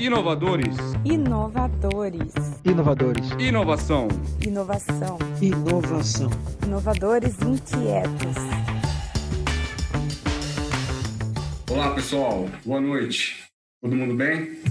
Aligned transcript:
Inovadores. 0.00 0.76
Inovadores. 1.04 2.32
Inovadores. 2.64 3.30
Inovação. 3.36 4.06
Inovação. 4.40 5.18
Inovação. 5.42 6.30
Inovadores 6.64 7.34
inquietos. 7.42 8.36
Olá, 11.68 11.96
pessoal. 11.96 12.48
Boa 12.64 12.80
noite. 12.80 13.44
Todo 13.82 13.96
mundo 13.96 14.14
bem? 14.14 14.62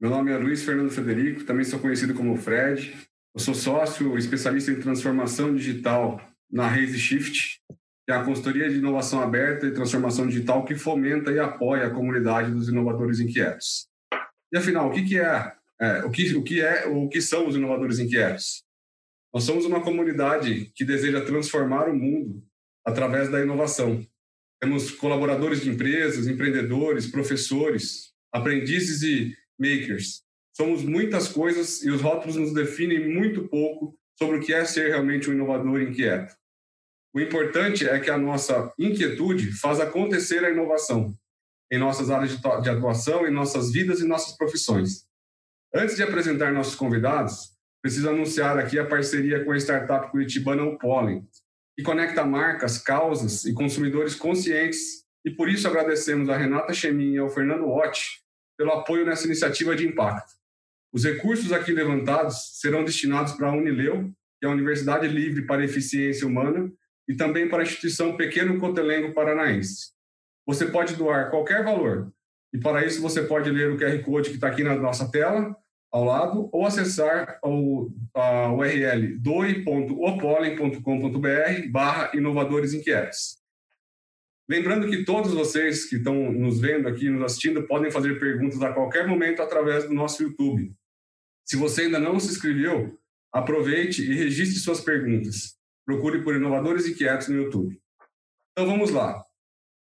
Meu 0.00 0.10
nome 0.10 0.32
é 0.32 0.36
Luiz 0.36 0.64
Fernando 0.64 0.90
Federico, 0.90 1.44
também 1.44 1.64
sou 1.64 1.78
conhecido 1.78 2.12
como 2.12 2.36
Fred. 2.36 2.92
Eu 3.36 3.40
sou 3.40 3.54
sócio 3.54 4.18
especialista 4.18 4.72
em 4.72 4.80
transformação 4.80 5.54
digital 5.54 6.20
na 6.50 6.66
Raise 6.66 6.98
Shift, 6.98 7.60
que 8.04 8.12
é 8.12 8.16
a 8.16 8.24
consultoria 8.24 8.68
de 8.68 8.78
inovação 8.78 9.22
aberta 9.22 9.64
e 9.64 9.72
transformação 9.72 10.26
digital 10.26 10.64
que 10.64 10.74
fomenta 10.74 11.30
e 11.30 11.38
apoia 11.38 11.86
a 11.86 11.90
comunidade 11.90 12.50
dos 12.50 12.68
inovadores 12.68 13.20
inquietos. 13.20 13.93
E 14.54 14.56
afinal, 14.56 14.88
o 14.88 14.92
que, 14.92 15.02
que 15.02 15.18
é, 15.18 15.52
é, 15.80 16.04
o, 16.04 16.10
que, 16.12 16.36
o 16.36 16.44
que 16.44 16.60
é, 16.60 16.86
o 16.86 17.08
que 17.08 17.20
são 17.20 17.48
os 17.48 17.56
inovadores 17.56 17.98
inquietos? 17.98 18.62
Nós 19.34 19.42
somos 19.42 19.64
uma 19.64 19.82
comunidade 19.82 20.70
que 20.76 20.84
deseja 20.84 21.24
transformar 21.24 21.88
o 21.88 21.96
mundo 21.96 22.40
através 22.86 23.28
da 23.28 23.40
inovação. 23.40 24.06
Temos 24.60 24.92
colaboradores 24.92 25.60
de 25.60 25.70
empresas, 25.70 26.28
empreendedores, 26.28 27.08
professores, 27.08 28.12
aprendizes 28.32 29.02
e 29.02 29.36
makers. 29.58 30.22
Somos 30.56 30.84
muitas 30.84 31.26
coisas 31.26 31.82
e 31.82 31.90
os 31.90 32.00
rótulos 32.00 32.36
nos 32.36 32.54
definem 32.54 33.12
muito 33.12 33.48
pouco 33.48 33.98
sobre 34.16 34.36
o 34.36 34.40
que 34.40 34.54
é 34.54 34.64
ser 34.64 34.90
realmente 34.90 35.28
um 35.28 35.32
inovador 35.32 35.82
inquieto. 35.82 36.32
O 37.12 37.18
importante 37.18 37.88
é 37.88 37.98
que 37.98 38.08
a 38.08 38.16
nossa 38.16 38.72
inquietude 38.78 39.50
faz 39.50 39.80
acontecer 39.80 40.44
a 40.44 40.50
inovação 40.50 41.12
em 41.74 41.78
nossas 41.78 42.08
áreas 42.08 42.38
de 42.62 42.70
atuação, 42.70 43.26
em 43.26 43.32
nossas 43.32 43.72
vidas 43.72 44.00
e 44.00 44.06
nossas 44.06 44.36
profissões. 44.36 45.06
Antes 45.74 45.96
de 45.96 46.04
apresentar 46.04 46.52
nossos 46.52 46.76
convidados, 46.76 47.50
preciso 47.82 48.08
anunciar 48.08 48.56
aqui 48.58 48.78
a 48.78 48.86
parceria 48.86 49.44
com 49.44 49.50
a 49.50 49.56
startup 49.56 50.10
curitibana 50.10 50.62
O 50.62 50.78
Pollen, 50.78 51.26
que 51.76 51.82
conecta 51.82 52.24
marcas, 52.24 52.78
causas 52.78 53.44
e 53.44 53.52
consumidores 53.52 54.14
conscientes, 54.14 55.04
e 55.24 55.30
por 55.30 55.48
isso 55.48 55.66
agradecemos 55.66 56.28
a 56.28 56.36
Renata 56.36 56.72
Chemin 56.72 57.14
e 57.14 57.18
ao 57.18 57.28
Fernando 57.28 57.66
Ott 57.66 58.22
pelo 58.56 58.70
apoio 58.70 59.04
nessa 59.04 59.26
iniciativa 59.26 59.74
de 59.74 59.84
impacto. 59.84 60.32
Os 60.92 61.02
recursos 61.04 61.52
aqui 61.52 61.72
levantados 61.72 62.60
serão 62.60 62.84
destinados 62.84 63.32
para 63.32 63.48
a 63.48 63.52
Unileu, 63.52 64.12
que 64.38 64.46
é 64.46 64.48
a 64.48 64.52
Universidade 64.52 65.08
Livre 65.08 65.44
para 65.44 65.64
Eficiência 65.64 66.24
Humana, 66.24 66.72
e 67.08 67.16
também 67.16 67.48
para 67.48 67.60
a 67.60 67.62
instituição 67.64 68.16
Pequeno 68.16 68.60
Cotelengo 68.60 69.12
Paranaense. 69.12 69.93
Você 70.46 70.66
pode 70.66 70.94
doar 70.96 71.30
qualquer 71.30 71.64
valor, 71.64 72.12
e 72.52 72.58
para 72.58 72.84
isso 72.84 73.00
você 73.02 73.22
pode 73.22 73.50
ler 73.50 73.72
o 73.72 73.78
QR 73.78 73.98
Code 74.04 74.28
que 74.30 74.36
está 74.36 74.48
aqui 74.48 74.62
na 74.62 74.76
nossa 74.76 75.10
tela, 75.10 75.56
ao 75.90 76.04
lado, 76.04 76.48
ou 76.52 76.66
acessar 76.66 77.38
o, 77.42 77.90
a 78.14 78.52
URL 78.52 79.18
doi.opolen.com.br 79.18 81.70
barra 81.70 82.10
inovadores 82.14 82.74
inquietos. 82.74 83.42
Lembrando 84.48 84.90
que 84.90 85.04
todos 85.04 85.32
vocês 85.32 85.86
que 85.86 85.96
estão 85.96 86.32
nos 86.32 86.60
vendo 86.60 86.86
aqui, 86.86 87.08
nos 87.08 87.22
assistindo, 87.22 87.66
podem 87.66 87.90
fazer 87.90 88.18
perguntas 88.18 88.60
a 88.60 88.72
qualquer 88.72 89.06
momento 89.06 89.40
através 89.40 89.88
do 89.88 89.94
nosso 89.94 90.22
YouTube. 90.22 90.74
Se 91.46 91.56
você 91.56 91.82
ainda 91.82 91.98
não 91.98 92.20
se 92.20 92.30
inscreveu, 92.30 92.98
aproveite 93.32 94.02
e 94.02 94.14
registre 94.14 94.60
suas 94.60 94.80
perguntas. 94.80 95.56
Procure 95.86 96.22
por 96.22 96.36
Inovadores 96.36 96.86
Inquietos 96.86 97.28
no 97.28 97.36
YouTube. 97.36 97.80
Então 98.52 98.70
vamos 98.70 98.90
lá. 98.90 99.23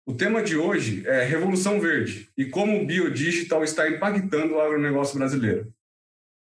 O 0.06 0.14
tema 0.14 0.44
de 0.44 0.58
hoje 0.58 1.08
é 1.08 1.24
Revolução 1.24 1.80
Verde 1.80 2.30
e 2.38 2.46
como 2.46 2.78
o 2.78 2.86
biodigital 2.86 3.64
está 3.64 3.90
impactando 3.90 4.56
o 4.56 4.60
agronegócio 4.60 5.18
brasileiro. 5.18 5.74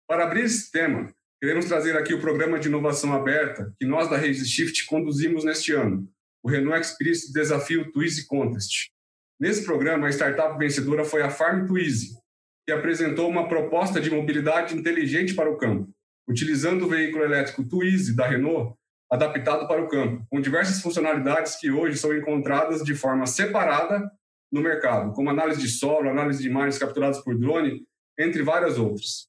Para 0.08 0.22
abrir 0.22 0.44
esse 0.44 0.70
tema, 0.70 1.12
queremos 1.40 1.64
trazer 1.64 1.96
aqui 1.96 2.14
o 2.14 2.20
programa 2.20 2.60
de 2.60 2.68
inovação 2.68 3.12
aberta 3.12 3.74
que 3.76 3.84
nós 3.84 4.08
da 4.08 4.16
Rede 4.16 4.44
Shift 4.44 4.86
conduzimos 4.86 5.42
neste 5.42 5.72
ano, 5.72 6.08
o 6.44 6.48
Renault 6.48 6.80
Experience 6.80 7.32
Desafio 7.32 7.90
Twizy 7.90 8.24
Contest. 8.28 8.92
Nesse 9.40 9.64
programa, 9.64 10.06
a 10.06 10.10
startup 10.10 10.56
vencedora 10.56 11.04
foi 11.04 11.22
a 11.22 11.30
Farm 11.30 11.66
Twizy, 11.66 12.16
que 12.64 12.72
apresentou 12.72 13.28
uma 13.28 13.48
proposta 13.48 14.00
de 14.00 14.12
mobilidade 14.12 14.76
inteligente 14.76 15.34
para 15.34 15.50
o 15.50 15.58
campo, 15.58 15.90
utilizando 16.28 16.84
o 16.84 16.88
veículo 16.88 17.24
elétrico 17.24 17.64
Twizy 17.68 18.14
da 18.14 18.28
Renault 18.28 18.76
adaptado 19.10 19.66
para 19.66 19.82
o 19.82 19.88
campo, 19.88 20.24
com 20.30 20.40
diversas 20.40 20.80
funcionalidades 20.80 21.56
que 21.56 21.70
hoje 21.70 21.98
são 21.98 22.16
encontradas 22.16 22.82
de 22.84 22.94
forma 22.94 23.26
separada 23.26 24.08
no 24.52 24.60
mercado, 24.60 25.12
como 25.12 25.30
análise 25.30 25.60
de 25.60 25.68
solo, 25.68 26.08
análise 26.08 26.40
de 26.40 26.48
imagens 26.48 26.78
capturadas 26.78 27.18
por 27.22 27.36
drone, 27.36 27.84
entre 28.18 28.42
várias 28.42 28.78
outras. 28.78 29.28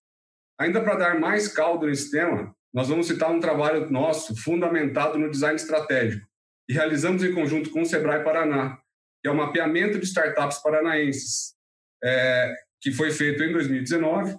Ainda 0.59 0.81
para 0.81 0.95
dar 0.95 1.19
mais 1.19 1.47
caldo 1.47 1.87
nesse 1.87 2.11
tema, 2.11 2.55
nós 2.73 2.89
vamos 2.89 3.07
citar 3.07 3.31
um 3.31 3.39
trabalho 3.39 3.89
nosso 3.89 4.35
fundamentado 4.35 5.17
no 5.17 5.29
design 5.29 5.55
estratégico, 5.55 6.27
e 6.69 6.73
realizamos 6.73 7.23
em 7.23 7.33
conjunto 7.33 7.71
com 7.71 7.81
o 7.81 7.85
Sebrae 7.85 8.23
Paraná, 8.23 8.77
que 9.21 9.27
é 9.27 9.31
o 9.31 9.35
mapeamento 9.35 9.99
de 9.99 10.05
startups 10.05 10.59
paranaenses, 10.59 11.55
é, 12.03 12.53
que 12.79 12.91
foi 12.91 13.11
feito 13.11 13.43
em 13.43 13.51
2019, 13.51 14.37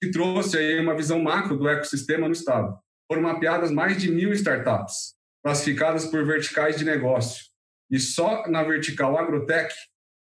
que 0.00 0.10
trouxe 0.10 0.58
aí 0.58 0.80
uma 0.80 0.94
visão 0.94 1.20
macro 1.20 1.56
do 1.56 1.68
ecossistema 1.68 2.26
no 2.26 2.32
estado 2.32 2.76
foram 3.12 3.20
mapeadas 3.20 3.70
mais 3.70 4.00
de 4.00 4.10
mil 4.10 4.32
startups, 4.32 5.14
classificadas 5.44 6.06
por 6.06 6.24
verticais 6.24 6.78
de 6.78 6.84
negócio. 6.86 7.44
E 7.90 8.00
só 8.00 8.48
na 8.48 8.62
vertical 8.62 9.18
Agrotech 9.18 9.74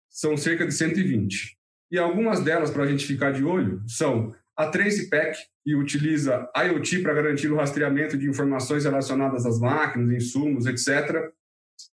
são 0.09 0.35
cerca 0.35 0.65
de 0.65 0.73
120. 0.73 1.55
E 1.91 1.99
algumas 1.99 2.43
delas, 2.43 2.71
para 2.71 2.85
a 2.85 2.87
gente 2.87 3.05
ficar 3.05 3.31
de 3.31 3.43
olho, 3.43 3.83
são 3.87 4.33
a 4.57 4.65
TracePack, 4.65 5.37
que 5.63 5.75
utiliza 5.75 6.49
IoT 6.57 7.03
para 7.03 7.13
garantir 7.13 7.51
o 7.51 7.57
rastreamento 7.57 8.17
de 8.17 8.27
informações 8.27 8.85
relacionadas 8.85 9.45
às 9.45 9.59
máquinas, 9.59 10.09
insumos, 10.09 10.65
etc., 10.65 11.31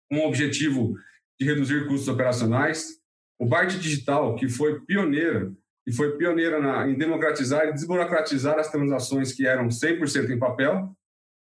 com 0.09 0.17
o 0.17 0.27
objetivo 0.27 0.93
de 1.39 1.45
reduzir 1.45 1.87
custos 1.87 2.09
operacionais. 2.09 2.99
O 3.39 3.45
BART 3.45 3.77
Digital, 3.79 4.35
que 4.35 4.49
foi 4.49 4.81
pioneira 4.81 5.53
e 5.87 5.93
foi 5.93 6.17
pioneira 6.17 6.59
na, 6.59 6.87
em 6.87 6.95
democratizar 6.95 7.67
e 7.67 7.73
desburocratizar 7.73 8.59
as 8.59 8.69
transações 8.69 9.33
que 9.33 9.45
eram 9.45 9.67
100% 9.67 10.29
em 10.29 10.39
papel, 10.39 10.91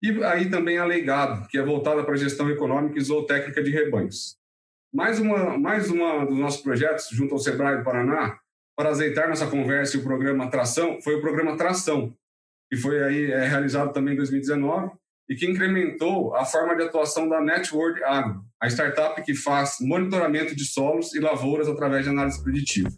e 0.01 0.23
aí 0.23 0.49
também 0.49 0.77
a 0.77 0.85
Legado, 0.85 1.47
que 1.47 1.57
é 1.57 1.63
voltada 1.63 2.03
para 2.03 2.15
gestão 2.15 2.49
econômica 2.49 2.97
e 2.97 3.03
zootécnica 3.03 3.61
de 3.61 3.69
rebanhos. 3.69 4.35
Mais 4.93 5.19
uma, 5.19 5.57
mais 5.57 5.89
uma 5.89 6.25
dos 6.25 6.37
nossos 6.37 6.61
projetos, 6.61 7.07
junto 7.11 7.33
ao 7.33 7.39
Sebrae 7.39 7.77
do 7.77 7.83
Paraná, 7.83 8.37
para 8.75 8.89
azeitar 8.89 9.29
nossa 9.29 9.47
conversa 9.47 9.95
e 9.95 9.99
o 9.99 10.03
programa 10.03 10.49
Tração, 10.49 10.99
foi 11.01 11.15
o 11.15 11.21
programa 11.21 11.55
Tração, 11.55 12.13
que 12.69 12.77
foi 12.77 13.03
aí 13.03 13.31
é, 13.31 13.45
realizado 13.47 13.93
também 13.93 14.13
em 14.13 14.17
2019 14.17 14.91
e 15.29 15.35
que 15.35 15.49
incrementou 15.49 16.35
a 16.35 16.43
forma 16.43 16.75
de 16.75 16.83
atuação 16.83 17.29
da 17.29 17.39
Network 17.39 18.03
Agro, 18.03 18.41
a 18.59 18.67
startup 18.67 19.21
que 19.23 19.35
faz 19.35 19.77
monitoramento 19.79 20.55
de 20.55 20.65
solos 20.65 21.13
e 21.13 21.19
lavouras 21.19 21.69
através 21.69 22.03
de 22.03 22.09
análise 22.09 22.43
preditiva. 22.43 22.89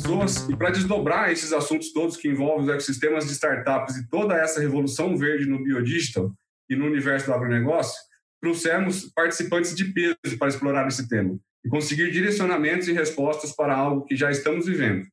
Pessoas. 0.00 0.48
E 0.48 0.56
para 0.56 0.70
desdobrar 0.70 1.30
esses 1.30 1.52
assuntos 1.52 1.92
todos 1.92 2.16
que 2.16 2.28
envolvem 2.28 2.64
os 2.64 2.68
ecossistemas 2.68 3.26
de 3.26 3.32
startups 3.32 3.96
e 3.96 4.08
toda 4.08 4.36
essa 4.36 4.60
revolução 4.60 5.16
verde 5.16 5.46
no 5.46 5.62
biodigital 5.62 6.32
e 6.68 6.76
no 6.76 6.86
universo 6.86 7.26
do 7.26 7.34
agronegócio, 7.34 7.98
trouxemos 8.40 9.10
participantes 9.14 9.74
de 9.74 9.84
peso 9.92 10.38
para 10.38 10.48
explorar 10.48 10.86
esse 10.86 11.08
tema 11.08 11.38
e 11.64 11.68
conseguir 11.68 12.10
direcionamentos 12.10 12.88
e 12.88 12.92
respostas 12.92 13.54
para 13.54 13.74
algo 13.74 14.04
que 14.04 14.14
já 14.14 14.30
estamos 14.30 14.66
vivendo, 14.66 15.06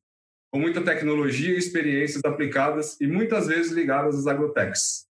com 0.52 0.60
muita 0.60 0.80
tecnologia 0.80 1.54
e 1.54 1.58
experiências 1.58 2.22
aplicadas 2.24 3.00
e 3.00 3.06
muitas 3.06 3.48
vezes 3.48 3.72
ligadas 3.72 4.16
às 4.16 4.26
agrotechs. 4.26 5.06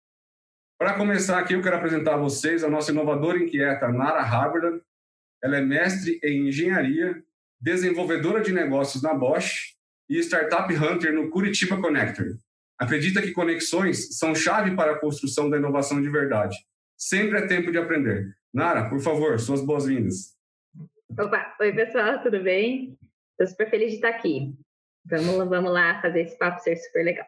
Para 0.79 0.95
começar 0.95 1.39
aqui, 1.39 1.53
eu 1.53 1.61
quero 1.61 1.77
apresentar 1.77 2.15
a 2.15 2.17
vocês 2.17 2.63
a 2.63 2.69
nossa 2.69 2.91
inovadora 2.91 3.37
inquieta, 3.37 3.87
Nara 3.89 4.21
Haberland. 4.21 4.81
Ela 5.41 5.57
é 5.57 5.61
mestre 5.61 6.19
em 6.23 6.47
engenharia 6.47 7.21
desenvolvedora 7.63 8.41
de 8.41 8.51
negócios 8.51 9.01
na 9.01 9.13
Bosch 9.13 9.73
e 10.09 10.19
Startup 10.19 10.71
Hunter 10.75 11.13
no 11.13 11.29
Curitiba 11.29 11.79
Connector. 11.79 12.35
Acredita 12.77 13.21
que 13.21 13.31
conexões 13.31 14.17
são 14.17 14.35
chave 14.35 14.75
para 14.75 14.91
a 14.91 14.99
construção 14.99 15.49
da 15.49 15.57
inovação 15.57 16.01
de 16.01 16.09
verdade. 16.09 16.57
Sempre 16.97 17.39
é 17.39 17.47
tempo 17.47 17.71
de 17.71 17.77
aprender. 17.77 18.35
Nara, 18.53 18.89
por 18.89 18.99
favor, 18.99 19.39
suas 19.39 19.65
boas-vindas. 19.65 20.35
Opa, 21.17 21.55
oi 21.61 21.71
pessoal, 21.71 22.21
tudo 22.21 22.43
bem? 22.43 22.97
Estou 23.31 23.47
super 23.47 23.69
feliz 23.69 23.91
de 23.91 23.95
estar 23.95 24.09
aqui. 24.09 24.53
Vamos, 25.05 25.47
vamos 25.47 25.71
lá 25.71 26.01
fazer 26.01 26.23
esse 26.23 26.37
papo 26.37 26.59
ser 26.59 26.75
super 26.75 27.03
legal. 27.05 27.25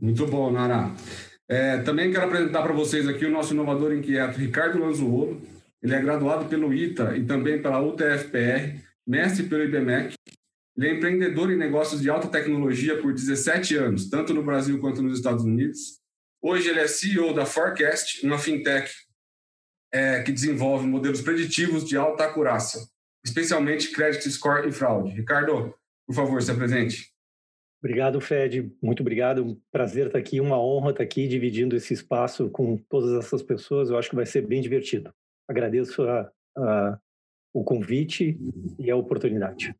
Muito 0.00 0.26
bom, 0.26 0.50
Nara. 0.50 0.90
É, 1.46 1.82
também 1.82 2.10
quero 2.10 2.24
apresentar 2.24 2.62
para 2.62 2.72
vocês 2.72 3.06
aqui 3.06 3.26
o 3.26 3.30
nosso 3.30 3.52
inovador 3.52 3.92
inquieto, 3.92 4.38
Ricardo 4.38 4.78
Lanzuolo. 4.78 5.42
Ele 5.82 5.94
é 5.94 6.00
graduado 6.00 6.46
pelo 6.46 6.72
ITA 6.74 7.16
e 7.16 7.24
também 7.24 7.60
pela 7.62 7.80
UTFPR, 7.80 8.80
mestre 9.06 9.44
pelo 9.44 9.64
IBMEC. 9.64 10.14
Ele 10.76 10.88
é 10.88 10.94
empreendedor 10.94 11.50
em 11.50 11.56
negócios 11.56 12.00
de 12.00 12.10
alta 12.10 12.28
tecnologia 12.28 13.00
por 13.00 13.12
17 13.12 13.76
anos, 13.76 14.08
tanto 14.08 14.34
no 14.34 14.42
Brasil 14.42 14.78
quanto 14.80 15.02
nos 15.02 15.18
Estados 15.18 15.44
Unidos. 15.44 16.00
Hoje 16.42 16.68
ele 16.68 16.80
é 16.80 16.86
CEO 16.86 17.34
da 17.34 17.44
Forecast, 17.44 18.24
uma 18.24 18.38
fintech 18.38 18.90
é, 19.92 20.22
que 20.22 20.32
desenvolve 20.32 20.86
modelos 20.86 21.20
preditivos 21.20 21.84
de 21.84 21.96
alta 21.96 22.24
acurácia, 22.24 22.80
especialmente 23.24 23.92
credit 23.92 24.30
score 24.30 24.68
e 24.68 24.72
fraude. 24.72 25.12
Ricardo, 25.12 25.74
por 26.06 26.14
favor, 26.14 26.42
se 26.42 26.50
apresente. 26.50 27.10
Obrigado, 27.82 28.20
Fed. 28.20 28.70
Muito 28.82 29.00
obrigado. 29.00 29.44
Um 29.44 29.60
prazer 29.72 30.06
estar 30.06 30.18
aqui, 30.18 30.40
uma 30.40 30.60
honra 30.60 30.90
estar 30.90 31.02
aqui 31.02 31.26
dividindo 31.26 31.74
esse 31.74 31.94
espaço 31.94 32.50
com 32.50 32.76
todas 32.76 33.24
essas 33.24 33.42
pessoas. 33.42 33.88
Eu 33.88 33.98
acho 33.98 34.10
que 34.10 34.16
vai 34.16 34.26
ser 34.26 34.46
bem 34.46 34.60
divertido. 34.60 35.10
Agradeço 35.50 36.04
a, 36.04 36.30
a, 36.56 36.98
o 37.52 37.64
convite 37.64 38.38
e 38.78 38.88
a 38.88 38.94
oportunidade. 38.94 39.74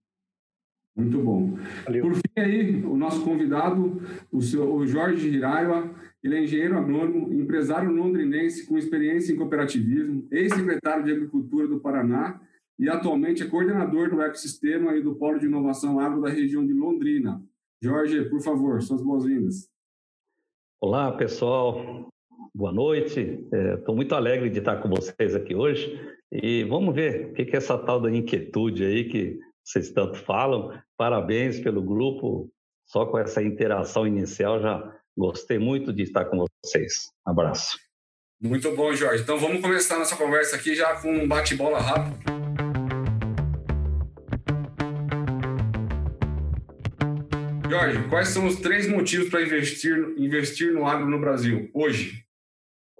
Muito 0.96 1.22
bom. 1.22 1.56
Valeu. 1.84 2.02
Por 2.02 2.14
fim, 2.16 2.22
aí, 2.36 2.84
o 2.84 2.96
nosso 2.96 3.22
convidado, 3.22 4.02
o, 4.32 4.42
seu, 4.42 4.74
o 4.74 4.84
Jorge 4.84 5.28
Hiraiwa, 5.28 5.94
ele 6.24 6.34
é 6.34 6.42
engenheiro 6.42 6.76
agrônomo, 6.76 7.32
empresário 7.32 7.88
londrinense 7.92 8.66
com 8.66 8.76
experiência 8.76 9.32
em 9.32 9.36
cooperativismo, 9.36 10.26
ex-secretário 10.32 11.04
de 11.04 11.12
Agricultura 11.12 11.68
do 11.68 11.78
Paraná 11.78 12.40
e 12.76 12.88
atualmente 12.88 13.44
é 13.44 13.46
coordenador 13.46 14.10
do 14.10 14.20
ecossistema 14.20 14.96
e 14.96 15.02
do 15.02 15.14
Polo 15.14 15.38
de 15.38 15.46
Inovação 15.46 16.00
Agro 16.00 16.20
da 16.20 16.30
região 16.30 16.66
de 16.66 16.72
Londrina. 16.72 17.40
Jorge, 17.80 18.28
por 18.28 18.40
favor, 18.40 18.82
suas 18.82 19.02
boas-vindas. 19.02 19.70
Olá, 20.80 21.16
pessoal. 21.16 22.08
Boa 22.54 22.72
noite. 22.72 23.46
Estou 23.78 23.94
é, 23.94 23.96
muito 23.96 24.14
alegre 24.14 24.50
de 24.50 24.58
estar 24.58 24.76
com 24.76 24.88
vocês 24.88 25.34
aqui 25.34 25.54
hoje. 25.54 25.98
E 26.32 26.64
vamos 26.64 26.94
ver 26.94 27.26
o 27.26 27.32
que, 27.34 27.42
é 27.42 27.56
essa 27.56 27.76
tal 27.78 28.00
da 28.00 28.10
inquietude 28.10 28.84
aí 28.84 29.04
que 29.08 29.38
vocês 29.64 29.90
tanto 29.90 30.18
falam. 30.18 30.72
Parabéns 30.96 31.60
pelo 31.60 31.82
grupo. 31.82 32.50
Só 32.86 33.06
com 33.06 33.18
essa 33.18 33.42
interação 33.42 34.06
inicial 34.06 34.60
já 34.60 34.96
gostei 35.16 35.58
muito 35.58 35.92
de 35.92 36.02
estar 36.02 36.24
com 36.24 36.44
vocês. 36.64 37.10
Um 37.26 37.30
abraço. 37.30 37.78
Muito 38.42 38.74
bom, 38.74 38.92
Jorge. 38.94 39.22
Então 39.22 39.38
vamos 39.38 39.60
começar 39.60 39.98
nossa 39.98 40.16
conversa 40.16 40.56
aqui 40.56 40.74
já 40.74 40.96
com 40.96 41.12
um 41.12 41.28
bate-bola 41.28 41.78
rápido. 41.78 42.18
Jorge, 47.70 48.08
quais 48.08 48.28
são 48.28 48.46
os 48.46 48.56
três 48.56 48.88
motivos 48.88 49.28
para 49.28 49.42
investir, 49.42 49.96
investir 50.16 50.72
no 50.72 50.84
agro 50.84 51.08
no 51.08 51.20
Brasil 51.20 51.70
hoje? 51.72 52.24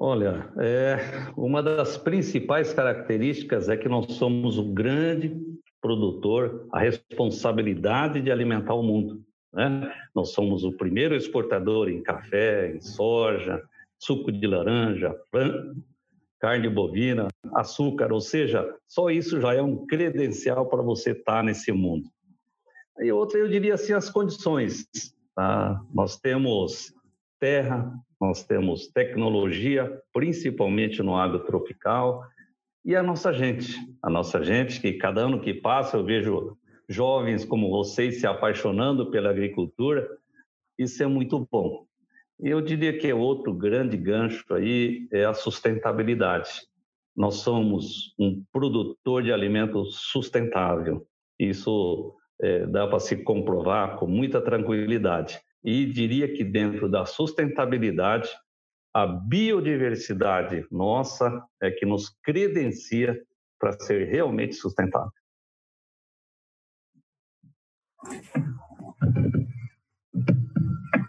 Olha, 0.02 0.50
é, 0.56 0.96
uma 1.36 1.62
das 1.62 1.98
principais 1.98 2.72
características 2.72 3.68
é 3.68 3.76
que 3.76 3.86
nós 3.86 4.14
somos 4.14 4.56
o 4.56 4.72
grande 4.72 5.38
produtor, 5.78 6.66
a 6.72 6.80
responsabilidade 6.80 8.22
de 8.22 8.32
alimentar 8.32 8.72
o 8.72 8.82
mundo. 8.82 9.22
Né? 9.52 9.92
Nós 10.14 10.30
somos 10.30 10.64
o 10.64 10.72
primeiro 10.72 11.14
exportador 11.14 11.90
em 11.90 12.02
café, 12.02 12.74
em 12.74 12.80
soja, 12.80 13.62
suco 13.98 14.32
de 14.32 14.46
laranja, 14.46 15.14
carne 16.40 16.70
bovina, 16.70 17.28
açúcar, 17.54 18.10
ou 18.10 18.22
seja, 18.22 18.74
só 18.88 19.10
isso 19.10 19.38
já 19.38 19.52
é 19.52 19.60
um 19.60 19.84
credencial 19.84 20.66
para 20.66 20.80
você 20.80 21.10
estar 21.10 21.44
nesse 21.44 21.72
mundo. 21.72 22.08
E 23.00 23.12
outra, 23.12 23.38
eu 23.38 23.48
diria 23.48 23.74
assim, 23.74 23.92
as 23.92 24.08
condições. 24.08 24.88
Tá? 25.34 25.78
Nós 25.92 26.18
temos 26.18 26.94
terra, 27.38 27.92
nós 28.20 28.44
temos 28.44 28.88
tecnologia, 28.88 30.00
principalmente 30.12 31.02
no 31.02 31.16
agrotropical, 31.16 32.22
e 32.84 32.94
a 32.94 33.02
nossa 33.02 33.32
gente. 33.32 33.76
A 34.02 34.10
nossa 34.10 34.42
gente, 34.42 34.80
que 34.80 34.92
cada 34.94 35.22
ano 35.22 35.40
que 35.40 35.54
passa 35.54 35.96
eu 35.96 36.04
vejo 36.04 36.56
jovens 36.88 37.44
como 37.44 37.70
vocês 37.70 38.20
se 38.20 38.26
apaixonando 38.26 39.10
pela 39.10 39.30
agricultura, 39.30 40.08
isso 40.78 41.02
é 41.02 41.06
muito 41.06 41.46
bom. 41.50 41.86
Eu 42.38 42.60
diria 42.60 42.96
que 42.98 43.12
outro 43.12 43.52
grande 43.52 43.96
gancho 43.96 44.44
aí 44.54 45.06
é 45.12 45.24
a 45.24 45.34
sustentabilidade. 45.34 46.50
Nós 47.16 47.36
somos 47.36 48.14
um 48.18 48.42
produtor 48.50 49.22
de 49.22 49.32
alimentos 49.32 49.96
sustentável. 50.10 51.06
Isso 51.38 52.14
é, 52.40 52.66
dá 52.66 52.86
para 52.86 52.98
se 52.98 53.22
comprovar 53.22 53.98
com 53.98 54.06
muita 54.06 54.40
tranquilidade. 54.40 55.38
E 55.62 55.86
diria 55.86 56.32
que 56.32 56.42
dentro 56.42 56.88
da 56.88 57.04
sustentabilidade, 57.04 58.28
a 58.94 59.06
biodiversidade 59.06 60.66
nossa 60.70 61.44
é 61.62 61.70
que 61.70 61.86
nos 61.86 62.08
credencia 62.22 63.20
para 63.58 63.72
ser 63.72 64.08
realmente 64.08 64.54
sustentável. 64.54 65.12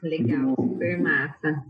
Legal, 0.03 0.56
super 0.57 1.00
massa. 1.00 1.63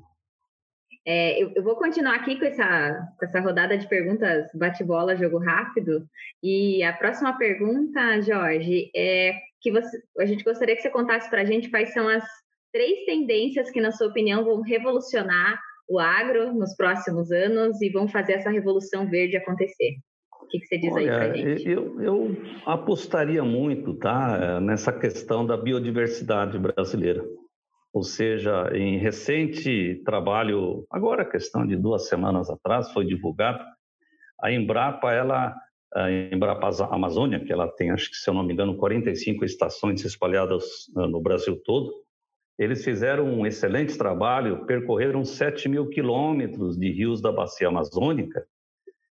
É, 1.06 1.42
eu, 1.42 1.52
eu, 1.56 1.64
vou 1.64 1.76
continuar 1.76 2.16
aqui 2.16 2.38
com 2.38 2.46
essa, 2.46 3.08
com 3.18 3.26
essa 3.26 3.40
rodada 3.40 3.78
de 3.78 3.88
perguntas 3.88 4.50
bate-bola, 4.54 5.16
jogo 5.16 5.40
rápido. 5.40 6.08
E 6.44 6.84
a 6.84 6.94
próxima 6.94 7.38
pergunta, 7.38 8.22
Jorge, 8.22 8.92
é 8.96 9.40
que 9.60 9.72
você, 9.72 10.02
a 10.20 10.26
gente 10.26 10.44
gostaria 10.44 10.76
que 10.76 10.82
você 10.82 10.90
contasse 10.90 11.30
para 11.30 11.42
a 11.42 11.46
gente 11.46 11.70
quais 11.70 11.92
são 11.94 12.08
as 12.08 12.24
três 12.72 13.06
tendências 13.06 13.70
que, 13.72 13.82
na 13.82 13.92
sua 13.92 14.08
opinião, 14.08 14.44
vão 14.44 14.62
revolucionar 14.62 15.60
o 15.88 16.00
agro 16.00 16.54
nos 16.54 16.76
próximos 16.76 17.32
anos 17.32 17.82
e 17.82 17.90
vão 17.90 18.08
fazer 18.08 18.34
essa 18.34 18.50
revolução 18.50 19.10
verde 19.10 19.36
acontecer. 19.36 19.98
O 20.42 20.48
que, 20.48 20.60
que 20.60 20.66
você 20.66 20.78
diz 20.78 20.94
Olha, 20.94 21.14
aí 21.14 21.20
para 21.20 21.38
gente? 21.38 21.70
Eu, 21.70 22.02
eu 22.02 22.38
apostaria 22.66 23.44
muito 23.44 23.94
tá, 23.96 24.60
nessa 24.60 24.92
questão 24.92 25.46
da 25.46 25.58
biodiversidade 25.58 26.58
brasileira. 26.58 27.24
Ou 27.94 28.04
seja, 28.04 28.70
em 28.74 28.98
recente 28.98 30.02
trabalho, 30.06 30.86
agora 30.90 31.30
questão 31.30 31.68
de 31.68 31.76
duas 31.76 32.08
semanas 32.08 32.50
atrás, 32.50 32.92
foi 32.92 33.06
divulgado, 33.06 33.64
a 34.42 34.52
Embrapa, 34.52 35.12
ela, 35.12 35.56
a 35.94 36.10
Embrapa 36.10 36.70
Amazônia, 36.90 37.44
que 37.44 37.52
ela 37.52 37.68
tem, 37.68 37.92
acho 37.92 38.10
que 38.10 38.16
se 38.16 38.30
eu 38.30 38.34
não 38.34 38.44
me 38.44 38.54
engano, 38.54 38.78
45 38.78 39.44
estações 39.44 40.04
espalhadas 40.06 40.64
no 40.96 41.22
Brasil 41.22 41.62
todo, 41.64 41.94
eles 42.62 42.84
fizeram 42.84 43.26
um 43.26 43.44
excelente 43.44 43.98
trabalho, 43.98 44.66
percorreram 44.68 45.26
7 45.26 45.68
mil 45.68 45.90
quilômetros 45.90 46.78
de 46.78 46.92
rios 46.92 47.20
da 47.20 47.32
bacia 47.32 47.70
amazônica 47.70 48.46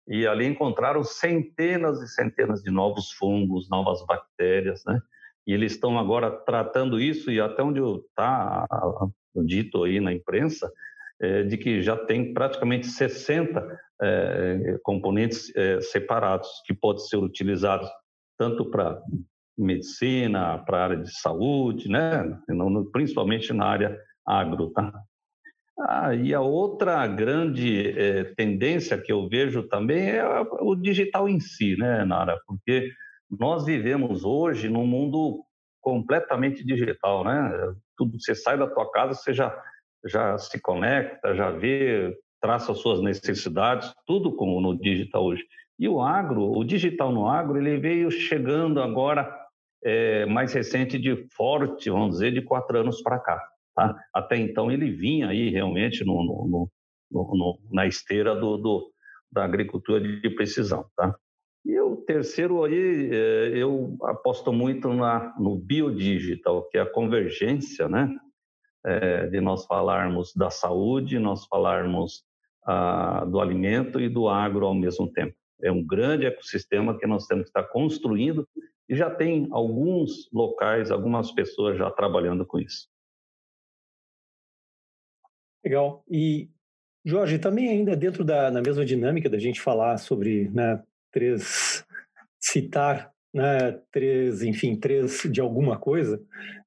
e 0.08 0.28
ali 0.28 0.46
encontraram 0.46 1.04
centenas 1.04 2.00
e 2.02 2.08
centenas 2.08 2.62
de 2.62 2.70
novos 2.70 3.12
fungos, 3.14 3.68
novas 3.68 4.06
bactérias, 4.06 4.84
né? 4.86 5.02
e 5.48 5.54
eles 5.54 5.72
estão 5.72 5.98
agora 5.98 6.30
tratando 6.30 7.00
isso, 7.00 7.32
e 7.32 7.42
até 7.42 7.64
onde 7.64 7.82
está 7.82 8.68
dito 9.44 9.86
aí 9.86 10.00
na 10.00 10.14
imprensa, 10.14 10.72
é, 11.20 11.42
de 11.42 11.58
que 11.58 11.82
já 11.82 11.98
tem 11.98 12.36
praticamente 12.36 12.86
60 12.86 13.80
é, 14.04 14.80
componentes 14.84 15.52
é, 15.56 15.82
separados 15.82 16.48
que 16.66 16.76
podem 16.76 17.04
ser 17.06 17.18
utilizados 17.18 17.90
tanto 18.38 18.70
para 18.70 19.02
medicina, 19.58 20.58
para 20.60 20.78
a 20.78 20.84
área 20.84 20.98
de 20.98 21.12
saúde, 21.20 21.90
né? 21.90 22.38
principalmente 22.92 23.54
na 23.54 23.66
área 23.66 24.00
agro. 24.26 24.72
Tá? 24.72 24.94
Ah, 25.80 26.14
e 26.14 26.34
a 26.34 26.42
outra 26.42 27.06
grande 27.08 27.90
é, 27.98 28.24
tendência 28.36 28.98
que 28.98 29.12
eu 29.12 29.28
vejo 29.28 29.64
também 29.64 30.10
é 30.10 30.24
o 30.60 30.76
digital 30.76 31.28
em 31.28 31.40
si, 31.40 31.76
né, 31.78 32.06
Nara? 32.06 32.40
Porque 32.46 32.92
nós 33.40 33.66
vivemos 33.66 34.24
hoje 34.24 34.70
num 34.70 34.86
mundo 34.86 35.44
completamente 35.82 36.64
digital, 36.64 37.24
né? 37.24 37.74
Tudo 37.98 38.20
você 38.20 38.36
sai 38.36 38.58
da 38.58 38.68
tua 38.68 38.92
casa, 38.92 39.16
você 39.16 39.34
já 39.34 39.56
já 40.06 40.38
se 40.38 40.60
conecta, 40.60 41.36
já 41.36 41.52
vê, 41.52 42.16
traça 42.42 42.72
as 42.72 42.80
suas 42.80 43.02
necessidades, 43.02 43.94
tudo 44.06 44.36
como 44.36 44.60
no 44.60 44.76
digital 44.76 45.26
hoje. 45.26 45.44
E 45.78 45.88
o 45.88 46.02
agro, 46.02 46.52
o 46.52 46.64
digital 46.64 47.12
no 47.12 47.28
agro, 47.28 47.58
ele 47.58 47.78
veio 47.78 48.10
chegando 48.10 48.82
agora 48.82 49.41
é, 49.84 50.26
mais 50.26 50.54
recente 50.54 50.98
de 50.98 51.28
forte, 51.36 51.90
vamos 51.90 52.12
dizer, 52.12 52.32
de 52.32 52.42
quatro 52.42 52.78
anos 52.78 53.02
para 53.02 53.20
cá. 53.20 53.42
Tá? 53.76 53.96
Até 54.14 54.38
então 54.38 54.72
ele 54.72 54.92
vinha 54.92 55.30
aí 55.30 55.50
realmente 55.50 56.04
no, 56.04 56.24
no, 56.24 56.70
no, 57.12 57.60
na 57.72 57.88
esteira 57.88 58.36
do, 58.36 58.58
do, 58.58 58.92
da 59.32 59.44
agricultura 59.44 60.00
de 60.02 60.30
precisão. 60.32 60.86
Tá? 60.96 61.16
E 61.66 61.80
o 61.80 61.98
terceiro 61.98 62.64
aí, 62.64 63.10
é, 63.12 63.52
eu 63.56 63.96
aposto 64.04 64.52
muito 64.52 64.92
na, 64.94 65.34
no 65.40 65.56
biodigital, 65.56 66.68
que 66.70 66.78
é 66.78 66.82
a 66.82 66.90
convergência, 66.90 67.88
né? 67.88 68.14
É, 68.84 69.28
de 69.28 69.40
nós 69.40 69.64
falarmos 69.68 70.34
da 70.36 70.50
saúde, 70.50 71.20
nós 71.20 71.46
falarmos 71.46 72.24
ah, 72.66 73.24
do 73.26 73.40
alimento 73.40 74.00
e 74.00 74.10
do 74.10 74.28
agro 74.28 74.66
ao 74.66 74.74
mesmo 74.74 75.08
tempo. 75.12 75.36
É 75.62 75.72
um 75.72 75.86
grande 75.86 76.26
ecossistema 76.26 76.98
que 76.98 77.06
nós 77.06 77.28
temos 77.28 77.44
que 77.44 77.50
estar 77.50 77.64
construindo 77.72 78.48
e 78.92 78.96
já 78.96 79.10
tem 79.10 79.48
alguns 79.52 80.30
locais, 80.34 80.92
algumas 80.92 81.32
pessoas 81.32 81.78
já 81.78 81.90
trabalhando 81.90 82.46
com 82.46 82.60
isso. 82.60 82.90
Legal. 85.64 86.04
E 86.12 86.50
Jorge, 87.06 87.40
também 87.40 87.70
ainda 87.70 87.96
dentro 87.96 88.26
da 88.26 88.52
na 88.52 88.62
mesma 88.62 88.84
dinâmica 88.84 89.30
da 89.30 89.40
gente 89.40 89.62
falar 89.62 89.98
sobre 89.98 90.50
né, 90.50 90.84
três, 91.10 91.86
citar 92.38 93.14
né, 93.34 93.80
três, 93.94 94.42
enfim, 94.42 94.76
três 94.76 95.22
de 95.32 95.40
alguma 95.40 95.80
coisa, 95.80 96.22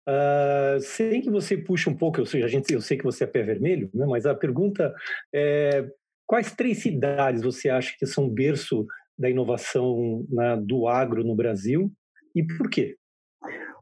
uh, 0.09 0.81
sem 0.81 1.21
que 1.21 1.29
você 1.29 1.59
puxe 1.59 1.91
um 1.91 1.97
pouco, 1.97 2.19
eu 2.19 2.25
sei, 2.25 2.43
a 2.43 2.49
gente, 2.49 2.73
eu 2.73 2.81
sei 2.81 2.97
que 2.97 3.05
você 3.05 3.25
é 3.25 3.27
pé 3.27 3.43
vermelho, 3.43 3.91
né, 3.93 4.07
mas 4.07 4.25
a 4.25 4.35
pergunta 4.35 4.95
é 5.31 5.87
quais 6.27 6.55
três 6.55 6.79
cidades 6.79 7.43
você 7.43 7.69
acha 7.69 7.95
que 7.99 8.07
são 8.07 8.31
berço 8.31 8.87
da 9.17 9.29
inovação 9.29 10.27
né, 10.31 10.57
do 10.57 10.89
agro 10.89 11.23
no 11.23 11.37
Brasil 11.37 11.93
e 12.35 12.43
por 12.43 12.69
quê? 12.69 12.97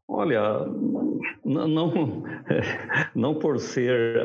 Olha, 0.06 0.66
não, 1.44 2.22
não 3.14 3.38
por 3.38 3.58
ser. 3.58 4.20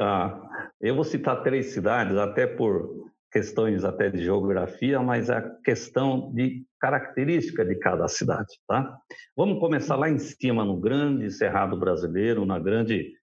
eu 0.81 0.95
vou 0.95 1.03
citar 1.03 1.43
três 1.43 1.67
cidades, 1.67 2.17
até 2.17 2.45
por 2.45 3.07
questões 3.31 3.83
até 3.83 4.09
de 4.09 4.23
geografia, 4.23 4.99
mas 5.01 5.29
a 5.29 5.41
questão 5.63 6.31
de 6.33 6.65
característica 6.79 7.63
de 7.63 7.75
cada 7.75 8.07
cidade, 8.07 8.59
tá? 8.67 8.97
Vamos 9.35 9.59
começar 9.59 9.95
lá 9.95 10.09
em 10.09 10.17
cima, 10.17 10.63
no 10.63 10.77
grande 10.77 11.29
Cerrado 11.31 11.77
brasileiro, 11.77 12.45
na 12.45 12.57
grande 12.57 13.13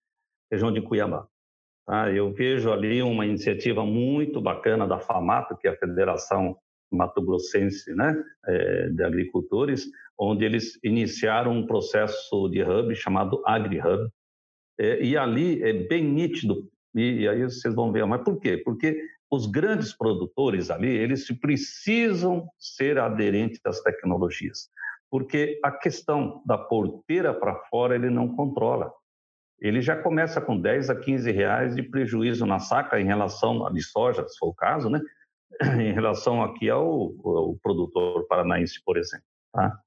região 0.50 0.72
de 0.72 0.80
Cuiabá. 0.82 1.26
Tá? 1.86 2.10
Eu 2.10 2.32
vejo 2.32 2.72
ali 2.72 3.02
uma 3.02 3.26
iniciativa 3.26 3.84
muito 3.84 4.40
bacana 4.40 4.86
da 4.86 4.98
FAMATO, 4.98 5.56
que 5.56 5.68
é 5.68 5.70
a 5.70 5.76
Federação 5.76 6.56
Mato 6.90 7.20
Grossense 7.22 7.94
né, 7.94 8.14
é, 8.46 8.88
de 8.90 9.02
Agricultores, 9.02 9.86
onde 10.18 10.44
eles 10.44 10.78
iniciaram 10.82 11.52
um 11.52 11.66
processo 11.66 12.48
de 12.48 12.62
hub 12.62 12.94
chamado 12.94 13.42
AgriHub. 13.44 14.08
É, 14.78 15.02
e 15.02 15.16
ali 15.16 15.62
é 15.62 15.72
bem 15.72 16.04
nítido, 16.04 16.68
e, 16.94 17.22
e 17.22 17.28
aí 17.28 17.42
vocês 17.42 17.74
vão 17.74 17.92
ver, 17.92 18.06
mas 18.06 18.22
por 18.22 18.38
quê? 18.38 18.56
Porque 18.56 19.00
os 19.30 19.46
grandes 19.46 19.92
produtores 19.92 20.70
ali, 20.70 20.88
eles 20.88 21.26
precisam 21.38 22.48
ser 22.58 22.98
aderentes 22.98 23.60
às 23.64 23.80
tecnologias, 23.80 24.68
porque 25.10 25.58
a 25.62 25.70
questão 25.70 26.42
da 26.46 26.56
porteira 26.56 27.34
para 27.34 27.56
fora 27.70 27.94
ele 27.94 28.10
não 28.10 28.34
controla. 28.34 28.92
Ele 29.60 29.80
já 29.80 29.96
começa 29.96 30.40
com 30.40 30.60
10 30.60 30.90
a 30.90 30.96
15 30.96 31.30
reais 31.30 31.74
de 31.74 31.82
prejuízo 31.82 32.44
na 32.44 32.58
saca 32.58 33.00
em 33.00 33.04
relação 33.04 33.66
a 33.66 33.70
de 33.70 33.82
soja, 33.82 34.26
se 34.28 34.36
for 34.38 34.48
o 34.48 34.54
caso, 34.54 34.90
né? 34.90 35.00
em 35.80 35.92
relação 35.92 36.42
aqui 36.42 36.68
ao, 36.68 37.14
ao 37.24 37.56
produtor 37.62 38.26
paranaense, 38.26 38.82
por 38.84 38.96
exemplo. 38.96 39.26
Tá? 39.52 39.78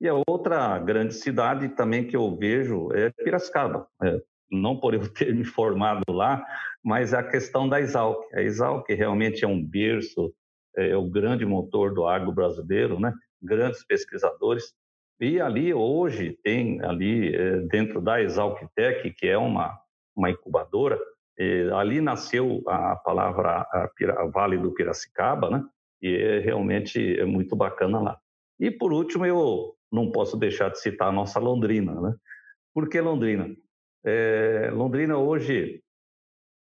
E 0.00 0.08
a 0.08 0.14
outra 0.28 0.78
grande 0.78 1.14
cidade 1.14 1.68
também 1.70 2.06
que 2.06 2.16
eu 2.16 2.36
vejo 2.36 2.92
é 2.92 3.10
Piracicaba. 3.10 3.88
É, 4.02 4.20
não 4.50 4.78
por 4.78 4.94
eu 4.94 5.08
ter 5.12 5.34
me 5.34 5.44
formado 5.44 6.02
lá, 6.08 6.44
mas 6.82 7.12
a 7.12 7.22
questão 7.22 7.68
da 7.68 7.80
Exalc. 7.80 8.22
A 8.34 8.42
Exalc 8.42 8.88
realmente 8.88 9.44
é 9.44 9.48
um 9.48 9.62
berço, 9.62 10.32
é, 10.76 10.90
é 10.90 10.96
o 10.96 11.08
grande 11.08 11.44
motor 11.44 11.92
do 11.92 12.06
agro 12.06 12.32
brasileiro, 12.32 13.00
né? 13.00 13.12
grandes 13.42 13.84
pesquisadores. 13.84 14.72
E 15.20 15.40
ali 15.40 15.74
hoje 15.74 16.38
tem 16.44 16.82
ali 16.84 17.34
é, 17.34 17.60
dentro 17.62 18.00
da 18.00 18.22
Exalctec, 18.22 19.12
que 19.14 19.26
é 19.26 19.36
uma, 19.36 19.76
uma 20.14 20.30
incubadora, 20.30 20.98
é, 21.38 21.70
ali 21.72 22.00
nasceu 22.00 22.62
a 22.66 22.96
palavra 22.96 23.60
a 23.60 23.88
Pira, 23.94 24.26
Vale 24.28 24.58
do 24.58 24.72
Piracicaba, 24.72 25.50
né? 25.50 25.64
E 26.00 26.14
é, 26.14 26.38
realmente 26.38 27.18
é 27.18 27.24
muito 27.24 27.56
bacana 27.56 28.00
lá. 28.00 28.18
E 28.60 28.70
por 28.70 28.92
último, 28.92 29.24
eu 29.24 29.74
não 29.90 30.10
posso 30.10 30.36
deixar 30.36 30.70
de 30.70 30.80
citar 30.80 31.08
a 31.08 31.12
nossa 31.12 31.38
Londrina, 31.38 32.00
né? 32.00 32.14
Por 32.74 32.88
que 32.88 33.00
Londrina? 33.00 33.48
É, 34.04 34.70
Londrina 34.72 35.16
hoje 35.16 35.82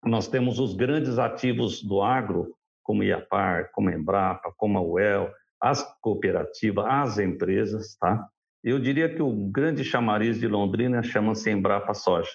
nós 0.03 0.27
temos 0.27 0.59
os 0.59 0.75
grandes 0.75 1.17
ativos 1.17 1.81
do 1.81 2.01
agro, 2.01 2.55
como 2.83 3.03
IAPAR, 3.03 3.71
como 3.71 3.89
Embrapa, 3.89 4.53
como 4.57 4.77
a 4.77 4.81
UEL, 4.81 5.31
as 5.59 5.81
cooperativas, 6.01 6.85
as 6.87 7.17
empresas, 7.17 7.95
tá? 7.95 8.27
Eu 8.63 8.79
diria 8.79 9.13
que 9.13 9.21
o 9.21 9.31
grande 9.49 9.83
chamariz 9.83 10.39
de 10.39 10.47
Londrina 10.47 11.01
chama-se 11.03 11.49
Embrapa 11.49 11.93
Soja. 11.93 12.31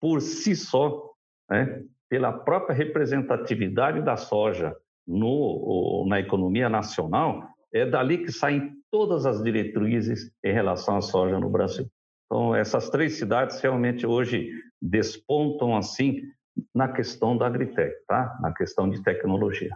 Por 0.00 0.20
si 0.20 0.54
só, 0.54 1.10
né, 1.50 1.82
pela 2.08 2.32
própria 2.32 2.74
representatividade 2.74 4.02
da 4.02 4.16
soja 4.16 4.74
no, 5.06 6.06
na 6.08 6.20
economia 6.20 6.68
nacional, 6.68 7.48
é 7.72 7.84
dali 7.84 8.18
que 8.18 8.32
saem 8.32 8.72
todas 8.90 9.26
as 9.26 9.42
diretrizes 9.42 10.30
em 10.44 10.52
relação 10.52 10.96
à 10.96 11.00
soja 11.00 11.38
no 11.38 11.50
Brasil. 11.50 11.86
Então, 12.26 12.54
essas 12.54 12.90
três 12.90 13.14
cidades 13.18 13.60
realmente 13.60 14.06
hoje 14.06 14.50
despontam 14.80 15.76
assim 15.76 16.22
na 16.74 16.88
questão 16.88 17.36
da 17.36 17.46
Agritec, 17.46 17.94
tá? 18.06 18.38
Na 18.40 18.52
questão 18.52 18.88
de 18.88 19.02
tecnologia. 19.02 19.70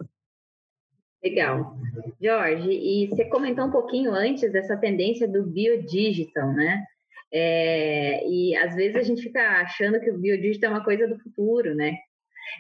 Legal. 1.23 1.77
Jorge, 2.21 2.71
e 2.71 3.07
você 3.09 3.25
comentou 3.27 3.67
um 3.67 3.71
pouquinho 3.71 4.13
antes 4.13 4.51
dessa 4.53 4.77
tendência 4.77 5.29
do 5.29 5.45
biodigital, 5.45 6.53
né? 6.53 6.85
É, 7.33 8.29
e 8.29 8.55
às 8.57 8.75
vezes 8.75 8.97
a 8.97 9.03
gente 9.03 9.23
fica 9.23 9.41
achando 9.63 10.01
que 10.01 10.11
o 10.11 10.19
biodigital 10.19 10.73
é 10.73 10.75
uma 10.75 10.85
coisa 10.85 11.07
do 11.07 11.19
futuro, 11.21 11.75
né? 11.75 11.97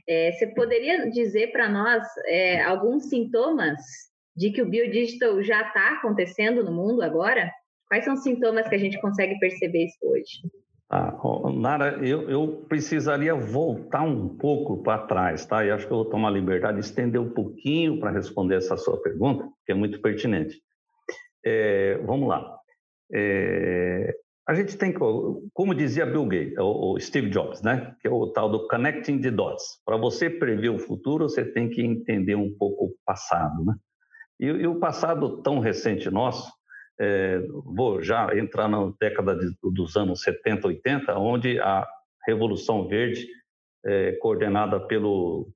É, 0.08 0.32
você 0.32 0.46
poderia 0.46 1.10
dizer 1.10 1.50
para 1.50 1.68
nós 1.68 2.06
é, 2.26 2.62
alguns 2.62 3.08
sintomas 3.08 3.80
de 4.36 4.50
que 4.50 4.62
o 4.62 4.68
biodigital 4.68 5.42
já 5.42 5.62
está 5.62 5.94
acontecendo 5.94 6.64
no 6.64 6.72
mundo 6.72 7.02
agora? 7.02 7.50
Quais 7.88 8.04
são 8.04 8.14
os 8.14 8.22
sintomas 8.22 8.68
que 8.68 8.74
a 8.74 8.78
gente 8.78 9.00
consegue 9.00 9.38
perceber 9.38 9.84
isso 9.84 9.98
hoje? 10.02 10.40
Ah, 10.94 11.14
Nara, 11.54 12.06
eu, 12.06 12.28
eu, 12.28 12.66
precisaria 12.68 13.34
voltar 13.34 14.02
um 14.02 14.28
pouco 14.36 14.82
para 14.82 15.06
trás, 15.06 15.46
tá? 15.46 15.64
E 15.64 15.70
acho 15.70 15.86
que 15.86 15.92
eu 15.92 15.98
vou 15.98 16.10
tomar 16.10 16.28
a 16.28 16.32
liberdade 16.32 16.78
de 16.78 16.84
estender 16.84 17.18
um 17.18 17.30
pouquinho 17.30 17.98
para 17.98 18.10
responder 18.10 18.56
essa 18.56 18.76
sua 18.76 19.00
pergunta, 19.00 19.48
que 19.64 19.72
é 19.72 19.74
muito 19.74 20.02
pertinente. 20.02 20.60
É, 21.44 21.96
vamos 22.04 22.28
lá. 22.28 22.58
É, 23.10 24.14
a 24.46 24.54
gente 24.54 24.76
tem, 24.76 24.92
como 24.92 25.74
dizia 25.74 26.04
Bill 26.04 26.26
Gates, 26.26 26.58
o 26.58 26.98
Steve 26.98 27.30
Jobs, 27.30 27.62
né? 27.62 27.94
Que 28.02 28.08
é 28.08 28.10
o 28.10 28.26
tal 28.26 28.50
do 28.50 28.68
connecting 28.68 29.18
the 29.20 29.30
dots. 29.30 29.80
Para 29.86 29.96
você 29.96 30.28
prever 30.28 30.68
o 30.68 30.78
futuro, 30.78 31.28
você 31.28 31.44
tem 31.44 31.70
que 31.70 31.80
entender 31.80 32.34
um 32.34 32.54
pouco 32.58 32.86
o 32.86 32.94
passado, 33.06 33.64
né? 33.64 33.74
E, 34.42 34.46
e 34.46 34.66
o 34.66 34.80
passado 34.80 35.40
tão 35.40 35.60
recente 35.60 36.10
nosso, 36.10 36.52
é, 37.00 37.38
vou 37.64 38.02
já 38.02 38.36
entrar 38.36 38.68
na 38.68 38.92
década 39.00 39.36
de, 39.36 39.54
dos 39.62 39.96
anos 39.96 40.20
70, 40.22 40.66
80, 40.66 41.16
onde 41.16 41.60
a 41.60 41.86
Revolução 42.26 42.88
Verde, 42.88 43.24
é, 43.84 44.12
coordenada 44.20 44.80
pelo 44.80 45.48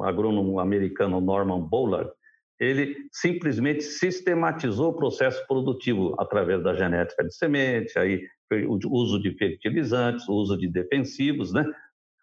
agrônomo 0.00 0.60
americano 0.60 1.22
Norman 1.22 1.60
Bollard, 1.60 2.10
ele 2.60 2.96
simplesmente 3.10 3.82
sistematizou 3.82 4.90
o 4.90 4.96
processo 4.96 5.44
produtivo 5.46 6.14
através 6.18 6.62
da 6.62 6.74
genética 6.74 7.24
de 7.24 7.34
semente, 7.34 7.98
aí 7.98 8.26
o 8.68 8.78
uso 8.90 9.20
de 9.20 9.34
fertilizantes, 9.38 10.28
o 10.28 10.34
uso 10.34 10.56
de 10.56 10.68
defensivos, 10.68 11.52
né? 11.52 11.64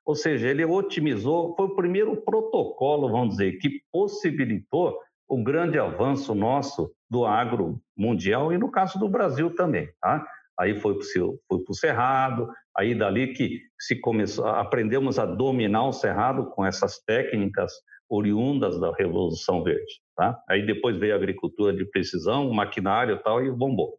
Ou 0.05 0.15
seja, 0.15 0.47
ele 0.47 0.65
otimizou, 0.65 1.55
foi 1.55 1.65
o 1.65 1.75
primeiro 1.75 2.15
protocolo, 2.21 3.09
vamos 3.09 3.37
dizer, 3.37 3.57
que 3.57 3.81
possibilitou 3.91 4.99
o 5.31 5.41
grande 5.41 5.79
avanço 5.79 6.35
nosso 6.35 6.93
do 7.09 7.25
agro 7.25 7.81
mundial 7.95 8.51
e 8.51 8.57
no 8.57 8.69
caso 8.69 9.00
do 9.00 9.07
Brasil 9.07 9.55
também, 9.55 9.89
tá? 10.01 10.27
Aí 10.59 10.77
foi 10.77 11.00
para 11.00 11.57
o 11.69 11.73
Cerrado, 11.73 12.50
aí 12.75 12.93
dali 12.93 13.31
que 13.31 13.61
se 13.79 13.95
começou, 14.01 14.45
aprendemos 14.45 15.17
a 15.17 15.25
dominar 15.25 15.88
o 15.88 15.93
Cerrado 15.93 16.50
com 16.50 16.65
essas 16.65 17.00
técnicas 17.05 17.71
oriundas 18.09 18.77
da 18.77 18.91
Revolução 18.93 19.63
Verde, 19.63 20.01
tá? 20.17 20.38
Aí 20.50 20.65
depois 20.65 20.97
veio 20.97 21.13
a 21.13 21.15
agricultura 21.15 21.73
de 21.73 21.85
precisão, 21.85 22.51
maquinário 22.51 23.17
tal, 23.23 23.41
e 23.41 23.50
bombou. 23.50 23.97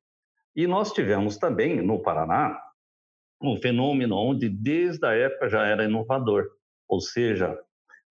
E 0.54 0.66
nós 0.66 0.92
tivemos 0.92 1.38
também, 1.38 1.80
no 1.80 2.02
Paraná, 2.02 2.60
um 3.42 3.56
fenômeno 3.56 4.16
onde 4.18 4.50
desde 4.50 5.06
a 5.06 5.14
época 5.14 5.48
já 5.48 5.64
era 5.64 5.84
inovador, 5.84 6.44
ou 6.86 7.00
seja, 7.00 7.58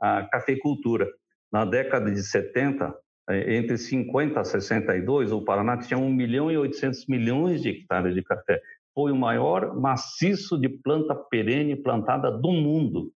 a 0.01 0.23
cafeicultura. 0.23 1.07
Na 1.53 1.65
década 1.65 2.09
de 2.09 2.23
70, 2.23 2.85
é, 2.85 3.10
entre 3.35 3.77
50 3.77 4.39
e 4.39 4.45
62, 4.45 5.31
o 5.31 5.41
Paraná 5.41 5.77
tinha 5.77 5.97
1 5.97 6.13
milhão 6.13 6.51
e 6.51 6.57
800 6.57 7.05
milhões 7.07 7.61
de 7.61 7.69
hectares 7.69 8.13
de 8.13 8.23
café. 8.23 8.61
Foi 8.93 9.11
o 9.11 9.15
maior 9.15 9.75
maciço 9.75 10.57
de 10.57 10.69
planta 10.69 11.15
perene 11.15 11.75
plantada 11.75 12.31
do 12.31 12.51
mundo. 12.51 13.11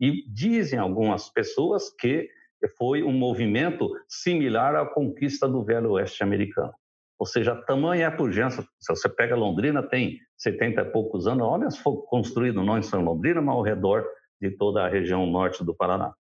E 0.00 0.24
dizem 0.28 0.78
algumas 0.78 1.30
pessoas 1.30 1.90
que 1.90 2.28
foi 2.76 3.02
um 3.02 3.12
movimento 3.12 3.90
similar 4.08 4.74
à 4.74 4.86
conquista 4.86 5.48
do 5.48 5.62
Velho 5.62 5.92
Oeste 5.92 6.22
americano. 6.22 6.72
Ou 7.18 7.26
seja, 7.26 7.54
tamanha 7.54 8.04
é 8.04 8.06
a. 8.06 8.50
Se 8.50 8.88
você 8.88 9.08
pega 9.08 9.36
Londrina, 9.36 9.82
tem 9.82 10.18
70 10.36 10.80
e 10.80 10.84
poucos 10.86 11.26
anos, 11.26 11.46
olha 11.46 11.70
foi 11.70 11.96
construído 12.06 12.62
não 12.62 12.78
em 12.78 12.82
São 12.82 13.02
Londrina, 13.02 13.40
mas 13.40 13.54
ao 13.54 13.62
redor 13.62 14.04
de 14.40 14.50
toda 14.50 14.84
a 14.84 14.88
região 14.88 15.24
norte 15.26 15.64
do 15.64 15.74
Paraná. 15.74 16.12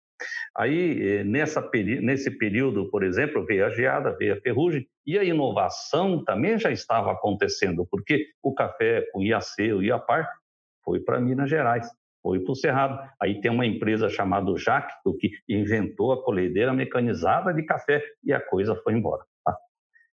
Aí, 0.55 1.19
eh, 1.19 1.23
nessa, 1.23 1.67
nesse 2.01 2.31
período, 2.31 2.89
por 2.89 3.03
exemplo, 3.03 3.45
veio 3.45 3.65
a 3.65 3.69
geada, 3.69 4.15
veio 4.17 4.33
a 4.33 4.41
ferrugem, 4.41 4.87
e 5.05 5.17
a 5.17 5.23
inovação 5.23 6.23
também 6.23 6.57
já 6.57 6.71
estava 6.71 7.11
acontecendo, 7.11 7.85
porque 7.89 8.27
o 8.41 8.53
café 8.53 9.05
com 9.11 9.21
IAC, 9.21 9.73
o 9.73 9.81
IAPAR, 9.81 10.29
foi 10.83 10.99
para 10.99 11.19
Minas 11.19 11.49
Gerais, 11.49 11.87
foi 12.21 12.39
para 12.39 12.51
o 12.51 12.55
Cerrado. 12.55 12.99
Aí 13.21 13.41
tem 13.41 13.51
uma 13.51 13.65
empresa 13.65 14.09
chamada 14.09 14.55
Jacto, 14.57 15.15
que 15.17 15.31
inventou 15.47 16.11
a 16.11 16.23
colhedeira 16.23 16.73
mecanizada 16.73 17.53
de 17.53 17.63
café, 17.63 18.01
e 18.23 18.31
a 18.31 18.39
coisa 18.39 18.75
foi 18.75 18.93
embora. 18.93 19.23
Tá? 19.43 19.57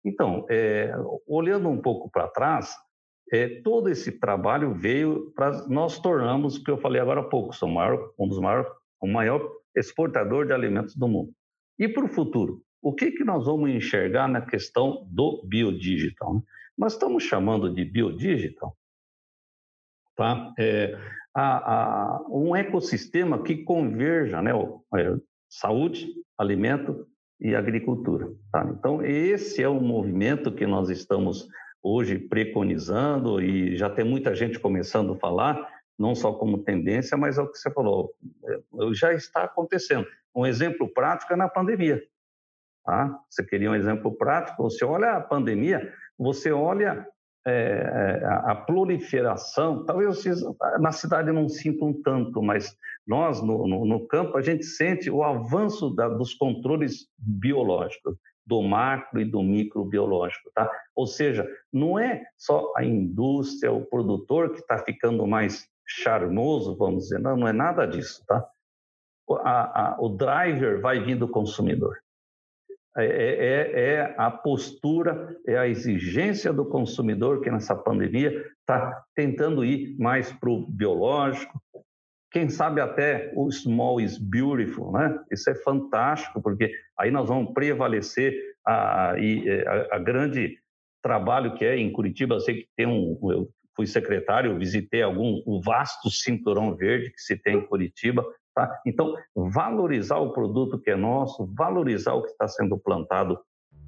Então, 0.04 0.46
é, 0.48 0.92
olhando 1.26 1.68
um 1.68 1.80
pouco 1.80 2.10
para 2.10 2.28
trás, 2.28 2.76
é, 3.32 3.60
todo 3.62 3.88
esse 3.88 4.12
trabalho 4.20 4.72
veio 4.72 5.32
para 5.34 5.66
nós 5.66 5.98
tornamos 5.98 6.56
o 6.56 6.64
que 6.64 6.70
eu 6.70 6.78
falei 6.78 7.00
agora 7.00 7.20
há 7.20 7.24
pouco, 7.24 7.52
somos 7.52 7.74
maior, 7.74 8.12
um 8.16 8.28
dos 8.28 8.38
maiores, 8.38 8.70
o 9.00 9.08
maior 9.08 9.50
exportador 9.76 10.46
de 10.46 10.52
alimentos 10.52 10.96
do 10.96 11.06
mundo. 11.06 11.32
E 11.78 11.88
para 11.88 12.04
o 12.04 12.08
futuro? 12.08 12.62
O 12.82 12.94
que, 12.94 13.10
que 13.10 13.24
nós 13.24 13.46
vamos 13.46 13.70
enxergar 13.70 14.28
na 14.28 14.40
questão 14.40 15.06
do 15.10 15.42
biodigital? 15.46 16.34
Né? 16.34 16.42
Nós 16.78 16.94
estamos 16.94 17.22
chamando 17.22 17.72
de 17.72 17.84
biodigital 17.84 18.76
tá? 20.16 20.52
É, 20.58 20.98
a, 21.34 21.74
a, 21.74 22.26
um 22.30 22.56
ecossistema 22.56 23.42
que 23.42 23.58
converja 23.58 24.40
né? 24.42 24.50
É, 24.96 25.14
saúde, 25.48 26.08
alimento 26.38 27.06
e 27.38 27.54
agricultura. 27.54 28.28
Tá? 28.50 28.66
Então, 28.76 29.04
esse 29.04 29.62
é 29.62 29.68
o 29.68 29.80
movimento 29.80 30.50
que 30.50 30.66
nós 30.66 30.88
estamos 30.88 31.46
hoje 31.82 32.18
preconizando 32.18 33.40
e 33.40 33.76
já 33.76 33.88
tem 33.88 34.04
muita 34.04 34.34
gente 34.34 34.58
começando 34.58 35.12
a 35.12 35.18
falar, 35.18 35.68
não 35.98 36.14
só 36.14 36.32
como 36.32 36.58
tendência, 36.58 37.16
mas 37.16 37.38
é 37.38 37.42
o 37.42 37.50
que 37.50 37.58
você 37.58 37.70
falou, 37.70 38.12
é, 38.44 38.60
já 38.92 39.12
está 39.14 39.44
acontecendo. 39.44 40.06
Um 40.34 40.46
exemplo 40.46 40.88
prático 40.92 41.32
é 41.32 41.36
na 41.36 41.48
pandemia. 41.48 42.02
Tá? 42.84 43.18
Você 43.28 43.44
queria 43.44 43.70
um 43.70 43.74
exemplo 43.74 44.16
prático? 44.16 44.62
Você 44.62 44.84
olha 44.84 45.12
a 45.12 45.20
pandemia, 45.20 45.92
você 46.18 46.52
olha 46.52 47.06
é, 47.46 48.22
a 48.44 48.54
proliferação, 48.54 49.84
talvez 49.84 50.16
vocês 50.16 50.40
na 50.80 50.90
cidade 50.90 51.30
não 51.30 51.48
sintam 51.48 51.92
tanto, 52.02 52.42
mas 52.42 52.76
nós 53.06 53.40
no, 53.40 53.66
no, 53.66 53.84
no 53.84 54.06
campo 54.06 54.36
a 54.36 54.42
gente 54.42 54.64
sente 54.64 55.08
o 55.08 55.22
avanço 55.22 55.90
da, 55.94 56.08
dos 56.08 56.34
controles 56.34 57.08
biológicos, 57.16 58.16
do 58.44 58.62
macro 58.62 59.20
e 59.20 59.24
do 59.24 59.42
microbiológico, 59.42 60.50
tá? 60.54 60.70
Ou 60.94 61.06
seja, 61.06 61.48
não 61.72 61.98
é 61.98 62.24
só 62.36 62.72
a 62.76 62.84
indústria, 62.84 63.72
o 63.72 63.84
produtor 63.84 64.50
que 64.50 64.60
está 64.60 64.78
ficando 64.78 65.26
mais 65.26 65.68
charmoso, 65.86 66.76
vamos 66.76 67.04
dizer, 67.04 67.20
não, 67.20 67.36
não 67.36 67.48
é 67.48 67.52
nada 67.52 67.86
disso, 67.86 68.24
tá? 68.26 68.44
A, 69.42 69.94
a, 69.94 69.96
o 70.00 70.08
driver 70.08 70.80
vai 70.80 71.00
vir 71.00 71.16
do 71.16 71.28
consumidor. 71.28 71.96
É, 72.96 73.04
é, 73.04 73.08
é, 73.08 73.80
é, 73.94 74.14
a 74.16 74.30
postura, 74.30 75.36
é 75.46 75.58
a 75.58 75.68
exigência 75.68 76.50
do 76.52 76.64
consumidor 76.64 77.42
que 77.42 77.50
nessa 77.50 77.76
pandemia 77.76 78.30
está 78.60 79.04
tentando 79.14 79.64
ir 79.64 79.96
mais 79.98 80.32
para 80.32 80.48
o 80.48 80.66
biológico. 80.66 81.60
Quem 82.32 82.48
sabe 82.48 82.80
até 82.80 83.32
o 83.36 83.50
small 83.50 84.00
is 84.00 84.16
beautiful, 84.16 84.92
né? 84.92 85.18
Isso 85.30 85.50
é 85.50 85.54
fantástico, 85.56 86.40
porque 86.40 86.72
aí 86.98 87.10
nós 87.10 87.28
vamos 87.28 87.52
prevalecer 87.52 88.34
a, 88.64 89.10
a, 89.12 89.20
é, 89.20 89.88
a 89.92 89.98
grande 89.98 90.58
trabalho 91.02 91.54
que 91.54 91.64
é 91.64 91.76
em 91.76 91.92
Curitiba. 91.92 92.36
Eu 92.36 92.40
sei 92.40 92.62
que 92.62 92.68
tem 92.76 92.86
um, 92.86 93.18
eu 93.30 93.48
fui 93.76 93.86
secretário, 93.86 94.58
visitei 94.58 95.02
algum 95.02 95.42
o 95.46 95.60
vasto 95.60 96.10
cinturão 96.10 96.74
verde 96.74 97.10
que 97.10 97.20
se 97.20 97.36
tem 97.36 97.58
em 97.58 97.66
Curitiba, 97.66 98.24
Tá? 98.56 98.80
Então, 98.86 99.14
valorizar 99.34 100.16
o 100.16 100.32
produto 100.32 100.78
que 100.78 100.90
é 100.90 100.96
nosso, 100.96 101.46
valorizar 101.54 102.14
o 102.14 102.22
que 102.22 102.30
está 102.30 102.48
sendo 102.48 102.78
plantado 102.78 103.38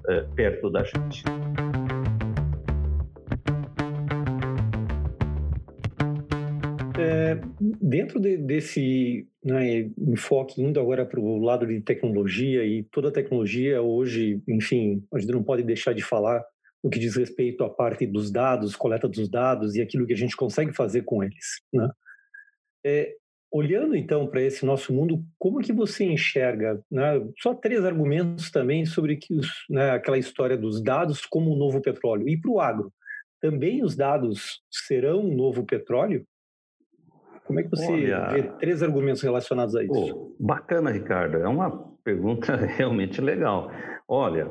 é, 0.07 0.21
perto 0.35 0.69
da 0.69 0.83
gente. 0.83 1.23
É, 6.99 7.41
dentro 7.81 8.19
de, 8.19 8.37
desse 8.37 9.27
né, 9.43 9.89
enfoque, 9.97 10.61
indo 10.61 10.79
agora 10.79 11.03
para 11.03 11.19
o 11.19 11.39
lado 11.39 11.65
de 11.65 11.81
tecnologia, 11.81 12.63
e 12.63 12.83
toda 12.83 13.11
tecnologia 13.11 13.81
hoje, 13.81 14.39
enfim, 14.47 15.03
a 15.11 15.17
gente 15.17 15.31
não 15.31 15.41
pode 15.41 15.63
deixar 15.63 15.93
de 15.93 16.03
falar 16.03 16.45
no 16.83 16.89
que 16.89 16.99
diz 16.99 17.15
respeito 17.15 17.63
à 17.63 17.69
parte 17.69 18.05
dos 18.05 18.31
dados, 18.31 18.75
coleta 18.75 19.07
dos 19.07 19.29
dados 19.29 19.75
e 19.75 19.81
aquilo 19.81 20.05
que 20.05 20.13
a 20.13 20.17
gente 20.17 20.35
consegue 20.35 20.73
fazer 20.73 21.03
com 21.03 21.23
eles. 21.23 21.61
Né? 21.73 21.89
É, 22.85 23.15
Olhando 23.51 23.95
então 23.95 24.27
para 24.27 24.43
esse 24.43 24.63
nosso 24.63 24.93
mundo, 24.93 25.23
como 25.39 25.59
que 25.59 25.73
você 25.73 26.05
enxerga? 26.05 26.79
Né, 26.89 27.19
só 27.39 27.55
três 27.55 27.83
argumentos 27.83 28.51
também 28.51 28.85
sobre 28.85 29.15
que 29.15 29.33
os, 29.33 29.47
né, 29.67 29.89
aquela 29.89 30.19
história 30.19 30.55
dos 30.55 30.83
dados 30.83 31.25
como 31.25 31.51
um 31.51 31.57
novo 31.57 31.81
petróleo. 31.81 32.29
E 32.29 32.39
para 32.39 32.51
o 32.51 32.59
agro, 32.59 32.93
também 33.41 33.83
os 33.83 33.95
dados 33.95 34.61
serão 34.69 35.21
um 35.21 35.35
novo 35.35 35.65
petróleo? 35.65 36.23
Como 37.43 37.59
é 37.59 37.63
que 37.63 37.69
você 37.71 37.91
Olha, 37.91 38.27
vê 38.27 38.43
três 38.59 38.83
argumentos 38.83 39.23
relacionados 39.23 39.75
a 39.75 39.83
isso? 39.83 40.35
bacana, 40.39 40.91
Ricardo. 40.91 41.37
É 41.37 41.47
uma 41.47 41.71
pergunta 42.03 42.55
realmente 42.77 43.19
legal. 43.19 43.71
Olha, 44.07 44.47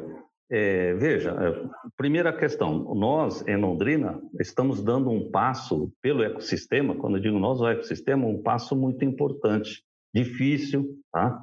é, 0.50 0.94
veja, 0.94 1.30
é, 1.30 1.90
primeira 1.96 2.32
questão, 2.32 2.94
nós 2.94 3.46
em 3.46 3.56
Londrina 3.56 4.20
estamos 4.40 4.82
dando 4.82 5.10
um 5.10 5.30
passo 5.30 5.92
pelo 6.00 6.22
ecossistema, 6.22 6.94
quando 6.94 7.16
eu 7.16 7.22
digo 7.22 7.38
nós, 7.38 7.60
o 7.60 7.68
ecossistema, 7.68 8.26
um 8.26 8.42
passo 8.42 8.74
muito 8.74 9.04
importante, 9.04 9.84
difícil, 10.14 10.98
tá? 11.12 11.38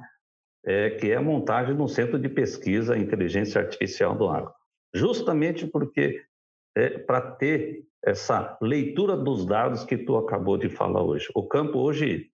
É, 0.64 0.90
que 0.90 1.12
é 1.12 1.16
a 1.16 1.22
montagem 1.22 1.76
de 1.76 1.80
um 1.80 1.86
centro 1.86 2.18
de 2.18 2.28
pesquisa 2.28 2.98
inteligência 2.98 3.60
artificial 3.60 4.16
do 4.16 4.28
agro. 4.28 4.52
Justamente 4.92 5.64
porque 5.66 6.24
é, 6.76 6.98
para 6.98 7.20
ter 7.20 7.84
essa 8.04 8.56
leitura 8.60 9.16
dos 9.16 9.46
dados 9.46 9.84
que 9.84 9.96
tu 9.96 10.16
acabou 10.16 10.56
de 10.56 10.68
falar 10.68 11.02
hoje. 11.02 11.28
O 11.34 11.46
campo 11.46 11.78
hoje 11.78 12.30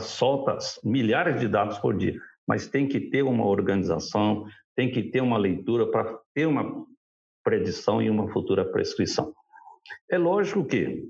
solta 0.00 0.58
milhares 0.84 1.40
de 1.40 1.48
dados 1.48 1.78
por 1.78 1.96
dia, 1.96 2.18
mas 2.46 2.66
tem 2.66 2.88
que 2.88 3.00
ter 3.00 3.22
uma 3.22 3.46
organização, 3.46 4.46
tem 4.76 4.90
que 4.90 5.02
ter 5.02 5.22
uma 5.22 5.38
leitura 5.38 5.90
para 5.90 6.18
ter 6.34 6.46
uma 6.46 6.86
predição 7.42 8.02
e 8.02 8.10
uma 8.10 8.28
futura 8.28 8.64
prescrição. 8.64 9.32
É 10.10 10.18
lógico 10.18 10.64
que 10.64 11.04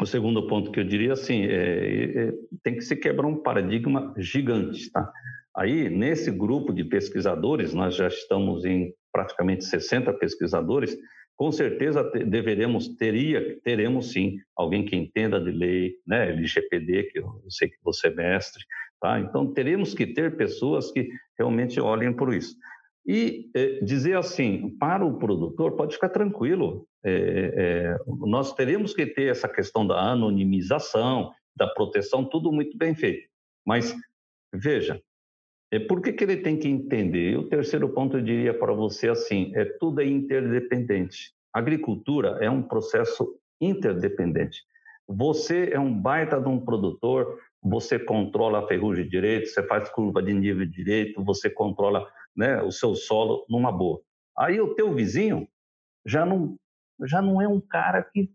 o 0.00 0.06
segundo 0.06 0.46
ponto 0.46 0.70
que 0.70 0.80
eu 0.80 0.84
diria 0.84 1.12
assim 1.12 1.44
é, 1.44 2.28
é, 2.28 2.32
tem 2.62 2.74
que 2.74 2.82
se 2.82 2.96
quebrar 2.96 3.26
um 3.26 3.42
paradigma 3.42 4.14
gigante, 4.16 4.90
tá? 4.90 5.10
Aí 5.54 5.90
nesse 5.90 6.30
grupo 6.30 6.72
de 6.72 6.84
pesquisadores 6.84 7.74
nós 7.74 7.94
já 7.94 8.08
estamos 8.08 8.64
em 8.64 8.94
praticamente 9.12 9.64
60 9.64 10.12
pesquisadores. 10.14 10.96
Com 11.36 11.52
certeza 11.52 12.02
deveremos 12.02 12.88
teria 12.96 13.60
teremos 13.62 14.12
sim 14.12 14.38
alguém 14.56 14.84
que 14.84 14.96
entenda 14.96 15.40
de 15.40 15.50
lei, 15.50 15.96
né, 16.06 16.30
LGPD 16.30 17.04
que 17.04 17.18
eu 17.18 17.42
sei 17.48 17.68
que 17.68 17.76
você 17.82 18.08
é 18.08 18.14
mestre, 18.14 18.64
tá? 19.00 19.20
Então 19.20 19.52
teremos 19.52 19.92
que 19.92 20.06
ter 20.06 20.36
pessoas 20.36 20.90
que 20.92 21.10
realmente 21.38 21.80
olhem 21.80 22.12
por 22.14 22.32
isso. 22.32 22.56
E 23.06 23.50
é, 23.54 23.80
dizer 23.84 24.16
assim, 24.16 24.76
para 24.78 25.04
o 25.04 25.18
produtor, 25.18 25.72
pode 25.72 25.94
ficar 25.94 26.08
tranquilo, 26.08 26.86
é, 27.04 27.54
é, 27.56 27.98
nós 28.06 28.54
teremos 28.54 28.94
que 28.94 29.06
ter 29.06 29.30
essa 29.30 29.48
questão 29.48 29.86
da 29.86 29.98
anonimização, 29.98 31.32
da 31.56 31.66
proteção, 31.66 32.24
tudo 32.24 32.52
muito 32.52 32.76
bem 32.78 32.94
feito. 32.94 33.28
Mas, 33.66 33.94
veja, 34.52 35.02
é, 35.72 35.80
por 35.80 36.00
que, 36.00 36.12
que 36.12 36.22
ele 36.22 36.36
tem 36.36 36.56
que 36.56 36.68
entender? 36.68 37.32
E 37.32 37.36
o 37.36 37.48
terceiro 37.48 37.88
ponto 37.88 38.18
eu 38.18 38.22
diria 38.22 38.52
para 38.52 38.72
você 38.72 39.08
assim, 39.08 39.50
é 39.54 39.64
tudo 39.64 40.00
é 40.00 40.06
interdependente. 40.06 41.32
A 41.52 41.58
agricultura 41.58 42.38
é 42.40 42.48
um 42.48 42.62
processo 42.62 43.36
interdependente. 43.60 44.62
Você 45.08 45.70
é 45.72 45.80
um 45.80 45.92
baita 45.92 46.40
de 46.40 46.48
um 46.48 46.60
produtor, 46.60 47.38
você 47.62 47.98
controla 47.98 48.60
a 48.60 48.66
ferrugem 48.66 49.08
direito, 49.08 49.48
você 49.48 49.62
faz 49.66 49.88
curva 49.90 50.22
de 50.22 50.32
nível 50.32 50.66
direito, 50.66 51.22
você 51.24 51.50
controla 51.50 52.06
né, 52.36 52.62
o 52.62 52.70
seu 52.70 52.94
solo 52.94 53.44
numa 53.48 53.70
boa. 53.70 54.00
Aí 54.36 54.60
o 54.60 54.74
teu 54.74 54.94
vizinho 54.94 55.46
já 56.06 56.24
não, 56.24 56.56
já 57.04 57.20
não 57.20 57.40
é 57.40 57.48
um 57.48 57.60
cara 57.60 58.02
que, 58.02 58.30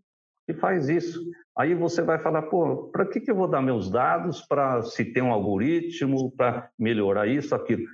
que 0.46 0.54
faz 0.54 0.88
isso. 0.88 1.20
Aí 1.56 1.74
você 1.74 2.02
vai 2.02 2.18
falar, 2.18 2.42
pô, 2.42 2.88
para 2.88 3.06
que, 3.06 3.20
que 3.20 3.30
eu 3.30 3.34
vou 3.34 3.48
dar 3.48 3.60
meus 3.60 3.90
dados 3.90 4.42
para 4.42 4.82
se 4.82 5.04
tem 5.04 5.22
um 5.22 5.32
algoritmo 5.32 6.30
para 6.36 6.70
melhorar 6.78 7.26
isso, 7.26 7.54
aquilo? 7.54 7.84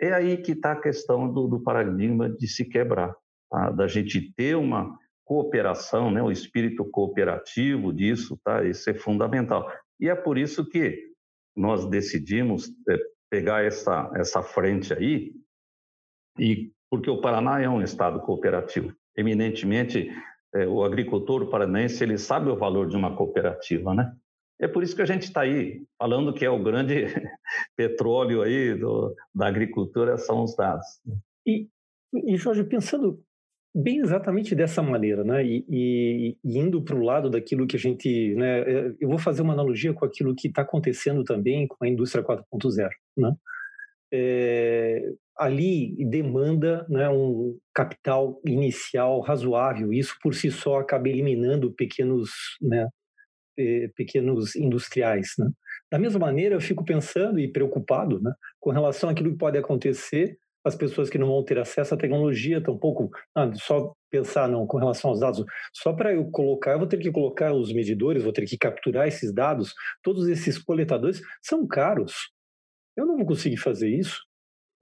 É 0.00 0.12
aí 0.12 0.36
que 0.36 0.52
está 0.52 0.72
a 0.72 0.80
questão 0.80 1.32
do, 1.32 1.46
do, 1.46 1.60
paradigma 1.60 2.28
de 2.28 2.48
se 2.48 2.64
quebrar, 2.64 3.14
tá? 3.50 3.70
da 3.70 3.86
gente 3.86 4.32
ter 4.34 4.56
uma 4.56 4.98
cooperação, 5.24 6.10
né? 6.10 6.22
o 6.22 6.30
espírito 6.30 6.84
cooperativo 6.84 7.92
disso, 7.92 8.38
tá? 8.44 8.64
isso 8.64 8.90
é 8.90 8.94
fundamental. 8.94 9.70
E 10.00 10.08
é 10.08 10.14
por 10.14 10.36
isso 10.36 10.68
que 10.68 11.12
nós 11.56 11.88
decidimos 11.88 12.68
é, 12.88 12.98
pegar 13.32 13.64
essa, 13.64 14.12
essa 14.14 14.42
frente 14.42 14.92
aí, 14.92 15.32
e 16.38 16.70
porque 16.90 17.08
o 17.08 17.18
Paraná 17.18 17.62
é 17.62 17.68
um 17.68 17.80
estado 17.80 18.20
cooperativo. 18.20 18.94
Eminentemente, 19.16 20.10
é, 20.54 20.66
o 20.66 20.84
agricultor 20.84 21.48
paranaense 21.48 22.04
ele 22.04 22.18
sabe 22.18 22.50
o 22.50 22.56
valor 22.56 22.86
de 22.86 22.94
uma 22.94 23.16
cooperativa, 23.16 23.94
né? 23.94 24.14
É 24.60 24.68
por 24.68 24.82
isso 24.82 24.94
que 24.94 25.00
a 25.00 25.06
gente 25.06 25.22
está 25.22 25.40
aí 25.40 25.82
falando 25.98 26.34
que 26.34 26.44
é 26.44 26.50
o 26.50 26.62
grande 26.62 27.06
petróleo 27.74 28.42
aí 28.42 28.74
do, 28.74 29.14
da 29.34 29.46
agricultura 29.46 30.18
são 30.18 30.44
os 30.44 30.54
dados. 30.54 30.86
E, 31.46 31.68
e 32.12 32.36
Jorge, 32.36 32.64
pensando 32.64 33.18
bem 33.74 34.00
exatamente 34.00 34.54
dessa 34.54 34.82
maneira, 34.82 35.24
né? 35.24 35.42
E, 35.42 35.64
e, 35.70 36.36
e 36.44 36.58
indo 36.58 36.82
para 36.82 36.96
o 36.96 37.02
lado 37.02 37.30
daquilo 37.30 37.66
que 37.66 37.76
a 37.76 37.78
gente, 37.78 38.34
né? 38.34 38.60
É, 38.60 38.94
eu 39.00 39.08
vou 39.08 39.18
fazer 39.18 39.40
uma 39.40 39.54
analogia 39.54 39.94
com 39.94 40.04
aquilo 40.04 40.34
que 40.34 40.48
está 40.48 40.60
acontecendo 40.60 41.24
também 41.24 41.66
com 41.66 41.82
a 41.82 41.88
indústria 41.88 42.22
4.0, 42.22 42.90
né? 43.16 43.34
É, 44.12 45.12
ali 45.38 45.96
demanda 46.08 46.86
né, 46.88 47.08
um 47.08 47.58
capital 47.74 48.40
inicial 48.46 49.20
razoável. 49.20 49.92
Isso 49.92 50.16
por 50.22 50.34
si 50.34 50.50
só 50.50 50.80
acaba 50.80 51.08
eliminando 51.08 51.72
pequenos, 51.72 52.30
né, 52.60 52.88
pequenos 53.96 54.54
industriais. 54.54 55.32
Né? 55.38 55.48
Da 55.90 55.98
mesma 55.98 56.20
maneira, 56.20 56.54
eu 56.54 56.60
fico 56.60 56.84
pensando 56.84 57.40
e 57.40 57.50
preocupado 57.50 58.20
né, 58.20 58.32
com 58.60 58.70
relação 58.70 59.08
àquilo 59.10 59.32
que 59.32 59.38
pode 59.38 59.58
acontecer 59.58 60.38
as 60.64 60.76
pessoas 60.76 61.10
que 61.10 61.18
não 61.18 61.26
vão 61.26 61.44
ter 61.44 61.58
acesso 61.58 61.94
à 61.94 61.96
tecnologia, 61.96 62.62
tampouco 62.62 63.10
ah, 63.34 63.50
só 63.54 63.92
pensar 64.10 64.48
não 64.48 64.66
com 64.66 64.78
relação 64.78 65.10
aos 65.10 65.20
dados, 65.20 65.44
só 65.72 65.92
para 65.92 66.14
eu 66.14 66.30
colocar, 66.30 66.72
eu 66.72 66.78
vou 66.78 66.86
ter 66.86 66.98
que 66.98 67.10
colocar 67.10 67.52
os 67.52 67.72
medidores, 67.72 68.22
vou 68.22 68.32
ter 68.32 68.46
que 68.46 68.56
capturar 68.56 69.08
esses 69.08 69.34
dados, 69.34 69.74
todos 70.02 70.28
esses 70.28 70.58
coletadores 70.58 71.20
são 71.42 71.66
caros. 71.66 72.12
Eu 72.96 73.06
não 73.06 73.16
vou 73.16 73.26
conseguir 73.26 73.56
fazer 73.56 73.88
isso. 73.88 74.20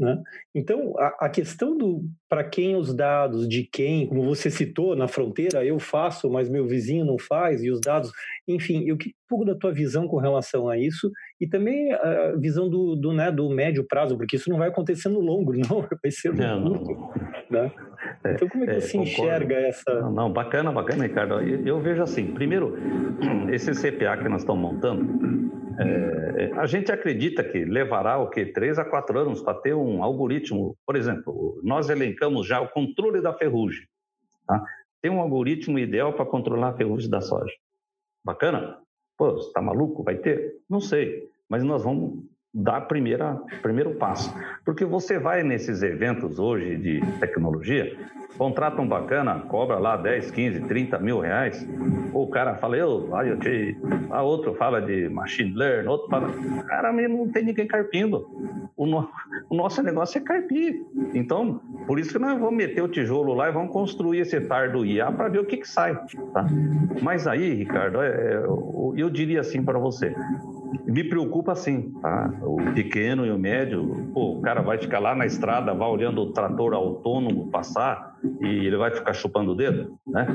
Né? 0.01 0.19
Então, 0.55 0.95
a, 0.99 1.27
a 1.27 1.29
questão 1.29 1.77
do 1.77 2.03
para 2.27 2.43
quem 2.43 2.75
os 2.75 2.95
dados, 2.95 3.47
de 3.47 3.69
quem, 3.71 4.07
como 4.07 4.25
você 4.25 4.51
citou, 4.51 4.97
na 4.97 5.07
fronteira, 5.07 5.63
eu 5.63 5.79
faço, 5.79 6.31
mas 6.31 6.49
meu 6.49 6.67
vizinho 6.67 7.05
não 7.05 7.19
faz, 7.19 7.63
e 7.63 7.71
os 7.71 7.83
dados, 7.83 8.11
enfim, 8.49 8.89
eu 8.89 8.97
queria 8.97 9.13
um 9.13 9.29
pouco 9.29 9.45
da 9.45 9.55
tua 9.55 9.73
visão 9.73 10.09
com 10.09 10.17
relação 10.17 10.71
a 10.71 10.79
isso, 10.79 11.11
e 11.39 11.47
também 11.47 11.93
a 11.93 12.35
visão 12.37 12.71
do, 12.71 12.97
do, 12.97 13.13
né, 13.13 13.31
do 13.31 13.51
médio 13.51 13.87
prazo, 13.87 14.17
porque 14.17 14.37
isso 14.37 14.49
não 14.49 14.57
vai 14.57 14.69
acontecer 14.69 15.11
no 15.11 15.21
longo, 15.21 15.53
não, 15.69 15.87
vai 16.03 16.11
ser 16.11 16.33
no 16.33 16.39
não, 16.39 16.83
curto. 16.83 17.11
Né? 17.51 17.73
É, 18.23 18.33
então, 18.35 18.49
como 18.49 18.65
é 18.65 18.67
que 18.69 18.73
é, 18.75 18.81
você 18.81 18.93
concordo. 18.93 19.11
enxerga 19.11 19.55
essa. 19.57 20.01
Não, 20.01 20.13
não, 20.13 20.33
bacana, 20.33 20.71
bacana, 20.71 21.03
Ricardo. 21.03 21.41
Eu, 21.41 21.67
eu 21.67 21.81
vejo 21.81 22.03
assim: 22.03 22.33
primeiro, 22.33 22.77
esse 23.51 23.73
CPA 23.73 24.17
que 24.19 24.29
nós 24.29 24.43
estamos 24.43 24.63
montando, 24.63 25.51
é, 25.81 26.53
a 26.57 26.67
gente 26.67 26.93
acredita 26.93 27.43
que 27.43 27.65
levará 27.65 28.19
o 28.19 28.31
que 28.31 28.47
três 28.47 28.79
a 28.79 28.85
quatro 28.85 29.19
anos 29.19 29.43
para 29.43 29.55
ter 29.55 29.75
um 29.75 30.03
algoritmo. 30.03 30.77
Por 30.87 30.95
exemplo, 30.95 31.61
nós 31.65 31.91
elencamos 31.91 32.47
já 32.47 32.61
o 32.61 32.69
controle 32.69 33.21
da 33.21 33.33
ferrugem. 33.33 33.85
Tá? 34.47 34.63
Tem 35.03 35.11
um 35.11 35.21
algoritmo 35.21 35.79
ideal 35.79 36.13
para 36.13 36.27
controlar 36.27 36.69
a 36.69 36.77
ferrugem 36.77 37.11
da 37.11 37.21
soja. 37.21 37.53
Bacana? 38.25 38.79
Pô, 39.19 39.33
você 39.33 39.49
está 39.49 39.61
maluco? 39.61 40.05
Vai 40.05 40.17
ter? 40.17 40.55
Não 40.69 40.81
sei. 40.81 41.29
Mas 41.49 41.65
nós 41.65 41.83
vamos 41.83 42.25
dar 42.53 42.83
primeira, 42.83 43.41
primeiro 43.63 43.95
passo. 43.95 44.35
Porque 44.65 44.85
você 44.85 45.19
vai 45.19 45.43
nesses 45.43 45.83
eventos 45.83 46.39
hoje 46.39 46.77
de 46.77 47.01
tecnologia, 47.21 47.97
contrata 48.37 48.81
um 48.81 48.89
bacana, 48.89 49.41
cobra 49.49 49.79
lá 49.79 49.97
10, 49.97 50.31
15, 50.31 50.61
30 50.63 50.99
mil 50.99 51.21
reais, 51.21 51.67
o 52.13 52.27
cara 52.27 52.57
fala, 52.57 52.77
eu, 52.77 53.09
IoT, 53.13 53.77
a 54.11 54.23
outro 54.23 54.55
fala 54.55 54.81
de 54.81 55.09
machine 55.09 55.53
learning, 55.55 55.89
outro 55.89 56.09
fala, 56.09 56.29
cara, 56.67 56.93
não 56.93 57.29
tem 57.29 57.45
ninguém 57.45 57.67
carpindo. 57.67 58.27
O, 58.77 58.87
no, 58.87 59.09
o 59.49 59.55
nosso 59.55 59.83
negócio 59.83 60.19
é 60.19 60.21
carpir. 60.23 60.83
Então, 61.15 61.61
por 61.87 61.99
isso 61.99 62.13
que 62.13 62.19
nós 62.19 62.39
vamos 62.39 62.57
meter 62.57 62.83
o 62.83 62.89
tijolo 62.89 63.35
lá 63.35 63.49
e 63.49 63.53
vamos 63.53 63.73
construir 63.73 64.21
esse 64.21 64.41
tardo 64.41 64.85
IA 64.85 65.13
para 65.13 65.29
ver 65.29 65.41
o 65.41 65.45
que, 65.45 65.59
que 65.59 65.69
sai. 65.69 65.95
Tá? 66.33 66.47
Mas 67.03 67.27
aí, 67.27 67.53
Ricardo, 67.55 68.01
é, 68.01 68.09
é 68.09 68.43
eu 68.97 69.09
diria 69.11 69.41
assim 69.41 69.63
para 69.63 69.79
você, 69.79 70.15
me 70.87 71.05
preocupa 71.05 71.55
sim, 71.55 71.93
tá? 72.01 72.33
O 72.43 72.57
pequeno 72.75 73.27
e 73.27 73.31
o 73.31 73.39
médio, 73.39 74.11
pô, 74.13 74.39
o 74.39 74.41
cara 74.41 74.63
vai 74.63 74.79
ficar 74.79 74.99
lá 74.99 75.15
na 75.15 75.27
estrada, 75.27 75.75
vai 75.75 75.89
olhando 75.89 76.23
o 76.23 76.33
trator 76.33 76.75
autônomo 76.75 77.49
passar 77.51 78.17
e 78.41 78.47
ele 78.47 78.77
vai 78.77 78.91
ficar 78.91 79.13
chupando 79.13 79.53
o 79.53 79.55
dedo, 79.55 79.99
né? 80.07 80.27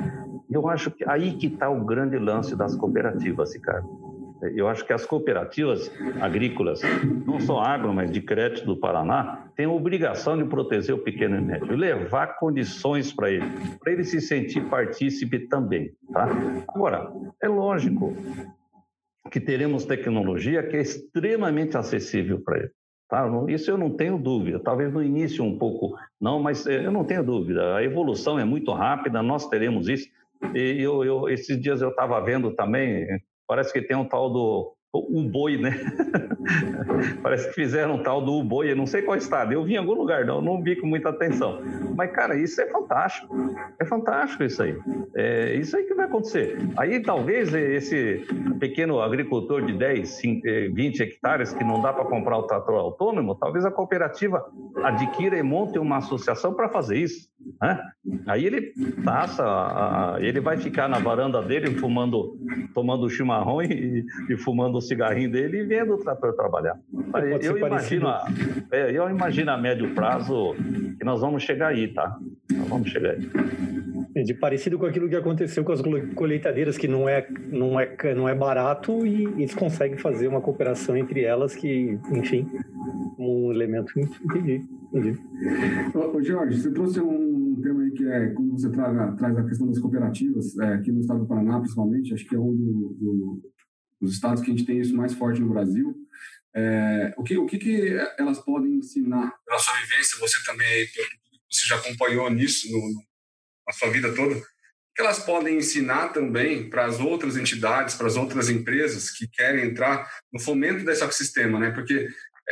Eu 0.49 0.67
acho 0.69 0.91
que 0.91 1.07
aí 1.09 1.33
que 1.33 1.47
está 1.47 1.69
o 1.69 1.83
grande 1.83 2.17
lance 2.17 2.55
das 2.55 2.75
cooperativas, 2.75 3.53
Ricardo. 3.53 4.15
Eu 4.53 4.67
acho 4.67 4.85
que 4.85 4.93
as 4.93 5.05
cooperativas 5.05 5.91
agrícolas, 6.21 6.81
não 7.25 7.39
só 7.39 7.61
agro, 7.61 7.93
mas 7.93 8.11
de 8.11 8.21
crédito 8.21 8.65
do 8.65 8.77
Paraná, 8.77 9.45
têm 9.55 9.65
a 9.65 9.71
obrigação 9.71 10.37
de 10.37 10.43
proteger 10.43 10.93
o 10.93 10.99
pequeno 10.99 11.37
e 11.37 11.41
médio 11.41 11.75
levar 11.75 12.37
condições 12.37 13.11
para 13.11 13.31
ele, 13.31 13.45
para 13.81 13.93
ele 13.93 14.03
se 14.03 14.21
sentir 14.21 14.61
partícipe 14.65 15.39
também. 15.47 15.91
Tá? 16.11 16.27
Agora, 16.67 17.11
é 17.41 17.47
lógico, 17.47 18.13
que 19.31 19.39
teremos 19.39 19.85
tecnologia 19.85 20.63
que 20.63 20.77
é 20.77 20.81
extremamente 20.81 21.77
acessível 21.77 22.41
para 22.41 22.59
ele. 22.59 22.71
Tá? 23.09 23.27
Isso 23.47 23.69
eu 23.69 23.77
não 23.77 23.89
tenho 23.89 24.17
dúvida. 24.17 24.59
Talvez 24.59 24.91
no 24.91 25.03
início 25.03 25.43
um 25.43 25.57
pouco 25.57 25.95
não, 26.19 26.41
mas 26.41 26.65
eh, 26.65 26.85
eu 26.85 26.91
não 26.91 27.03
tenho 27.03 27.23
dúvida. 27.23 27.75
A 27.75 27.83
evolução 27.83 28.39
é 28.39 28.45
muito 28.45 28.71
rápida, 28.71 29.21
nós 29.21 29.47
teremos 29.47 29.87
isso. 29.87 30.09
E 30.53 30.81
eu, 30.81 31.03
eu 31.03 31.29
esses 31.29 31.59
dias 31.59 31.81
eu 31.81 31.89
estava 31.89 32.19
vendo 32.21 32.51
também, 32.51 33.07
parece 33.47 33.71
que 33.71 33.81
tem 33.81 33.95
um 33.95 34.05
tal 34.05 34.29
do 34.29 34.74
o 34.99 35.23
boi, 35.29 35.57
né? 35.57 35.71
Parece 37.21 37.49
que 37.49 37.55
fizeram 37.55 37.95
um 37.95 38.03
tal 38.03 38.21
do 38.21 38.43
boi, 38.43 38.71
eu 38.71 38.75
não 38.75 38.85
sei 38.85 39.01
qual 39.01 39.17
estado. 39.17 39.51
Eu 39.51 39.63
vi 39.63 39.73
em 39.73 39.77
algum 39.77 39.93
lugar, 39.93 40.25
não, 40.25 40.41
não 40.41 40.61
vi 40.61 40.75
com 40.75 40.87
muita 40.87 41.09
atenção. 41.09 41.59
Mas, 41.95 42.11
cara, 42.11 42.37
isso 42.37 42.61
é 42.61 42.67
fantástico. 42.67 43.35
É 43.79 43.85
fantástico 43.85 44.43
isso 44.43 44.61
aí. 44.61 44.77
É 45.15 45.55
isso 45.55 45.75
aí 45.75 45.83
que 45.83 45.93
vai 45.93 46.05
acontecer. 46.05 46.57
Aí, 46.77 47.01
talvez, 47.01 47.53
esse 47.53 48.25
pequeno 48.59 49.01
agricultor 49.01 49.65
de 49.65 49.73
10, 49.73 50.21
20 50.73 51.01
hectares 51.01 51.53
que 51.53 51.63
não 51.63 51.81
dá 51.81 51.91
para 51.93 52.05
comprar 52.05 52.37
o 52.37 52.43
trator 52.43 52.75
autônomo, 52.75 53.35
talvez 53.35 53.65
a 53.65 53.71
cooperativa 53.71 54.45
adquira 54.83 55.37
e 55.37 55.43
monte 55.43 55.79
uma 55.79 55.97
associação 55.97 56.53
para 56.53 56.69
fazer 56.69 56.97
isso. 56.97 57.29
Né? 57.61 57.79
Aí 58.27 58.45
ele 58.45 58.73
passa, 59.03 60.17
ele 60.19 60.39
vai 60.39 60.57
ficar 60.57 60.87
na 60.87 60.99
varanda 60.99 61.41
dele 61.41 61.75
fumando, 61.75 62.37
tomando 62.73 63.09
chimarrão 63.09 63.61
e, 63.61 64.05
e 64.29 64.37
fumando 64.37 64.77
o 64.77 64.81
cigarrinho 64.81 65.31
dele 65.31 65.59
e 65.59 65.65
vendo 65.65 65.93
o 65.93 65.97
trator 65.97 66.33
trabalhar. 66.33 66.79
Eu 67.41 67.57
imagino, 67.57 68.07
a, 68.07 68.27
é, 68.71 68.91
eu 68.91 69.09
imagino 69.09 69.51
a 69.51 69.57
médio 69.57 69.93
prazo 69.93 70.55
que 70.97 71.05
nós 71.05 71.21
vamos 71.21 71.43
chegar 71.43 71.69
aí, 71.69 71.87
tá? 71.87 72.17
Nós 72.51 72.67
vamos 72.67 72.89
chegar 72.89 73.11
aí. 73.11 74.23
De 74.23 74.33
parecido 74.33 74.79
com 74.79 74.85
aquilo 74.85 75.09
que 75.09 75.15
aconteceu 75.15 75.63
com 75.63 75.73
as 75.73 75.81
colheitadeiras, 76.15 76.77
que 76.77 76.87
não 76.87 77.07
é, 77.07 77.27
não 77.51 77.77
é, 77.79 78.15
não 78.15 78.29
é 78.29 78.33
barato 78.33 79.05
e 79.05 79.25
eles 79.25 79.53
conseguem 79.53 79.97
fazer 79.97 80.27
uma 80.27 80.39
cooperação 80.39 80.95
entre 80.95 81.21
elas 81.21 81.53
que, 81.53 81.99
enfim, 82.11 82.49
um 83.19 83.51
elemento. 83.51 83.91
Entendi, 83.99 84.63
entendi. 84.93 85.19
Ô, 85.93 86.21
Jorge, 86.21 86.61
você 86.61 86.71
trouxe 86.71 87.01
um 87.01 87.24
tema 87.65 87.83
aí 87.83 87.91
que 87.91 88.07
é 88.07 88.27
quando 88.27 88.51
você 88.51 88.69
traz, 88.69 89.17
traz 89.17 89.37
a 89.37 89.43
questão 89.43 89.67
das 89.67 89.79
cooperativas, 89.79 90.57
é, 90.59 90.73
aqui 90.75 90.91
no 90.91 91.01
estado 91.01 91.21
do 91.21 91.27
Paraná, 91.27 91.59
principalmente, 91.59 92.13
acho 92.13 92.25
que 92.25 92.35
é 92.35 92.39
um 92.39 92.55
do, 92.55 92.97
do, 92.99 93.51
dos 93.99 94.13
estados 94.13 94.43
que 94.43 94.51
a 94.51 94.55
gente 94.55 94.65
tem 94.65 94.79
isso 94.79 94.95
mais 94.95 95.13
forte 95.13 95.41
no 95.41 95.49
Brasil. 95.49 95.95
É, 96.55 97.13
o 97.17 97.23
que, 97.23 97.37
o 97.37 97.45
que, 97.45 97.57
que 97.57 97.97
elas 98.17 98.39
podem 98.39 98.75
ensinar? 98.75 99.33
Pela 99.45 99.59
sua 99.59 99.73
vivência, 99.81 100.19
você 100.19 100.37
também, 100.45 100.87
você 101.51 101.65
já 101.67 101.75
acompanhou 101.75 102.29
nisso 102.29 102.71
no, 102.71 102.93
na 103.67 103.73
sua 103.73 103.89
vida 103.89 104.13
toda, 104.13 104.35
que 104.95 105.01
elas 105.01 105.19
podem 105.19 105.57
ensinar 105.57 106.09
também 106.09 106.69
para 106.69 106.85
as 106.85 106.99
outras 106.99 107.35
entidades, 107.35 107.95
para 107.95 108.07
as 108.07 108.15
outras 108.15 108.49
empresas 108.49 109.09
que 109.09 109.27
querem 109.27 109.65
entrar 109.65 110.09
no 110.31 110.39
fomento 110.39 110.85
desse 110.85 111.03
ecossistema, 111.03 111.59
né? 111.59 111.71
Porque 111.71 112.07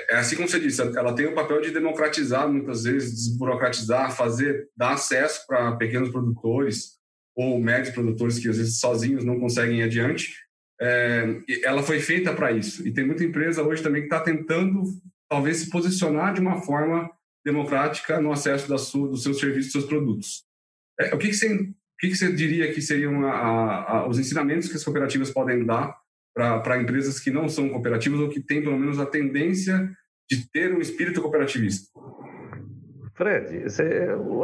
é 0.10 0.16
assim 0.16 0.36
como 0.36 0.48
você 0.48 0.60
disse, 0.60 0.82
ela 0.82 1.14
tem 1.14 1.28
o 1.28 1.36
papel 1.36 1.62
de 1.62 1.72
democratizar, 1.72 2.50
muitas 2.50 2.84
vezes 2.84 3.14
desburocratizar, 3.14 4.16
fazer, 4.16 4.68
dar 4.76 4.94
acesso 4.94 5.46
para 5.46 5.76
pequenos 5.76 6.10
produtores 6.10 6.98
ou 7.36 7.60
médios 7.60 7.94
produtores 7.94 8.40
que 8.40 8.50
às 8.50 8.58
vezes 8.58 8.80
sozinhos 8.80 9.24
não 9.24 9.40
conseguem 9.40 9.80
ir 9.80 9.84
adiante. 9.84 10.34
É, 10.82 11.40
ela 11.64 11.84
foi 11.84 12.00
feita 12.00 12.34
para 12.34 12.52
isso. 12.52 12.88
E 12.88 12.92
tem 12.92 13.06
muita 13.06 13.24
empresa 13.24 13.64
hoje 13.64 13.84
também 13.84 14.02
que 14.02 14.08
está 14.08 14.20
tentando, 14.20 14.84
talvez, 15.30 15.58
se 15.58 15.70
posicionar 15.70 16.34
de 16.34 16.42
uma 16.42 16.62
forma 16.62 17.10
democrática 17.46 18.20
no 18.20 18.32
acesso 18.32 18.68
da 18.68 18.78
sua, 18.78 19.08
dos 19.08 19.22
seus 19.22 19.40
serviços, 19.40 19.66
dos 19.66 19.74
seus 19.74 19.86
produtos. 19.86 20.44
É, 21.00 21.14
o 21.14 21.18
que, 21.18 21.30
que, 21.30 21.36
você, 21.36 21.54
o 21.54 21.74
que, 22.00 22.10
que 22.10 22.16
você 22.16 22.32
diria 22.32 22.72
que 22.74 22.82
seriam 22.82 23.26
a, 23.26 23.92
a, 23.92 24.08
os 24.08 24.18
ensinamentos 24.18 24.68
que 24.68 24.76
as 24.76 24.84
cooperativas 24.84 25.32
podem 25.32 25.66
dar 25.66 25.96
para 26.34 26.82
empresas 26.82 27.20
que 27.20 27.30
não 27.30 27.48
são 27.48 27.70
cooperativas 27.70 28.20
ou 28.20 28.30
que 28.30 28.42
têm, 28.42 28.62
pelo 28.62 28.78
menos, 28.78 29.00
a 29.00 29.06
tendência 29.06 29.90
de 30.30 30.50
ter 30.50 30.74
um 30.74 30.80
espírito 30.80 31.22
cooperativista? 31.22 31.92
Fred, 33.16 33.66
esse, 33.66 33.84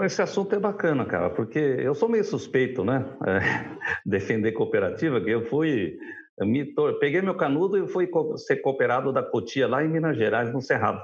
esse, 0.05 0.21
assunto 0.21 0.55
é 0.55 0.59
bacana, 0.59 1.03
cara, 1.03 1.31
porque 1.31 1.57
eu 1.57 1.95
sou 1.95 2.07
meio 2.07 2.23
suspeito, 2.23 2.83
né? 2.85 3.03
É, 3.25 3.39
defender 4.05 4.51
cooperativa, 4.51 5.19
que 5.19 5.29
eu 5.29 5.45
fui. 5.45 5.97
Eu 6.37 6.45
me, 6.45 6.63
peguei 6.99 7.21
meu 7.21 7.35
canudo 7.35 7.77
e 7.77 7.87
fui 7.87 8.07
ser 8.37 8.57
cooperado 8.57 9.11
da 9.11 9.23
Cotia 9.23 9.67
lá 9.67 9.83
em 9.83 9.89
Minas 9.89 10.15
Gerais, 10.15 10.53
no 10.53 10.61
Cerrado. 10.61 11.01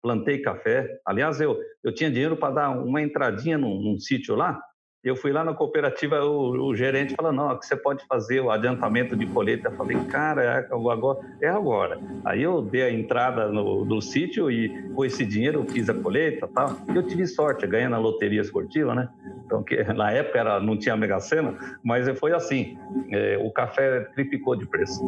Plantei 0.00 0.38
café. 0.38 0.88
Aliás, 1.04 1.40
eu, 1.40 1.58
eu 1.82 1.92
tinha 1.92 2.10
dinheiro 2.10 2.36
para 2.36 2.54
dar 2.54 2.70
uma 2.70 3.02
entradinha 3.02 3.58
num, 3.58 3.82
num 3.82 3.98
sítio 3.98 4.36
lá, 4.36 4.58
eu 5.04 5.14
fui 5.14 5.32
lá 5.32 5.44
na 5.44 5.54
cooperativa, 5.54 6.24
o, 6.24 6.68
o 6.68 6.74
gerente 6.74 7.14
falou, 7.14 7.32
não, 7.32 7.56
que 7.56 7.66
você 7.66 7.76
pode 7.76 8.04
fazer 8.06 8.40
o 8.40 8.50
adiantamento 8.50 9.16
de 9.16 9.26
colheita. 9.26 9.68
Eu 9.68 9.76
falei, 9.76 9.96
cara, 10.04 10.42
é 10.42 10.74
agora. 10.74 11.18
É 11.40 11.48
agora. 11.48 12.00
Aí 12.24 12.42
eu 12.42 12.60
dei 12.60 12.82
a 12.82 12.92
entrada 12.92 13.48
no, 13.48 13.84
no 13.84 14.02
sítio 14.02 14.50
e 14.50 14.90
com 14.92 15.04
esse 15.04 15.24
dinheiro 15.24 15.60
eu 15.60 15.64
fiz 15.66 15.88
a 15.88 15.94
colheita 15.94 16.46
e 16.46 16.48
tal. 16.48 16.76
E 16.92 16.96
eu 16.96 17.02
tive 17.02 17.26
sorte, 17.26 17.66
ganhei 17.66 17.88
na 17.88 17.98
loteria 17.98 18.40
esportiva, 18.40 18.94
né? 18.94 19.08
então 19.48 19.62
que 19.62 19.82
na 19.94 20.10
época 20.12 20.38
era, 20.38 20.60
não 20.60 20.76
tinha 20.76 20.96
Mega 20.96 21.18
Sena, 21.18 21.54
mas 21.82 22.06
foi 22.18 22.32
assim, 22.32 22.78
é, 23.10 23.38
o 23.38 23.50
café 23.50 24.00
triplicou 24.14 24.54
de 24.54 24.66
preço. 24.66 25.02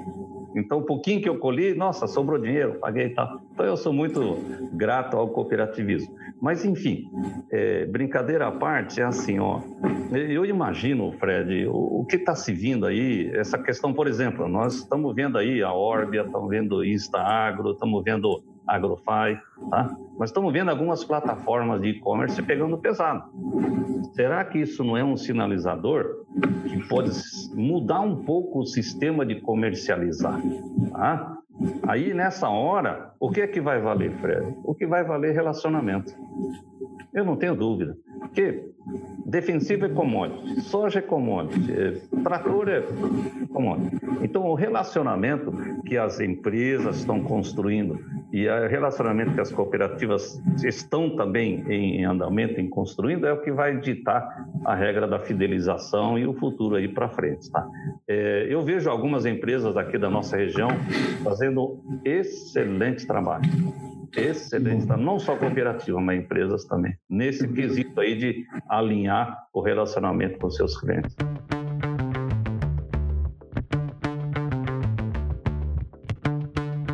Então, 0.54 0.78
o 0.78 0.82
pouquinho 0.82 1.20
que 1.20 1.28
eu 1.28 1.38
colhi, 1.38 1.74
nossa, 1.74 2.08
sobrou 2.08 2.38
dinheiro, 2.38 2.74
paguei 2.80 3.06
e 3.06 3.10
tal. 3.10 3.40
Então, 3.52 3.64
eu 3.64 3.76
sou 3.76 3.92
muito 3.92 4.36
grato 4.72 5.16
ao 5.16 5.28
cooperativismo. 5.28 6.12
Mas, 6.40 6.64
enfim, 6.64 7.08
é, 7.52 7.86
brincadeira 7.86 8.48
à 8.48 8.50
parte, 8.50 9.00
é 9.00 9.04
assim, 9.04 9.38
ó. 9.38 9.60
Eu 10.12 10.44
imagino, 10.44 11.12
Fred, 11.12 11.66
o, 11.68 12.04
que 12.08 12.16
está 12.16 12.34
se 12.34 12.52
vindo 12.52 12.84
aí, 12.84 13.30
essa 13.32 13.56
questão, 13.56 13.92
por 13.92 14.06
exemplo, 14.06 14.48
nós 14.48 14.74
estamos 14.74 15.14
vendo 15.14 15.38
aí 15.38 15.62
a 15.62 15.72
Orbia, 15.72 16.22
estamos 16.22 16.48
vendo 16.48 16.84
InstaAgro, 16.84 17.72
estamos 17.72 18.02
vendo 18.02 18.42
Agrofy, 18.66 19.40
tá? 19.70 19.96
Mas 20.18 20.30
estamos 20.30 20.52
vendo 20.52 20.70
algumas 20.70 21.04
plataformas 21.04 21.80
de 21.80 21.88
e-commerce 21.88 22.42
pegando 22.42 22.76
pesado. 22.78 23.24
Será 24.12 24.44
que 24.44 24.58
isso 24.58 24.84
não 24.84 24.96
é 24.96 25.04
um 25.04 25.16
sinalizador 25.16 26.24
que 26.68 26.88
pode 26.88 27.10
mudar 27.54 28.00
um 28.00 28.16
pouco 28.24 28.60
o 28.60 28.66
sistema 28.66 29.24
de 29.24 29.40
comercializar? 29.40 30.40
Tá? 30.92 31.38
Aí, 31.86 32.14
nessa 32.14 32.48
hora, 32.48 33.12
o 33.20 33.30
que 33.30 33.40
é 33.40 33.46
que 33.46 33.60
vai 33.60 33.80
valer, 33.80 34.12
Fred? 34.18 34.54
O 34.64 34.74
que 34.74 34.86
vai 34.86 35.04
valer 35.04 35.30
é 35.30 35.34
relacionamento. 35.34 36.14
Eu 37.12 37.24
não 37.24 37.36
tenho 37.36 37.54
dúvida. 37.54 37.96
Porque 38.20 38.70
defensivo 39.30 39.86
é 39.86 39.88
commodity, 39.88 40.60
soja 40.62 40.98
é 40.98 41.02
commodity, 41.02 41.72
é, 41.72 42.20
trator 42.22 42.68
é 42.68 42.82
commodity. 43.52 43.96
Então, 44.22 44.44
o 44.46 44.54
relacionamento 44.54 45.52
que 45.86 45.96
as 45.96 46.20
empresas 46.20 46.98
estão 46.98 47.22
construindo 47.22 47.98
e 48.32 48.48
o 48.48 48.68
relacionamento 48.68 49.32
que 49.32 49.40
as 49.40 49.50
cooperativas 49.50 50.40
estão 50.64 51.16
também 51.16 51.64
em 51.68 52.04
andamento, 52.04 52.60
em 52.60 52.68
construindo, 52.68 53.26
é 53.26 53.32
o 53.32 53.40
que 53.40 53.50
vai 53.50 53.78
ditar 53.78 54.46
a 54.64 54.74
regra 54.74 55.06
da 55.06 55.18
fidelização 55.18 56.18
e 56.18 56.26
o 56.26 56.34
futuro 56.34 56.76
aí 56.76 56.88
para 56.88 57.08
frente. 57.08 57.50
Tá? 57.50 57.66
É, 58.08 58.46
eu 58.48 58.62
vejo 58.62 58.90
algumas 58.90 59.26
empresas 59.26 59.76
aqui 59.76 59.96
da 59.98 60.10
nossa 60.10 60.36
região 60.36 60.68
fazendo 61.22 61.78
excelente 62.04 63.06
trabalho 63.06 63.48
Excelente, 64.16 64.86
tá? 64.86 64.96
não 64.96 65.18
só 65.18 65.36
cooperativa, 65.36 66.00
mas 66.00 66.20
empresas 66.20 66.64
também, 66.64 66.94
nesse 67.08 67.46
quesito 67.46 68.00
aí 68.00 68.16
de 68.16 68.44
alinhar 68.68 69.38
o 69.52 69.60
relacionamento 69.60 70.38
com 70.38 70.50
seus 70.50 70.78
clientes. 70.78 71.14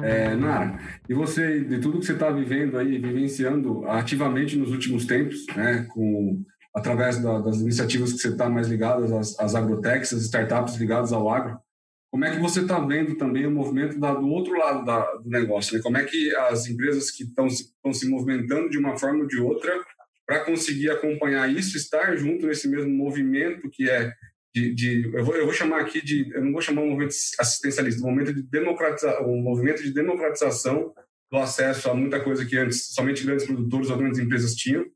É, 0.02 0.36
Nara, 0.36 0.78
e 1.08 1.14
você, 1.14 1.60
de 1.60 1.80
tudo 1.80 1.98
que 1.98 2.06
você 2.06 2.12
está 2.12 2.30
vivendo 2.30 2.78
aí, 2.78 2.98
vivenciando 2.98 3.84
ativamente 3.86 4.56
nos 4.56 4.70
últimos 4.70 5.04
tempos, 5.04 5.46
né, 5.56 5.84
com, 5.92 6.44
através 6.74 7.20
da, 7.20 7.40
das 7.40 7.56
iniciativas 7.60 8.12
que 8.12 8.18
você 8.18 8.28
está 8.28 8.48
mais 8.48 8.68
ligadas 8.68 9.10
às, 9.10 9.40
às 9.40 9.54
agrotechs, 9.56 10.12
às 10.12 10.22
startups 10.22 10.76
ligadas 10.76 11.12
ao 11.12 11.28
agro, 11.28 11.58
como 12.16 12.24
é 12.24 12.30
que 12.30 12.40
você 12.40 12.62
está 12.62 12.80
vendo 12.80 13.14
também 13.16 13.44
o 13.44 13.50
movimento 13.50 14.00
da, 14.00 14.14
do 14.14 14.26
outro 14.26 14.56
lado 14.56 14.86
da, 14.86 15.04
do 15.16 15.28
negócio? 15.28 15.76
Né? 15.76 15.82
Como 15.82 15.98
é 15.98 16.04
que 16.04 16.34
as 16.34 16.66
empresas 16.66 17.10
que 17.10 17.24
estão 17.24 17.46
se 17.50 18.08
movimentando 18.08 18.70
de 18.70 18.78
uma 18.78 18.96
forma 18.96 19.20
ou 19.20 19.26
de 19.26 19.38
outra 19.38 19.84
para 20.26 20.42
conseguir 20.42 20.88
acompanhar 20.88 21.46
isso, 21.52 21.76
estar 21.76 22.16
junto 22.16 22.46
nesse 22.46 22.68
mesmo 22.68 22.90
movimento 22.90 23.68
que 23.70 23.90
é 23.90 24.10
de, 24.54 24.74
de 24.74 25.10
eu, 25.12 25.22
vou, 25.26 25.36
eu, 25.36 25.44
vou, 25.44 25.52
chamar 25.52 25.82
aqui 25.82 26.02
de, 26.02 26.34
eu 26.34 26.42
não 26.42 26.52
vou 26.52 26.62
chamar 26.62 26.80
um 26.80 26.88
movimento 26.88 27.14
assistencialista, 27.38 28.00
um 28.00 28.06
movimento 28.06 28.32
de 28.32 28.42
democratização, 28.44 29.30
um 29.30 29.42
movimento 29.42 29.82
de 29.82 29.92
democratização 29.92 30.94
do 31.30 31.36
acesso 31.36 31.90
a 31.90 31.94
muita 31.94 32.18
coisa 32.18 32.46
que 32.46 32.56
antes 32.56 32.94
somente 32.94 33.26
grandes 33.26 33.44
produtores 33.44 33.90
ou 33.90 33.98
grandes 33.98 34.18
empresas 34.18 34.54
tinham. 34.54 34.86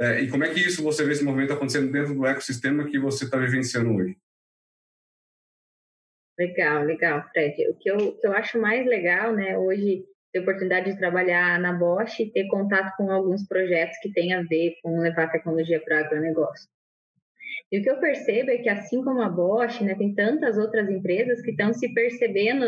É, 0.00 0.22
e 0.22 0.28
como 0.28 0.44
é 0.44 0.54
que 0.54 0.60
isso 0.60 0.80
você 0.80 1.04
vê 1.04 1.10
esse 1.10 1.24
movimento 1.24 1.52
acontecendo 1.52 1.90
dentro 1.90 2.14
do 2.14 2.24
ecossistema 2.24 2.84
que 2.84 3.00
você 3.00 3.24
está 3.24 3.36
vivenciando 3.36 3.92
hoje? 3.92 4.16
Legal, 6.38 6.84
legal, 6.84 7.22
Fred. 7.32 7.68
O 7.68 7.74
que 7.74 7.90
eu, 7.90 7.96
o 7.96 8.18
que 8.18 8.26
eu 8.26 8.32
acho 8.32 8.60
mais 8.60 8.86
legal, 8.86 9.32
né, 9.32 9.58
hoje, 9.58 10.04
ter 10.32 10.40
oportunidade 10.40 10.92
de 10.92 10.98
trabalhar 10.98 11.58
na 11.60 11.72
Bosch 11.72 12.20
e 12.20 12.30
ter 12.30 12.46
contato 12.48 12.94
com 12.96 13.10
alguns 13.10 13.46
projetos 13.46 13.98
que 13.98 14.12
têm 14.12 14.32
a 14.34 14.42
ver 14.42 14.76
com 14.82 15.00
levar 15.00 15.30
tecnologia 15.30 15.80
para 15.84 15.96
o 15.96 16.00
agronegócio. 16.04 16.68
E 17.70 17.78
o 17.78 17.82
que 17.82 17.90
eu 17.90 17.96
percebo 17.96 18.50
é 18.50 18.58
que, 18.58 18.68
assim 18.68 19.02
como 19.02 19.20
a 19.20 19.28
Bosch, 19.28 19.80
né, 19.82 19.94
tem 19.94 20.14
tantas 20.14 20.56
outras 20.56 20.88
empresas 20.88 21.40
que 21.42 21.50
estão 21.50 21.72
se 21.72 21.92
percebendo 21.92 22.64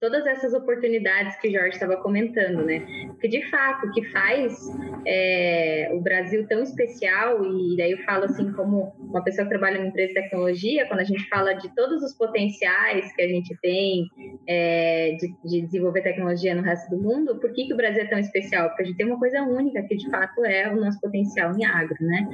todas 0.00 0.26
essas 0.26 0.54
oportunidades 0.54 1.36
que 1.36 1.48
o 1.48 1.52
Jorge 1.52 1.74
estava 1.74 1.96
comentando, 1.98 2.64
né? 2.64 2.84
Porque, 3.08 3.28
de 3.28 3.48
fato, 3.50 3.86
o 3.86 3.92
que 3.92 4.02
faz 4.10 4.58
é, 5.06 5.90
o 5.92 6.00
Brasil 6.00 6.46
tão 6.48 6.62
especial, 6.62 7.44
e 7.44 7.76
daí 7.76 7.92
eu 7.92 7.98
falo 7.98 8.24
assim, 8.24 8.52
como 8.52 8.92
uma 8.98 9.22
pessoa 9.22 9.46
que 9.46 9.50
trabalha 9.50 9.78
em 9.78 9.88
empresa 9.88 10.08
de 10.08 10.20
tecnologia, 10.20 10.86
quando 10.86 11.00
a 11.00 11.04
gente 11.04 11.28
fala 11.28 11.52
de 11.52 11.72
todos 11.74 12.02
os 12.02 12.16
potenciais 12.16 13.14
que 13.14 13.22
a 13.22 13.28
gente 13.28 13.56
tem 13.60 14.06
é, 14.48 15.16
de, 15.18 15.34
de, 15.44 15.60
desenvolver 15.66 16.02
tecnologia 16.02 16.54
no 16.54 16.62
resto 16.62 16.90
do 16.90 17.00
mundo, 17.00 17.38
por 17.38 17.52
que, 17.52 17.66
que 17.66 17.74
o 17.74 17.76
Brasil 17.76 18.02
é 18.02 18.06
tão 18.06 18.18
especial? 18.18 18.68
Porque 18.68 18.82
a 18.82 18.86
gente 18.86 18.96
tem 18.96 19.06
uma 19.06 19.18
coisa 19.18 19.42
única, 19.42 19.82
que 19.82 19.96
de 19.96 20.10
fato 20.10 20.44
é 20.44 20.72
o 20.72 20.76
nosso 20.76 21.00
potencial 21.00 21.56
em 21.56 21.64
agro, 21.64 21.96
né? 22.00 22.28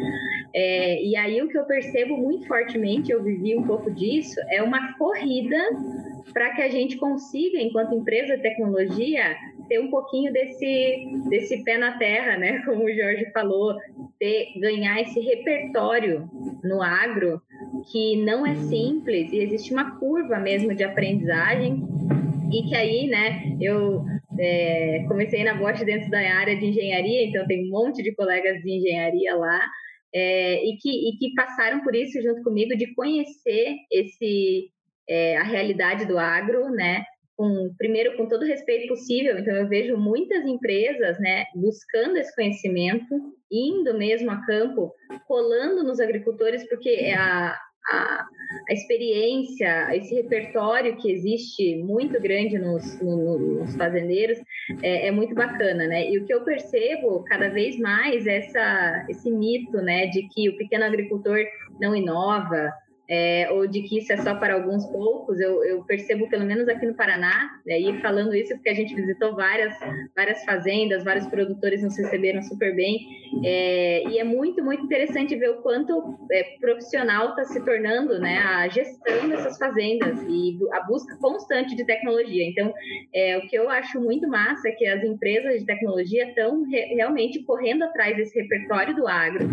É, 0.55 1.03
e 1.03 1.17
aí 1.17 1.43
o 1.43 1.49
que 1.49 1.59
eu 1.59 1.65
percebo 1.65 1.96
percebo 1.97 2.19
muito 2.19 2.47
fortemente, 2.47 3.11
eu 3.11 3.23
vivi 3.23 3.57
um 3.57 3.63
pouco 3.63 3.91
disso, 3.91 4.39
é 4.51 4.63
uma 4.63 4.93
corrida 4.99 5.57
para 6.31 6.55
que 6.55 6.61
a 6.61 6.69
gente 6.69 6.99
consiga, 6.99 7.59
enquanto 7.59 7.95
empresa 7.95 8.37
de 8.37 8.43
tecnologia, 8.43 9.35
ter 9.67 9.81
um 9.81 9.89
pouquinho 9.89 10.31
desse, 10.31 11.09
desse 11.31 11.65
pé 11.65 11.79
na 11.79 11.97
terra, 11.97 12.37
né? 12.37 12.61
Como 12.67 12.85
o 12.85 12.95
Jorge 12.95 13.31
falou, 13.33 13.75
ter, 14.21 14.53
ganhar 14.61 15.01
esse 15.01 15.19
repertório 15.21 16.29
no 16.63 16.83
agro, 16.83 17.41
que 17.91 18.23
não 18.23 18.47
é 18.47 18.55
simples 18.55 19.33
e 19.33 19.39
existe 19.39 19.73
uma 19.73 19.99
curva 19.99 20.39
mesmo 20.39 20.75
de 20.75 20.85
aprendizagem 20.85 21.83
e 22.53 22.63
que 22.69 22.77
aí, 22.77 23.07
né, 23.07 23.57
eu 23.59 24.05
é, 24.39 25.05
comecei 25.09 25.43
na 25.43 25.55
Bosch 25.55 25.83
dentro 25.83 26.11
da 26.11 26.19
área 26.19 26.57
de 26.57 26.67
engenharia, 26.67 27.27
então 27.27 27.47
tem 27.47 27.67
um 27.67 27.71
monte 27.71 28.03
de 28.03 28.15
colegas 28.15 28.63
de 28.63 28.71
engenharia 28.71 29.35
lá, 29.35 29.61
é, 30.15 30.65
e, 30.65 30.77
que, 30.79 30.89
e 30.89 31.17
que 31.19 31.35
passaram 31.35 31.83
por 31.83 31.95
isso 31.95 32.21
junto 32.23 32.43
comigo 32.43 32.77
de 32.77 32.95
conhecer 32.95 33.77
esse 33.91 34.71
é, 35.09 35.37
a 35.37 35.43
realidade 35.43 36.05
do 36.07 36.19
agro, 36.19 36.71
né? 36.71 37.05
Com, 37.37 37.75
primeiro 37.77 38.17
com 38.17 38.27
todo 38.27 38.43
o 38.43 38.47
respeito 38.47 38.89
possível. 38.89 39.39
Então 39.39 39.55
eu 39.55 39.69
vejo 39.69 39.97
muitas 39.99 40.45
empresas, 40.47 41.19
né, 41.21 41.45
buscando 41.55 42.17
esse 42.17 42.35
conhecimento, 42.35 43.15
indo 43.53 43.97
mesmo 43.97 44.31
a 44.31 44.41
campo, 44.47 44.95
colando 45.27 45.85
nos 45.85 46.01
agricultores, 46.01 46.67
porque 46.67 46.89
é 46.89 47.15
a, 47.15 47.55
a, 47.89 48.27
a, 48.69 48.73
experiência, 48.73 49.97
esse 49.97 50.15
repertório 50.15 50.97
que 50.97 51.11
existe 51.11 51.77
muito 51.77 52.21
grande 52.21 52.59
nos, 52.59 53.01
no, 53.01 53.39
nos 53.39 53.77
fazendeiros 53.77 54.39
é, 54.83 55.09
é, 55.09 55.11
muito 55.11 55.35
bacana, 55.35 55.87
né? 55.87 56.11
E 56.11 56.19
o 56.19 56.25
que 56.25 56.35
eu 56.35 56.45
percebo 56.45 57.25
cada 57.25 57.49
vez 57.49 57.79
mais 57.79 58.27
é 58.27 58.39
essa, 58.39 59.07
esse 59.09 59.31
mito, 59.31 59.79
né, 59.79 60.07
de 60.07 60.29
que 60.29 60.49
o 60.49 60.57
pequeno 60.57 60.85
agricultor 60.85 61.39
não 61.81 61.95
inova, 61.95 62.73
é, 63.09 63.49
ou 63.53 63.67
de 63.67 63.83
que 63.83 63.99
isso 63.99 64.13
é 64.13 64.17
só 64.17 64.35
para 64.35 64.55
alguns 64.55 64.85
poucos, 64.87 65.39
eu, 65.41 65.65
eu, 65.65 65.83
percebo, 65.85 66.29
pelo 66.29 66.45
menos 66.45 66.69
aqui 66.69 66.87
no 66.87 66.95
Paraná, 66.95 67.61
né, 67.65 67.79
e 67.79 68.01
falando 68.01 68.35
isso 68.35 68.55
porque 68.55 68.69
a 68.69 68.75
gente 68.75 68.95
visitou 68.95 69.35
várias, 69.35 69.75
várias 70.15 70.45
fazendas, 70.45 71.05
vários 71.05 71.27
produtores 71.27 71.83
nos 71.83 71.97
receberam 71.97 72.43
super 72.43 72.75
bem, 72.75 72.99
é, 73.45 74.09
e 74.09 74.19
é 74.19 74.25
muito, 74.25 74.63
muito 74.65 74.85
interessante 74.85 75.37
ver 75.37 75.51
o 75.51 75.63
quanto 75.63 76.19
é, 76.31 76.43
profissional 76.61 77.31
está 77.31 77.45
se 77.45 77.65
tornando 77.65 78.19
né, 78.19 78.39
a 78.39 78.69
gestão 78.69 79.29
dessas 79.29 79.57
fazendas 79.59 80.23
e 80.29 80.59
a 80.73 80.81
busca 80.83 81.17
constante 81.19 81.77
de 81.77 81.85
tecnologia. 81.85 82.45
Então, 82.49 82.73
é, 83.15 83.39
o 83.39 83.43
que 83.43 83.57
eu 83.57 83.69
acho 83.71 84.01
muito 84.01 84.29
massa 84.29 84.69
é 84.69 84.73
que 84.73 84.87
as 84.87 85.03
empresas 85.05 85.61
de 85.61 85.67
tecnologia 85.67 86.29
estão 86.29 86.65
re, 86.65 86.95
realmente 86.95 87.43
correndo 87.45 87.85
atrás 87.85 88.17
desse 88.17 88.39
repertório 88.41 88.95
do 88.95 89.07
agro 89.07 89.49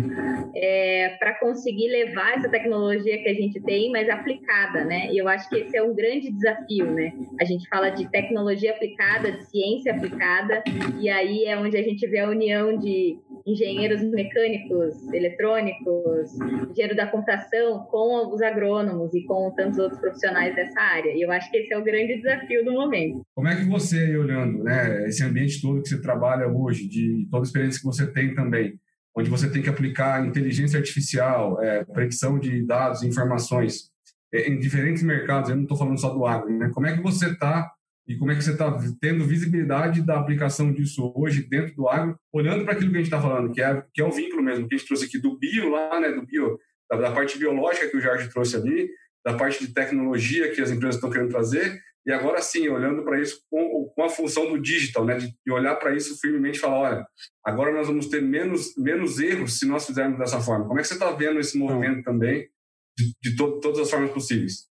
é, 0.54 1.16
para 1.18 1.38
conseguir 1.38 1.88
levar 1.88 2.36
essa 2.36 2.48
tecnologia 2.48 3.18
que 3.22 3.28
a 3.28 3.34
gente 3.34 3.43
gente 3.44 3.60
tem, 3.60 3.90
mas 3.90 4.08
aplicada, 4.08 4.84
né? 4.84 5.12
E 5.12 5.18
eu 5.18 5.28
acho 5.28 5.48
que 5.48 5.56
esse 5.56 5.76
é 5.76 5.82
um 5.82 5.94
grande 5.94 6.30
desafio, 6.30 6.90
né? 6.92 7.12
A 7.40 7.44
gente 7.44 7.68
fala 7.68 7.90
de 7.90 8.08
tecnologia 8.10 8.72
aplicada, 8.72 9.32
de 9.32 9.44
ciência 9.44 9.94
aplicada, 9.94 10.62
e 11.00 11.08
aí 11.08 11.44
é 11.44 11.56
onde 11.56 11.76
a 11.76 11.82
gente 11.82 12.06
vê 12.06 12.20
a 12.20 12.28
união 12.28 12.76
de 12.78 13.18
engenheiros 13.46 14.02
mecânicos, 14.02 15.12
eletrônicos, 15.12 16.34
engenheiro 16.70 16.96
da 16.96 17.06
computação 17.06 17.80
com 17.90 18.32
os 18.32 18.40
agrônomos 18.40 19.14
e 19.14 19.22
com 19.24 19.50
tantos 19.54 19.78
outros 19.78 20.00
profissionais 20.00 20.54
dessa 20.54 20.80
área. 20.80 21.10
E 21.14 21.20
eu 21.20 21.30
acho 21.30 21.50
que 21.50 21.58
esse 21.58 21.72
é 21.72 21.78
o 21.78 21.84
grande 21.84 22.16
desafio 22.16 22.64
do 22.64 22.72
momento. 22.72 23.22
Como 23.34 23.48
é 23.48 23.56
que 23.56 23.64
você, 23.64 24.16
olhando 24.16 24.62
né, 24.64 25.06
esse 25.06 25.22
ambiente 25.22 25.60
todo 25.60 25.82
que 25.82 25.88
você 25.88 26.00
trabalha 26.00 26.48
hoje, 26.48 26.88
de 26.88 27.28
toda 27.30 27.42
a 27.42 27.46
experiência 27.46 27.80
que 27.80 27.86
você 27.86 28.06
tem 28.10 28.34
também, 28.34 28.78
onde 29.16 29.30
você 29.30 29.48
tem 29.48 29.62
que 29.62 29.68
aplicar 29.68 30.26
inteligência 30.26 30.78
artificial, 30.78 31.62
é, 31.62 31.84
predicção 31.84 32.38
de 32.38 32.64
dados, 32.64 33.02
informações 33.02 33.90
é, 34.32 34.48
em 34.48 34.58
diferentes 34.58 35.02
mercados. 35.02 35.50
Eu 35.50 35.56
não 35.56 35.62
estou 35.62 35.78
falando 35.78 36.00
só 36.00 36.10
do 36.10 36.26
agro. 36.26 36.50
Né? 36.56 36.70
Como 36.74 36.86
é 36.86 36.96
que 36.96 37.02
você 37.02 37.30
está 37.30 37.70
e 38.06 38.16
como 38.16 38.30
é 38.30 38.34
que 38.34 38.44
você 38.44 38.52
está 38.52 38.70
tendo 39.00 39.24
visibilidade 39.24 40.02
da 40.02 40.18
aplicação 40.18 40.70
disso 40.70 41.12
hoje 41.16 41.42
dentro 41.42 41.74
do 41.74 41.88
agro, 41.88 42.18
olhando 42.32 42.64
para 42.64 42.74
aquilo 42.74 42.90
que 42.90 42.96
a 42.96 43.00
gente 43.00 43.06
está 43.06 43.20
falando, 43.20 43.50
que 43.50 43.62
é, 43.62 43.82
que 43.94 44.02
é 44.02 44.04
o 44.04 44.12
vínculo 44.12 44.42
mesmo 44.42 44.68
que 44.68 44.74
a 44.74 44.78
gente 44.78 44.86
trouxe 44.86 45.06
aqui 45.06 45.18
do 45.18 45.38
bio 45.38 45.70
lá, 45.70 45.98
né, 45.98 46.10
do 46.12 46.26
bio, 46.26 46.58
da, 46.90 46.98
da 46.98 47.12
parte 47.12 47.38
biológica 47.38 47.88
que 47.88 47.96
o 47.96 48.00
Jorge 48.00 48.28
trouxe 48.28 48.56
ali, 48.56 48.90
da 49.24 49.34
parte 49.34 49.66
de 49.66 49.72
tecnologia 49.72 50.52
que 50.52 50.60
as 50.60 50.70
empresas 50.70 50.96
estão 50.96 51.08
querendo 51.08 51.30
trazer, 51.30 51.80
e 52.06 52.12
agora 52.12 52.40
sim, 52.42 52.68
olhando 52.68 53.02
para 53.02 53.20
isso 53.20 53.40
com, 53.50 53.88
com, 53.94 54.02
a 54.02 54.08
função 54.08 54.46
do 54.50 54.60
digital, 54.60 55.04
né, 55.04 55.16
de, 55.16 55.28
de 55.28 55.52
olhar 55.52 55.74
para 55.76 55.94
isso 55.94 56.20
firmemente 56.20 56.58
e 56.58 56.60
falar, 56.60 56.78
olha, 56.78 57.06
agora 57.44 57.72
nós 57.72 57.86
vamos 57.86 58.08
ter 58.08 58.20
menos, 58.20 58.76
menos 58.76 59.18
erros 59.18 59.58
se 59.58 59.66
nós 59.66 59.86
fizermos 59.86 60.18
dessa 60.18 60.40
forma. 60.40 60.66
Como 60.66 60.78
é 60.78 60.82
que 60.82 60.88
você 60.88 60.94
está 60.94 61.10
vendo 61.12 61.40
esse 61.40 61.56
movimento 61.56 62.02
também, 62.02 62.48
de, 62.96 63.14
de 63.22 63.36
to, 63.36 63.58
todas 63.60 63.80
as 63.80 63.90
formas 63.90 64.10
possíveis? 64.10 64.68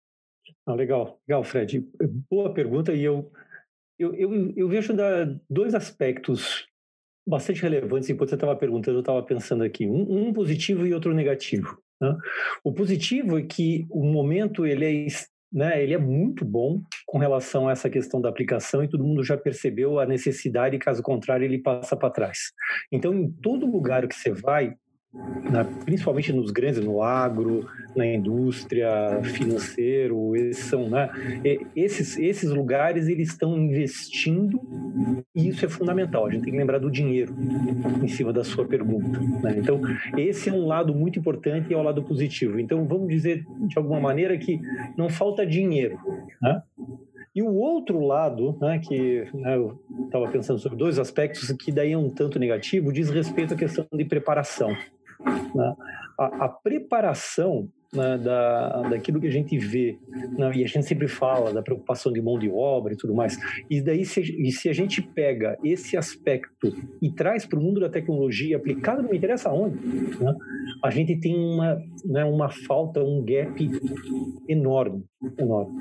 Ah, 0.66 0.74
legal, 0.74 1.20
legal, 1.26 1.42
Fred. 1.42 1.88
Boa 2.30 2.52
pergunta 2.52 2.92
e 2.92 3.02
eu, 3.02 3.32
eu, 3.98 4.14
eu, 4.14 4.52
eu 4.54 4.68
vejo 4.68 4.92
da, 4.92 5.24
dois 5.48 5.74
aspectos 5.74 6.66
bastante 7.26 7.62
relevantes 7.62 8.10
enquanto 8.10 8.30
você 8.30 8.34
estava 8.34 8.56
perguntando, 8.56 8.98
eu 8.98 9.00
estava 9.00 9.22
pensando 9.22 9.64
aqui, 9.64 9.86
um, 9.86 10.28
um, 10.28 10.32
positivo 10.32 10.86
e 10.86 10.92
outro 10.92 11.14
negativo. 11.14 11.78
Né? 12.00 12.16
O 12.64 12.72
positivo 12.72 13.38
é 13.38 13.42
que 13.42 13.86
o 13.90 14.04
momento 14.04 14.66
ele 14.66 14.84
é 14.84 14.90
né, 15.52 15.82
ele 15.82 15.94
é 15.94 15.98
muito 15.98 16.44
bom 16.44 16.80
com 17.06 17.18
relação 17.18 17.68
a 17.68 17.72
essa 17.72 17.90
questão 17.90 18.20
da 18.20 18.28
aplicação 18.28 18.82
e 18.82 18.88
todo 18.88 19.04
mundo 19.04 19.22
já 19.22 19.36
percebeu 19.36 19.98
a 19.98 20.06
necessidade, 20.06 20.78
caso 20.78 21.02
contrário, 21.02 21.44
ele 21.44 21.58
passa 21.58 21.96
para 21.96 22.10
trás. 22.10 22.52
Então, 22.90 23.14
em 23.14 23.30
todo 23.30 23.70
lugar 23.70 24.08
que 24.08 24.14
você 24.14 24.32
vai, 24.32 24.74
na, 25.14 25.64
principalmente 25.64 26.32
nos 26.32 26.50
grandes, 26.50 26.82
no 26.82 27.02
agro, 27.02 27.68
na 27.94 28.06
indústria, 28.06 29.20
financeiro, 29.22 30.34
esses 30.34 30.64
são, 30.64 30.88
né? 30.88 31.10
Esses, 31.76 32.18
esses 32.18 32.50
lugares 32.50 33.08
eles 33.08 33.28
estão 33.28 33.56
investindo 33.58 34.60
e 35.34 35.48
isso 35.48 35.64
é 35.64 35.68
fundamental. 35.68 36.26
A 36.26 36.30
gente 36.30 36.44
tem 36.44 36.52
que 36.52 36.58
lembrar 36.58 36.78
do 36.78 36.90
dinheiro 36.90 37.34
em 38.02 38.08
cima 38.08 38.32
da 38.32 38.42
sua 38.42 38.64
pergunta. 38.64 39.20
Né? 39.42 39.56
Então, 39.58 39.80
esse 40.16 40.48
é 40.48 40.52
um 40.52 40.66
lado 40.66 40.94
muito 40.94 41.18
importante 41.18 41.70
e 41.70 41.74
é 41.74 41.76
o 41.76 41.82
lado 41.82 42.02
positivo. 42.02 42.58
Então, 42.58 42.86
vamos 42.86 43.08
dizer 43.08 43.44
de 43.68 43.78
alguma 43.78 44.00
maneira 44.00 44.38
que 44.38 44.60
não 44.96 45.10
falta 45.10 45.46
dinheiro, 45.46 45.98
né? 46.40 46.62
E 47.34 47.42
o 47.42 47.54
outro 47.54 47.98
lado, 48.00 48.58
né, 48.60 48.78
que 48.78 49.26
né, 49.32 49.56
eu 49.56 49.80
estava 50.04 50.28
pensando 50.28 50.58
sobre 50.58 50.76
dois 50.76 50.98
aspectos 50.98 51.50
que 51.52 51.72
daí 51.72 51.92
é 51.92 51.96
um 51.96 52.10
tanto 52.10 52.38
negativo, 52.38 52.92
diz 52.92 53.08
respeito 53.08 53.54
à 53.54 53.56
questão 53.56 53.86
de 53.90 54.04
preparação. 54.04 54.76
Né? 55.54 55.76
A, 56.18 56.44
a, 56.44 56.48
preparação 56.48 57.68
né, 57.94 58.16
da, 58.18 58.82
daquilo 58.88 59.20
que 59.20 59.26
a 59.26 59.32
gente 59.32 59.58
vê, 59.58 59.98
né, 60.38 60.50
e 60.54 60.64
a 60.64 60.66
gente 60.66 60.86
sempre 60.86 61.06
fala 61.08 61.52
da 61.52 61.62
preocupação 61.62 62.10
de 62.12 62.22
mão 62.22 62.38
de 62.38 62.48
obra 62.48 62.94
e 62.94 62.96
tudo 62.96 63.14
mais, 63.14 63.38
e 63.68 63.82
daí 63.82 64.04
se, 64.04 64.20
e 64.20 64.50
se 64.50 64.68
a 64.68 64.72
gente 64.72 65.02
pega 65.02 65.58
esse 65.62 65.96
aspecto 65.96 66.72
e 67.00 67.10
traz 67.10 67.44
para 67.44 67.58
o 67.58 67.62
mundo 67.62 67.80
da 67.80 67.90
tecnologia 67.90 68.56
aplicado, 68.56 69.02
não 69.02 69.14
interessa 69.14 69.52
onde, 69.52 69.76
né, 69.76 70.34
a 70.82 70.90
gente 70.90 71.16
tem 71.20 71.36
uma, 71.36 71.82
né, 72.04 72.24
uma 72.24 72.48
falta, 72.48 73.02
um 73.02 73.22
gap 73.22 73.70
enorme, 74.48 75.04
enorme. 75.38 75.72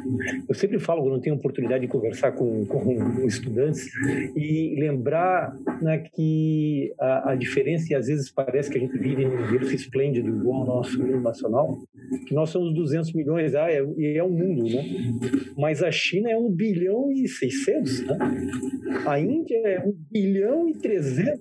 Eu 0.47 0.55
sempre 0.55 0.79
falo, 0.79 1.03
quando 1.03 1.21
tenho 1.21 1.35
oportunidade 1.35 1.81
de 1.81 1.87
conversar 1.87 2.33
com, 2.33 2.65
com 2.65 3.25
estudantes, 3.25 3.89
e 4.35 4.75
lembrar 4.79 5.55
né, 5.81 5.99
que 6.13 6.93
a, 6.99 7.31
a, 7.31 7.35
diferença, 7.35 7.91
e 7.91 7.95
às 7.95 8.07
vezes 8.07 8.31
parece 8.31 8.69
que 8.69 8.77
a 8.77 8.81
gente 8.81 8.97
vive 8.97 9.23
em 9.23 9.27
um 9.27 9.51
berço 9.51 9.73
esplêndido 9.73 10.29
igual 10.29 10.61
ao 10.61 10.67
nosso 10.67 11.01
nacional, 11.21 11.79
que 12.27 12.33
nós 12.33 12.49
somos 12.49 12.73
200 12.73 13.13
milhões, 13.13 13.55
ah, 13.55 13.71
é, 13.71 13.83
é 14.15 14.23
um 14.23 14.29
mundo, 14.29 14.65
né? 14.65 14.83
Mas 15.57 15.81
a 15.81 15.91
China 15.91 16.29
é 16.29 16.37
1 16.37 16.51
bilhão 16.51 17.11
e 17.11 17.27
600, 17.27 18.05
né? 18.05 18.17
A 19.05 19.19
Índia 19.19 19.57
é 19.65 19.79
1 19.79 19.93
bilhão 20.11 20.69
e 20.69 20.73
300. 20.73 21.39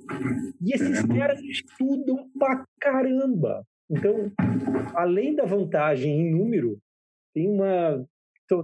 E 0.61 0.73
esses 0.73 1.03
caras 1.07 1.41
estudam 1.43 2.29
pra 2.39 2.65
caramba. 2.81 3.65
Então, 3.91 4.31
além 4.95 5.35
da 5.35 5.45
vantagem 5.45 6.21
em 6.21 6.31
número, 6.31 6.79
tem 7.35 7.49
uma 7.49 8.05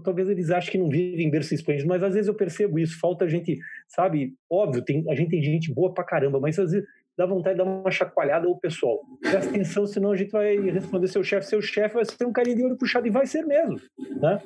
talvez 0.03 0.29
eles 0.29 0.51
achem 0.51 0.73
que 0.73 0.79
não 0.79 0.89
vivem 0.89 1.31
berço 1.31 1.55
esplêndido, 1.55 1.89
mas 1.89 2.03
às 2.03 2.13
vezes 2.13 2.27
eu 2.27 2.35
percebo 2.35 2.77
isso, 2.77 2.99
falta 2.99 3.29
gente, 3.29 3.57
sabe, 3.87 4.35
óbvio, 4.51 4.85
tem, 4.85 5.05
a 5.09 5.15
gente 5.15 5.31
tem 5.31 5.41
gente 5.41 5.73
boa 5.73 5.95
pra 5.95 6.03
caramba, 6.03 6.41
mas 6.41 6.59
às 6.59 6.73
vezes 6.73 6.89
dá 7.17 7.25
vontade 7.25 7.57
de 7.57 7.65
dar 7.65 7.71
uma 7.71 7.91
chacoalhada 7.91 8.47
ao 8.47 8.59
pessoal. 8.59 9.01
Presta 9.21 9.51
atenção, 9.51 9.87
senão 9.87 10.13
a 10.13 10.17
gente 10.17 10.31
vai 10.31 10.57
responder 10.57 11.09
seu 11.09 11.25
chefe. 11.25 11.47
Seu 11.47 11.63
chefe 11.63 11.95
vai 11.95 12.05
ser 12.05 12.27
um 12.27 12.33
carinha 12.33 12.57
de 12.57 12.65
olho 12.65 12.77
puxado, 12.77 13.07
e 13.07 13.11
vai 13.11 13.27
ser 13.27 13.45
mesmo. 13.45 13.81
Né? 14.21 14.39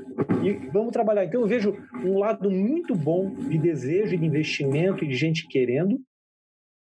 E 0.45 0.53
vamos 0.71 0.93
trabalhar. 0.93 1.25
Então, 1.25 1.41
eu 1.41 1.47
vejo 1.47 1.77
um 2.05 2.19
lado 2.19 2.51
muito 2.51 2.95
bom 2.95 3.35
de 3.35 3.59
desejo, 3.59 4.17
de 4.17 4.25
investimento 4.25 5.05
e 5.05 5.09
de 5.09 5.15
gente 5.15 5.49
querendo. 5.49 6.01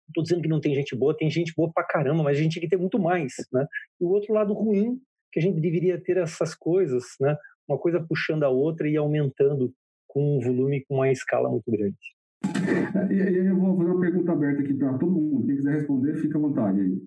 Estou 0.08 0.24
dizendo 0.24 0.42
que 0.42 0.50
não 0.50 0.62
tem 0.62 0.74
gente 0.74 0.96
boa, 0.96 1.16
tem 1.16 1.30
gente 1.30 1.54
boa 1.56 1.72
pra 1.72 1.84
caramba, 1.84 2.24
mas 2.24 2.38
a 2.38 2.42
gente 2.42 2.54
tem 2.54 2.64
que 2.64 2.70
ter 2.70 2.78
muito 2.78 2.98
mais. 2.98 3.34
Né? 3.52 3.66
E 4.02 4.04
o 4.04 4.10
outro 4.10 4.34
lado 4.34 4.54
ruim, 4.54 5.00
que 5.32 5.40
a 5.40 5.42
gente 5.42 5.60
deveria 5.60 6.02
ter 6.02 6.18
essas 6.18 6.56
coisas, 6.56 7.04
né? 7.20 7.36
uma 7.68 7.78
coisa 7.78 8.04
puxando 8.08 8.44
a 8.44 8.50
outra 8.50 8.90
e 8.90 8.96
aumentando 8.96 9.74
com 10.08 10.38
um 10.38 10.40
volume, 10.40 10.84
com 10.86 10.96
uma 10.96 11.12
escala 11.12 11.50
muito 11.50 11.70
grande. 11.70 12.17
E 13.12 13.22
aí 13.22 13.36
eu 13.36 13.56
vou 13.56 13.78
fazer 13.78 13.92
uma 13.92 14.00
pergunta 14.00 14.32
aberta 14.32 14.62
aqui 14.62 14.74
para 14.74 14.98
todo 14.98 15.12
mundo. 15.12 15.46
Quem 15.46 15.56
quiser 15.56 15.74
responder, 15.74 16.18
fica 16.18 16.38
à 16.38 16.42
vontade 16.42 16.82
aí. 16.82 17.02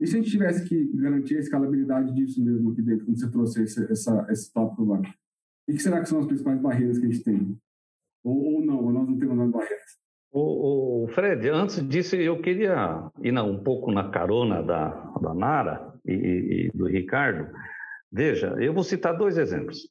E 0.00 0.06
se 0.06 0.16
a 0.16 0.18
gente 0.18 0.30
tivesse 0.30 0.64
que 0.64 0.90
garantir 0.96 1.36
a 1.36 1.40
escalabilidade 1.40 2.14
disso 2.14 2.42
mesmo 2.42 2.70
aqui 2.70 2.82
dentro, 2.82 3.04
como 3.04 3.16
você 3.16 3.30
trouxe 3.30 3.62
esse, 3.62 3.90
essa, 3.90 4.26
esse 4.30 4.52
tópico 4.52 4.82
agora? 4.82 5.02
O 5.68 5.72
que 5.72 5.78
será 5.78 6.00
que 6.00 6.08
são 6.08 6.18
as 6.18 6.26
principais 6.26 6.60
barreiras 6.60 6.98
que 6.98 7.06
a 7.06 7.10
gente 7.10 7.24
tem? 7.24 7.58
Ou, 8.22 8.54
ou 8.54 8.64
não, 8.64 8.82
ou 8.82 8.92
nós 8.92 9.08
não 9.08 9.18
temos 9.18 9.36
mais 9.36 9.50
barreiras? 9.50 10.04
O, 10.32 11.04
o, 11.04 11.08
Fred, 11.08 11.48
antes 11.48 11.86
disso, 11.86 12.16
eu 12.16 12.40
queria 12.40 13.08
ir 13.22 13.38
um 13.38 13.62
pouco 13.62 13.92
na 13.92 14.10
carona 14.10 14.62
da, 14.62 14.88
da 15.20 15.34
Nara 15.34 15.94
e, 16.04 16.12
e 16.12 16.70
do 16.76 16.86
Ricardo. 16.86 17.52
Veja, 18.10 18.48
eu 18.58 18.74
vou 18.74 18.82
citar 18.82 19.16
dois 19.16 19.38
exemplos. 19.38 19.88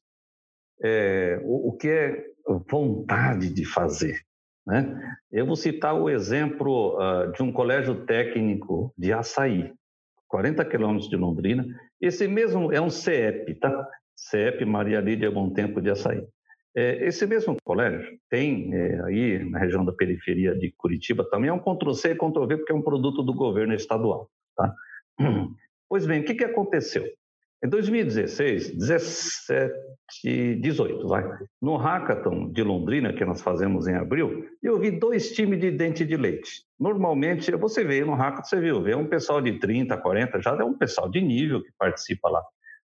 É, 0.82 1.40
o, 1.44 1.70
o 1.70 1.72
que 1.76 1.88
é 1.88 2.26
vontade 2.70 3.52
de 3.52 3.64
fazer. 3.64 4.20
Né? 4.66 5.16
Eu 5.30 5.46
vou 5.46 5.56
citar 5.56 5.94
o 5.94 6.08
exemplo 6.08 6.96
uh, 6.96 7.32
de 7.32 7.42
um 7.42 7.52
colégio 7.52 8.06
técnico 8.06 8.92
de 8.96 9.12
Açaí, 9.12 9.72
40 10.28 10.64
quilômetros 10.64 11.08
de 11.08 11.16
Londrina. 11.16 11.64
Esse 12.00 12.26
mesmo 12.26 12.72
é 12.72 12.80
um 12.80 12.90
CEP, 12.90 13.54
tá? 13.56 13.88
CEP 14.16 14.64
Maria 14.64 15.00
Lídia 15.00 15.30
Bom 15.30 15.50
Tempo 15.50 15.80
de 15.80 15.90
Açaí. 15.90 16.26
É, 16.76 17.06
esse 17.06 17.24
mesmo 17.26 17.56
colégio 17.62 18.18
tem 18.28 18.74
é, 18.74 19.00
aí 19.04 19.44
na 19.48 19.60
região 19.60 19.84
da 19.84 19.92
periferia 19.92 20.56
de 20.56 20.72
Curitiba 20.76 21.24
também 21.30 21.48
é 21.48 21.52
um 21.52 21.60
Ctrl-C 21.60 22.10
e 22.10 22.14
Ctrl-V 22.16 22.56
porque 22.56 22.72
é 22.72 22.74
um 22.74 22.82
produto 22.82 23.22
do 23.22 23.32
governo 23.32 23.74
estadual. 23.74 24.28
Tá? 24.56 24.74
Pois 25.86 26.06
bem, 26.06 26.22
o 26.22 26.24
que, 26.24 26.34
que 26.34 26.44
aconteceu? 26.44 27.04
Em 27.64 27.68
2016, 27.68 28.76
17, 28.76 29.72
18, 30.60 31.08
vai. 31.08 31.24
No 31.62 31.76
hackathon 31.78 32.50
de 32.52 32.62
Londrina, 32.62 33.14
que 33.14 33.24
nós 33.24 33.40
fazemos 33.40 33.88
em 33.88 33.94
abril, 33.94 34.44
eu 34.62 34.78
vi 34.78 34.90
dois 34.90 35.32
times 35.32 35.58
de 35.58 35.70
dente 35.70 36.04
de 36.04 36.14
leite. 36.14 36.62
Normalmente, 36.78 37.50
você 37.52 37.82
vê 37.82 38.04
no 38.04 38.12
hackathon, 38.12 38.44
você 38.44 38.60
viu, 38.60 38.82
vê 38.82 38.94
um 38.94 39.06
pessoal 39.06 39.40
de 39.40 39.58
30, 39.58 39.96
40, 39.96 40.42
já 40.42 40.50
é 40.50 40.62
um 40.62 40.76
pessoal 40.76 41.08
de 41.08 41.22
nível 41.22 41.62
que 41.62 41.70
participa 41.78 42.28
lá. 42.28 42.42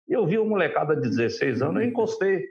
Eu 0.08 0.26
vi 0.26 0.38
uma 0.38 0.48
molecada 0.48 0.96
de 0.96 1.10
16 1.10 1.60
anos, 1.60 1.82
eu 1.82 1.86
encostei. 1.86 2.46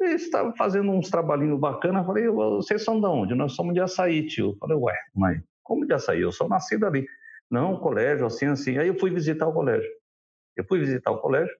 Eles 0.00 0.22
estavam 0.22 0.54
fazendo 0.54 0.92
uns 0.92 1.10
trabalhinhos 1.10 1.58
bacanas. 1.58 2.06
Falei, 2.06 2.28
vocês 2.28 2.84
são 2.84 3.00
de 3.00 3.06
onde? 3.08 3.34
Nós 3.34 3.54
somos 3.54 3.74
de 3.74 3.80
açaí, 3.80 4.24
tio. 4.28 4.56
Falei, 4.60 4.76
ué, 4.76 4.94
mãe, 5.12 5.42
como 5.64 5.84
de 5.84 5.92
açaí? 5.92 6.20
Eu 6.20 6.30
sou 6.30 6.48
nascido 6.48 6.86
ali. 6.86 7.04
Não, 7.50 7.80
colégio, 7.80 8.26
assim, 8.26 8.46
assim. 8.46 8.78
Aí 8.78 8.86
eu 8.86 8.96
fui 8.96 9.10
visitar 9.10 9.48
o 9.48 9.52
colégio. 9.52 9.97
Eu 10.58 10.64
fui 10.64 10.80
visitar 10.80 11.12
o 11.12 11.20
colégio. 11.20 11.54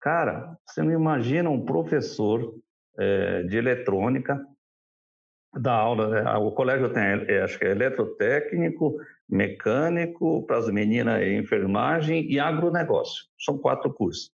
Cara, 0.00 0.56
você 0.64 0.80
não 0.80 0.92
imagina 0.92 1.50
um 1.50 1.64
professor 1.64 2.54
é, 2.96 3.42
de 3.42 3.56
eletrônica 3.56 4.40
da 5.52 5.72
aula. 5.72 6.08
Né? 6.08 6.32
O 6.36 6.52
colégio 6.52 6.92
tem, 6.92 7.02
é, 7.02 7.42
acho 7.42 7.58
que 7.58 7.64
é 7.64 7.72
eletrotécnico, 7.72 8.96
mecânico, 9.28 10.46
para 10.46 10.58
as 10.58 10.70
meninas 10.70 11.20
enfermagem 11.22 12.30
e 12.30 12.38
agronegócio. 12.38 13.24
São 13.38 13.58
quatro 13.58 13.92
cursos. 13.92 14.30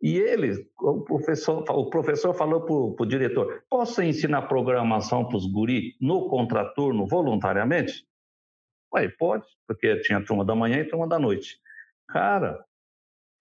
E 0.00 0.16
ele, 0.16 0.66
o 0.80 1.02
professor, 1.02 1.62
o 1.70 1.90
professor 1.90 2.34
falou 2.34 2.62
para 2.62 3.04
o 3.04 3.06
diretor: 3.06 3.62
posso 3.70 4.02
ensinar 4.02 4.42
programação 4.42 5.28
para 5.28 5.36
os 5.36 5.46
guri 5.46 5.94
no 6.00 6.28
contraturno 6.28 7.06
voluntariamente? 7.06 8.04
Ué, 8.94 9.08
pode, 9.08 9.46
porque 9.66 10.00
tinha 10.00 10.24
turma 10.24 10.44
da 10.44 10.54
manhã 10.54 10.78
e 10.78 10.88
turma 10.88 11.06
da 11.06 11.18
noite. 11.18 11.58
Cara, 12.08 12.64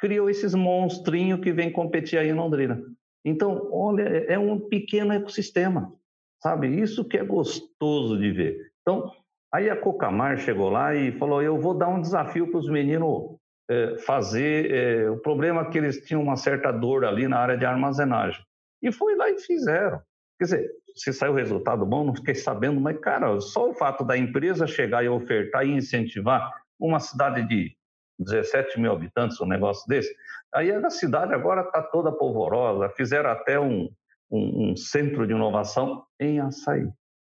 criou 0.01 0.29
esses 0.29 0.55
monstrinhos 0.55 1.39
que 1.39 1.53
vêm 1.53 1.71
competir 1.71 2.17
aí 2.17 2.29
em 2.29 2.33
Londrina. 2.33 2.81
Então, 3.23 3.69
olha, 3.71 4.01
é 4.01 4.37
um 4.37 4.59
pequeno 4.59 5.13
ecossistema, 5.13 5.93
sabe? 6.41 6.67
Isso 6.67 7.05
que 7.05 7.17
é 7.17 7.23
gostoso 7.23 8.17
de 8.17 8.31
ver. 8.31 8.57
Então, 8.81 9.11
aí 9.53 9.69
a 9.69 9.77
Cocamar 9.77 10.39
chegou 10.39 10.71
lá 10.71 10.95
e 10.95 11.11
falou: 11.11 11.41
eu 11.43 11.61
vou 11.61 11.75
dar 11.75 11.87
um 11.87 12.01
desafio 12.01 12.49
para 12.49 12.59
os 12.59 12.67
meninos 12.67 13.37
é, 13.69 13.97
fazer. 13.99 14.71
É, 14.71 15.09
o 15.09 15.17
problema 15.17 15.61
é 15.61 15.69
que 15.69 15.77
eles 15.77 16.03
tinham 16.03 16.23
uma 16.23 16.35
certa 16.35 16.71
dor 16.71 17.05
ali 17.05 17.27
na 17.27 17.37
área 17.37 17.55
de 17.55 17.63
armazenagem. 17.63 18.43
E 18.81 18.91
foi 18.91 19.15
lá 19.15 19.29
e 19.29 19.37
fizeram. 19.37 20.01
Quer 20.39 20.45
dizer, 20.45 20.71
se 20.95 21.13
saiu 21.13 21.35
resultado 21.35 21.85
bom, 21.85 22.03
não 22.03 22.15
fiquei 22.15 22.33
sabendo, 22.33 22.81
mas, 22.81 22.97
cara, 22.99 23.39
só 23.39 23.69
o 23.69 23.75
fato 23.75 24.03
da 24.03 24.17
empresa 24.17 24.65
chegar 24.65 25.05
e 25.05 25.09
ofertar 25.09 25.63
e 25.63 25.71
incentivar 25.71 26.51
uma 26.79 26.99
cidade 26.99 27.47
de 27.47 27.77
17 28.23 28.79
mil 28.79 28.91
habitantes, 28.91 29.39
um 29.41 29.47
negócio 29.47 29.87
desse. 29.87 30.13
Aí 30.53 30.71
a 30.71 30.89
cidade 30.89 31.33
agora 31.33 31.61
está 31.61 31.81
toda 31.81 32.11
polvorosa, 32.11 32.89
fizeram 32.89 33.29
até 33.29 33.59
um, 33.59 33.89
um, 34.29 34.71
um, 34.71 34.75
centro 34.75 35.25
de 35.25 35.33
inovação 35.33 36.03
em 36.19 36.39
Açaí. 36.39 36.87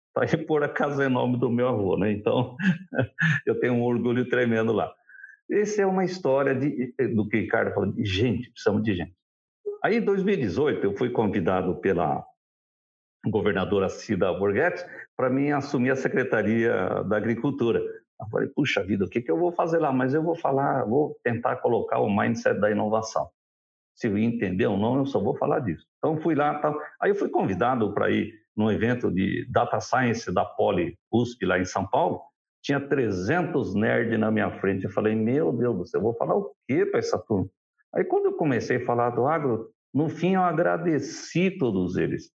Está 0.09 0.37
aí 0.37 0.47
por 0.47 0.63
acaso 0.63 1.03
é 1.03 1.09
nome 1.09 1.39
do 1.39 1.51
meu 1.51 1.69
avô, 1.69 1.97
né? 1.97 2.13
Então 2.13 2.57
eu 3.47 3.59
tenho 3.61 3.75
um 3.75 3.83
orgulho 3.83 4.29
tremendo 4.29 4.73
lá. 4.73 4.93
Essa 5.51 5.83
é 5.83 5.87
uma 5.87 6.05
história 6.05 6.55
de, 6.55 6.95
do 7.15 7.27
que 7.29 7.39
o 7.39 7.41
Ricardo 7.41 7.73
falou, 7.73 7.93
de 7.93 8.05
gente, 8.05 8.51
precisamos 8.51 8.83
de 8.83 8.95
gente. 8.95 9.15
Aí 9.83 9.97
em 9.97 10.01
2018 10.01 10.85
eu 10.85 10.97
fui 10.97 11.11
convidado 11.11 11.77
pela 11.81 12.25
governadora 13.27 13.89
Cida 13.89 14.33
Borghetti 14.33 14.85
para 15.17 15.31
mim 15.31 15.51
assumir 15.51 15.91
a 15.91 15.97
Secretaria 15.97 17.03
da 17.05 17.17
Agricultura. 17.17 17.81
Eu 18.21 18.29
falei, 18.29 18.49
puxa 18.49 18.83
vida, 18.83 19.05
o 19.05 19.09
que, 19.09 19.23
que 19.23 19.31
eu 19.31 19.39
vou 19.39 19.53
fazer 19.53 19.79
lá? 19.79 19.93
Mas 19.93 20.13
eu 20.13 20.23
vou 20.23 20.35
falar, 20.35 20.85
vou 20.85 21.17
tentar 21.23 21.57
colocar 21.57 22.01
o 22.01 22.11
mindset 22.11 22.59
da 22.61 22.71
inovação. 22.71 23.29
Se 23.95 24.09
eu 24.09 24.19
entender 24.19 24.67
ou 24.67 24.77
não, 24.77 24.99
eu 24.99 25.07
só 25.07 25.21
vou 25.21 25.37
falar 25.37 25.61
disso. 25.61 25.87
Então 25.99 26.21
fui 26.21 26.35
lá, 26.35 26.59
tá. 26.59 26.75
aí 27.01 27.11
eu 27.11 27.15
fui 27.15 27.29
convidado 27.29 27.93
para 27.95 28.11
ir 28.11 28.33
num 28.57 28.71
evento 28.71 29.11
de 29.11 29.47
Data 29.51 29.81
Science 29.81 30.33
da 30.33 30.45
Poli 30.45 30.99
USP 31.13 31.47
lá 31.47 31.59
em 31.59 31.65
São 31.65 31.87
Paulo. 31.87 32.21
Tinha 32.63 32.81
300 32.81 33.75
nerds 33.75 34.19
na 34.19 34.31
minha 34.31 34.51
frente. 34.59 34.85
Eu 34.85 34.91
falei, 34.91 35.15
meu 35.15 35.53
Deus 35.53 35.77
do 35.77 35.87
céu, 35.87 35.99
eu 35.99 36.05
vou 36.05 36.15
falar 36.15 36.37
o 36.37 36.53
quê 36.67 36.85
para 36.85 36.99
essa 36.99 37.19
turma? 37.19 37.49
Aí 37.95 38.05
quando 38.05 38.27
eu 38.27 38.37
comecei 38.37 38.77
a 38.79 38.85
falar 38.85 39.11
do 39.11 39.27
agro, 39.27 39.71
no 39.95 40.09
fim 40.09 40.35
eu 40.35 40.43
agradeci 40.43 41.51
todos 41.51 41.97
eles. 41.97 42.31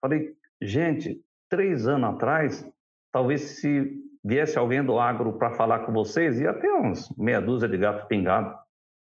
Falei, 0.00 0.34
gente, 0.60 1.20
três 1.48 1.86
anos 1.88 2.10
atrás, 2.10 2.68
talvez 3.12 3.40
se 3.60 3.98
viesse 4.28 4.58
alguém 4.58 4.84
do 4.84 4.98
agro 4.98 5.32
para 5.38 5.52
falar 5.52 5.86
com 5.86 5.92
vocês, 5.92 6.38
ia 6.38 6.52
ter 6.52 6.70
uns 6.70 7.08
meia 7.16 7.40
dúzia 7.40 7.66
de 7.66 7.78
gato 7.78 8.06
pingado. 8.06 8.54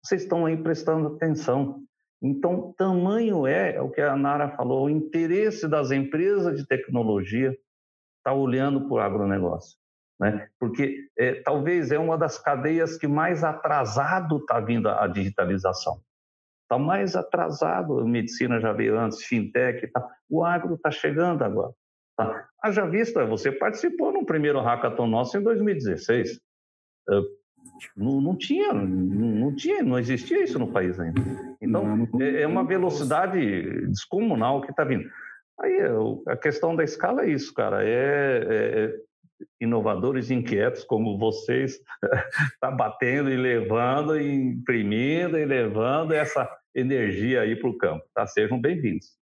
Vocês 0.03 0.23
estão 0.23 0.45
aí 0.45 0.57
prestando 0.57 1.15
atenção. 1.15 1.81
Então, 2.21 2.73
tamanho 2.77 3.47
é, 3.47 3.75
é 3.75 3.81
o 3.81 3.89
que 3.89 4.01
a 4.01 4.17
Nara 4.17 4.49
falou, 4.49 4.85
o 4.85 4.89
interesse 4.89 5.65
das 5.65 5.91
empresas 5.91 6.57
de 6.57 6.67
tecnologia 6.67 7.57
está 8.17 8.33
olhando 8.33 8.81
para 8.81 8.93
o 8.93 8.99
agronegócio. 8.99 9.77
Né? 10.19 10.49
Porque 10.59 11.07
é, 11.17 11.35
talvez 11.35 11.93
é 11.93 11.97
uma 11.97 12.17
das 12.17 12.37
cadeias 12.37 12.97
que 12.97 13.07
mais 13.07 13.45
atrasado 13.45 14.39
está 14.39 14.59
vindo 14.59 14.89
a 14.89 15.07
digitalização. 15.07 16.01
Está 16.63 16.77
mais 16.77 17.15
atrasado, 17.15 17.99
a 17.99 18.05
medicina 18.05 18.59
já 18.59 18.73
veio 18.73 18.99
antes, 18.99 19.23
fintech, 19.23 19.87
tá. 19.87 20.05
o 20.29 20.43
agro 20.43 20.75
está 20.75 20.91
chegando 20.91 21.43
agora. 21.43 21.73
Tá? 22.15 22.47
Haja 22.61 22.85
vista, 22.85 23.25
você 23.25 23.51
participou 23.51 24.11
no 24.11 24.25
primeiro 24.25 24.61
hackathon 24.61 25.07
nosso 25.07 25.37
em 25.37 25.43
2016. 25.43 26.39
Não, 27.95 28.21
não, 28.21 28.37
tinha, 28.37 28.73
não 28.73 29.55
tinha, 29.55 29.83
não 29.83 29.97
existia 29.97 30.43
isso 30.43 30.59
no 30.59 30.71
país 30.71 30.99
ainda. 30.99 31.21
Então, 31.61 32.07
é, 32.19 32.41
é 32.43 32.47
uma 32.47 32.65
velocidade 32.65 33.87
descomunal 33.87 34.61
que 34.61 34.71
está 34.71 34.83
vindo. 34.83 35.09
Aí 35.59 35.77
a 36.27 36.37
questão 36.37 36.75
da 36.75 36.83
escala 36.83 37.23
é 37.23 37.29
isso, 37.29 37.53
cara. 37.53 37.83
É, 37.83 37.89
é, 37.89 38.85
é 38.85 38.93
inovadores 39.59 40.31
inquietos 40.31 40.83
como 40.83 41.17
vocês 41.17 41.79
está 42.53 42.71
batendo 42.71 43.29
e 43.29 43.35
levando, 43.35 44.19
e 44.19 44.33
imprimindo 44.33 45.37
e 45.37 45.45
levando 45.45 46.13
essa 46.13 46.49
energia 46.75 47.41
aí 47.41 47.55
para 47.55 47.69
o 47.69 47.77
campo. 47.77 48.05
Tá? 48.13 48.25
Sejam 48.27 48.59
bem-vindos. 48.59 49.22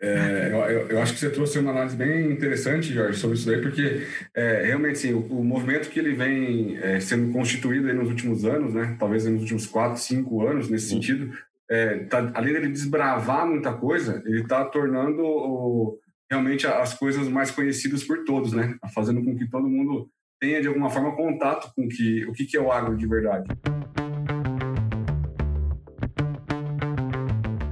É, 0.00 0.48
eu, 0.50 0.88
eu, 0.88 1.00
acho 1.00 1.14
que 1.14 1.20
você 1.20 1.30
trouxe 1.30 1.60
uma 1.60 1.70
análise 1.70 1.94
bem 1.94 2.32
interessante, 2.32 2.92
Jorge, 2.92 3.16
sobre 3.16 3.36
isso 3.36 3.48
aí, 3.48 3.62
porque 3.62 4.04
é, 4.34 4.64
realmente 4.66 4.98
sim, 4.98 5.12
o, 5.12 5.20
o, 5.20 5.44
movimento 5.44 5.88
que 5.88 6.00
ele 6.00 6.12
vem 6.12 6.76
é, 6.78 6.98
sendo 6.98 7.32
constituído 7.32 7.94
nos 7.94 8.08
últimos 8.08 8.44
anos, 8.44 8.74
né, 8.74 8.96
talvez 8.98 9.24
nos 9.26 9.42
últimos 9.42 9.64
quatro, 9.64 10.00
cinco 10.00 10.44
anos, 10.44 10.68
nesse 10.68 10.88
sim. 10.88 10.94
sentido, 10.96 11.32
é, 11.70 12.00
tá, 12.00 12.32
além 12.34 12.52
dele 12.52 12.68
desbravar 12.68 13.46
muita 13.46 13.72
coisa, 13.74 14.20
ele 14.26 14.40
está 14.40 14.64
tornando 14.64 15.22
o, 15.22 16.00
realmente 16.28 16.66
as 16.66 16.94
coisas 16.94 17.28
mais 17.28 17.52
conhecidas 17.52 18.02
por 18.02 18.24
todos, 18.24 18.52
né, 18.52 18.74
fazendo 18.92 19.22
com 19.22 19.36
que 19.36 19.48
todo 19.48 19.68
mundo 19.68 20.10
tenha 20.40 20.60
de 20.60 20.66
alguma 20.66 20.90
forma 20.90 21.14
contato 21.14 21.72
com 21.76 21.86
que, 21.86 22.26
o 22.26 22.32
que, 22.32 22.44
que 22.44 22.56
é 22.56 22.60
o 22.60 22.72
agro 22.72 22.96
de 22.96 23.06
verdade. 23.06 23.46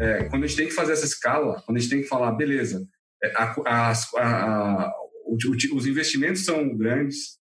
É, 0.01 0.25
quando 0.25 0.45
a 0.45 0.47
gente 0.47 0.57
tem 0.57 0.67
que 0.67 0.75
fazer 0.75 0.93
essa 0.93 1.05
escala, 1.05 1.63
quando 1.67 1.77
a 1.77 1.81
gente 1.81 1.91
tem 1.91 2.01
que 2.01 2.09
falar, 2.09 2.33
beleza, 2.33 2.83
é, 3.23 3.33
a, 3.37 3.55
a, 3.67 3.93
a, 3.93 4.93
os 5.75 5.87
investimentos 5.87 6.45
são 6.45 6.77
grandes, 6.77 7.39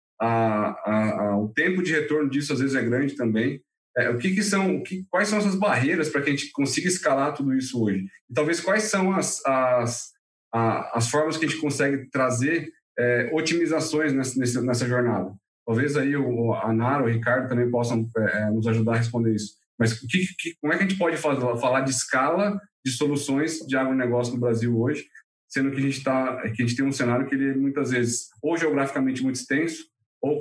o 1.37 1.49
tempo 1.55 1.83
de 1.83 1.93
retorno 1.93 2.31
disso 2.31 2.53
às 2.53 2.61
vezes 2.61 2.77
é 2.77 2.83
grande 2.83 3.17
também. 3.17 3.61
É, 3.97 4.09
o 4.11 4.19
que, 4.19 4.35
que 4.35 4.43
são, 4.43 4.83
que, 4.83 5.05
quais 5.09 5.29
são 5.29 5.39
essas 5.39 5.55
barreiras 5.55 6.09
para 6.09 6.21
que 6.23 6.31
a 6.31 6.33
gente 6.33 6.51
consiga 6.51 6.89
escalar 6.89 7.35
tudo 7.35 7.55
isso 7.55 7.83
hoje? 7.83 8.07
E 8.29 8.35
talvez 8.35 8.61
quais 8.61 8.85
são 8.85 9.13
as, 9.13 9.45
as, 9.47 10.13
as 10.53 11.09
formas 11.09 11.37
que 11.37 11.45
a 11.45 11.49
gente 11.49 11.61
consegue 11.61 12.09
trazer 12.11 12.71
é, 12.99 13.31
otimizações 13.33 14.13
nessa, 14.13 14.63
nessa, 14.63 14.87
jornada? 14.87 15.33
Talvez 15.67 15.97
aí 15.97 16.17
o, 16.17 16.55
a 16.55 16.73
Nara, 16.73 17.05
o 17.05 17.09
Ricardo 17.09 17.49
também 17.49 17.71
possam 17.71 18.09
é, 18.17 18.51
nos 18.51 18.67
ajudar 18.67 18.95
a 18.95 18.99
responder 18.99 19.35
isso. 19.35 19.55
Mas 19.79 19.99
que, 19.99 20.27
que, 20.39 20.55
como 20.61 20.73
é 20.73 20.77
que 20.77 20.85
a 20.85 20.87
gente 20.87 20.99
pode 20.99 21.17
falar 21.17 21.81
de 21.81 21.91
escala 21.91 22.59
de 22.85 22.93
soluções 22.93 23.59
de 23.67 23.77
agronegócio 23.77 24.35
no 24.35 24.41
Brasil 24.41 24.79
hoje, 24.79 25.07
sendo 25.49 25.71
que 25.71 25.79
a 25.79 25.81
gente, 25.81 26.03
tá, 26.03 26.43
que 26.43 26.63
a 26.63 26.67
gente 26.67 26.77
tem 26.77 26.85
um 26.85 26.93
cenário 26.93 27.27
que 27.27 27.35
ele 27.35 27.51
é 27.51 27.55
muitas 27.55 27.91
vezes 27.91 28.29
ou 28.43 28.57
geograficamente 28.57 29.23
muito 29.23 29.37
extenso, 29.37 29.85
ou 30.21 30.41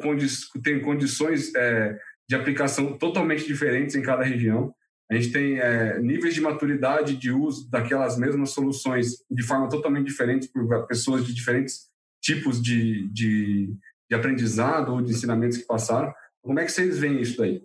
tem 0.64 0.82
condições 0.82 1.54
é, 1.56 1.98
de 2.28 2.36
aplicação 2.36 2.98
totalmente 2.98 3.46
diferentes 3.46 3.96
em 3.96 4.02
cada 4.02 4.24
região. 4.24 4.74
A 5.12 5.16
gente 5.16 5.32
tem 5.32 5.60
é, 5.60 6.00
níveis 6.00 6.34
de 6.34 6.42
maturidade 6.42 7.16
de 7.18 7.32
uso 7.32 7.70
daquelas 7.70 8.18
mesmas 8.18 8.52
soluções 8.52 9.18
de 9.30 9.44
forma 9.44 9.70
totalmente 9.70 10.08
diferente 10.08 10.48
por 10.48 10.88
pessoas 10.88 11.26
de 11.26 11.34
diferentes 11.34 11.90
tipos 12.22 12.62
de, 12.62 13.08
de, 13.10 13.76
de 14.10 14.16
aprendizado 14.16 14.94
ou 14.94 15.02
de 15.02 15.12
ensinamentos 15.12 15.58
que 15.58 15.66
passaram. 15.66 16.14
Como 16.42 16.60
é 16.60 16.66
que 16.66 16.72
vocês 16.72 16.98
veem 16.98 17.22
isso 17.22 17.38
daí? 17.38 17.62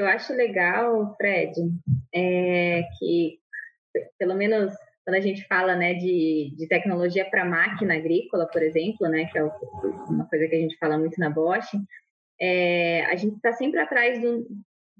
Eu 0.00 0.06
acho 0.06 0.32
legal, 0.32 1.14
Fred, 1.16 1.52
é 2.14 2.82
que, 2.98 3.38
pelo 4.18 4.34
menos 4.34 4.72
quando 5.04 5.16
a 5.16 5.20
gente 5.20 5.46
fala 5.46 5.74
né, 5.74 5.94
de, 5.94 6.54
de 6.56 6.68
tecnologia 6.68 7.24
para 7.28 7.44
máquina 7.44 7.94
agrícola, 7.94 8.46
por 8.46 8.62
exemplo, 8.62 9.08
né, 9.08 9.26
que 9.26 9.38
é 9.38 9.42
uma 9.42 10.26
coisa 10.28 10.46
que 10.46 10.54
a 10.54 10.60
gente 10.60 10.76
fala 10.78 10.98
muito 10.98 11.18
na 11.18 11.30
Bosch, 11.30 11.70
é, 12.40 13.04
a 13.06 13.16
gente 13.16 13.36
está 13.36 13.52
sempre 13.52 13.80
atrás 13.80 14.20
do, 14.20 14.46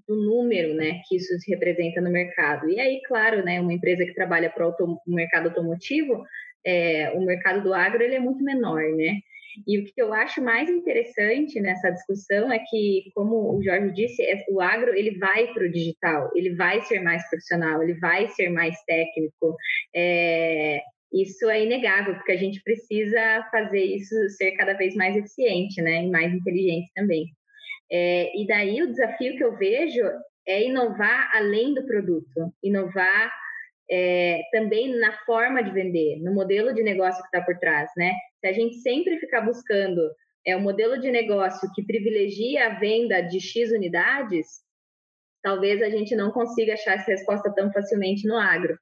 do, 0.09 0.17
número 0.17 0.75
né, 0.75 1.01
que 1.09 1.17
isso 1.17 1.39
se 1.39 1.51
representa 1.51 2.01
no 2.01 2.11
mercado. 2.11 2.69
E 2.69 2.81
aí, 2.81 3.01
claro, 3.07 3.45
né, 3.45 3.61
uma 3.61 3.73
empresa 3.73 4.05
que 4.05 4.15
trabalha 4.15 4.51
para 4.51 4.69
o 4.69 5.01
mercado 5.07 5.49
automotivo, 5.49 6.25
é, 6.67 7.11
o 7.13 7.25
mercado 7.25 7.63
do 7.63 7.73
agro 7.73 8.03
ele 8.03 8.17
é 8.17 8.21
muito 8.21 8.45
menor, 8.45 8.83
né? 8.97 9.21
E 9.67 9.79
o 9.79 9.85
que 9.85 10.01
eu 10.01 10.13
acho 10.13 10.43
mais 10.43 10.69
interessante 10.69 11.61
nessa 11.61 11.91
discussão 11.91 12.53
é 12.53 12.59
que, 12.59 13.11
como 13.15 13.57
o 13.57 13.63
Jorge 13.63 13.93
disse, 13.93 14.23
é, 14.23 14.45
o 14.51 14.61
agro 14.61 14.95
ele 14.95 15.19
vai 15.19 15.53
para 15.53 15.65
o 15.65 15.71
digital, 15.71 16.31
ele 16.35 16.55
vai 16.55 16.81
ser 16.83 17.01
mais 17.01 17.29
profissional, 17.29 17.83
ele 17.83 17.95
vai 17.95 18.29
ser 18.29 18.49
mais 18.49 18.77
técnico. 18.85 19.57
É, 19.95 20.81
isso 21.13 21.49
é 21.51 21.65
inegável, 21.65 22.15
porque 22.15 22.33
a 22.33 22.37
gente 22.37 22.63
precisa 22.63 23.47
fazer 23.51 23.83
isso 23.83 24.15
ser 24.31 24.53
cada 24.53 24.75
vez 24.75 24.95
mais 24.95 25.17
eficiente, 25.17 25.83
né, 25.83 26.05
e 26.05 26.11
mais 26.11 26.33
inteligente 26.33 26.89
também. 26.95 27.25
É, 27.91 28.41
e 28.41 28.47
daí 28.47 28.81
o 28.83 28.91
desafio 28.91 29.37
que 29.37 29.43
eu 29.43 29.57
vejo 29.57 30.03
é 30.47 30.65
inovar 30.65 31.31
além 31.35 31.75
do 31.75 31.85
produto, 31.87 32.55
inovar 32.63 33.33
é, 33.91 34.41
também 34.53 34.99
na 34.99 35.13
forma 35.25 35.63
de 35.63 35.71
vender, 35.73 36.21
no 36.23 36.33
modelo 36.33 36.73
de 36.73 36.83
negócio 36.83 37.21
que 37.23 37.27
está 37.29 37.43
por 37.43 37.59
trás, 37.59 37.91
né? 37.97 38.13
Se 38.41 38.47
a 38.47 38.53
gente 38.53 38.77
sempre 38.77 39.19
ficar 39.19 39.41
buscando 39.41 40.01
é 40.47 40.57
um 40.57 40.61
modelo 40.61 40.99
de 40.99 41.11
negócio 41.11 41.71
que 41.75 41.85
privilegia 41.85 42.67
a 42.67 42.79
venda 42.79 43.21
de 43.21 43.41
X 43.41 43.71
unidades, 43.73 44.47
talvez 45.43 45.83
a 45.83 45.91
gente 45.91 46.15
não 46.17 46.31
consiga 46.31 46.75
achar 46.75 46.97
essa 46.97 47.11
resposta 47.11 47.53
tão 47.55 47.73
facilmente 47.73 48.27
no 48.27 48.37
agro. 48.37 48.79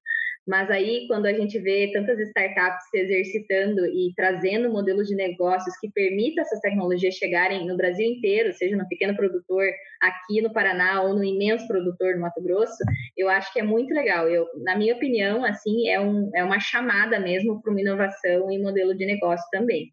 Mas 0.49 0.71
aí, 0.71 1.07
quando 1.07 1.27
a 1.27 1.33
gente 1.35 1.59
vê 1.59 1.93
tantas 1.93 2.19
startups 2.19 2.89
se 2.89 2.99
exercitando 2.99 3.85
e 3.85 4.15
trazendo 4.17 4.73
modelos 4.73 5.07
de 5.07 5.15
negócios 5.15 5.77
que 5.79 5.91
permitam 5.91 6.43
essas 6.43 6.59
tecnologias 6.61 7.17
chegarem 7.17 7.67
no 7.67 7.77
Brasil 7.77 8.07
inteiro, 8.07 8.55
seja 8.55 8.75
no 8.75 8.89
pequeno 8.89 9.15
produtor 9.15 9.67
aqui 10.01 10.41
no 10.41 10.51
Paraná 10.51 11.03
ou 11.03 11.15
no 11.15 11.23
imenso 11.23 11.69
produtor 11.69 12.15
no 12.15 12.23
Mato 12.23 12.43
Grosso, 12.43 12.83
eu 13.15 13.29
acho 13.29 13.53
que 13.53 13.61
é 13.61 13.63
muito 13.63 13.93
legal. 13.93 14.27
Eu, 14.27 14.47
na 14.63 14.75
minha 14.75 14.95
opinião, 14.95 15.45
assim, 15.45 15.87
é, 15.87 16.01
um, 16.01 16.31
é 16.35 16.43
uma 16.43 16.59
chamada 16.59 17.21
mesmo 17.21 17.61
para 17.61 17.71
uma 17.71 17.83
inovação 17.83 18.51
em 18.51 18.63
modelo 18.63 18.97
de 18.97 19.05
negócio 19.05 19.45
também. 19.53 19.93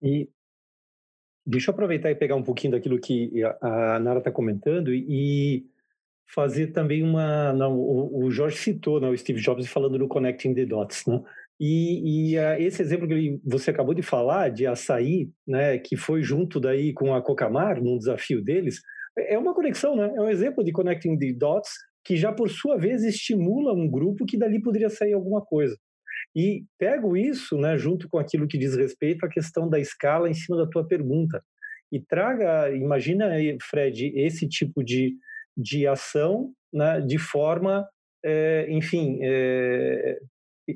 E 0.00 0.28
deixa 1.44 1.72
eu 1.72 1.74
aproveitar 1.74 2.12
e 2.12 2.14
pegar 2.14 2.36
um 2.36 2.42
pouquinho 2.44 2.74
daquilo 2.74 3.00
que 3.00 3.32
a 3.60 3.98
Nara 3.98 4.20
está 4.20 4.30
comentando 4.30 4.94
e 4.94 5.66
fazer 6.34 6.68
também 6.68 7.02
uma. 7.02 7.52
Não, 7.52 7.74
o, 7.76 8.24
o 8.24 8.30
Jorge 8.30 8.56
citou 8.56 9.00
né, 9.00 9.08
o 9.08 9.16
Steve 9.16 9.40
Jobs 9.40 9.66
falando 9.68 9.98
do 9.98 10.08
Connecting 10.08 10.54
the 10.54 10.66
Dots. 10.66 11.06
Né? 11.06 11.20
E, 11.60 12.32
e 12.32 12.38
uh, 12.38 12.60
esse 12.60 12.82
exemplo 12.82 13.06
que 13.06 13.40
você 13.44 13.70
acabou 13.70 13.94
de 13.94 14.02
falar, 14.02 14.50
de 14.50 14.66
açaí, 14.66 15.30
né, 15.46 15.78
que 15.78 15.96
foi 15.96 16.22
junto 16.22 16.58
daí 16.58 16.92
com 16.92 17.14
a 17.14 17.22
Cocamar, 17.22 17.82
num 17.82 17.96
desafio 17.96 18.42
deles, 18.42 18.80
é 19.16 19.38
uma 19.38 19.54
conexão, 19.54 19.94
né? 19.94 20.12
É 20.16 20.20
um 20.20 20.28
exemplo 20.28 20.64
de 20.64 20.72
connecting 20.72 21.16
the 21.16 21.32
dots 21.32 21.70
que 22.04 22.16
já 22.16 22.32
por 22.32 22.50
sua 22.50 22.76
vez 22.76 23.04
estimula 23.04 23.72
um 23.72 23.88
grupo 23.88 24.26
que 24.26 24.36
dali 24.36 24.60
poderia 24.60 24.90
sair 24.90 25.12
alguma 25.12 25.40
coisa. 25.40 25.76
E 26.36 26.64
pego 26.78 27.16
isso, 27.16 27.56
né, 27.56 27.78
junto 27.78 28.08
com 28.08 28.18
aquilo 28.18 28.48
que 28.48 28.58
diz 28.58 28.76
respeito 28.76 29.24
à 29.24 29.28
questão 29.28 29.68
da 29.68 29.78
escala 29.78 30.28
em 30.28 30.34
cima 30.34 30.56
da 30.56 30.66
tua 30.66 30.86
pergunta. 30.86 31.42
E 31.92 32.00
traga, 32.00 32.74
imagina, 32.74 33.30
Fred, 33.62 34.12
esse 34.16 34.48
tipo 34.48 34.82
de, 34.82 35.16
de 35.56 35.86
ação 35.86 36.52
né, 36.72 37.00
de 37.00 37.18
forma, 37.18 37.88
é, 38.24 38.66
enfim, 38.68 39.18
é, 39.22 40.18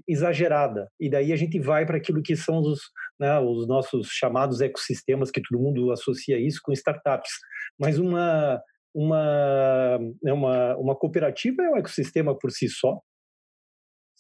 exagerada. 0.06 0.88
E 1.00 1.10
daí 1.10 1.32
a 1.32 1.36
gente 1.36 1.58
vai 1.58 1.84
para 1.84 1.96
aquilo 1.96 2.22
que 2.22 2.36
são 2.36 2.60
os, 2.60 2.80
né, 3.18 3.38
os 3.40 3.66
nossos 3.66 4.08
chamados 4.08 4.60
ecossistemas, 4.60 5.30
que 5.30 5.42
todo 5.42 5.60
mundo 5.60 5.90
associa 5.90 6.38
isso 6.38 6.60
com 6.62 6.72
startups. 6.72 7.30
Mas 7.78 7.98
uma, 7.98 8.60
uma, 8.94 9.98
né, 10.22 10.32
uma, 10.32 10.76
uma 10.76 10.96
cooperativa 10.96 11.62
é 11.62 11.70
um 11.70 11.76
ecossistema 11.76 12.36
por 12.36 12.50
si 12.50 12.68
só, 12.68 13.00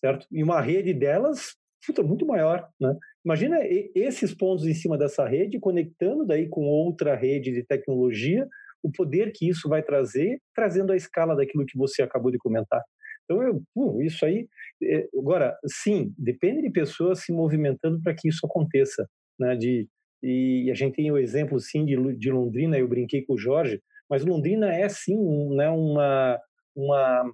certo? 0.00 0.26
E 0.32 0.42
uma 0.42 0.60
rede 0.60 0.92
delas 0.92 1.56
puta, 1.86 2.02
muito 2.02 2.26
maior, 2.26 2.68
né? 2.80 2.94
Imagina 3.24 3.58
esses 3.94 4.34
pontos 4.34 4.66
em 4.66 4.74
cima 4.74 4.96
dessa 4.96 5.26
rede 5.26 5.58
conectando 5.58 6.26
daí 6.26 6.48
com 6.48 6.66
outra 6.66 7.14
rede 7.14 7.52
de 7.52 7.62
tecnologia, 7.62 8.46
o 8.82 8.90
poder 8.90 9.32
que 9.34 9.48
isso 9.48 9.68
vai 9.68 9.82
trazer, 9.82 10.38
trazendo 10.54 10.92
a 10.92 10.96
escala 10.96 11.36
daquilo 11.36 11.66
que 11.66 11.76
você 11.76 12.02
acabou 12.02 12.30
de 12.30 12.38
comentar. 12.38 12.82
Então, 13.24 13.42
eu, 13.42 13.62
uh, 13.76 14.02
isso 14.02 14.24
aí. 14.24 14.48
É, 14.82 15.06
agora, 15.18 15.56
sim, 15.66 16.14
depende 16.16 16.62
de 16.62 16.70
pessoas 16.70 17.20
se 17.20 17.32
movimentando 17.32 18.00
para 18.02 18.14
que 18.14 18.28
isso 18.28 18.46
aconteça. 18.46 19.06
Né? 19.38 19.54
De, 19.56 19.88
e 20.22 20.70
a 20.70 20.74
gente 20.74 20.94
tem 20.94 21.10
o 21.10 21.18
exemplo, 21.18 21.60
sim, 21.60 21.84
de, 21.84 21.96
de 22.16 22.30
Londrina, 22.30 22.78
eu 22.78 22.88
brinquei 22.88 23.24
com 23.24 23.34
o 23.34 23.38
Jorge, 23.38 23.80
mas 24.08 24.24
Londrina 24.24 24.72
é, 24.72 24.88
sim, 24.88 25.18
um, 25.18 25.54
né, 25.54 25.68
uma, 25.68 26.40
uma, 26.74 27.32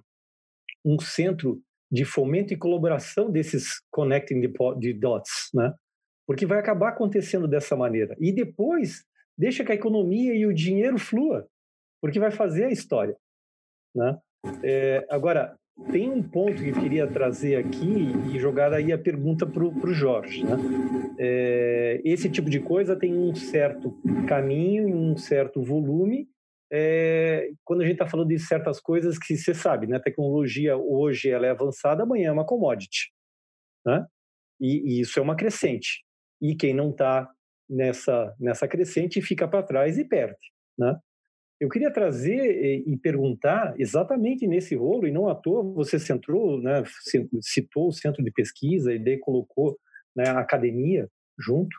um 0.83 0.99
centro 0.99 1.61
de 1.89 2.03
fomento 2.03 2.53
e 2.53 2.57
colaboração 2.57 3.31
desses 3.31 3.79
connecting 3.89 4.41
the 4.41 4.93
dots, 4.93 5.49
né? 5.53 5.73
Porque 6.27 6.45
vai 6.45 6.59
acabar 6.59 6.89
acontecendo 6.89 7.47
dessa 7.47 7.75
maneira. 7.75 8.15
E 8.19 8.33
depois, 8.33 9.05
deixa 9.37 9.63
que 9.63 9.71
a 9.71 9.75
economia 9.75 10.33
e 10.33 10.45
o 10.45 10.53
dinheiro 10.53 10.97
flua, 10.97 11.47
porque 12.01 12.19
vai 12.19 12.31
fazer 12.31 12.65
a 12.65 12.71
história, 12.71 13.15
né? 13.95 14.17
É, 14.63 15.05
agora, 15.09 15.57
tem 15.91 16.09
um 16.09 16.23
ponto 16.23 16.61
que 16.61 16.69
eu 16.69 16.73
queria 16.73 17.05
trazer 17.05 17.57
aqui 17.57 18.13
e 18.33 18.39
jogar 18.39 18.73
aí 18.73 18.93
a 18.93 18.97
pergunta 18.97 19.45
para 19.45 19.63
o 19.63 19.93
Jorge. 19.93 20.43
Né? 20.43 20.55
É, 21.19 22.01
esse 22.05 22.29
tipo 22.29 22.49
de 22.49 22.59
coisa 22.61 22.95
tem 22.95 23.13
um 23.13 23.35
certo 23.35 23.91
caminho 24.27 24.87
um 24.87 25.17
certo 25.17 25.61
volume. 25.61 26.29
É, 26.71 27.49
quando 27.63 27.81
a 27.81 27.83
gente 27.83 27.93
está 27.93 28.07
falando 28.07 28.29
de 28.29 28.39
certas 28.39 28.79
coisas 28.79 29.17
que 29.17 29.35
você 29.35 29.53
sabe, 29.53 29.85
né? 29.85 29.97
a 29.97 30.01
tecnologia 30.01 30.77
hoje 30.77 31.29
ela 31.29 31.45
é 31.45 31.51
avançada, 31.51 32.03
amanhã 32.03 32.29
é 32.29 32.31
uma 32.31 32.45
commodity. 32.45 33.11
Né? 33.85 34.05
E, 34.59 34.97
e 34.97 35.01
isso 35.01 35.19
é 35.19 35.21
uma 35.21 35.35
crescente. 35.35 36.03
E 36.41 36.55
quem 36.55 36.73
não 36.73 36.89
está 36.89 37.29
nessa, 37.69 38.33
nessa 38.39 38.67
crescente 38.67 39.21
fica 39.21 39.47
para 39.47 39.63
trás 39.63 39.97
e 39.97 40.05
perde. 40.05 40.37
Né? 40.77 40.97
Eu 41.59 41.69
queria 41.69 41.91
trazer 41.91 42.83
e 42.85 42.97
perguntar 42.97 43.73
exatamente 43.79 44.45
nesse 44.45 44.75
rolo, 44.75 45.07
e 45.07 45.11
não 45.11 45.29
à 45.29 45.35
toa 45.35 45.63
você 45.63 45.97
centrou, 45.97 46.61
né, 46.61 46.83
citou 47.41 47.87
o 47.87 47.93
centro 47.93 48.21
de 48.21 48.31
pesquisa 48.31 48.93
e 48.93 48.99
daí 48.99 49.17
colocou 49.17 49.77
né, 50.13 50.27
a 50.27 50.39
academia 50.39 51.07
junto, 51.39 51.75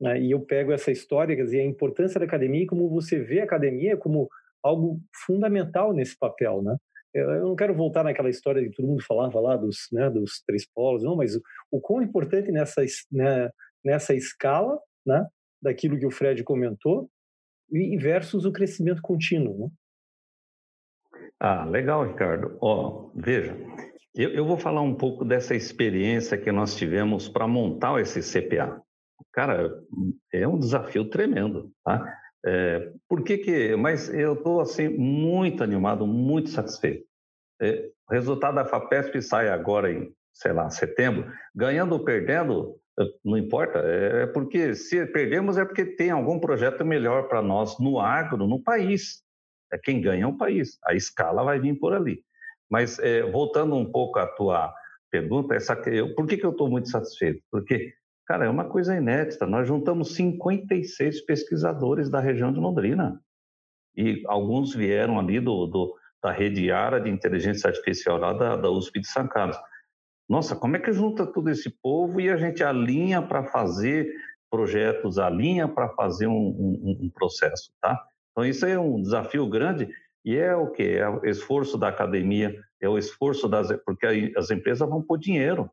né, 0.00 0.20
e 0.20 0.30
eu 0.30 0.40
pego 0.40 0.72
essa 0.72 0.92
história, 0.92 1.34
quer 1.34 1.58
a 1.58 1.64
importância 1.64 2.20
da 2.20 2.26
academia 2.26 2.62
e 2.62 2.66
como 2.66 2.88
você 2.88 3.18
vê 3.18 3.40
a 3.40 3.44
academia 3.44 3.96
como 3.96 4.28
algo 4.62 5.00
fundamental 5.26 5.92
nesse 5.92 6.16
papel, 6.16 6.62
né? 6.62 6.76
Eu 7.14 7.48
não 7.48 7.56
quero 7.56 7.74
voltar 7.74 8.04
naquela 8.04 8.28
história 8.28 8.62
que 8.62 8.76
todo 8.76 8.86
mundo 8.86 9.02
falava 9.02 9.40
lá 9.40 9.56
dos, 9.56 9.88
né, 9.90 10.10
dos 10.10 10.42
três 10.46 10.66
polos, 10.72 11.02
não, 11.02 11.16
mas 11.16 11.34
o, 11.34 11.42
o 11.70 11.80
quão 11.80 12.02
importante 12.02 12.52
nessa, 12.52 12.84
né, 13.10 13.50
nessa 13.84 14.14
escala, 14.14 14.78
né, 15.06 15.26
daquilo 15.60 15.98
que 15.98 16.06
o 16.06 16.10
Fred 16.10 16.42
comentou, 16.44 17.10
e 17.70 17.96
versus 17.98 18.44
o 18.44 18.52
crescimento 18.52 19.02
contínuo. 19.02 19.58
Né? 19.58 19.70
Ah, 21.40 21.64
legal, 21.64 22.06
Ricardo. 22.06 22.56
Ó, 22.60 23.10
veja, 23.14 23.56
eu, 24.14 24.30
eu, 24.30 24.44
vou 24.44 24.56
falar 24.56 24.80
um 24.80 24.94
pouco 24.94 25.24
dessa 25.24 25.54
experiência 25.54 26.38
que 26.38 26.50
nós 26.50 26.74
tivemos 26.74 27.28
para 27.28 27.46
montar 27.46 28.00
esse 28.00 28.20
CPA. 28.20 28.82
Cara, 29.32 29.70
é 30.32 30.48
um 30.48 30.58
desafio 30.58 31.08
tremendo, 31.08 31.70
tá? 31.84 32.18
É, 32.44 32.92
por 33.08 33.22
que 33.22 33.38
que... 33.38 33.76
Mas 33.76 34.12
eu 34.12 34.34
estou, 34.34 34.60
assim, 34.60 34.88
muito 34.88 35.62
animado, 35.62 36.06
muito 36.06 36.50
satisfeito. 36.50 37.06
É, 37.60 37.90
o 38.08 38.12
resultado 38.12 38.54
da 38.54 38.64
FAPESP 38.64 39.20
sai 39.22 39.48
agora 39.48 39.92
em, 39.92 40.12
sei 40.32 40.52
lá, 40.52 40.70
setembro. 40.70 41.30
Ganhando 41.54 41.92
ou 41.92 42.04
perdendo, 42.04 42.76
não 43.24 43.36
importa, 43.36 43.78
é, 43.80 44.22
é 44.22 44.26
porque 44.26 44.74
se 44.74 45.06
perdemos 45.06 45.56
é 45.56 45.64
porque 45.64 45.84
tem 45.84 46.10
algum 46.10 46.38
projeto 46.38 46.84
melhor 46.84 47.28
para 47.28 47.42
nós 47.42 47.78
no 47.78 48.00
agro, 48.00 48.46
no 48.46 48.62
país. 48.62 49.22
É 49.72 49.78
quem 49.78 50.00
ganha 50.00 50.24
é 50.24 50.26
o 50.26 50.36
país. 50.36 50.78
A 50.84 50.94
escala 50.94 51.44
vai 51.44 51.60
vir 51.60 51.78
por 51.78 51.92
ali. 51.92 52.22
Mas 52.70 52.98
é, 52.98 53.22
voltando 53.22 53.76
um 53.76 53.90
pouco 53.90 54.18
à 54.18 54.26
tua 54.26 54.72
pergunta, 55.10 55.54
essa, 55.54 55.74
eu, 55.86 56.14
por 56.14 56.26
que, 56.26 56.36
que 56.36 56.44
eu 56.44 56.50
estou 56.50 56.68
muito 56.68 56.88
satisfeito? 56.88 57.42
Porque, 57.50 57.92
cara, 58.26 58.46
é 58.46 58.48
uma 58.48 58.64
coisa 58.64 58.96
inédita. 58.96 59.46
Nós 59.46 59.66
juntamos 59.66 60.14
56 60.14 61.24
pesquisadores 61.24 62.10
da 62.10 62.20
região 62.20 62.52
de 62.52 62.58
Londrina. 62.58 63.20
E 63.96 64.22
alguns 64.26 64.74
vieram 64.74 65.18
ali 65.18 65.40
do, 65.40 65.66
do 65.66 65.94
da 66.22 66.32
rede 66.32 66.70
ARA 66.70 67.00
de 67.00 67.08
inteligência 67.08 67.68
artificial 67.68 68.18
lá 68.18 68.32
da, 68.32 68.56
da 68.56 68.70
USP 68.70 69.00
de 69.00 69.06
São 69.06 69.26
Carlos. 69.28 69.56
Nossa, 70.28 70.54
como 70.54 70.76
é 70.76 70.78
que 70.78 70.92
junta 70.92 71.26
todo 71.26 71.48
esse 71.48 71.70
povo 71.70 72.20
e 72.20 72.28
a 72.28 72.36
gente 72.36 72.62
alinha 72.62 73.22
para 73.22 73.44
fazer 73.44 74.12
projetos, 74.50 75.18
alinha 75.18 75.66
para 75.66 75.88
fazer 75.90 76.26
um, 76.26 76.32
um, 76.32 76.98
um, 77.04 77.10
processo, 77.10 77.72
tá? 77.80 77.98
Então 78.30 78.44
isso 78.44 78.66
é 78.66 78.78
um 78.78 79.00
desafio 79.00 79.48
grande 79.48 79.88
e 80.24 80.36
é 80.36 80.54
o 80.54 80.70
que 80.70 80.82
é 80.82 81.08
o 81.08 81.24
esforço 81.24 81.78
da 81.78 81.88
academia, 81.88 82.54
é 82.80 82.88
o 82.88 82.98
esforço 82.98 83.48
das 83.48 83.72
porque 83.84 84.32
as 84.36 84.50
empresas 84.50 84.88
vão 84.88 85.02
pôr 85.02 85.18
dinheiro. 85.18 85.70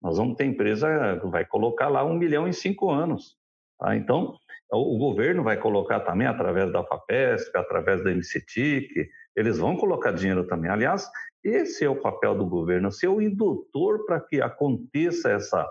Nós 0.00 0.16
vamos 0.16 0.36
ter 0.36 0.44
empresa 0.44 1.18
que 1.20 1.26
vai 1.26 1.44
colocar 1.44 1.88
lá 1.88 2.04
um 2.04 2.14
milhão 2.14 2.46
em 2.46 2.52
cinco 2.52 2.90
anos, 2.90 3.36
tá? 3.78 3.96
Então 3.96 4.38
o 4.70 4.98
governo 4.98 5.42
vai 5.42 5.56
colocar 5.56 6.00
também 6.00 6.26
através 6.26 6.70
da 6.72 6.84
Fapesc, 6.84 7.56
através 7.56 8.02
da 8.04 8.10
MCTIC, 8.10 9.08
eles 9.34 9.58
vão 9.58 9.76
colocar 9.76 10.12
dinheiro 10.12 10.46
também. 10.46 10.70
Aliás, 10.70 11.08
esse 11.42 11.84
é 11.84 11.88
o 11.88 12.00
papel 12.00 12.34
do 12.34 12.44
governo, 12.44 12.92
ser 12.92 13.08
o 13.08 13.20
indutor 13.20 14.04
para 14.04 14.20
que 14.20 14.40
aconteça 14.40 15.30
essa, 15.30 15.70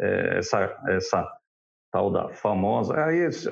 é, 0.00 0.38
essa, 0.38 0.82
essa 0.88 1.40
tal 1.92 2.10
da 2.10 2.28
famosa. 2.30 2.94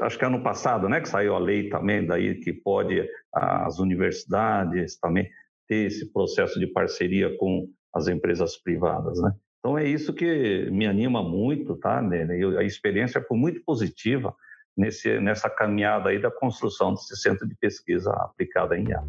Acho 0.01 0.19
que 0.19 0.25
ano 0.25 0.43
passado, 0.43 0.89
né, 0.89 1.01
que 1.01 1.09
saiu 1.09 1.35
a 1.35 1.39
lei 1.39 1.69
também 1.69 2.07
daí 2.07 2.37
que 2.37 2.53
pode 2.53 3.07
as 3.33 3.79
universidades 3.79 4.99
também 4.99 5.29
ter 5.67 5.87
esse 5.87 6.11
processo 6.13 6.59
de 6.59 6.67
parceria 6.67 7.37
com 7.37 7.69
as 7.93 8.09
empresas 8.09 8.57
privadas, 8.57 9.21
né? 9.21 9.33
Então 9.59 9.77
é 9.77 9.85
isso 9.85 10.15
que 10.15 10.71
me 10.71 10.87
anima 10.87 11.23
muito, 11.23 11.77
tá? 11.77 12.01
A 12.59 12.63
experiência 12.63 13.21
foi 13.21 13.37
muito 13.37 13.61
positiva 13.65 14.35
nesse, 14.79 15.19
nessa 15.19 15.51
caminhada 15.51 16.11
aí 16.11 16.21
da 16.21 16.31
construção 16.31 16.95
desse 16.95 17.17
centro 17.17 17.47
de 17.47 17.55
pesquisa 17.57 18.13
aplicada 18.13 18.79
em 18.79 18.89
IA. 18.89 19.03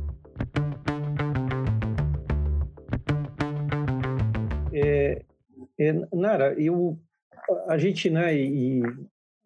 É, 4.73 5.21
é, 5.79 5.93
Nara, 6.11 6.53
eu, 6.59 6.99
a 7.67 7.77
gente, 7.77 8.09
né, 8.09 8.35
e 8.35 8.81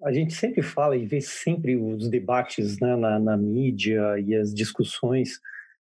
a 0.03 0.13
gente 0.13 0.33
sempre 0.33 0.61
fala 0.61 0.95
e 0.95 1.05
vê 1.05 1.19
sempre 1.19 1.75
os 1.75 2.09
debates 2.09 2.79
né, 2.79 2.95
na, 2.95 3.19
na 3.19 3.35
mídia 3.35 4.17
e 4.19 4.33
as 4.33 4.53
discussões 4.53 5.41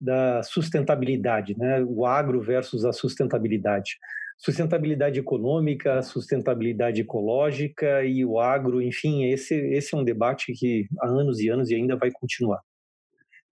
da 0.01 0.43
sustentabilidade, 0.43 1.59
né, 1.59 1.83
o 1.83 2.05
agro 2.05 2.41
versus 2.41 2.85
a 2.85 2.93
sustentabilidade. 2.93 3.99
Sustentabilidade 4.39 5.19
econômica, 5.19 6.01
sustentabilidade 6.01 7.01
ecológica 7.01 8.05
e 8.05 8.25
o 8.25 8.39
agro, 8.39 8.81
enfim, 8.81 9.25
esse, 9.25 9.55
esse 9.55 9.95
é 9.95 9.99
um 9.99 10.05
debate 10.05 10.53
que 10.53 10.87
há 11.01 11.09
anos 11.09 11.41
e 11.41 11.49
anos 11.49 11.71
e 11.71 11.75
ainda 11.75 11.97
vai 11.97 12.11
continuar. 12.13 12.61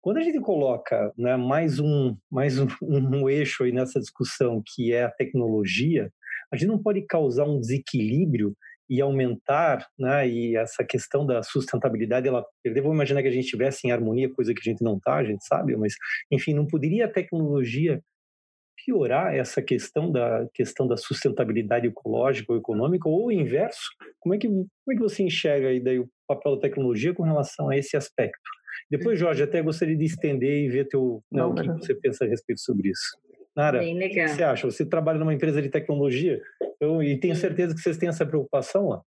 Quando 0.01 0.19
a 0.19 0.23
gente 0.23 0.39
coloca 0.39 1.13
né, 1.19 1.37
mais, 1.37 1.81
um, 1.81 2.17
mais 2.31 2.61
um, 2.61 2.69
um 2.81 3.29
eixo 3.29 3.65
aí 3.65 3.73
nessa 3.73 3.99
discussão, 3.99 4.63
que 4.65 4.93
é 4.93 5.03
a 5.03 5.11
tecnologia, 5.11 6.09
a 6.53 6.57
gente 6.57 6.69
não 6.69 6.81
pode 6.81 7.03
causar 7.03 7.45
um 7.45 7.59
desequilíbrio 7.59 8.57
e 8.89 9.01
aumentar, 9.01 9.85
né, 9.99 10.29
e 10.29 10.57
essa 10.57 10.85
questão 10.85 11.27
da 11.27 11.43
sustentabilidade, 11.43 12.29
ela 12.29 12.45
perder, 12.63 12.83
vamos 12.83 12.95
imaginar 12.95 13.23
que 13.23 13.29
a 13.29 13.33
gente 13.33 13.47
estivesse 13.47 13.89
em 13.89 13.91
harmonia, 13.91 14.33
coisa 14.33 14.55
que 14.55 14.61
a 14.61 14.71
gente 14.71 14.85
não 14.85 14.97
está, 14.97 15.17
a 15.17 15.25
gente 15.25 15.45
sabe, 15.45 15.77
mas, 15.77 15.95
enfim, 16.31 16.55
não 16.55 16.69
poderia 16.69 17.07
a 17.07 17.13
tecnologia 17.13 18.01
piorar 18.87 19.35
essa 19.35 19.61
questão 19.61 20.11
da 20.13 20.47
questão 20.55 20.87
da 20.87 20.97
sustentabilidade 20.97 21.89
ecológica 21.89 22.53
ou 22.53 22.59
econômica 22.59 23.09
ou 23.09 23.27
o 23.27 23.33
inverso? 23.33 23.91
Como 24.21 24.35
é 24.35 24.39
que 24.39 24.47
como 24.47 24.93
é 24.93 24.95
que 24.95 25.03
você 25.03 25.25
enxerga 25.25 25.69
aí 25.69 25.81
daí 25.81 25.99
o 25.99 26.09
papel 26.29 26.55
da 26.55 26.63
tecnologia 26.63 27.13
com 27.13 27.25
relação 27.25 27.69
a 27.69 27.77
esse 27.77 27.97
aspecto? 27.97 28.49
Depois, 28.89 29.19
Jorge, 29.19 29.43
até 29.43 29.61
gostaria 29.61 29.97
de 29.97 30.05
estender 30.05 30.65
e 30.65 30.69
ver 30.69 30.87
teu, 30.87 31.21
né, 31.33 31.43
o 31.43 31.53
que 31.53 31.67
você 31.67 31.95
pensa 31.95 32.25
a 32.25 32.29
respeito 32.29 32.61
sobre 32.61 32.91
isso. 32.91 33.19
Nara, 33.57 33.83
o 33.83 33.99
que 33.99 34.29
você 34.29 34.45
acha? 34.45 34.71
Você 34.71 34.87
trabalha 34.87 35.19
numa 35.19 35.35
empresa 35.35 35.61
de 35.61 35.69
tecnologia 35.69 36.41
eu, 36.81 37.03
e 37.03 37.19
tenho 37.19 37.35
certeza 37.35 37.75
que 37.75 37.81
vocês 37.81 37.97
têm 37.97 38.09
essa 38.09 38.25
preocupação 38.25 38.89
lá. 38.89 39.03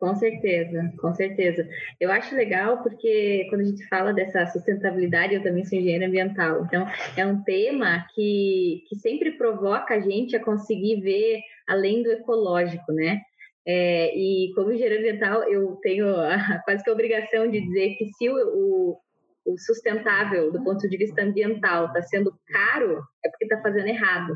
Com 0.00 0.14
certeza, 0.16 0.90
com 0.98 1.12
certeza. 1.12 1.68
Eu 2.00 2.10
acho 2.10 2.34
legal 2.34 2.82
porque 2.82 3.46
quando 3.50 3.60
a 3.60 3.64
gente 3.64 3.86
fala 3.86 4.14
dessa 4.14 4.46
sustentabilidade, 4.46 5.34
eu 5.34 5.42
também 5.42 5.62
sou 5.66 5.78
engenheira 5.78 6.06
ambiental. 6.06 6.64
Então, 6.64 6.86
é 7.18 7.26
um 7.26 7.42
tema 7.42 8.06
que, 8.14 8.82
que 8.88 8.96
sempre 8.96 9.32
provoca 9.32 9.92
a 9.92 10.00
gente 10.00 10.34
a 10.34 10.42
conseguir 10.42 11.02
ver 11.02 11.42
além 11.68 12.02
do 12.02 12.10
ecológico, 12.10 12.90
né? 12.92 13.20
É, 13.68 14.16
e 14.16 14.50
como 14.54 14.72
engenheira 14.72 14.96
ambiental, 14.96 15.42
eu 15.42 15.76
tenho 15.82 16.08
a, 16.16 16.38
quase 16.64 16.82
que 16.82 16.88
a 16.88 16.94
obrigação 16.94 17.50
de 17.50 17.60
dizer 17.60 17.94
que 17.96 18.06
se 18.14 18.30
o, 18.30 18.96
o, 19.44 19.58
sustentável 19.58 20.50
do 20.50 20.64
ponto 20.64 20.88
de 20.88 20.96
vista 20.96 21.22
ambiental 21.22 21.88
está 21.88 22.00
sendo 22.00 22.32
caro, 22.46 23.02
é 23.22 23.28
porque 23.28 23.44
está 23.44 23.60
fazendo 23.60 23.88
errado. 23.88 24.32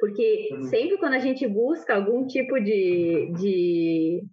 Porque 0.00 0.48
sempre 0.70 0.98
quando 0.98 1.14
a 1.14 1.20
gente 1.20 1.46
busca 1.46 1.94
algum 1.94 2.26
tipo 2.26 2.58
de, 2.58 3.32
de 3.38 4.24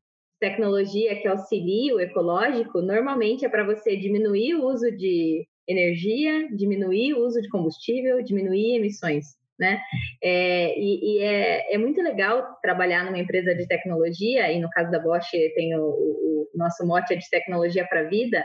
tecnologia 0.44 1.16
que 1.16 1.28
auxilie 1.28 1.94
o 1.94 2.02
ecológico, 2.02 2.82
normalmente 2.82 3.46
é 3.46 3.50
para 3.50 3.64
você 3.64 3.96
diminuir 3.96 4.56
o 4.56 4.66
uso 4.66 4.92
de 4.92 5.48
energia, 5.66 6.50
diminuir 6.54 7.14
o 7.14 7.26
uso 7.26 7.42
de 7.42 7.48
combustível, 7.48 8.22
diminuir 8.22 8.76
emissões. 8.76 9.42
Né? 9.58 9.80
É, 10.22 10.78
e, 10.78 11.16
e 11.16 11.20
é, 11.20 11.76
é, 11.76 11.78
muito 11.78 12.02
legal 12.02 12.58
trabalhar 12.62 13.06
numa 13.06 13.20
empresa 13.20 13.56
de 13.56 13.66
tecnologia, 13.68 14.52
e 14.52 14.60
no 14.60 14.70
caso 14.70 14.92
da 14.92 15.00
Bosch 15.00 15.32
tem 15.56 15.74
o, 15.78 15.84
o, 15.84 16.50
o 16.54 16.58
nosso 16.58 16.86
mote 16.86 17.14
é 17.14 17.16
de 17.16 17.30
tecnologia 17.30 17.88
para 17.88 18.02
a 18.02 18.10
vida, 18.10 18.44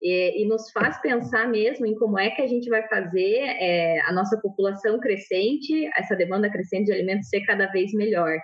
e, 0.00 0.42
e, 0.42 0.48
nos 0.48 0.70
faz 0.70 0.98
pensar 1.02 1.46
mesmo 1.48 1.84
em 1.84 1.94
como 1.94 2.18
é 2.18 2.30
que 2.30 2.40
a 2.40 2.46
gente 2.46 2.70
vai 2.70 2.86
fazer 2.88 3.40
é, 3.60 4.00
a 4.02 4.12
nossa 4.12 4.40
população 4.40 4.98
crescente, 4.98 5.90
essa 5.96 6.16
demanda 6.16 6.50
crescente 6.50 6.86
de 6.86 6.92
alimentos 6.92 7.28
ser 7.28 7.42
cada 7.42 7.66
vez 7.66 7.92
melhor. 7.92 8.38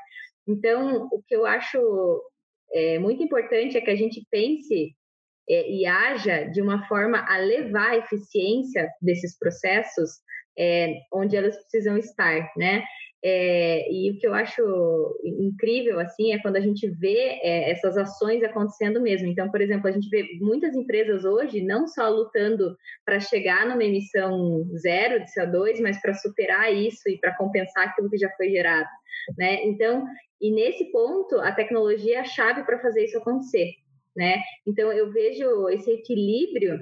Então, 0.47 1.09
o 1.13 1.23
que 1.27 1.35
eu 1.35 1.47
acho 1.47 1.79
é, 2.73 2.99
muito 2.99 3.23
importante 3.23 3.77
é 3.77 3.81
que 3.81 3.91
a 3.91 3.97
gente 3.97 4.27
pense 4.31 4.95
é, 5.49 5.71
e 5.71 5.87
haja 5.87 6.45
de 6.45 6.63
uma 6.63 6.87
forma 6.87 7.19
a 7.29 7.39
levar 7.39 7.91
a 7.91 7.99
eficiência 7.99 8.89
desses 9.01 9.39
processos 9.39 10.11
é, 10.59 10.95
onde 11.13 11.37
elas 11.37 11.57
precisam 11.57 11.97
estar, 11.97 12.51
né? 12.57 12.85
É, 13.23 13.93
e 13.93 14.11
o 14.11 14.19
que 14.19 14.27
eu 14.27 14.33
acho 14.33 14.63
incrível 15.23 16.01
assim 16.01 16.33
é 16.33 16.41
quando 16.41 16.57
a 16.57 16.61
gente 16.61 16.89
vê 16.89 17.39
é, 17.43 17.71
essas 17.71 17.99
ações 17.99 18.43
acontecendo 18.43 19.01
mesmo. 19.01 19.29
Então, 19.29 19.51
por 19.51 19.61
exemplo, 19.61 19.89
a 19.89 19.91
gente 19.91 20.09
vê 20.09 20.25
muitas 20.41 20.75
empresas 20.75 21.25
hoje 21.25 21.61
não 21.61 21.87
só 21.87 22.09
lutando 22.09 22.75
para 23.05 23.21
chegar 23.21 23.67
numa 23.67 23.85
emissão 23.85 24.65
zero 24.79 25.23
de 25.23 25.31
CO2, 25.33 25.81
mas 25.83 26.01
para 26.01 26.15
superar 26.15 26.73
isso 26.73 27.09
e 27.09 27.19
para 27.19 27.37
compensar 27.37 27.89
aquilo 27.89 28.09
que 28.09 28.17
já 28.17 28.31
foi 28.37 28.49
gerado, 28.51 28.89
né? 29.37 29.65
Então, 29.65 30.05
e 30.41 30.51
nesse 30.51 30.91
ponto, 30.91 31.39
a 31.41 31.53
tecnologia 31.53 32.17
é 32.17 32.21
a 32.21 32.25
chave 32.25 32.65
para 32.65 32.81
fazer 32.81 33.05
isso 33.05 33.19
acontecer, 33.19 33.73
né? 34.17 34.37
Então, 34.67 34.93
eu 34.93 35.11
vejo 35.13 35.69
esse 35.69 35.91
equilíbrio 35.91 36.79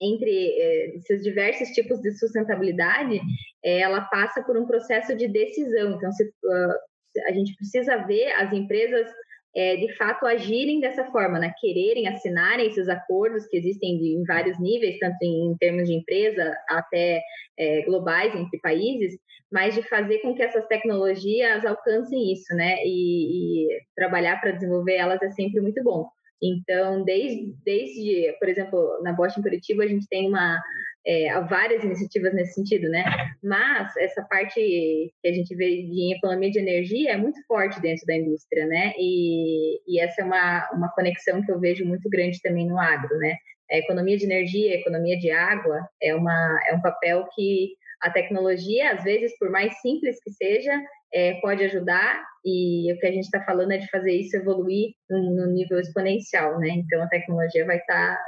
entre 0.00 0.30
eh, 0.30 0.96
esses 0.96 1.22
diversos 1.22 1.68
tipos 1.68 2.00
de 2.00 2.12
sustentabilidade, 2.12 3.20
eh, 3.64 3.80
ela 3.80 4.02
passa 4.02 4.42
por 4.42 4.56
um 4.56 4.66
processo 4.66 5.16
de 5.16 5.28
decisão. 5.28 5.92
Então, 5.92 6.12
se, 6.12 6.24
uh, 6.24 7.26
a 7.26 7.32
gente 7.32 7.54
precisa 7.56 7.96
ver 8.06 8.32
as 8.32 8.52
empresas 8.52 9.08
é, 9.54 9.76
de 9.76 9.96
fato 9.96 10.26
agirem 10.26 10.80
dessa 10.80 11.04
forma, 11.10 11.38
né? 11.38 11.52
quererem 11.60 12.08
assinarem 12.08 12.66
esses 12.66 12.88
acordos 12.88 13.46
que 13.46 13.56
existem 13.56 13.96
em 13.96 14.24
vários 14.24 14.58
níveis, 14.58 14.98
tanto 14.98 15.16
em, 15.22 15.52
em 15.52 15.56
termos 15.56 15.88
de 15.88 15.94
empresa 15.94 16.56
até 16.68 17.22
é, 17.58 17.82
globais 17.82 18.34
entre 18.34 18.58
países, 18.60 19.16
mas 19.52 19.74
de 19.74 19.82
fazer 19.82 20.18
com 20.18 20.34
que 20.34 20.42
essas 20.42 20.66
tecnologias 20.66 21.64
alcancem 21.64 22.32
isso, 22.32 22.52
né? 22.54 22.76
E, 22.84 23.66
e 23.66 23.80
trabalhar 23.94 24.40
para 24.40 24.50
desenvolver 24.50 24.94
elas 24.94 25.22
é 25.22 25.30
sempre 25.30 25.60
muito 25.60 25.82
bom. 25.84 26.08
Então, 26.44 27.02
desde, 27.04 27.54
desde, 27.64 28.36
por 28.38 28.48
exemplo, 28.48 29.00
na 29.02 29.14
Bosch 29.14 29.38
em 29.38 29.42
Curitiba, 29.42 29.82
a 29.82 29.86
gente 29.86 30.06
tem 30.08 30.28
uma, 30.28 30.60
é, 31.06 31.40
várias 31.42 31.82
iniciativas 31.82 32.34
nesse 32.34 32.52
sentido, 32.52 32.88
né? 32.90 33.04
Mas 33.42 33.96
essa 33.96 34.22
parte 34.22 34.54
que 34.54 35.28
a 35.28 35.32
gente 35.32 35.54
vê 35.54 35.82
de 35.82 36.14
economia 36.14 36.50
de 36.50 36.58
energia 36.58 37.12
é 37.12 37.16
muito 37.16 37.40
forte 37.46 37.80
dentro 37.80 38.04
da 38.06 38.16
indústria, 38.16 38.66
né? 38.66 38.92
E, 38.98 39.80
e 39.88 40.00
essa 40.00 40.20
é 40.20 40.24
uma, 40.24 40.70
uma 40.72 40.88
conexão 40.90 41.42
que 41.42 41.50
eu 41.50 41.58
vejo 41.58 41.86
muito 41.86 42.10
grande 42.10 42.40
também 42.42 42.66
no 42.66 42.78
agro, 42.78 43.16
né? 43.18 43.36
A 43.70 43.78
economia 43.78 44.18
de 44.18 44.24
energia, 44.24 44.72
a 44.72 44.80
economia 44.80 45.18
de 45.18 45.30
água 45.30 45.88
é, 46.02 46.14
uma, 46.14 46.60
é 46.68 46.74
um 46.74 46.82
papel 46.82 47.26
que 47.34 47.74
a 48.02 48.10
tecnologia, 48.10 48.92
às 48.92 49.02
vezes, 49.02 49.36
por 49.38 49.50
mais 49.50 49.80
simples 49.80 50.22
que 50.22 50.30
seja, 50.30 50.78
é, 51.14 51.34
pode 51.40 51.62
ajudar 51.62 52.20
e 52.44 52.92
o 52.92 52.98
que 52.98 53.06
a 53.06 53.12
gente 53.12 53.24
está 53.24 53.42
falando 53.44 53.70
é 53.72 53.78
de 53.78 53.88
fazer 53.88 54.12
isso 54.12 54.36
evoluir 54.36 54.92
no, 55.08 55.46
nível 55.46 55.78
exponencial, 55.78 56.58
né? 56.58 56.70
Então 56.70 57.00
a 57.00 57.08
tecnologia 57.08 57.64
vai 57.64 57.78
estar 57.78 58.16
tá, 58.16 58.22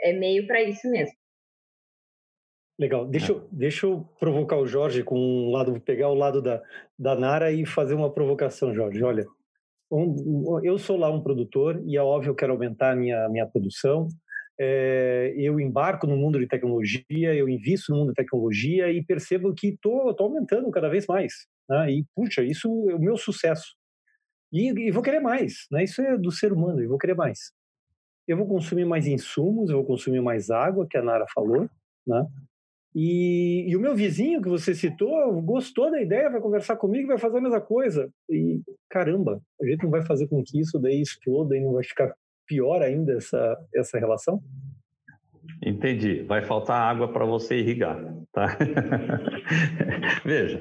é 0.00 0.12
meio 0.12 0.46
para 0.46 0.60
isso 0.60 0.90
mesmo. 0.90 1.14
Legal. 2.76 3.06
Deixa 3.06 3.30
eu, 3.30 3.48
deixa 3.52 3.86
eu 3.86 4.00
provocar 4.18 4.56
o 4.56 4.66
Jorge 4.66 5.04
com 5.04 5.16
um 5.16 5.52
lado, 5.52 5.80
pegar 5.80 6.08
o 6.08 6.14
lado 6.14 6.42
da, 6.42 6.60
da 6.98 7.14
Nara 7.14 7.52
e 7.52 7.64
fazer 7.64 7.94
uma 7.94 8.12
provocação, 8.12 8.74
Jorge. 8.74 9.02
Olha, 9.02 9.24
um, 9.90 10.60
eu 10.64 10.76
sou 10.76 10.96
lá 10.96 11.08
um 11.08 11.22
produtor 11.22 11.80
e 11.86 11.96
é 11.96 12.02
óbvio 12.02 12.30
eu 12.30 12.34
quero 12.34 12.52
aumentar 12.52 12.90
a 12.90 12.96
minha, 12.96 13.28
minha 13.28 13.46
produção. 13.46 14.08
É, 14.58 15.32
eu 15.36 15.60
embarco 15.60 16.06
no 16.06 16.16
mundo 16.16 16.38
de 16.38 16.48
tecnologia, 16.48 17.32
eu 17.32 17.48
invisto 17.48 17.92
no 17.92 17.98
mundo 17.98 18.08
de 18.08 18.14
tecnologia 18.14 18.90
e 18.90 19.04
percebo 19.04 19.54
que 19.54 19.68
estou 19.68 20.14
aumentando 20.18 20.68
cada 20.72 20.88
vez 20.88 21.06
mais. 21.06 21.32
Né? 21.68 21.92
E, 21.92 22.04
puxa, 22.14 22.42
isso 22.42 22.68
é 22.90 22.94
o 22.94 22.98
meu 22.98 23.16
sucesso. 23.16 23.74
E, 24.52 24.70
e 24.70 24.90
vou 24.90 25.02
querer 25.02 25.20
mais. 25.20 25.66
Né? 25.70 25.84
Isso 25.84 26.00
é 26.00 26.16
do 26.16 26.30
ser 26.30 26.52
humano, 26.52 26.80
eu 26.80 26.88
vou 26.88 26.98
querer 26.98 27.14
mais. 27.14 27.52
Eu 28.26 28.36
vou 28.36 28.46
consumir 28.46 28.84
mais 28.84 29.06
insumos, 29.06 29.70
eu 29.70 29.76
vou 29.76 29.84
consumir 29.84 30.20
mais 30.20 30.50
água, 30.50 30.86
que 30.88 30.96
a 30.96 31.02
Nara 31.02 31.26
falou. 31.34 31.68
Né? 32.06 32.26
E, 32.94 33.66
e, 33.68 33.76
o 33.76 33.80
meu 33.80 33.94
vizinho 33.94 34.40
que 34.40 34.48
você 34.48 34.72
citou 34.74 35.42
gostou 35.42 35.90
da 35.90 36.00
ideia, 36.00 36.30
vai 36.30 36.40
conversar 36.40 36.76
comigo, 36.76 37.08
vai 37.08 37.18
fazer 37.18 37.38
a 37.38 37.40
mesma 37.40 37.60
coisa. 37.60 38.08
E 38.30 38.62
caramba, 38.88 39.42
a 39.60 39.66
gente 39.66 39.82
não 39.82 39.90
vai 39.90 40.02
fazer 40.02 40.28
com 40.28 40.42
que 40.44 40.60
isso 40.60 40.78
daí 40.78 41.02
exploda 41.02 41.56
e 41.56 41.60
não 41.60 41.72
vai 41.72 41.82
ficar 41.82 42.14
pior 42.46 42.82
ainda 42.82 43.14
essa, 43.14 43.58
essa 43.74 43.98
relação? 43.98 44.40
Entendi. 45.64 46.22
Vai 46.22 46.44
faltar 46.44 46.80
água 46.80 47.12
para 47.12 47.24
você 47.24 47.58
irrigar, 47.58 47.98
tá? 48.32 48.56
Veja, 50.24 50.60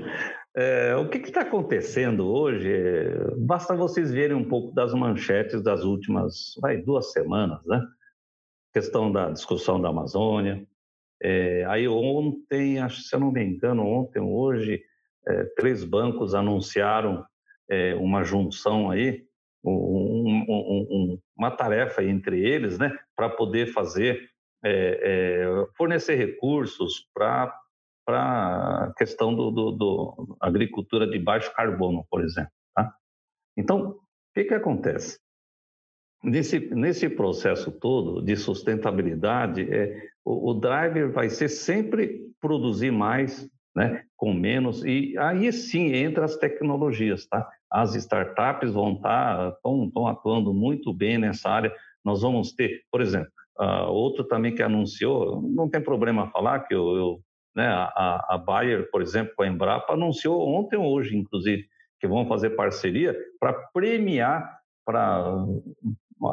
é, 0.56 0.96
o 0.96 1.10
que 1.10 1.18
está 1.18 1.42
acontecendo 1.42 2.28
hoje? 2.28 2.70
basta 3.38 3.76
vocês 3.76 4.12
verem 4.12 4.36
um 4.36 4.48
pouco 4.48 4.74
das 4.74 4.94
manchetes 4.94 5.62
das 5.62 5.84
últimas 5.84 6.54
vai, 6.62 6.78
duas 6.78 7.12
semanas, 7.12 7.66
né? 7.66 7.82
Questão 8.74 9.12
da 9.12 9.30
discussão 9.30 9.80
da 9.80 9.90
Amazônia, 9.90 10.66
é, 11.24 11.64
aí 11.70 11.88
ontem, 11.88 12.80
acho, 12.80 13.02
se 13.02 13.16
eu 13.16 13.20
não 13.22 13.32
me 13.32 13.42
engano, 13.42 13.88
ontem, 13.88 14.20
hoje, 14.20 14.84
é, 15.26 15.46
três 15.56 15.86
bancos 15.86 16.36
anunciaram 16.36 17.26
é, 17.70 17.96
uma 17.96 18.26
junção 18.26 18.92
aí, 18.92 19.24
um, 19.64 19.72
um, 19.72 20.46
um, 20.50 21.20
uma 21.38 21.50
tarefa 21.50 22.04
entre 22.04 22.46
eles, 22.46 22.78
né, 22.78 22.94
para 23.16 23.30
poder 23.30 23.68
fazer, 23.68 24.30
é, 24.66 25.00
é, 25.02 25.66
fornecer 25.78 26.16
recursos 26.16 27.08
para 27.14 27.58
para 28.06 28.86
a 28.86 28.94
questão 28.98 29.34
do, 29.34 29.52
do, 29.52 29.72
do, 29.72 30.38
agricultura 30.42 31.08
de 31.08 31.18
baixo 31.20 31.54
carbono, 31.54 32.06
por 32.10 32.22
exemplo. 32.22 32.52
Tá? 32.76 32.94
Então, 33.58 33.90
o 33.90 34.00
que, 34.34 34.46
que 34.46 34.54
acontece? 34.54 35.20
Nesse, 36.24 36.60
nesse 36.74 37.10
processo 37.10 37.72
todo 37.72 38.22
de 38.22 38.36
sustentabilidade, 38.36 39.62
é, 39.74 40.08
o, 40.24 40.52
o 40.52 40.54
driver 40.54 41.12
vai 41.12 41.30
ser 41.30 41.50
sempre 41.50 42.22
produzir 42.40 42.92
mais, 42.92 43.50
né, 43.76 44.06
com 44.16 44.34
menos, 44.34 44.86
e 44.86 45.18
aí 45.18 45.52
sim 45.52 45.94
entra 45.94 46.26
as 46.26 46.38
tecnologias, 46.38 47.26
tá? 47.26 47.50
As 47.70 47.96
startups 47.96 48.72
vão 48.72 48.94
estar, 48.94 49.52
tá, 49.52 49.58
estão 49.88 50.08
atuando 50.08 50.54
muito 50.54 50.94
bem 50.94 51.18
nessa 51.18 51.50
área. 51.50 51.74
Nós 52.06 52.22
vamos 52.22 52.54
ter, 52.54 52.84
por 52.92 53.02
exemplo, 53.02 53.32
uh, 53.60 53.90
outro 53.90 54.24
também 54.24 54.54
que 54.54 54.62
anunciou, 54.62 55.42
não 55.42 55.68
tem 55.68 55.82
problema 55.82 56.30
falar 56.30 56.62
que 56.62 56.74
eu, 56.74 56.96
eu 56.96 57.22
né, 57.56 57.68
a, 57.68 58.26
a 58.30 58.38
Bayer, 58.38 58.90
por 58.90 59.02
exemplo, 59.02 59.34
com 59.36 59.44
a 59.44 59.48
Embrapa, 59.48 59.94
anunciou 59.94 60.48
ontem 60.48 60.78
ou 60.78 60.92
hoje, 60.92 61.16
inclusive, 61.16 61.66
que 62.00 62.08
vão 62.08 62.28
fazer 62.28 62.52
parceria 62.52 63.16
para 63.40 63.54
premiar 63.74 64.60
para 64.86 65.24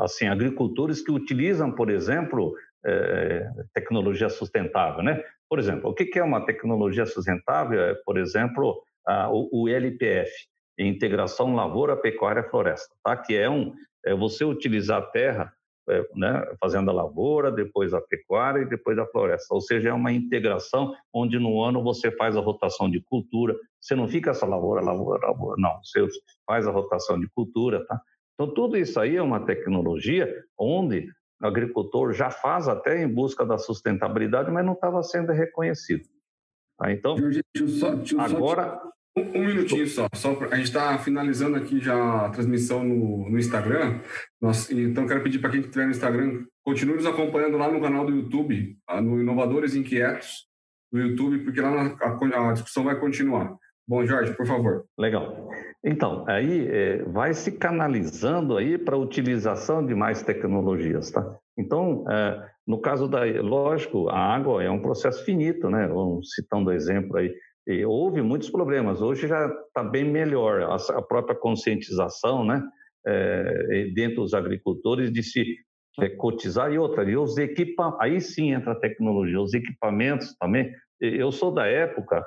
assim 0.02 0.26
agricultores 0.26 1.02
que 1.02 1.12
utilizam, 1.12 1.72
por 1.72 1.90
exemplo, 1.90 2.54
é, 2.84 3.48
tecnologia 3.74 4.28
sustentável, 4.28 5.02
né? 5.02 5.22
Por 5.48 5.58
exemplo, 5.58 5.90
o 5.90 5.94
que 5.94 6.18
é 6.18 6.22
uma 6.22 6.44
tecnologia 6.44 7.06
sustentável? 7.06 7.80
É, 7.80 7.94
por 8.04 8.18
exemplo, 8.18 8.82
a, 9.06 9.30
o, 9.30 9.48
o 9.52 9.68
LPF, 9.68 10.30
Integração 10.78 11.54
Lavoura, 11.54 11.96
Pecuária, 11.96 12.42
Floresta, 12.42 12.94
tá? 13.04 13.16
Que 13.16 13.36
é 13.36 13.48
um 13.48 13.72
é 14.04 14.14
você 14.14 14.44
utilizar 14.44 14.98
a 14.98 15.06
terra 15.06 15.52
né, 16.14 16.44
fazendo 16.60 16.90
a 16.90 16.94
lavoura, 16.94 17.50
depois 17.50 17.92
a 17.92 18.00
pecuária 18.00 18.62
e 18.62 18.68
depois 18.68 18.98
a 18.98 19.06
floresta. 19.06 19.54
Ou 19.54 19.60
seja, 19.60 19.90
é 19.90 19.92
uma 19.92 20.12
integração 20.12 20.94
onde 21.12 21.38
no 21.38 21.62
ano 21.62 21.82
você 21.82 22.10
faz 22.10 22.36
a 22.36 22.40
rotação 22.40 22.90
de 22.90 23.00
cultura. 23.00 23.56
Você 23.80 23.94
não 23.94 24.08
fica 24.08 24.30
essa 24.30 24.46
lavoura, 24.46 24.82
lavoura, 24.82 25.26
lavoura, 25.26 25.56
não. 25.58 25.80
Você 25.82 26.06
faz 26.46 26.66
a 26.66 26.70
rotação 26.70 27.18
de 27.18 27.28
cultura, 27.28 27.84
tá? 27.86 28.00
Então, 28.34 28.54
tudo 28.54 28.76
isso 28.76 28.98
aí 28.98 29.16
é 29.16 29.22
uma 29.22 29.44
tecnologia 29.44 30.44
onde 30.58 31.08
o 31.42 31.46
agricultor 31.46 32.12
já 32.12 32.30
faz 32.30 32.68
até 32.68 33.02
em 33.02 33.08
busca 33.08 33.44
da 33.44 33.58
sustentabilidade, 33.58 34.50
mas 34.50 34.64
não 34.64 34.72
estava 34.72 35.02
sendo 35.02 35.32
reconhecido. 35.32 36.08
Tá? 36.78 36.90
Então, 36.92 37.16
agora... 38.18 38.80
Um, 38.84 38.99
um, 39.16 39.44
minutinho 39.44 39.86
só. 39.86 40.06
só 40.14 40.34
pra, 40.34 40.48
a 40.48 40.56
gente 40.56 40.66
está 40.66 40.96
finalizando 40.98 41.56
aqui 41.56 41.80
já 41.80 42.26
a 42.26 42.30
transmissão 42.30 42.84
no, 42.84 43.28
no 43.28 43.38
Instagram. 43.38 44.00
Nós, 44.40 44.70
então, 44.70 45.06
quero 45.06 45.22
pedir 45.22 45.38
para 45.38 45.50
quem 45.50 45.60
estiver 45.60 45.84
no 45.84 45.90
Instagram, 45.90 46.44
continue 46.64 46.96
nos 46.96 47.06
acompanhando 47.06 47.56
lá 47.56 47.70
no 47.70 47.80
canal 47.80 48.06
do 48.06 48.14
YouTube, 48.14 48.76
ah, 48.86 49.00
no 49.00 49.20
Inovadores 49.20 49.74
Inquietos, 49.74 50.46
no 50.92 51.00
YouTube, 51.00 51.40
porque 51.40 51.60
lá 51.60 51.96
a, 52.00 52.50
a 52.50 52.52
discussão 52.52 52.84
vai 52.84 52.98
continuar. 52.98 53.56
Bom, 53.86 54.06
Jorge, 54.06 54.32
por 54.34 54.46
favor. 54.46 54.84
Legal. 54.96 55.50
Então, 55.84 56.24
aí 56.28 56.68
é, 56.68 57.02
vai 57.04 57.34
se 57.34 57.50
canalizando 57.50 58.56
aí 58.56 58.78
para 58.78 58.94
a 58.94 58.98
utilização 58.98 59.84
de 59.84 59.94
mais 59.96 60.22
tecnologias, 60.22 61.10
tá? 61.10 61.36
Então, 61.58 62.04
é, 62.08 62.50
no 62.64 62.80
caso 62.80 63.08
da, 63.08 63.24
lógico, 63.24 64.08
a 64.08 64.16
água 64.16 64.62
é 64.62 64.70
um 64.70 64.80
processo 64.80 65.24
finito, 65.24 65.68
né? 65.68 65.88
Vamos 65.88 66.30
citando 66.34 66.70
exemplo 66.70 67.16
aí, 67.16 67.34
e 67.66 67.84
houve 67.84 68.22
muitos 68.22 68.50
problemas. 68.50 69.00
Hoje 69.00 69.28
já 69.28 69.46
está 69.46 69.82
bem 69.82 70.04
melhor 70.04 70.62
a, 70.62 71.02
própria 71.02 71.36
conscientização, 71.36 72.44
né? 72.44 72.62
É, 73.06 73.90
dentro 73.94 74.22
dos 74.22 74.34
agricultores 74.34 75.10
de 75.10 75.22
se 75.22 75.56
é, 76.00 76.08
cotizar 76.10 76.72
e 76.72 76.78
outra, 76.78 77.08
e 77.08 77.16
os 77.16 77.38
equipamentos, 77.38 78.00
aí 78.00 78.20
sim 78.20 78.52
entra 78.52 78.72
a 78.72 78.78
tecnologia, 78.78 79.40
os 79.40 79.54
equipamentos 79.54 80.34
também. 80.38 80.70
Eu 81.00 81.32
sou 81.32 81.52
da 81.52 81.66
época 81.66 82.22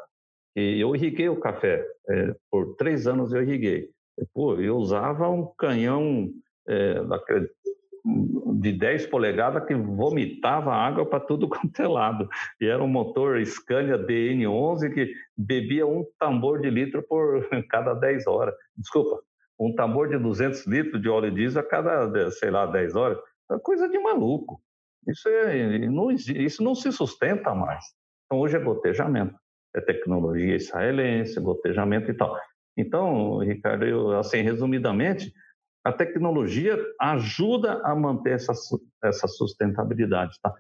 e 0.56 0.80
eu 0.80 0.96
irriguei 0.96 1.30
o 1.30 1.40
café. 1.40 1.86
É, 2.10 2.36
por 2.50 2.76
três 2.76 3.08
anos 3.08 3.32
eu 3.34 3.44
irriguei. 3.44 3.90
Pô, 4.34 4.60
eu 4.60 4.78
usava 4.78 5.30
um 5.30 5.46
canhão 5.58 6.30
é, 6.68 7.02
de 8.06 8.74
10 8.74 9.08
polegadas 9.08 9.66
que 9.66 9.74
vomitava 9.74 10.74
água 10.74 11.06
para 11.06 11.20
tudo 11.20 11.48
quanto 11.50 11.82
é 11.82 11.88
lado. 11.88 12.28
E 12.60 12.66
era 12.66 12.84
um 12.84 12.88
motor 12.88 13.44
Scania 13.46 13.98
DN11 13.98 14.94
que 14.94 15.14
bebia 15.38 15.88
um 15.88 16.06
tambor 16.20 16.62
de 16.62 16.70
litro 16.70 17.04
por 17.04 17.48
cada 17.70 17.94
10 17.94 18.28
horas. 18.28 18.54
Desculpa, 18.76 19.22
um 19.60 19.74
tambor 19.74 20.10
de 20.10 20.18
200 20.18 20.66
litros 20.68 21.02
de 21.02 21.10
óleo 21.10 21.32
diesel 21.32 21.62
a 21.62 21.66
cada, 21.66 22.32
sei 22.32 22.52
lá, 22.52 22.66
10 22.66 22.96
horas. 22.96 23.18
É 23.52 23.58
coisa 23.60 23.88
de 23.88 23.98
maluco. 24.00 24.62
Isso, 25.08 25.28
é, 25.28 25.80
não, 25.88 26.12
isso 26.12 26.64
não 26.64 26.76
se 26.76 26.92
sustenta 26.92 27.54
mais. 27.54 27.84
Então, 28.26 28.40
hoje 28.40 28.56
é 28.56 28.60
gotejamento 28.60 29.36
é 29.76 29.82
tecnologia 29.82 30.56
israelense, 30.56 31.40
gotejamento 31.40 32.12
e 32.12 32.14
tal. 32.14 32.38
Então, 32.78 33.40
Ricardo, 33.40 33.86
eu, 33.86 34.12
assim, 34.18 34.42
resumidamente, 34.42 35.34
a 35.84 35.92
tecnologia 35.92 36.78
ajuda 37.00 37.82
a 37.84 37.94
manter 37.96 38.34
essa, 38.34 38.54
essa 39.04 39.28
sustentabilidade, 39.28 40.38
tá? 40.42 40.54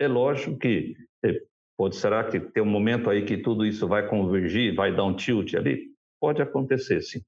É 0.00 0.08
lógico 0.08 0.58
que 0.58 0.96
é, 1.24 1.40
pode 1.76 1.96
será 1.96 2.24
que 2.24 2.40
tem 2.40 2.62
um 2.62 2.66
momento 2.66 3.10
aí 3.10 3.24
que 3.24 3.36
tudo 3.36 3.66
isso 3.66 3.86
vai 3.86 4.08
convergir, 4.08 4.74
vai 4.74 4.94
dar 4.94 5.04
um 5.04 5.14
tilt 5.14 5.54
ali? 5.54 5.92
Pode 6.20 6.40
acontecer, 6.40 7.02
sim. 7.02 7.20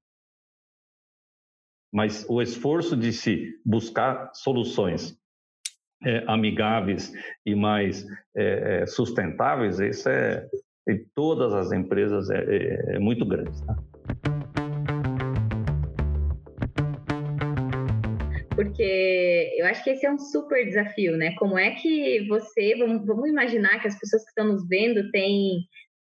Mas 1.93 2.25
o 2.27 2.41
esforço 2.41 2.97
de 2.97 3.13
se 3.13 3.59
buscar 3.65 4.31
soluções 4.33 5.17
é, 6.03 6.23
amigáveis 6.27 7.11
e 7.45 7.55
mais 7.55 8.05
é, 8.35 8.81
é 8.81 8.85
sustentáveis, 8.85 9.79
isso 9.79 10.09
é, 10.09 10.47
em 10.87 11.05
todas 11.15 11.53
as 11.53 11.71
empresas 11.71 12.29
é, 12.29 12.37
é, 12.37 12.95
é 12.95 12.99
muito 12.99 13.25
grande. 13.25 13.63
Tá? 13.65 13.75
Porque 18.57 19.53
eu 19.55 19.67
acho 19.67 19.83
que 19.83 19.91
esse 19.91 20.03
é 20.03 20.11
um 20.11 20.17
super 20.17 20.65
desafio, 20.65 21.15
né? 21.15 21.35
Como 21.35 21.59
é 21.59 21.75
que 21.75 22.27
você, 22.27 22.75
vamos, 22.75 23.05
vamos 23.05 23.29
imaginar 23.29 23.79
que 23.79 23.87
as 23.87 23.99
pessoas 23.99 24.23
que 24.23 24.29
estão 24.29 24.47
nos 24.47 24.67
vendo 24.67 25.11
têm, 25.11 25.59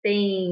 têm 0.03 0.51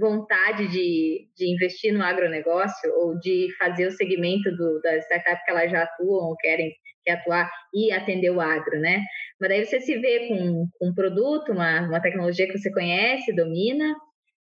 vontade 0.00 0.68
de, 0.68 1.28
de 1.36 1.52
investir 1.52 1.92
no 1.92 2.04
agronegócio 2.04 2.88
ou 2.94 3.18
de 3.18 3.48
fazer 3.58 3.88
o 3.88 3.90
segmento 3.90 4.56
do, 4.56 4.80
da 4.82 4.98
startup 4.98 5.44
que 5.44 5.50
elas 5.50 5.68
já 5.68 5.82
atuam 5.82 6.28
ou 6.28 6.36
querem 6.36 6.72
quer 7.04 7.14
atuar 7.14 7.50
e 7.74 7.90
atender 7.90 8.30
o 8.30 8.40
agro, 8.40 8.78
né? 8.78 9.02
Mas 9.40 9.50
daí 9.50 9.64
você 9.64 9.80
se 9.80 9.98
vê 9.98 10.28
com, 10.28 10.68
com 10.78 10.90
um 10.90 10.94
produto, 10.94 11.50
uma, 11.50 11.80
uma 11.88 12.00
tecnologia 12.00 12.46
que 12.46 12.56
você 12.56 12.70
conhece, 12.72 13.34
domina, 13.34 13.92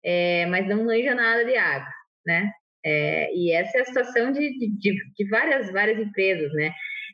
é, 0.01 0.45
mas 0.45 0.65
não 0.65 0.85
manja 0.85 1.13
nada 1.13 1.43
de 1.43 1.57
água, 1.57 1.91
né? 2.25 2.49
É, 2.85 3.33
e 3.33 3.51
essa 3.51 3.79
é 3.79 3.81
a 3.81 3.85
situação 3.85 4.31
de, 4.31 4.59
de, 4.59 4.95
de 5.17 5.29
várias, 5.29 5.71
várias 5.71 5.97
empresas, 5.97 6.53
né? 6.53 6.71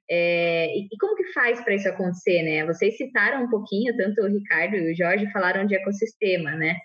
É, 0.09 0.67
e, 0.76 0.88
e, 0.91 0.97
como 0.99 1.15
que 1.15 1.32
faz 1.32 1.61
para 1.61 1.74
isso 1.74 1.88
acontecer, 1.88 2.43
né? 2.43 2.65
Vocês 2.65 2.97
citaram 2.97 3.45
um 3.45 3.49
pouquinho, 3.49 3.95
tanto 3.95 4.22
o 4.22 4.28
Ricardo 4.28 4.76
e 4.76 4.91
o 4.91 4.95
Jorge 4.95 5.32
falaram 5.32 5.65
de 5.65 5.74
ecossistema, 5.74 6.51
né? 6.51 6.76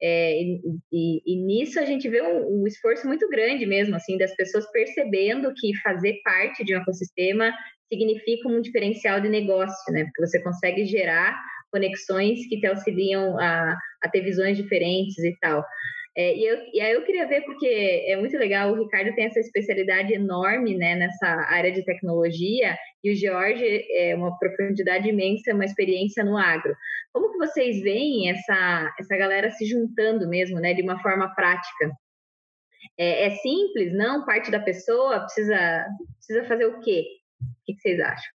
É, 0.00 0.40
e, 0.40 0.60
e, 0.92 1.22
e, 1.26 1.36
nisso 1.44 1.80
a 1.80 1.84
gente 1.84 2.08
vê 2.08 2.22
um, 2.22 2.62
um, 2.62 2.66
esforço 2.66 3.06
muito 3.08 3.28
grande 3.28 3.66
mesmo, 3.66 3.96
assim, 3.96 4.16
das 4.18 4.34
pessoas 4.36 4.70
percebendo 4.70 5.52
que 5.54 5.74
fazer 5.78 6.20
parte 6.22 6.64
de 6.64 6.76
um 6.76 6.80
ecossistema 6.80 7.52
significa 7.88 8.48
um 8.48 8.60
diferencial 8.60 9.20
de 9.20 9.28
negócio, 9.28 9.92
né? 9.92 10.04
Porque 10.04 10.26
você 10.26 10.40
consegue 10.42 10.84
gerar 10.86 11.36
conexões 11.72 12.46
que 12.46 12.60
te 12.60 12.66
auxiliam 12.66 13.36
a, 13.40 13.76
a 14.02 14.08
ter 14.08 14.20
visões 14.20 14.56
diferentes 14.56 15.18
e 15.18 15.36
tal. 15.40 15.64
É, 16.18 16.34
e, 16.34 16.46
eu, 16.46 16.58
e 16.72 16.80
aí 16.80 16.92
eu 16.94 17.04
queria 17.04 17.26
ver, 17.26 17.42
porque 17.42 17.66
é 18.08 18.16
muito 18.16 18.38
legal, 18.38 18.72
o 18.72 18.82
Ricardo 18.82 19.14
tem 19.14 19.26
essa 19.26 19.38
especialidade 19.38 20.14
enorme 20.14 20.74
né, 20.74 20.94
nessa 20.94 21.26
área 21.26 21.70
de 21.70 21.84
tecnologia, 21.84 22.74
e 23.04 23.12
o 23.12 23.14
Jorge 23.14 23.84
é 23.92 24.14
uma 24.16 24.36
profundidade 24.38 25.06
imensa, 25.08 25.52
uma 25.52 25.64
experiência 25.66 26.24
no 26.24 26.38
agro. 26.38 26.74
Como 27.12 27.30
que 27.32 27.38
vocês 27.38 27.82
veem 27.82 28.30
essa, 28.30 28.94
essa 28.98 29.16
galera 29.16 29.50
se 29.50 29.66
juntando 29.66 30.26
mesmo, 30.26 30.58
né, 30.58 30.72
de 30.72 30.82
uma 30.82 30.98
forma 31.02 31.34
prática? 31.34 31.92
É, 32.98 33.26
é 33.26 33.30
simples, 33.30 33.92
não? 33.92 34.24
Parte 34.24 34.50
da 34.50 34.60
pessoa 34.60 35.20
precisa, 35.20 35.86
precisa 36.16 36.48
fazer 36.48 36.64
o 36.64 36.80
quê? 36.80 37.04
O 37.42 37.64
que 37.66 37.78
vocês 37.78 38.00
acham? 38.00 38.36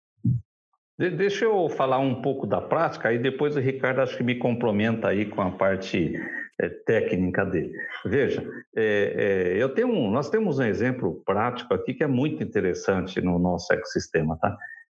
Deixa 0.98 1.44
eu 1.44 1.68
falar 1.68 2.00
um 2.00 2.20
pouco 2.20 2.44
da 2.44 2.60
prática, 2.60 3.12
e 3.12 3.18
depois 3.20 3.56
o 3.56 3.60
Ricardo 3.60 4.00
acho 4.00 4.16
que 4.16 4.24
me 4.24 4.34
complementa 4.34 5.10
aí 5.10 5.26
com 5.26 5.40
a 5.40 5.52
parte 5.52 6.12
é, 6.60 6.68
técnica 6.68 7.44
dele. 7.44 7.72
Veja, 8.04 8.46
é, 8.76 9.54
é, 9.54 9.62
eu 9.62 9.68
tenho 9.74 9.88
um, 9.88 10.10
nós 10.10 10.28
temos 10.28 10.58
um 10.58 10.64
exemplo 10.64 11.22
prático 11.24 11.72
aqui 11.74 11.94
que 11.94 12.04
é 12.04 12.06
muito 12.06 12.42
interessante 12.42 13.20
no 13.20 13.38
nosso 13.38 13.72
ecossistema, 13.72 14.36
tá? 14.38 14.56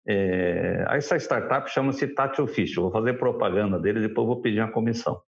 É, 0.08 0.84
essa 0.90 1.16
startup 1.16 1.70
chama-se 1.70 2.08
Tati 2.08 2.40
Official, 2.40 2.84
vou 2.84 2.92
fazer 2.92 3.14
propaganda 3.14 3.78
dele, 3.78 4.00
depois 4.00 4.26
vou 4.26 4.40
pedir 4.40 4.60
uma 4.60 4.72
comissão. 4.72 5.20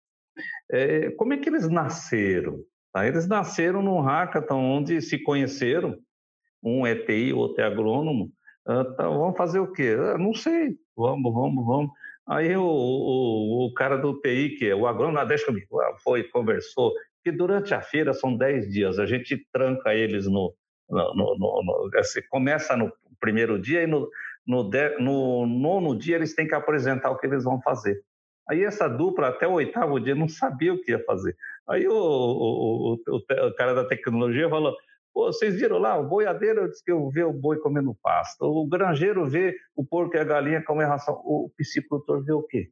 É, 0.71 1.11
como 1.11 1.35
é 1.35 1.37
que 1.37 1.49
eles 1.49 1.69
nasceram? 1.69 2.59
Tá? 2.93 3.07
Eles 3.07 3.29
nasceram 3.29 3.83
num 3.83 4.01
hackathon 4.01 4.79
onde 4.79 5.01
se 5.03 5.19
conheceram, 5.19 5.99
um 6.63 6.87
é 6.87 6.95
TI, 6.95 7.33
outro 7.33 7.63
é 7.63 7.67
agrônomo, 7.67 8.31
ah, 8.67 8.85
tá, 8.85 9.09
vamos 9.09 9.37
fazer 9.37 9.59
o 9.59 9.73
quê? 9.73 9.97
Ah, 9.99 10.17
não 10.17 10.33
sei, 10.33 10.77
vamos, 10.97 11.33
vamos, 11.33 11.67
vamos. 11.67 11.91
Aí 12.29 12.57
o, 12.57 12.63
o, 12.63 13.67
o 13.67 13.75
cara 13.75 13.97
do 13.97 14.21
TI, 14.21 14.57
que 14.59 14.69
é 14.69 14.75
o 14.75 14.87
agrônomo, 14.87 15.19
ah, 15.19 15.25
deixa 15.25 15.47
comigo, 15.47 15.67
foi, 16.03 16.23
conversou, 16.25 16.93
que 17.23 17.33
durante 17.33 17.75
a 17.75 17.81
feira 17.81 18.13
são 18.13 18.37
10 18.37 18.69
dias, 18.69 18.99
a 18.99 19.07
gente 19.07 19.37
tranca 19.53 19.95
eles 19.95 20.27
no, 20.27 20.55
no, 20.89 21.15
no, 21.15 21.63
no, 21.63 21.91
assim, 21.97 22.21
começa 22.31 22.77
no 22.77 22.93
primeiro 23.21 23.59
dia 23.59 23.83
e 23.83 23.87
no, 23.87 24.09
no, 24.47 24.69
de, 24.69 24.99
no 24.99 25.47
nono 25.47 25.97
dia 25.97 26.17
eles 26.17 26.35
têm 26.35 26.47
que 26.47 26.55
apresentar 26.55 27.11
o 27.11 27.19
que 27.19 27.27
eles 27.27 27.45
vão 27.45 27.61
fazer. 27.61 28.03
Aí 28.49 28.65
essa 28.65 28.89
dupla, 28.89 29.29
até 29.29 29.47
o 29.47 29.53
oitavo 29.53 30.01
dia, 30.01 30.15
não 30.15 30.29
sabia 30.29 30.75
o 30.75 30.81
que 30.81 30.91
ia 30.91 31.05
fazer. 31.05 31.37
Aí 31.69 31.87
o, 31.87 31.95
o, 31.95 32.95
o, 32.95 33.17
o 33.17 33.55
cara 33.55 33.73
da 33.73 33.85
tecnologia 33.85 34.49
falou, 34.49 34.77
Vocês 35.15 35.55
viram 35.55 35.79
lá, 35.79 35.99
o 35.99 36.09
boiadeiro 36.09 36.69
disse 36.69 36.83
que 36.83 36.91
eu 36.91 37.09
vê 37.11 37.23
o 37.23 37.33
boi 37.33 37.59
comendo 37.59 37.95
pasto, 38.03 38.45
o 38.45 38.67
granjeiro 38.67 39.27
vê 39.27 39.55
o 39.77 39.85
porco 39.85 40.17
e 40.17 40.21
a 40.21 40.25
galinha 40.25 40.65
comendo 40.65 40.91
ração, 40.91 41.15
o 41.25 41.51
piscicultor 41.57 42.25
vê 42.25 42.33
o 42.33 42.43
quê? 42.43 42.71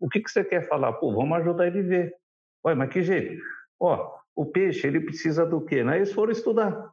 O 0.00 0.08
que, 0.08 0.20
que 0.20 0.30
você 0.30 0.44
quer 0.44 0.66
falar? 0.66 0.94
Pô, 0.94 1.14
vamos 1.14 1.38
ajudar 1.38 1.66
ele 1.66 1.80
a 1.80 1.82
ver. 1.82 2.14
Ué, 2.64 2.74
mas 2.74 2.90
que 2.90 3.02
jeito? 3.02 3.42
Ó, 3.78 4.14
o 4.34 4.46
peixe, 4.46 4.86
ele 4.86 5.00
precisa 5.00 5.44
do 5.46 5.60
quê? 5.60 5.84
Né? 5.84 5.96
Eles 5.96 6.12
foram 6.12 6.32
estudar. 6.32 6.90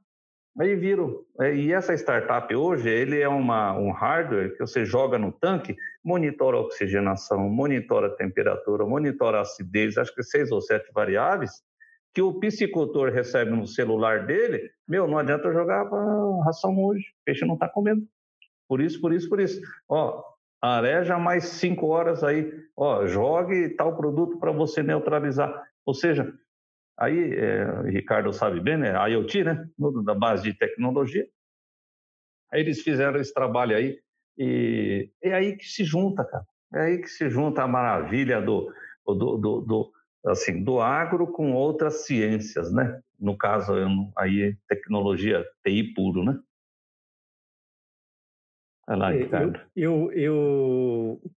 Aí 0.59 0.75
viram. 0.75 1.19
É, 1.41 1.55
e 1.55 1.73
essa 1.73 1.93
startup 1.95 2.53
hoje, 2.55 2.87
ele 2.87 3.19
é 3.19 3.27
uma, 3.27 3.73
um 3.73 3.91
hardware 3.91 4.53
que 4.55 4.59
você 4.59 4.85
joga 4.85 5.17
no 5.17 5.31
tanque, 5.31 5.75
monitora 6.03 6.57
a 6.57 6.61
oxigenação, 6.61 7.49
monitora 7.49 8.07
a 8.07 8.15
temperatura, 8.15 8.85
monitora 8.85 9.39
a 9.39 9.41
acidez, 9.41 9.97
acho 9.97 10.13
que 10.13 10.21
seis 10.21 10.51
ou 10.51 10.61
sete 10.61 10.91
variáveis, 10.93 11.63
que 12.13 12.21
o 12.21 12.39
piscicultor 12.39 13.11
recebe 13.11 13.51
no 13.51 13.65
celular 13.65 14.25
dele, 14.25 14.69
meu, 14.87 15.07
não 15.07 15.17
adianta 15.17 15.51
jogar 15.51 15.89
ração 16.45 16.77
hoje, 16.77 17.03
o 17.03 17.25
peixe 17.25 17.45
não 17.45 17.55
está 17.55 17.67
comendo. 17.67 18.07
Por 18.67 18.81
isso, 18.81 19.01
por 19.01 19.13
isso, 19.13 19.27
por 19.27 19.39
isso. 19.39 19.59
Ó, 19.89 20.23
areja 20.61 21.17
mais 21.17 21.45
cinco 21.45 21.87
horas 21.87 22.23
aí, 22.23 22.51
ó, 22.77 23.05
jogue 23.07 23.69
tal 23.69 23.95
produto 23.97 24.37
para 24.39 24.51
você 24.51 24.83
neutralizar. 24.83 25.63
Ou 25.85 25.93
seja, 25.93 26.33
Aí, 26.97 27.33
é, 27.33 27.81
Ricardo 27.89 28.31
sabe 28.31 28.59
bem, 28.59 28.77
né? 28.77 28.95
A 28.95 29.07
IoT, 29.07 29.43
né? 29.43 29.67
Da 30.05 30.13
base 30.13 30.43
de 30.43 30.57
tecnologia. 30.57 31.27
Aí 32.51 32.61
eles 32.61 32.81
fizeram 32.81 33.19
esse 33.19 33.33
trabalho 33.33 33.75
aí 33.75 33.99
e 34.37 35.09
é 35.21 35.33
aí 35.33 35.57
que 35.57 35.65
se 35.65 35.83
junta, 35.83 36.23
cara. 36.23 36.45
É 36.75 36.81
aí 36.81 36.97
que 36.99 37.07
se 37.07 37.29
junta 37.29 37.63
a 37.63 37.67
maravilha 37.67 38.41
do, 38.41 38.71
do, 39.05 39.37
do, 39.37 39.61
do 39.61 39.91
assim, 40.25 40.63
do 40.63 40.79
agro 40.79 41.27
com 41.27 41.53
outras 41.53 42.05
ciências, 42.05 42.71
né? 42.71 43.01
No 43.19 43.37
caso, 43.37 43.73
aí, 44.17 44.55
tecnologia 44.67 45.45
TI 45.63 45.93
puro, 45.93 46.23
né? 46.23 46.39
Vai 48.87 48.97
lá, 48.97 49.13
é, 49.13 49.17
Ricardo. 49.17 49.59
Eu, 49.75 50.11
eu, 50.11 51.21
eu 51.21 51.31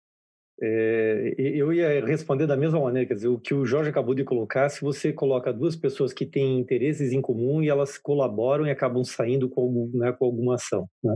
é, 0.60 1.34
eu 1.36 1.70
ia 1.70 2.04
responder 2.04 2.46
da 2.46 2.56
mesma 2.56 2.80
maneira, 2.80 3.06
quer 3.06 3.14
dizer, 3.14 3.28
o 3.28 3.38
que 3.38 3.52
o 3.52 3.66
Jorge 3.66 3.90
acabou 3.90 4.14
de 4.14 4.24
colocar, 4.24 4.68
se 4.70 4.80
você 4.80 5.12
coloca 5.12 5.52
duas 5.52 5.76
pessoas 5.76 6.14
que 6.14 6.24
têm 6.24 6.58
interesses 6.58 7.12
em 7.12 7.20
comum 7.20 7.62
e 7.62 7.68
elas 7.68 7.98
colaboram 7.98 8.66
e 8.66 8.70
acabam 8.70 9.04
saindo 9.04 9.50
com, 9.50 9.90
né, 9.92 10.12
com 10.12 10.24
alguma 10.24 10.54
ação. 10.54 10.88
Né? 11.04 11.14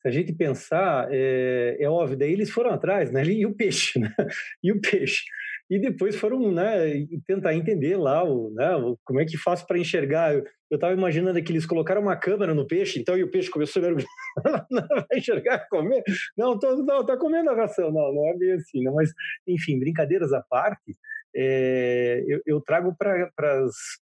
Se 0.00 0.08
a 0.08 0.10
gente 0.10 0.32
pensar, 0.32 1.08
é, 1.10 1.76
é, 1.78 1.90
óbvio, 1.90 2.16
daí 2.16 2.32
eles 2.32 2.50
foram 2.50 2.70
atrás, 2.70 3.10
né? 3.10 3.22
E 3.30 3.44
o 3.44 3.54
peixe, 3.54 3.98
né? 3.98 4.14
E 4.62 4.72
o 4.72 4.80
peixe 4.80 5.24
e 5.70 5.78
depois 5.78 6.16
foram 6.16 6.50
né, 6.50 7.06
tentar 7.26 7.54
entender 7.54 7.96
lá 7.96 8.24
o, 8.24 8.50
né, 8.50 8.68
como 9.04 9.20
é 9.20 9.24
que 9.24 9.38
faz 9.38 9.62
para 9.62 9.78
enxergar. 9.78 10.34
Eu 10.34 10.44
estava 10.74 10.92
imaginando 10.92 11.40
que 11.42 11.52
eles 11.52 11.64
colocaram 11.64 12.02
uma 12.02 12.16
câmera 12.16 12.52
no 12.52 12.66
peixe, 12.66 12.98
então 12.98 13.16
e 13.16 13.22
o 13.22 13.30
peixe 13.30 13.48
começou 13.48 13.80
a 13.80 13.86
mergulhar, 13.86 14.08
não 14.70 14.86
vai 14.88 15.18
enxergar 15.18 15.68
comer? 15.68 16.02
Não, 16.36 16.58
tô, 16.58 16.76
não, 16.82 17.06
tá 17.06 17.16
comendo 17.16 17.50
a 17.50 17.54
ração, 17.54 17.92
não, 17.92 18.12
não 18.12 18.26
é 18.28 18.36
bem 18.36 18.52
assim, 18.52 18.82
não, 18.82 18.94
mas 18.94 19.12
enfim, 19.46 19.78
brincadeiras 19.78 20.32
à 20.32 20.42
parte, 20.42 20.96
é, 21.34 22.24
eu, 22.26 22.40
eu, 22.44 22.60
trago 22.60 22.94
para 22.96 23.30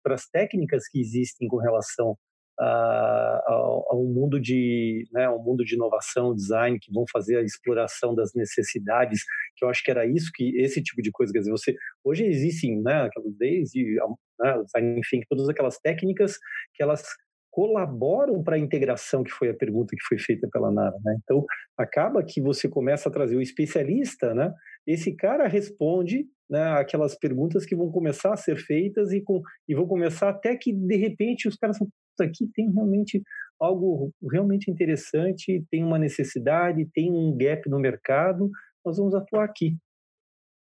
as 0.07 0.27
técnicas 0.31 0.87
que 0.87 0.99
existem 0.99 1.47
com 1.47 1.57
relação 1.57 2.17
a, 2.59 3.93
um 3.93 4.11
mundo 4.13 4.39
de 4.39 5.07
né, 5.13 5.29
um 5.29 5.41
mundo 5.41 5.63
de 5.63 5.75
inovação, 5.75 6.35
design 6.35 6.77
que 6.79 6.91
vão 6.91 7.05
fazer 7.11 7.37
a 7.37 7.43
exploração 7.43 8.13
das 8.13 8.31
necessidades, 8.35 9.23
que 9.55 9.63
eu 9.63 9.69
acho 9.69 9.83
que 9.83 9.91
era 9.91 10.05
isso 10.05 10.31
que 10.33 10.57
esse 10.57 10.81
tipo 10.81 11.01
de 11.01 11.11
coisa, 11.11 11.31
quer 11.31 11.39
dizer, 11.39 11.51
você 11.51 11.75
hoje 12.03 12.25
existem, 12.25 12.81
né, 12.81 13.09
desde 13.37 13.95
né, 14.39 14.63
enfim, 14.97 15.21
todas 15.29 15.47
aquelas 15.49 15.77
técnicas 15.79 16.37
que 16.73 16.83
elas 16.83 17.03
colaboram 17.51 18.43
para 18.43 18.55
a 18.55 18.59
integração, 18.59 19.23
que 19.23 19.31
foi 19.31 19.49
a 19.49 19.55
pergunta 19.55 19.95
que 19.95 20.05
foi 20.07 20.19
feita 20.19 20.47
pela 20.51 20.71
Nara. 20.71 20.95
Né? 21.03 21.17
Então, 21.23 21.43
acaba 21.77 22.23
que 22.23 22.39
você 22.39 22.69
começa 22.69 23.09
a 23.09 23.11
trazer 23.11 23.35
o 23.35 23.41
especialista, 23.41 24.33
né? 24.33 24.53
esse 24.85 25.15
cara 25.15 25.47
responde 25.47 26.25
né, 26.49 26.63
aquelas 26.73 27.17
perguntas 27.17 27.65
que 27.65 27.75
vão 27.75 27.91
começar 27.91 28.33
a 28.33 28.37
ser 28.37 28.57
feitas 28.57 29.11
e, 29.11 29.21
com, 29.21 29.41
e 29.67 29.75
vão 29.75 29.87
começar 29.87 30.29
até 30.29 30.55
que, 30.55 30.73
de 30.73 30.95
repente, 30.95 31.47
os 31.47 31.55
caras 31.55 31.77
aqui 32.21 32.49
tem 32.53 32.71
realmente 32.71 33.21
algo 33.59 34.13
realmente 34.31 34.71
interessante, 34.71 35.63
tem 35.69 35.83
uma 35.83 35.99
necessidade, 35.99 36.87
tem 36.93 37.11
um 37.11 37.35
gap 37.37 37.69
no 37.69 37.79
mercado, 37.79 38.49
nós 38.85 38.97
vamos 38.97 39.13
atuar 39.13 39.43
aqui. 39.43 39.75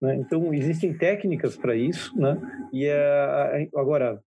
Né? 0.01 0.15
Então, 0.15 0.53
existem 0.53 0.97
técnicas 0.97 1.57
para 1.57 1.75
isso, 1.75 2.17
né? 2.17 2.39
e 2.71 2.85
é, 2.85 3.69
agora, 3.75 4.19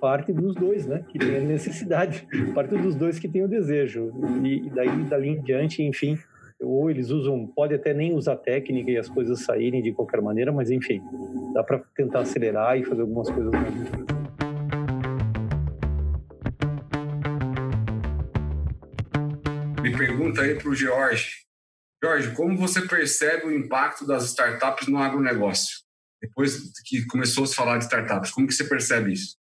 parte 0.00 0.32
dos 0.32 0.54
dois 0.54 0.86
né? 0.86 1.04
que 1.08 1.18
tem 1.18 1.36
a 1.36 1.40
necessidade, 1.40 2.26
parte 2.54 2.76
dos 2.76 2.94
dois 2.94 3.18
que 3.18 3.28
tem 3.28 3.42
o 3.42 3.48
desejo, 3.48 4.12
e, 4.44 4.66
e 4.66 4.70
daí, 4.70 5.04
dali 5.04 5.28
em 5.30 5.42
diante, 5.42 5.82
enfim, 5.82 6.16
ou 6.60 6.88
eles 6.88 7.10
usam, 7.10 7.46
pode 7.46 7.74
até 7.74 7.92
nem 7.92 8.14
usar 8.14 8.36
técnica 8.36 8.90
e 8.90 8.96
as 8.96 9.08
coisas 9.08 9.40
saírem 9.40 9.82
de 9.82 9.92
qualquer 9.92 10.22
maneira, 10.22 10.52
mas 10.52 10.70
enfim, 10.70 11.02
dá 11.52 11.62
para 11.62 11.82
tentar 11.96 12.20
acelerar 12.20 12.78
e 12.78 12.84
fazer 12.84 13.02
algumas 13.02 13.28
coisas 13.28 13.52
mais. 13.52 14.23
Pergunta 20.24 20.40
aí 20.40 20.54
para 20.56 20.68
o 20.68 20.74
George. 20.74 21.44
Jorge, 22.02 22.34
como 22.34 22.56
você 22.56 22.86
percebe 22.86 23.46
o 23.46 23.52
impacto 23.52 24.06
das 24.06 24.24
startups 24.24 24.88
no 24.88 24.98
agronegócio? 24.98 25.78
Depois 26.20 26.72
que 26.86 27.06
começou 27.06 27.44
a 27.44 27.46
se 27.46 27.54
falar 27.54 27.78
de 27.78 27.84
startups, 27.84 28.30
como 28.30 28.46
que 28.46 28.54
você 28.54 28.64
percebe 28.64 29.12
isso? 29.12 29.36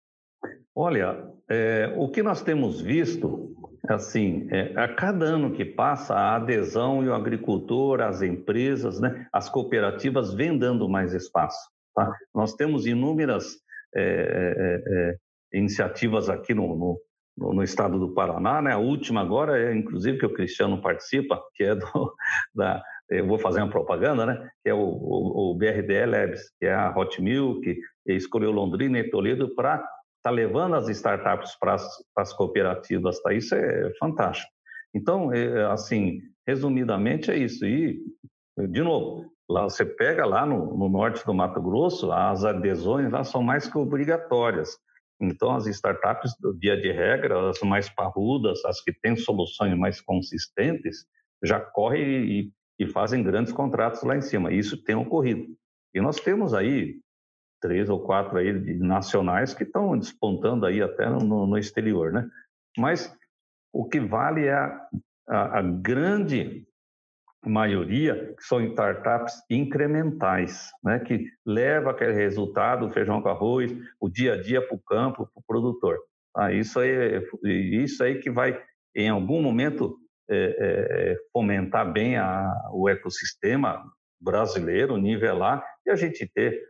Olha, 0.74 1.22
é, 1.48 1.92
o 1.96 2.10
que 2.10 2.22
nós 2.22 2.42
temos 2.42 2.80
visto, 2.80 3.54
assim, 3.88 4.48
é, 4.50 4.72
a 4.76 4.94
cada 4.94 5.26
ano 5.26 5.52
que 5.52 5.64
passa, 5.64 6.14
a 6.14 6.36
adesão 6.36 7.04
e 7.04 7.08
o 7.08 7.14
agricultor, 7.14 8.00
as 8.00 8.22
empresas, 8.22 9.00
né, 9.00 9.26
as 9.32 9.48
cooperativas 9.50 10.32
vêm 10.32 10.58
dando 10.58 10.88
mais 10.88 11.12
espaço. 11.12 11.68
Tá? 11.94 12.10
Nós 12.34 12.54
temos 12.54 12.86
inúmeras 12.86 13.56
é, 13.94 14.02
é, 14.02 15.10
é 15.52 15.58
iniciativas 15.58 16.30
aqui 16.30 16.54
no, 16.54 16.76
no, 16.76 17.00
no, 17.40 17.54
no, 17.54 17.62
estado 17.62 17.98
do 17.98 18.12
Paraná, 18.12 18.60
né? 18.60 18.72
A 18.72 18.78
última 18.78 19.22
agora 19.22 19.58
é, 19.58 19.74
inclusive, 19.74 20.18
que 20.18 20.26
o 20.26 20.34
Cristiano 20.34 20.80
participa, 20.80 21.42
que 21.54 21.64
é 21.64 21.74
do, 21.74 21.86
da, 22.54 22.82
eu 23.08 23.26
vou 23.26 23.38
fazer 23.38 23.62
uma 23.62 23.70
propaganda, 23.70 24.26
né? 24.26 24.48
Que 24.62 24.70
é 24.70 24.74
o, 24.74 24.78
o, 24.78 25.50
o 25.50 25.54
BRDE 25.54 26.06
Labs, 26.06 26.42
que 26.58 26.66
é 26.66 26.74
a 26.74 26.94
Hot 26.96 27.20
Milk, 27.20 27.80
escolheu 28.06 28.52
Londrina 28.52 28.98
e 28.98 29.10
Toledo 29.10 29.54
para 29.54 29.76
estar 29.76 29.90
tá 30.22 30.30
levando 30.30 30.76
as 30.76 30.88
startups 30.88 31.58
para 31.58 31.76
as 32.16 32.32
cooperativas, 32.34 33.20
tá? 33.22 33.32
Isso 33.32 33.54
é 33.54 33.90
fantástico. 33.98 34.50
Então, 34.94 35.32
é, 35.32 35.64
assim, 35.66 36.20
resumidamente 36.46 37.30
é 37.30 37.36
isso. 37.36 37.64
E, 37.64 38.00
de 38.68 38.82
novo, 38.82 39.32
lá 39.48 39.64
você 39.64 39.84
pega 39.84 40.26
lá 40.26 40.44
no, 40.44 40.76
no 40.76 40.88
norte 40.88 41.24
do 41.24 41.34
Mato 41.34 41.60
Grosso, 41.60 42.12
as 42.12 42.44
adesões 42.44 43.10
lá 43.10 43.24
são 43.24 43.42
mais 43.42 43.68
que 43.68 43.78
obrigatórias. 43.78 44.76
Então, 45.20 45.54
as 45.54 45.66
startups, 45.66 46.34
do 46.40 46.54
dia 46.54 46.76
de 46.80 46.90
regra, 46.90 47.50
as 47.50 47.60
mais 47.60 47.90
parrudas, 47.90 48.64
as 48.64 48.80
que 48.80 48.92
têm 48.92 49.14
soluções 49.16 49.76
mais 49.76 50.00
consistentes, 50.00 51.04
já 51.44 51.60
correm 51.60 52.02
e, 52.24 52.52
e 52.78 52.86
fazem 52.86 53.22
grandes 53.22 53.52
contratos 53.52 54.02
lá 54.02 54.16
em 54.16 54.22
cima. 54.22 54.52
Isso 54.52 54.82
tem 54.82 54.94
ocorrido. 54.94 55.46
E 55.94 56.00
nós 56.00 56.16
temos 56.16 56.54
aí 56.54 57.00
três 57.60 57.90
ou 57.90 58.00
quatro 58.00 58.38
aí 58.38 58.52
nacionais 58.78 59.52
que 59.52 59.64
estão 59.64 59.98
despontando 59.98 60.64
aí 60.64 60.80
até 60.80 61.08
no, 61.10 61.46
no 61.46 61.58
exterior, 61.58 62.12
né? 62.12 62.28
Mas 62.78 63.14
o 63.72 63.86
que 63.86 64.00
vale 64.00 64.46
é 64.46 64.54
a, 64.54 64.88
a, 65.28 65.58
a 65.58 65.62
grande 65.62 66.66
maioria 67.48 68.34
são 68.38 68.60
startups 68.60 69.42
incrementais, 69.48 70.70
né, 70.84 70.98
que 70.98 71.24
leva 71.46 71.90
aquele 71.90 72.12
resultado, 72.12 72.86
o 72.86 72.90
feijão 72.90 73.22
com 73.22 73.28
arroz, 73.28 73.74
o 73.98 74.08
dia 74.08 74.34
a 74.34 74.40
dia 74.40 74.60
para 74.60 74.76
o 74.76 74.80
campo, 74.80 75.26
para 75.32 75.40
o 75.40 75.44
produtor. 75.46 75.98
Ah, 76.36 76.52
isso, 76.52 76.78
aí, 76.78 77.20
isso 77.44 78.02
aí 78.04 78.18
que 78.18 78.30
vai, 78.30 78.60
em 78.94 79.08
algum 79.08 79.42
momento, 79.42 79.96
é, 80.28 80.56
é, 80.60 81.16
fomentar 81.32 81.90
bem 81.92 82.16
a, 82.16 82.52
o 82.72 82.88
ecossistema 82.88 83.82
brasileiro, 84.20 84.96
nivelar, 84.96 85.64
e 85.84 85.90
a 85.90 85.96
gente 85.96 86.30
ter 86.32 86.62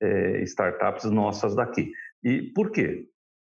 é, 0.00 0.42
startups 0.42 1.04
nossas 1.04 1.54
daqui. 1.54 1.90
E 2.22 2.42
por 2.52 2.70
quê? 2.70 3.06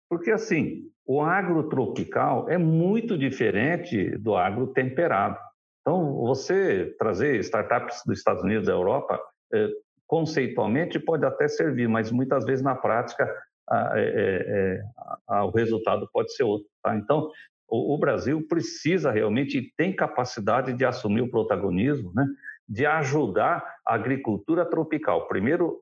Porque, 0.09 0.31
assim, 0.31 0.89
o 1.05 1.21
agro 1.21 1.69
tropical 1.69 2.49
é 2.49 2.57
muito 2.57 3.17
diferente 3.17 4.17
do 4.17 4.35
agro 4.35 4.67
temperado. 4.67 5.37
Então, 5.81 6.15
você 6.15 6.95
trazer 6.97 7.39
startups 7.39 8.03
dos 8.05 8.19
Estados 8.19 8.43
Unidos, 8.43 8.67
da 8.67 8.73
Europa, 8.73 9.19
é, 9.53 9.67
conceitualmente 10.05 10.99
pode 10.99 11.25
até 11.25 11.47
servir, 11.47 11.87
mas 11.87 12.11
muitas 12.11 12.45
vezes 12.45 12.63
na 12.63 12.75
prática 12.75 13.23
a, 13.67 13.93
é, 13.95 14.03
é, 14.05 14.81
a, 15.27 15.45
o 15.45 15.51
resultado 15.51 16.07
pode 16.13 16.33
ser 16.35 16.43
outro. 16.43 16.67
Tá? 16.83 16.95
Então, 16.95 17.31
o, 17.67 17.95
o, 17.95 17.97
Brasil 17.97 18.45
precisa 18.47 19.11
realmente 19.11 19.57
e 19.57 19.71
tem 19.75 19.95
capacidade 19.95 20.73
de 20.73 20.85
assumir 20.85 21.21
o 21.21 21.31
protagonismo, 21.31 22.11
né? 22.13 22.27
de 22.67 22.85
ajudar 22.85 23.77
a 23.85 23.95
agricultura 23.95 24.65
tropical. 24.65 25.27
Primeiro, 25.27 25.81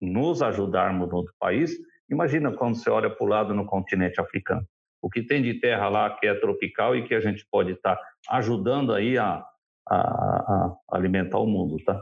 nos 0.00 0.42
ajudarmos 0.42 1.08
no 1.10 1.24
país. 1.38 1.72
Imagina 2.10 2.52
quando 2.52 2.76
você 2.76 2.90
olha 2.90 3.08
para 3.08 3.24
o 3.24 3.28
lado 3.28 3.54
no 3.54 3.64
continente 3.64 4.20
africano 4.20 4.66
o 5.02 5.08
que 5.08 5.22
tem 5.22 5.42
de 5.42 5.54
terra 5.60 5.88
lá 5.88 6.16
que 6.16 6.26
é 6.26 6.34
tropical 6.34 6.94
e 6.94 7.06
que 7.06 7.14
a 7.14 7.20
gente 7.20 7.46
pode 7.50 7.72
estar 7.72 7.96
tá 7.96 8.02
ajudando 8.30 8.92
aí 8.92 9.16
a, 9.16 9.44
a, 9.88 9.96
a, 9.96 10.76
alimentar 10.92 11.38
o 11.38 11.46
mundo, 11.46 11.76
tá? 11.84 12.00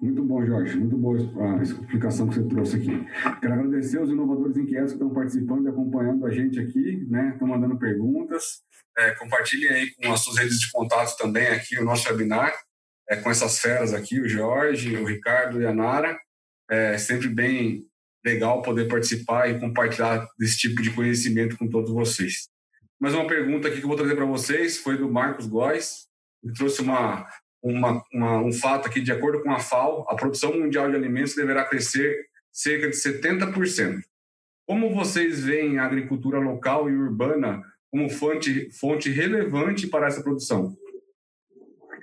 Muito 0.00 0.24
bom, 0.24 0.44
Jorge. 0.44 0.76
Muito 0.76 0.96
boa 0.96 1.18
a 1.18 1.62
explicação 1.62 2.28
que 2.28 2.34
você 2.34 2.48
trouxe 2.48 2.76
aqui. 2.76 3.06
Quero 3.40 3.54
agradecer 3.54 4.00
os 4.00 4.10
inovadores 4.10 4.56
inquietos 4.56 4.92
que 4.92 4.96
estão 4.96 5.12
participando 5.12 5.66
e 5.66 5.68
acompanhando 5.68 6.26
a 6.26 6.30
gente 6.30 6.58
aqui, 6.60 7.06
né? 7.08 7.30
Estão 7.32 7.48
mandando 7.48 7.78
perguntas. 7.78 8.62
É, 8.98 9.12
compartilhem 9.12 9.70
aí 9.70 9.94
com 9.94 10.12
as 10.12 10.20
suas 10.20 10.38
redes 10.38 10.60
de 10.60 10.70
contato 10.70 11.16
também 11.16 11.48
aqui 11.48 11.78
o 11.78 11.84
nosso 11.84 12.08
webinar, 12.08 12.52
é, 13.08 13.16
com 13.16 13.30
essas 13.30 13.58
feras 13.58 13.94
aqui, 13.94 14.20
o 14.20 14.28
Jorge, 14.28 14.96
o 14.96 15.06
Ricardo 15.06 15.60
e 15.60 15.66
a 15.66 15.72
Nara. 15.72 16.18
É 16.70 16.98
sempre 16.98 17.28
bem 17.28 17.86
legal 18.24 18.62
poder 18.62 18.88
participar 18.88 19.48
e 19.48 19.58
compartilhar 19.58 20.26
desse 20.38 20.58
tipo 20.58 20.80
de 20.82 20.90
conhecimento 20.90 21.56
com 21.56 21.68
todos 21.68 21.90
vocês. 21.90 22.48
Mais 23.00 23.14
uma 23.14 23.26
pergunta 23.26 23.68
aqui 23.68 23.78
que 23.78 23.84
eu 23.84 23.88
vou 23.88 23.96
trazer 23.96 24.14
para 24.14 24.24
vocês 24.24 24.78
foi 24.78 24.96
do 24.96 25.10
Marcos 25.10 25.46
Góes. 25.46 26.06
Ele 26.42 26.54
trouxe 26.54 26.80
uma, 26.80 27.26
uma, 27.62 28.02
uma, 28.12 28.38
um 28.38 28.52
fato 28.52 28.86
aqui, 28.86 29.00
de 29.00 29.10
acordo 29.10 29.42
com 29.42 29.50
a 29.50 29.58
FAO, 29.58 30.06
a 30.08 30.14
produção 30.14 30.52
mundial 30.56 30.88
de 30.88 30.96
alimentos 30.96 31.34
deverá 31.34 31.64
crescer 31.64 32.26
cerca 32.52 32.88
de 32.88 32.96
70%. 32.96 34.02
Como 34.66 34.94
vocês 34.94 35.42
veem 35.42 35.78
a 35.78 35.84
agricultura 35.84 36.38
local 36.38 36.88
e 36.88 36.96
urbana 36.96 37.62
como 37.90 38.08
fonte, 38.08 38.70
fonte 38.70 39.10
relevante 39.10 39.86
para 39.86 40.06
essa 40.06 40.22
produção? 40.22 40.76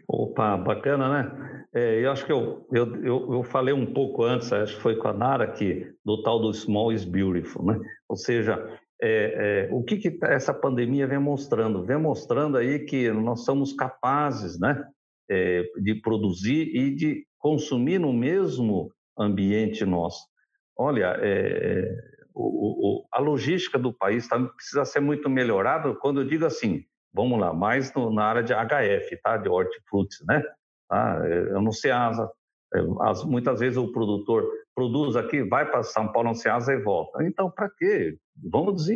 Opa, 0.08 0.58
bacana, 0.58 1.24
né? 1.24 1.49
É, 1.74 2.04
eu 2.04 2.12
acho 2.12 2.26
que 2.26 2.32
eu, 2.32 2.68
eu, 2.72 2.96
eu, 3.04 3.34
eu, 3.34 3.44
falei 3.44 3.74
um 3.74 3.94
pouco 3.94 4.24
antes, 4.24 4.52
acho 4.52 4.76
que 4.76 4.82
foi 4.82 4.96
com 4.96 5.08
a 5.08 5.14
Nara 5.14 5.44
aqui, 5.44 5.86
do 6.04 6.24
tal 6.24 6.40
do 6.40 6.52
Small 6.52 6.92
is 6.92 7.06
Beautiful, 7.06 7.64
né? 7.64 7.80
Ou 8.08 8.16
seja, 8.16 8.56
é, 9.02 9.68
é, 9.68 9.74
o 9.74 9.84
que, 9.84 9.98
que 9.98 10.18
essa 10.26 10.54
pandemia 10.54 11.08
vem 11.08 11.20
mostrando? 11.20 11.86
Vem 11.86 11.98
mostrando 11.98 12.58
aí 12.58 12.80
que 12.80 13.12
nós 13.12 13.46
somos 13.46 13.72
capazes, 13.74 14.60
né? 14.60 14.84
É, 15.30 15.64
de 15.80 15.94
produzir 16.02 16.76
e 16.76 16.96
de 16.96 17.24
consumir 17.38 18.00
no 18.00 18.12
mesmo 18.12 18.92
ambiente 19.18 19.86
nosso. 19.86 20.28
Olha, 20.76 21.16
é, 21.22 21.88
o, 22.34 23.02
o, 23.02 23.06
a 23.12 23.20
logística 23.20 23.78
do 23.78 23.94
país 23.94 24.28
tá, 24.28 24.40
precisa 24.40 24.86
ser 24.86 25.02
muito 25.02 25.30
melhorada. 25.30 25.94
Quando 25.94 26.22
eu 26.22 26.28
digo 26.28 26.46
assim, 26.46 26.84
vamos 27.14 27.40
lá, 27.40 27.54
mais 27.54 27.94
no, 27.94 28.12
na 28.12 28.24
área 28.24 28.42
de 28.42 28.54
HF, 28.54 29.22
tá? 29.22 29.38
De 29.38 29.48
hortifrutis, 29.48 30.18
né? 30.28 30.42
Tá? 30.90 31.22
É, 31.24 31.40
eu 31.52 31.62
não 31.62 31.72
sei 31.72 31.92
asa. 31.92 32.30
É, 32.74 32.80
as, 33.02 33.24
muitas 33.24 33.60
vezes 33.60 33.78
o 33.78 33.92
produtor 33.92 34.50
produz 34.76 35.16
aqui, 35.16 35.44
vai 35.44 35.70
para 35.70 35.84
São 35.84 36.12
Paulo, 36.12 36.30
não 36.30 36.36
se 36.36 36.50
asa 36.50 36.74
e 36.74 36.82
volta. 36.82 37.24
Então, 37.24 37.50
para 37.50 37.70
quê? 37.78 38.18
Vamos 38.52 38.88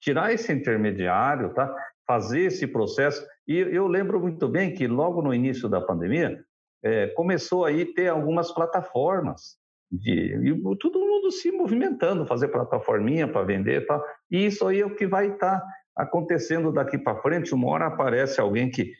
tirar 0.00 0.32
esse 0.32 0.52
intermediário, 0.52 1.52
tá? 1.54 1.74
Fazer 2.06 2.42
esse 2.42 2.66
processo. 2.66 3.24
E 3.46 3.58
eu 3.58 3.86
lembro 3.86 4.20
muito 4.20 4.48
bem 4.48 4.74
que 4.74 4.86
logo 4.86 5.22
no 5.22 5.34
início 5.34 5.68
da 5.68 5.80
pandemia 5.80 6.42
é, 6.82 7.08
começou 7.08 7.64
aí 7.64 7.84
ter 7.86 8.08
algumas 8.08 8.52
plataformas 8.52 9.56
de 9.90 10.12
e 10.12 10.76
todo 10.78 10.98
mundo 10.98 11.30
se 11.30 11.50
movimentando, 11.52 12.26
fazer 12.26 12.48
plataforminha 12.48 13.28
para 13.28 13.44
vender, 13.44 13.82
e 13.82 13.86
tal. 13.86 14.04
E 14.30 14.46
isso 14.46 14.66
aí 14.66 14.80
é 14.80 14.86
o 14.86 14.94
que 14.94 15.06
vai 15.06 15.28
estar 15.28 15.60
tá 15.60 15.66
acontecendo 15.96 16.72
daqui 16.72 16.98
para 16.98 17.20
frente. 17.20 17.54
Uma 17.54 17.68
hora 17.68 17.86
aparece 17.86 18.40
alguém 18.40 18.70
que 18.70 18.92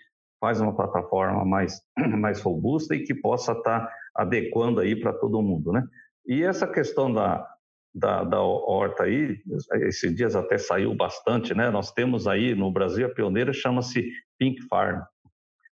faz 0.44 0.60
uma 0.60 0.76
plataforma 0.76 1.42
mais, 1.42 1.80
mais 2.20 2.38
robusta 2.42 2.94
e 2.94 3.02
que 3.02 3.14
possa 3.14 3.52
estar 3.52 3.80
tá 3.80 3.92
adequando 4.14 4.78
aí 4.78 4.94
para 4.94 5.14
todo 5.14 5.40
mundo, 5.40 5.72
né? 5.72 5.82
E 6.26 6.42
essa 6.42 6.66
questão 6.66 7.10
da, 7.10 7.48
da, 7.94 8.24
da 8.24 8.42
horta 8.42 9.04
aí, 9.04 9.38
esses 9.86 10.14
dias 10.14 10.36
até 10.36 10.58
saiu 10.58 10.94
bastante, 10.94 11.54
né? 11.54 11.70
Nós 11.70 11.92
temos 11.92 12.26
aí 12.26 12.54
no 12.54 12.70
Brasil 12.70 13.06
a 13.06 13.08
pioneira 13.08 13.54
chama-se 13.54 14.06
Pink 14.38 14.60
Farm. 14.68 15.00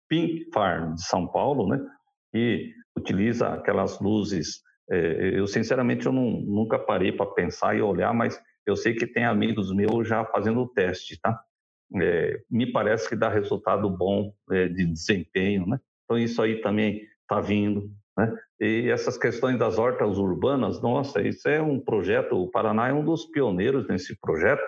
Pink 0.07 0.51
Farm 0.53 0.93
de 0.97 1.03
São 1.03 1.27
Paulo, 1.27 1.67
né? 1.67 1.81
E 2.35 2.71
utiliza 2.95 3.49
aquelas 3.49 3.99
luzes. 4.01 4.61
É, 4.91 5.39
eu 5.39 5.47
sinceramente 5.47 6.05
eu 6.05 6.13
não, 6.13 6.31
nunca 6.31 6.79
parei 6.79 7.11
para 7.11 7.25
pensar 7.25 7.75
e 7.75 7.81
olhar, 7.81 8.13
mas 8.13 8.39
eu 8.67 8.77
sei 8.77 8.93
que 8.93 9.07
tem 9.07 9.25
amigos 9.25 9.75
meus 9.75 10.07
já 10.07 10.27
fazendo 10.27 10.61
o 10.61 10.69
teste, 10.69 11.19
tá? 11.23 11.43
É, 11.97 12.41
me 12.51 12.71
parece 12.71 13.09
que 13.09 13.17
dá 13.17 13.29
resultado 13.29 13.89
bom 13.89 14.33
é, 14.51 14.69
de 14.69 14.85
desempenho, 14.87 15.67
né? 15.67 15.81
Então 16.05 16.19
isso 16.19 16.41
aí 16.43 16.61
também 16.61 17.03
está 17.23 17.41
vindo, 17.41 17.91
né? 18.17 18.35
E 18.61 18.89
essas 18.91 19.17
questões 19.17 19.59
das 19.59 19.79
hortas 19.79 20.19
urbanas, 20.19 20.83
nossa, 20.83 21.23
isso 21.23 21.49
é 21.49 21.63
um 21.63 21.79
projeto. 21.79 22.37
O 22.37 22.51
Paraná 22.51 22.89
é 22.89 22.93
um 22.93 23.05
dos 23.05 23.27
pioneiros 23.27 23.87
nesse 23.89 24.19
projeto, 24.21 24.63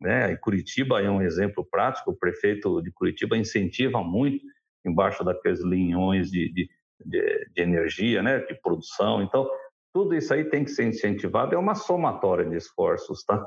né? 0.00 0.32
E 0.32 0.36
Curitiba 0.36 1.02
é 1.02 1.10
um 1.10 1.22
exemplo 1.22 1.66
prático. 1.68 2.12
O 2.12 2.16
prefeito 2.16 2.80
de 2.82 2.92
Curitiba 2.92 3.36
incentiva 3.36 4.02
muito 4.02 4.44
embaixo 4.84 5.24
daqueles 5.24 5.62
linhões 5.62 6.30
de, 6.30 6.52
de, 6.52 6.70
de, 7.04 7.50
de 7.54 7.62
energia, 7.62 8.22
né? 8.22 8.38
De 8.38 8.54
produção. 8.60 9.22
Então 9.22 9.48
tudo 9.92 10.14
isso 10.14 10.32
aí 10.34 10.44
tem 10.44 10.62
que 10.62 10.70
ser 10.70 10.84
incentivado. 10.84 11.54
É 11.54 11.58
uma 11.58 11.74
somatória 11.74 12.44
de 12.44 12.54
esforços, 12.54 13.24
tá? 13.24 13.44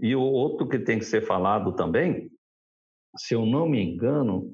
E 0.00 0.14
o 0.16 0.22
outro 0.22 0.68
que 0.68 0.78
tem 0.78 0.98
que 0.98 1.04
ser 1.04 1.22
falado 1.22 1.74
também, 1.74 2.30
se 3.16 3.34
eu 3.34 3.44
não 3.44 3.68
me 3.68 3.82
engano, 3.82 4.50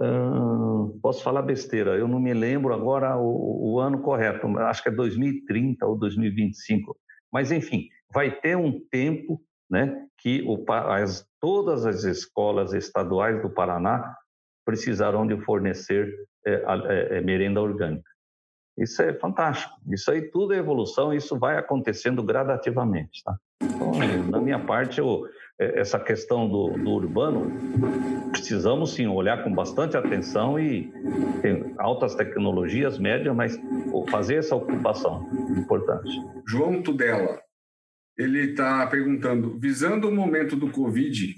uh, 0.00 0.98
posso 1.00 1.22
falar 1.22 1.42
besteira, 1.42 1.96
eu 1.96 2.08
não 2.08 2.20
me 2.20 2.32
lembro 2.32 2.72
agora 2.72 3.16
o, 3.16 3.72
o, 3.72 3.80
ano 3.80 4.00
correto, 4.00 4.46
acho 4.60 4.82
que 4.82 4.88
é 4.88 4.92
2030 4.92 5.84
ou 5.86 5.98
2025. 5.98 6.96
Mas, 7.32 7.52
enfim, 7.52 7.88
vai 8.12 8.30
ter 8.30 8.56
um 8.56 8.80
tempo 8.90 9.40
né, 9.70 10.06
que 10.18 10.42
o, 10.42 10.64
as, 10.72 11.26
todas 11.40 11.84
as 11.84 12.04
escolas 12.04 12.72
estaduais 12.72 13.42
do 13.42 13.50
Paraná 13.50 14.14
precisarão 14.64 15.26
de 15.26 15.38
fornecer 15.44 16.12
é, 16.46 16.52
é, 16.52 17.18
é, 17.18 17.20
merenda 17.20 17.60
orgânica. 17.60 18.08
Isso 18.76 19.02
é 19.02 19.12
fantástico. 19.12 19.74
Isso 19.90 20.10
aí 20.10 20.30
tudo 20.30 20.54
é 20.54 20.58
evolução, 20.58 21.12
isso 21.12 21.38
vai 21.38 21.58
acontecendo 21.58 22.22
gradativamente. 22.22 23.22
Tá? 23.24 23.36
Então, 23.60 23.92
na 24.30 24.40
minha 24.40 24.58
parte, 24.58 24.98
eu, 24.98 25.26
é, 25.58 25.80
essa 25.80 25.98
questão 25.98 26.48
do, 26.48 26.70
do, 26.78 26.90
urbano, 26.90 27.50
precisamos 28.30 28.94
sim 28.94 29.06
olhar 29.06 29.42
com 29.42 29.52
bastante 29.52 29.96
atenção 29.96 30.58
e 30.58 30.92
tem 31.42 31.74
altas 31.78 32.14
tecnologias, 32.14 32.98
médias, 32.98 33.34
mas 33.34 33.58
fazer 34.10 34.36
essa 34.36 34.54
ocupação 34.54 35.28
importante. 35.56 36.10
João 36.46 36.82
Tudela, 36.82 37.40
ele 38.16 38.50
está 38.50 38.86
perguntando, 38.86 39.58
visando 39.58 40.08
o 40.08 40.14
momento 40.14 40.54
do 40.54 40.70
Covid, 40.70 41.36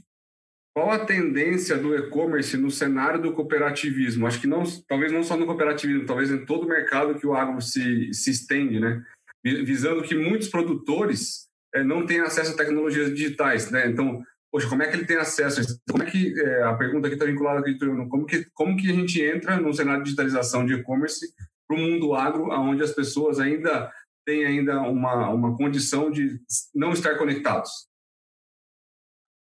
qual 0.74 0.90
a 0.90 1.04
tendência 1.04 1.76
do 1.76 1.94
e-commerce 1.96 2.56
no 2.56 2.70
cenário 2.70 3.20
do 3.20 3.32
cooperativismo? 3.32 4.26
Acho 4.26 4.40
que 4.40 4.46
não, 4.46 4.62
talvez 4.86 5.10
não 5.12 5.22
só 5.22 5.36
no 5.36 5.46
cooperativismo, 5.46 6.06
talvez 6.06 6.30
em 6.30 6.44
todo 6.44 6.64
o 6.64 6.68
mercado 6.68 7.18
que 7.18 7.26
o 7.26 7.34
agro 7.34 7.60
se, 7.60 8.12
se 8.14 8.30
estende, 8.30 8.78
né? 8.78 9.02
Visando 9.42 10.02
que 10.02 10.14
muitos 10.14 10.48
produtores 10.48 11.49
é, 11.49 11.49
não 11.84 12.04
têm 12.04 12.20
acesso 12.20 12.52
a 12.52 12.56
tecnologias 12.56 13.10
digitais, 13.10 13.70
né? 13.70 13.86
Então, 13.86 14.22
poxa, 14.50 14.68
como 14.68 14.82
é 14.82 14.88
que 14.88 14.96
ele 14.96 15.06
tem 15.06 15.16
acesso? 15.16 15.80
Como 15.90 16.02
é 16.02 16.06
que 16.06 16.34
é, 16.40 16.62
a 16.64 16.74
pergunta 16.74 17.06
aqui 17.06 17.14
está 17.14 17.26
vinculada 17.26 17.60
aqui, 17.60 17.78
como 18.08 18.26
que 18.26 18.44
como 18.52 18.76
que 18.76 18.90
a 18.90 18.94
gente 18.94 19.22
entra 19.22 19.56
no 19.58 19.72
cenário 19.72 20.02
de 20.02 20.04
digitalização 20.04 20.66
de 20.66 20.74
e-commerce 20.74 21.26
para 21.66 21.76
o 21.76 21.80
mundo 21.80 22.14
agro, 22.14 22.50
onde 22.50 22.82
as 22.82 22.92
pessoas 22.92 23.38
ainda 23.38 23.92
têm 24.24 24.44
ainda 24.44 24.80
uma 24.80 25.30
uma 25.30 25.56
condição 25.56 26.10
de 26.10 26.40
não 26.74 26.92
estar 26.92 27.16
conectados? 27.16 27.70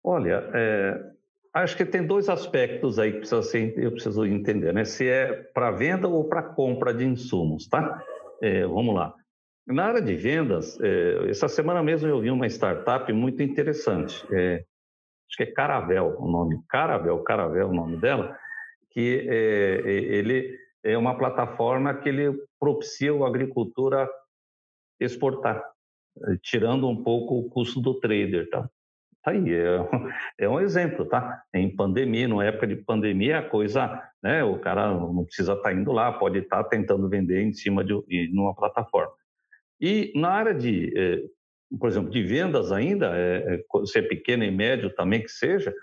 Olha, 0.07 0.49
é, 0.53 1.01
acho 1.55 1.77
que 1.77 1.85
tem 1.85 2.07
dois 2.07 2.29
aspectos 2.29 2.99
aí 2.99 3.13
que 3.13 3.19
precisa 3.21 3.43
ser, 3.43 3.79
eu 3.79 3.91
preciso 3.91 4.27
entender, 4.27 4.75
né? 4.75 4.85
Se 4.85 5.09
é 5.09 5.33
para 5.55 5.71
venda 5.71 6.07
ou 6.07 6.29
para 6.29 6.43
compra 6.43 6.93
de 6.93 7.05
insumos, 7.05 7.67
tá? 7.69 8.03
É, 8.43 8.67
vamos 8.67 8.95
lá. 8.95 9.15
Na 9.67 9.87
área 9.87 10.03
de 10.03 10.15
vendas, 10.15 10.79
é, 10.81 11.31
essa 11.31 11.49
semana 11.49 11.83
mesmo 11.83 12.07
eu 12.07 12.21
vi 12.21 12.31
uma 12.31 12.47
startup 12.47 13.11
muito 13.13 13.43
interessante. 13.43 14.23
É, 14.31 14.57
acho 15.27 15.37
que 15.39 15.45
é 15.45 15.53
Caravel 15.53 16.17
o 16.19 16.31
nome. 16.31 16.61
Caravel, 16.69 17.23
Caravel 17.23 17.69
o 17.69 17.75
nome 17.75 17.97
dela, 17.97 18.37
que 18.91 19.27
é, 19.27 19.81
é 19.81 19.91
ele 19.91 20.59
é 20.83 20.99
uma 20.99 21.17
plataforma 21.17 21.95
que 21.95 22.11
ele 22.11 22.39
propicia 22.61 23.15
o 23.15 23.25
agricultura 23.25 24.07
exportar, 25.01 25.65
tirando 26.43 26.87
um 26.87 27.03
pouco 27.03 27.39
o 27.39 27.49
custo 27.49 27.81
do 27.81 27.99
trader, 27.99 28.49
tá? 28.51 28.69
Tá 29.23 29.31
aí, 29.31 29.51
é, 29.51 29.79
é 30.45 30.49
um 30.49 30.61
exemplo, 30.61 31.07
tá? 31.07 31.43
Em 31.55 31.75
pandemia, 31.75 32.29
numa 32.29 32.45
época 32.45 32.67
de 32.67 32.77
pandemia, 32.77 33.39
a 33.39 33.49
coisa, 33.49 34.03
né? 34.23 34.45
O 34.45 34.59
cara 34.59 34.93
não 34.93 35.25
precisa 35.25 35.55
estar 35.55 35.71
tá 35.71 35.73
indo 35.73 35.91
lá, 35.91 36.13
pode 36.13 36.41
estar 36.41 36.63
tá 36.63 36.69
tentando 36.69 37.09
vender 37.09 37.41
em 37.43 37.55
cima 37.55 37.83
de 37.83 37.95
numa 38.31 38.55
plataforma. 38.55 39.15
E 39.85 40.11
na 40.15 40.31
área 40.31 40.55
de, 40.55 40.91
eh, 40.97 41.23
por 41.79 41.91
exemplo, 41.91 42.09
de 42.09 42.23
vendas 42.23 42.73
ainda, 42.73 43.13
é, 43.15 43.63
se 43.85 43.99
é 43.99 44.03
pequeno 44.03 44.43
e 44.43 44.51
médio 44.51 44.89
também 44.95 45.21
que 45.21 45.29
seja, 45.29 45.75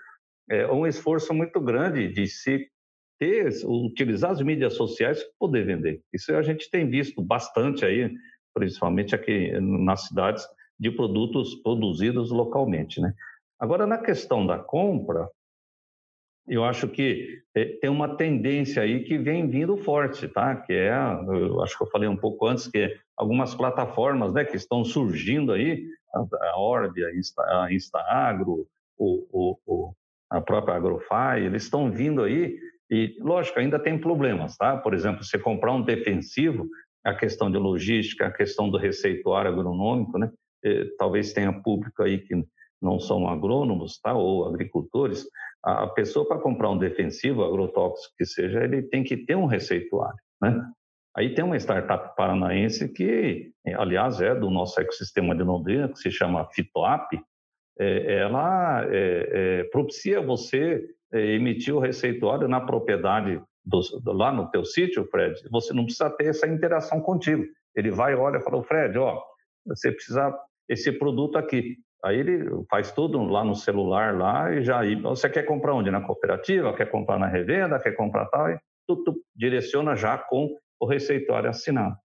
é 0.50 0.66
um 0.66 0.84
esforço 0.84 1.32
muito 1.32 1.60
grande 1.60 2.08
de 2.08 2.26
se 2.26 2.68
ter, 3.16 3.52
utilizar 3.64 4.32
as 4.32 4.42
mídias 4.42 4.74
sociais 4.74 5.22
para 5.22 5.32
poder 5.38 5.64
vender. 5.64 6.02
Isso 6.12 6.34
a 6.34 6.42
gente 6.42 6.68
tem 6.68 6.90
visto 6.90 7.22
bastante 7.22 7.84
aí, 7.84 8.12
principalmente 8.52 9.14
aqui 9.14 9.52
nas 9.60 10.08
cidades, 10.08 10.44
de 10.80 10.90
produtos 10.90 11.54
produzidos 11.62 12.32
localmente, 12.32 13.00
né? 13.00 13.14
Agora, 13.56 13.86
na 13.86 13.98
questão 13.98 14.44
da 14.44 14.58
compra, 14.58 15.28
eu 16.48 16.64
acho 16.64 16.88
que 16.88 17.42
é, 17.54 17.64
tem 17.80 17.90
uma 17.90 18.16
tendência 18.16 18.82
aí 18.82 19.04
que 19.04 19.16
vem 19.18 19.48
vindo 19.48 19.76
forte, 19.76 20.26
tá? 20.28 20.56
Que 20.56 20.72
é, 20.72 20.92
eu 21.28 21.62
acho 21.62 21.76
que 21.76 21.84
eu 21.84 21.90
falei 21.90 22.08
um 22.08 22.16
pouco 22.16 22.46
antes, 22.46 22.66
que 22.66 22.96
algumas 23.16 23.54
plataformas, 23.54 24.32
né, 24.32 24.44
que 24.44 24.56
estão 24.56 24.84
surgindo 24.84 25.52
aí, 25.52 25.84
a 26.14 26.58
Orb, 26.58 27.02
a, 27.04 27.14
Insta, 27.14 27.42
a 27.42 27.72
InstaAgro, 27.72 28.66
o, 28.98 29.58
o, 29.66 29.94
a 30.30 30.40
própria 30.40 30.74
Agrofy, 30.74 31.44
eles 31.44 31.64
estão 31.64 31.90
vindo 31.90 32.22
aí 32.22 32.58
e, 32.90 33.16
lógico, 33.20 33.58
ainda 33.58 33.78
tem 33.78 33.98
problemas, 33.98 34.56
tá? 34.56 34.76
Por 34.76 34.92
exemplo, 34.92 35.24
você 35.24 35.38
comprar 35.38 35.72
um 35.72 35.82
defensivo, 35.82 36.68
a 37.02 37.14
questão 37.14 37.50
de 37.50 37.56
logística, 37.56 38.26
a 38.26 38.32
questão 38.32 38.68
do 38.68 38.76
receituário 38.76 39.50
agronômico, 39.50 40.18
né? 40.18 40.30
E, 40.62 40.84
talvez 40.98 41.32
tenha 41.32 41.52
público 41.52 42.02
aí 42.02 42.18
que 42.18 42.34
não 42.82 42.98
são 42.98 43.28
agrônomos, 43.28 43.98
tá? 44.00 44.12
Ou 44.12 44.46
agricultores, 44.46 45.26
a 45.62 45.86
pessoa 45.86 46.26
para 46.26 46.40
comprar 46.40 46.70
um 46.70 46.78
defensivo 46.78 47.44
agrotóxico 47.44 48.14
que 48.18 48.24
seja, 48.24 48.64
ele 48.64 48.82
tem 48.82 49.04
que 49.04 49.16
ter 49.16 49.36
um 49.36 49.46
receituário, 49.46 50.18
né? 50.40 50.62
Aí 51.14 51.34
tem 51.34 51.44
uma 51.44 51.56
startup 51.56 52.16
paranaense 52.16 52.88
que, 52.88 53.52
aliás, 53.76 54.20
é 54.20 54.34
do 54.34 54.50
nosso 54.50 54.80
ecossistema 54.80 55.36
de 55.36 55.42
Londrina, 55.42 55.88
que 55.88 55.98
se 55.98 56.10
chama 56.10 56.48
Fitoap, 56.52 57.12
é, 57.78 58.20
ela 58.20 58.84
é, 58.86 59.60
é, 59.60 59.64
propicia 59.64 60.22
você 60.22 60.82
é, 61.12 61.20
emitir 61.34 61.74
o 61.74 61.78
receituário 61.78 62.48
na 62.48 62.60
propriedade 62.60 63.40
do, 63.64 63.80
do, 64.02 64.12
lá 64.12 64.32
no 64.32 64.50
teu 64.50 64.64
sítio, 64.64 65.06
Fred. 65.10 65.34
Você 65.50 65.72
não 65.74 65.84
precisa 65.84 66.10
ter 66.10 66.26
essa 66.26 66.46
interação 66.46 67.00
contigo. 67.00 67.44
Ele 67.74 67.90
vai, 67.90 68.14
olha, 68.14 68.40
fala, 68.40 68.62
Fred, 68.62 68.98
ó, 68.98 69.22
você 69.66 69.92
precisa 69.92 70.34
esse 70.68 70.92
produto 70.92 71.36
aqui. 71.36 71.76
Aí 72.04 72.18
ele 72.18 72.44
faz 72.68 72.90
tudo 72.90 73.22
lá 73.22 73.44
no 73.44 73.54
celular 73.54 74.16
lá 74.16 74.52
e 74.52 74.64
já 74.64 74.80
aí 74.80 74.96
você 74.96 75.28
quer 75.30 75.44
comprar 75.44 75.74
onde? 75.74 75.90
Na 75.90 76.00
cooperativa? 76.00 76.74
Quer 76.74 76.90
comprar 76.90 77.18
na 77.18 77.28
revenda? 77.28 77.78
Quer 77.78 77.92
comprar 77.92 78.26
tal? 78.26 78.50
E 78.50 78.58
tudo 78.86 79.22
direciona 79.36 79.94
já 79.94 80.18
com 80.18 80.56
o 80.80 80.86
receituário 80.86 81.48
assinado. 81.48 81.96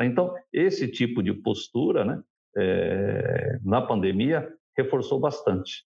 Então 0.00 0.34
esse 0.52 0.88
tipo 0.88 1.22
de 1.22 1.32
postura, 1.32 2.04
né, 2.04 2.22
é, 2.56 3.58
na 3.64 3.80
pandemia 3.80 4.46
reforçou 4.76 5.18
bastante, 5.18 5.86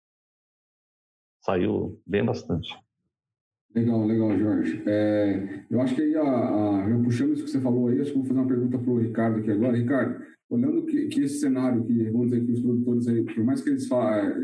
saiu 1.40 2.00
bem 2.06 2.24
bastante. 2.24 2.72
Legal, 3.74 4.06
legal, 4.06 4.38
Jorge. 4.38 4.82
É, 4.86 5.64
eu 5.70 5.80
acho 5.82 5.94
que 5.94 6.00
aí, 6.00 6.16
a, 6.16 6.22
a, 6.22 7.02
puxando 7.04 7.34
isso 7.34 7.44
que 7.44 7.50
você 7.50 7.60
falou 7.60 7.88
aí, 7.88 8.00
acho 8.00 8.10
que 8.10 8.16
vou 8.16 8.26
fazer 8.26 8.40
uma 8.40 8.48
pergunta 8.48 8.78
para 8.78 8.90
o 8.90 8.98
Ricardo 8.98 9.40
aqui 9.40 9.50
agora. 9.50 9.76
Ricardo, 9.76 10.24
olhando 10.48 10.86
que, 10.86 11.08
que, 11.08 11.22
esse 11.22 11.40
cenário, 11.40 11.84
que 11.84 12.10
vamos 12.10 12.30
dizer 12.30 12.44
que 12.44 12.52
os 12.52 12.60
produtores 12.60 13.08
aí, 13.08 13.24
por 13.24 13.44
mais 13.44 13.60
que 13.60 13.70
eles 13.70 13.90
é, 13.90 14.42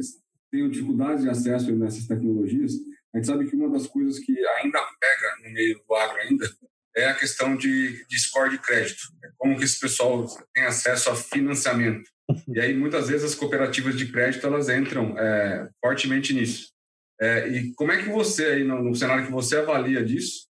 tenham 0.51 0.69
dificuldades 0.69 1.23
de 1.23 1.31
acesso 1.31 1.75
nessas 1.77 2.07
tecnologias, 2.07 2.73
a 3.15 3.19
gente 3.19 3.27
sabe 3.27 3.47
que 3.49 3.57
uma 3.57 3.71
das 3.71 3.87
coisas 3.87 4.19
que 4.19 4.33
ainda 4.57 4.79
pega 5.01 5.37
no 5.45 5.53
meio 5.53 5.81
do 5.87 5.95
agro 5.95 6.19
ainda 6.21 6.49
é 6.97 7.07
a 7.07 7.15
questão 7.15 7.57
de, 7.57 8.05
de 8.07 8.19
score 8.19 8.51
de 8.51 8.59
crédito. 8.59 9.01
Como 9.39 9.57
que 9.57 9.65
esse 9.65 9.79
pessoal 9.81 10.27
tem 10.55 10.65
acesso 10.65 11.11
a 11.11 11.17
financiamento. 11.17 12.11
E 12.49 12.61
aí, 12.61 12.75
muitas 12.75 13.09
vezes, 13.09 13.25
as 13.25 13.35
cooperativas 13.35 13.97
de 13.97 14.11
crédito, 14.11 14.47
elas 14.47 14.69
entram 14.69 15.19
é, 15.19 15.69
fortemente 15.81 16.33
nisso. 16.33 16.73
É, 17.21 17.49
e 17.49 17.73
como 17.75 17.93
é 17.93 18.03
que 18.03 18.09
você, 18.09 18.47
aí 18.47 18.65
no, 18.65 18.83
no, 18.83 18.95
cenário 18.95 19.27
que 19.27 19.33
você 19.33 19.57
avalia 19.57 20.05
disso, 20.05 20.47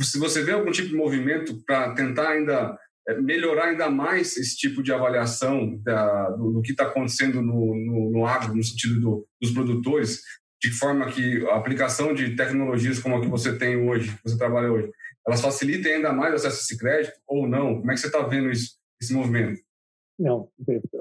se 0.00 0.18
você 0.18 0.42
vê 0.42 0.52
algum 0.52 0.70
tipo 0.70 0.88
de 0.88 0.94
movimento 0.94 1.62
para 1.64 1.94
tentar 1.94 2.30
ainda 2.30 2.78
melhorar 3.20 3.66
ainda 3.66 3.90
mais 3.90 4.36
esse 4.36 4.56
tipo 4.56 4.82
de 4.82 4.92
avaliação 4.92 5.76
da, 5.82 6.30
do, 6.30 6.52
do, 6.52 6.62
que 6.62 6.72
está 6.72 6.84
acontecendo 6.84 7.42
no, 7.42 7.74
no, 7.74 8.10
no, 8.10 8.26
agro, 8.26 8.54
no 8.54 8.62
sentido 8.62 9.00
do, 9.00 9.28
dos 9.40 9.52
produtores, 9.52 10.22
de 10.62 10.70
forma 10.70 11.06
que 11.10 11.46
a 11.48 11.56
aplicação 11.56 12.14
de 12.14 12.34
tecnologias 12.34 12.98
como 12.98 13.16
a 13.16 13.20
que 13.20 13.28
você 13.28 13.58
tem 13.58 13.76
hoje, 13.76 14.10
que 14.10 14.22
você 14.24 14.38
trabalha 14.38 14.72
hoje, 14.72 14.90
elas 15.26 15.40
facilitem 15.40 15.94
ainda 15.94 16.12
mais 16.12 16.32
o 16.32 16.36
acesso 16.36 16.56
a 16.56 16.60
esse 16.60 16.78
crédito 16.78 17.14
ou 17.26 17.46
não? 17.46 17.78
Como 17.78 17.90
é 17.90 17.94
que 17.94 18.00
você 18.00 18.06
está 18.06 18.22
vendo 18.26 18.50
isso, 18.50 18.78
esse 19.00 19.12
movimento? 19.12 19.60
Não, 20.18 20.48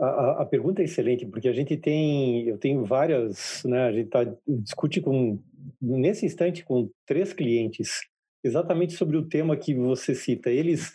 a, 0.02 0.42
a, 0.42 0.46
pergunta 0.46 0.82
é 0.82 0.86
excelente, 0.86 1.26
porque 1.28 1.48
a 1.48 1.54
gente 1.54 1.78
tem, 1.78 2.48
eu 2.48 2.58
tenho 2.58 2.84
várias, 2.84 3.64
né, 3.64 3.84
a 3.84 3.92
gente 3.92 4.10
tá, 4.10 4.26
discute 4.48 5.02
com, 5.02 5.40
nesse 5.80 6.26
instante 6.26 6.66
com 6.66 6.90
três 7.06 7.32
clientes, 7.32 8.02
exatamente 8.44 8.94
sobre 8.94 9.16
o 9.16 9.28
tema 9.28 9.56
que 9.56 9.76
você 9.76 10.16
cita. 10.16 10.50
Eles, 10.50 10.94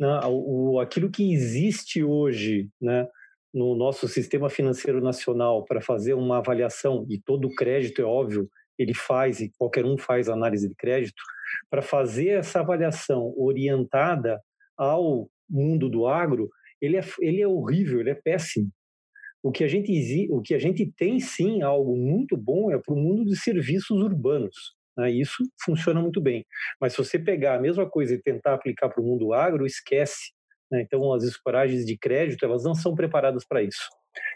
né, 0.00 0.20
o, 0.26 0.80
aquilo 0.80 1.10
que 1.10 1.30
existe 1.30 2.02
hoje, 2.02 2.70
né, 2.80 3.06
no 3.52 3.74
nosso 3.74 4.08
sistema 4.08 4.48
financeiro 4.48 5.00
nacional 5.02 5.64
para 5.66 5.82
fazer 5.82 6.14
uma 6.14 6.38
avaliação, 6.38 7.06
e 7.10 7.20
todo 7.20 7.54
crédito, 7.54 8.00
é 8.00 8.04
óbvio, 8.04 8.48
ele 8.78 8.94
faz, 8.94 9.40
e 9.40 9.52
qualquer 9.58 9.84
um 9.84 9.98
faz 9.98 10.30
análise 10.30 10.66
de 10.66 10.74
crédito, 10.74 11.22
para 11.68 11.82
fazer 11.82 12.28
essa 12.28 12.60
avaliação 12.60 13.34
orientada 13.36 14.40
ao 14.74 15.28
mundo 15.48 15.90
do 15.90 16.06
agro, 16.06 16.48
ele 16.80 16.96
é, 16.96 17.02
ele 17.20 17.42
é 17.42 17.46
horrível, 17.46 18.00
ele 18.00 18.10
é 18.10 18.14
péssimo. 18.14 18.70
O 19.42 19.52
que 19.52 19.64
a 19.64 19.68
gente, 19.68 20.28
o 20.30 20.40
que 20.40 20.54
a 20.54 20.58
gente 20.58 20.90
tem 20.96 21.20
sim 21.20 21.60
algo 21.60 21.94
muito 21.96 22.36
bom 22.36 22.70
é 22.70 22.78
para 22.78 22.94
o 22.94 22.96
mundo 22.96 23.24
de 23.24 23.38
serviços 23.38 24.00
urbanos. 24.02 24.74
Né? 24.96 25.10
Isso 25.10 25.42
funciona 25.64 26.00
muito 26.00 26.20
bem. 26.20 26.44
Mas 26.80 26.92
se 26.92 26.98
você 26.98 27.18
pegar 27.18 27.56
a 27.56 27.60
mesma 27.60 27.88
coisa 27.88 28.14
e 28.14 28.22
tentar 28.22 28.54
aplicar 28.54 28.88
para 28.88 29.02
o 29.02 29.06
mundo 29.06 29.32
agro, 29.32 29.66
esquece. 29.66 30.32
Né? 30.70 30.82
Então 30.82 31.12
as 31.12 31.24
escoragens 31.24 31.84
de 31.84 31.96
crédito 31.98 32.44
elas 32.44 32.64
não 32.64 32.74
são 32.74 32.94
preparadas 32.94 33.44
para 33.46 33.62
isso. 33.62 33.88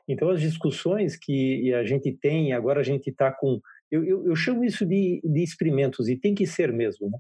Então 0.09 0.30
as 0.30 0.40
discussões 0.40 1.16
que 1.16 1.72
a 1.74 1.84
gente 1.84 2.12
tem 2.12 2.52
agora 2.52 2.80
a 2.80 2.84
gente 2.84 3.11
está 3.11 3.32
com 3.32 3.61
eu, 3.90 4.05
eu, 4.05 4.26
eu, 4.26 4.34
chamo 4.34 4.64
isso 4.64 4.84
de, 4.84 5.20
de 5.22 5.42
experimentos 5.42 6.09
e 6.09 6.18
tem 6.18 6.34
que 6.34 6.46
ser 6.46 6.72
mesmo. 6.72 7.09
Né? 7.11 7.18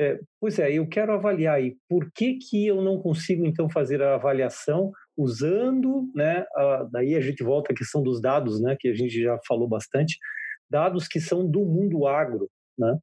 É, 0.00 0.20
pois 0.40 0.58
é, 0.58 0.72
eu 0.72 0.86
quero 0.86 1.12
avaliar 1.12 1.56
aí 1.56 1.76
por 1.88 2.10
que, 2.14 2.34
que 2.34 2.66
eu 2.66 2.80
não 2.80 2.98
consigo 2.98 3.44
então 3.44 3.68
fazer 3.68 4.02
a 4.02 4.14
avaliação 4.14 4.92
usando, 5.16 6.10
né, 6.14 6.44
a, 6.54 6.88
daí 6.90 7.14
a 7.14 7.20
gente 7.20 7.42
volta 7.42 7.72
à 7.72 7.76
questão 7.76 8.02
dos 8.02 8.20
dados, 8.20 8.60
né, 8.60 8.76
que 8.78 8.88
a 8.88 8.94
gente 8.94 9.20
já 9.20 9.38
falou 9.46 9.68
bastante, 9.68 10.16
dados 10.70 11.06
que 11.06 11.20
são 11.20 11.48
do 11.48 11.60
mundo 11.60 12.06
agro, 12.06 12.48
né, 12.78 12.96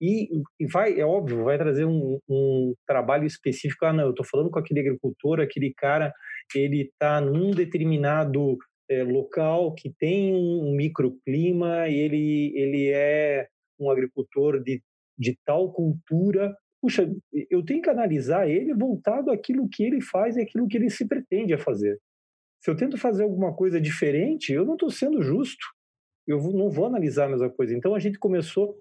e, 0.00 0.28
e 0.58 0.66
vai, 0.66 0.98
é 0.98 1.06
óbvio, 1.06 1.44
vai 1.44 1.56
trazer 1.56 1.84
um, 1.84 2.18
um 2.28 2.74
trabalho 2.86 3.24
específico, 3.24 3.84
ah 3.84 3.92
não, 3.92 4.04
eu 4.04 4.10
estou 4.10 4.26
falando 4.26 4.50
com 4.50 4.58
aquele 4.58 4.80
agricultor, 4.80 5.40
aquele 5.40 5.72
cara, 5.76 6.12
ele 6.54 6.82
está 6.82 7.20
num 7.20 7.52
determinado 7.52 8.58
é, 8.90 9.04
local 9.04 9.74
que 9.74 9.92
tem 9.96 10.34
um 10.34 10.74
microclima 10.74 11.88
e 11.88 11.94
ele, 11.94 12.52
ele 12.56 12.90
é 12.90 13.46
um 13.78 13.90
agricultor 13.90 14.60
de 14.60 14.82
de 15.18 15.38
tal 15.44 15.72
cultura. 15.72 16.54
Puxa, 16.80 17.08
eu 17.50 17.64
tenho 17.64 17.80
que 17.80 17.90
analisar 17.90 18.48
ele 18.48 18.74
voltado 18.74 19.30
àquilo 19.30 19.68
que 19.68 19.84
ele 19.84 20.00
faz 20.00 20.36
e 20.36 20.42
aquilo 20.42 20.66
que 20.66 20.76
ele 20.76 20.90
se 20.90 21.06
pretende 21.06 21.54
a 21.54 21.58
fazer. 21.58 21.98
Se 22.60 22.70
eu 22.70 22.76
tento 22.76 22.98
fazer 22.98 23.22
alguma 23.22 23.54
coisa 23.54 23.80
diferente, 23.80 24.52
eu 24.52 24.64
não 24.64 24.74
estou 24.74 24.90
sendo 24.90 25.22
justo. 25.22 25.64
Eu 26.26 26.38
não 26.52 26.70
vou 26.70 26.86
analisar 26.86 27.26
a 27.26 27.28
mesma 27.28 27.50
coisa. 27.50 27.74
Então 27.74 27.94
a 27.94 27.98
gente 27.98 28.18
começou 28.18 28.76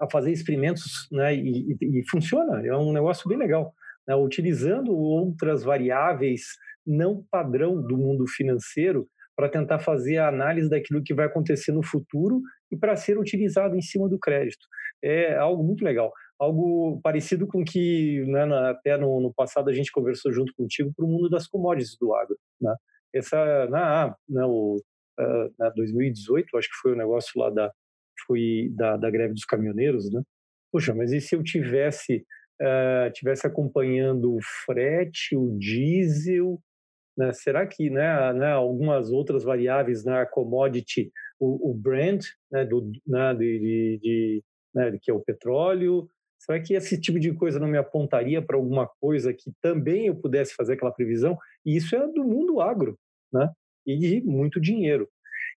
a 0.00 0.08
fazer 0.10 0.30
experimentos, 0.30 1.08
né? 1.10 1.34
E, 1.34 1.76
e, 1.80 2.00
e 2.00 2.08
funciona. 2.08 2.64
É 2.66 2.76
um 2.76 2.92
negócio 2.92 3.28
bem 3.28 3.38
legal, 3.38 3.74
né? 4.06 4.14
utilizando 4.14 4.92
outras 4.92 5.62
variáveis 5.62 6.42
não 6.86 7.24
padrão 7.30 7.82
do 7.82 7.96
mundo 7.96 8.26
financeiro 8.26 9.06
para 9.36 9.48
tentar 9.48 9.78
fazer 9.78 10.16
a 10.16 10.28
análise 10.28 10.68
daquilo 10.68 11.02
que 11.02 11.14
vai 11.14 11.26
acontecer 11.26 11.70
no 11.70 11.84
futuro 11.84 12.40
e 12.72 12.76
para 12.76 12.96
ser 12.96 13.18
utilizado 13.18 13.76
em 13.76 13.80
cima 13.80 14.08
do 14.08 14.18
crédito. 14.18 14.66
É 15.02 15.36
algo 15.36 15.62
muito 15.62 15.84
legal. 15.84 16.12
Algo 16.40 17.00
parecido 17.02 17.46
com 17.46 17.62
que 17.64 18.24
né, 18.26 18.42
até 18.68 18.96
no, 18.96 19.20
no, 19.20 19.32
passado 19.32 19.70
a 19.70 19.72
gente 19.72 19.92
conversou 19.92 20.32
junto 20.32 20.52
contigo 20.56 20.92
para 20.94 21.04
o 21.04 21.08
mundo 21.08 21.28
das 21.28 21.46
commodities 21.46 21.96
do 22.00 22.14
agro. 22.14 22.36
Né? 22.60 22.74
Essa, 23.14 23.66
na, 23.66 24.14
na, 24.28 24.46
o, 24.46 24.82
na 25.58 25.70
2018, 25.70 26.56
acho 26.56 26.68
que 26.68 26.76
foi 26.82 26.92
o 26.94 26.96
negócio 26.96 27.40
lá 27.40 27.50
da, 27.50 27.70
foi 28.28 28.70
da, 28.76 28.96
da 28.96 29.10
greve 29.10 29.34
dos 29.34 29.44
caminhoneiros, 29.44 30.12
né? 30.12 30.22
Poxa, 30.70 30.94
mas 30.94 31.12
e 31.12 31.20
se 31.20 31.34
eu 31.34 31.42
tivesse 31.42 32.24
uh, 32.60 33.10
tivesse 33.12 33.46
acompanhando 33.46 34.34
o 34.34 34.38
frete, 34.64 35.34
o 35.34 35.56
diesel, 35.58 36.60
né? 37.16 37.32
será 37.32 37.66
que 37.66 37.90
né, 37.90 38.32
né, 38.34 38.52
algumas 38.52 39.10
outras 39.10 39.42
variáveis 39.42 40.04
na 40.04 40.20
né, 40.20 40.26
commodity 40.26 41.10
o, 41.40 41.70
o 41.70 41.74
brand 41.74 42.22
né, 42.50 42.64
do, 42.64 42.92
né, 43.06 43.34
de, 43.34 43.98
de 44.02 44.44
né, 44.74 44.98
que 45.00 45.10
é 45.10 45.14
o 45.14 45.20
petróleo. 45.20 46.08
Será 46.38 46.60
que 46.60 46.74
esse 46.74 47.00
tipo 47.00 47.18
de 47.18 47.32
coisa 47.34 47.58
não 47.58 47.68
me 47.68 47.78
apontaria 47.78 48.40
para 48.40 48.56
alguma 48.56 48.88
coisa 49.00 49.34
que 49.34 49.52
também 49.60 50.06
eu 50.06 50.14
pudesse 50.14 50.54
fazer 50.54 50.74
aquela 50.74 50.92
previsão? 50.92 51.36
E 51.64 51.76
isso 51.76 51.96
é 51.96 52.06
do 52.12 52.24
mundo 52.24 52.60
agro, 52.60 52.96
né? 53.32 53.50
E 53.86 53.96
de 53.98 54.20
muito 54.20 54.60
dinheiro. 54.60 55.08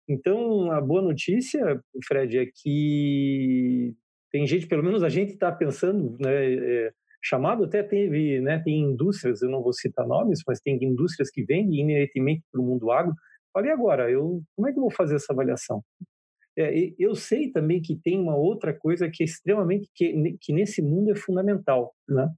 Então, 0.08 0.70
a 0.72 0.80
boa 0.80 1.02
notícia, 1.02 1.80
Fred, 2.06 2.38
é 2.38 2.46
que 2.46 3.94
tem 4.30 4.46
gente, 4.46 4.66
pelo 4.66 4.82
menos 4.82 5.02
a 5.02 5.08
gente 5.08 5.32
está 5.32 5.52
pensando, 5.52 6.16
né, 6.18 6.54
é, 6.54 6.92
chamado 7.22 7.64
até 7.64 7.82
teve, 7.82 8.40
né, 8.40 8.58
tem 8.64 8.80
indústrias, 8.80 9.42
eu 9.42 9.50
não 9.50 9.62
vou 9.62 9.72
citar 9.72 10.06
nomes, 10.06 10.40
mas 10.46 10.60
tem 10.60 10.78
indústrias 10.82 11.30
que 11.30 11.44
vendem 11.44 11.80
inerentemente 11.80 12.42
para 12.50 12.60
o 12.60 12.64
mundo 12.64 12.90
agro, 12.90 13.14
Olha 13.54 13.72
agora, 13.72 14.10
eu, 14.10 14.42
como 14.56 14.68
é 14.68 14.72
que 14.72 14.78
eu 14.78 14.82
vou 14.82 14.90
fazer 14.90 15.16
essa 15.16 15.32
avaliação? 15.32 15.84
É, 16.56 16.72
eu 16.98 17.14
sei 17.14 17.50
também 17.50 17.80
que 17.80 17.96
tem 17.96 18.18
uma 18.18 18.36
outra 18.36 18.74
coisa 18.74 19.10
que 19.10 19.22
é 19.22 19.26
extremamente 19.26 19.90
que, 19.94 20.36
que 20.40 20.52
nesse 20.52 20.82
mundo 20.82 21.10
é 21.10 21.14
fundamental, 21.14 21.94
né? 22.08 22.30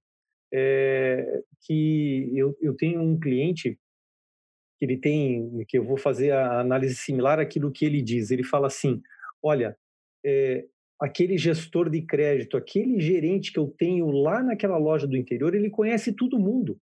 É, 0.52 1.42
que 1.62 2.30
eu, 2.34 2.56
eu 2.60 2.76
tenho 2.76 3.00
um 3.00 3.18
cliente 3.18 3.78
ele 4.84 4.96
tem 4.96 5.64
que 5.66 5.78
eu 5.78 5.84
vou 5.84 5.96
fazer 5.96 6.30
a 6.32 6.60
análise 6.60 6.94
similar 6.94 7.38
àquilo 7.38 7.72
que 7.72 7.84
ele 7.84 8.02
diz. 8.02 8.30
Ele 8.30 8.44
fala 8.44 8.66
assim: 8.66 9.02
olha, 9.42 9.76
é, 10.24 10.64
aquele 11.00 11.36
gestor 11.36 11.90
de 11.90 12.02
crédito, 12.02 12.56
aquele 12.56 13.00
gerente 13.00 13.52
que 13.52 13.58
eu 13.58 13.72
tenho 13.78 14.10
lá 14.10 14.42
naquela 14.42 14.78
loja 14.78 15.06
do 15.06 15.16
interior, 15.16 15.54
ele 15.54 15.70
conhece 15.70 16.12
todo 16.12 16.38
mundo. 16.38 16.78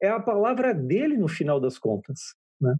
É 0.00 0.08
a 0.08 0.20
palavra 0.20 0.74
dele 0.74 1.16
no 1.16 1.28
final 1.28 1.60
das 1.60 1.78
contas, 1.78 2.34
né? 2.60 2.74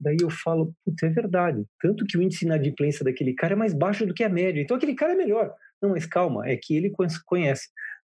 Daí 0.00 0.16
eu 0.20 0.30
falo, 0.30 0.74
putz, 0.84 1.00
é 1.04 1.08
verdade. 1.08 1.64
Tanto 1.80 2.04
que 2.04 2.18
o 2.18 2.22
índice 2.22 2.40
de 2.40 2.46
inadimplência 2.46 3.04
daquele 3.04 3.34
cara 3.34 3.52
é 3.52 3.56
mais 3.56 3.72
baixo 3.72 4.04
do 4.04 4.12
que 4.12 4.24
a 4.24 4.28
média. 4.28 4.60
Então 4.60 4.76
aquele 4.76 4.96
cara 4.96 5.12
é 5.12 5.16
melhor. 5.16 5.54
Não, 5.80 5.90
mas 5.90 6.06
calma, 6.06 6.48
é 6.48 6.56
que 6.56 6.76
ele 6.76 6.92
conhece. 7.24 7.68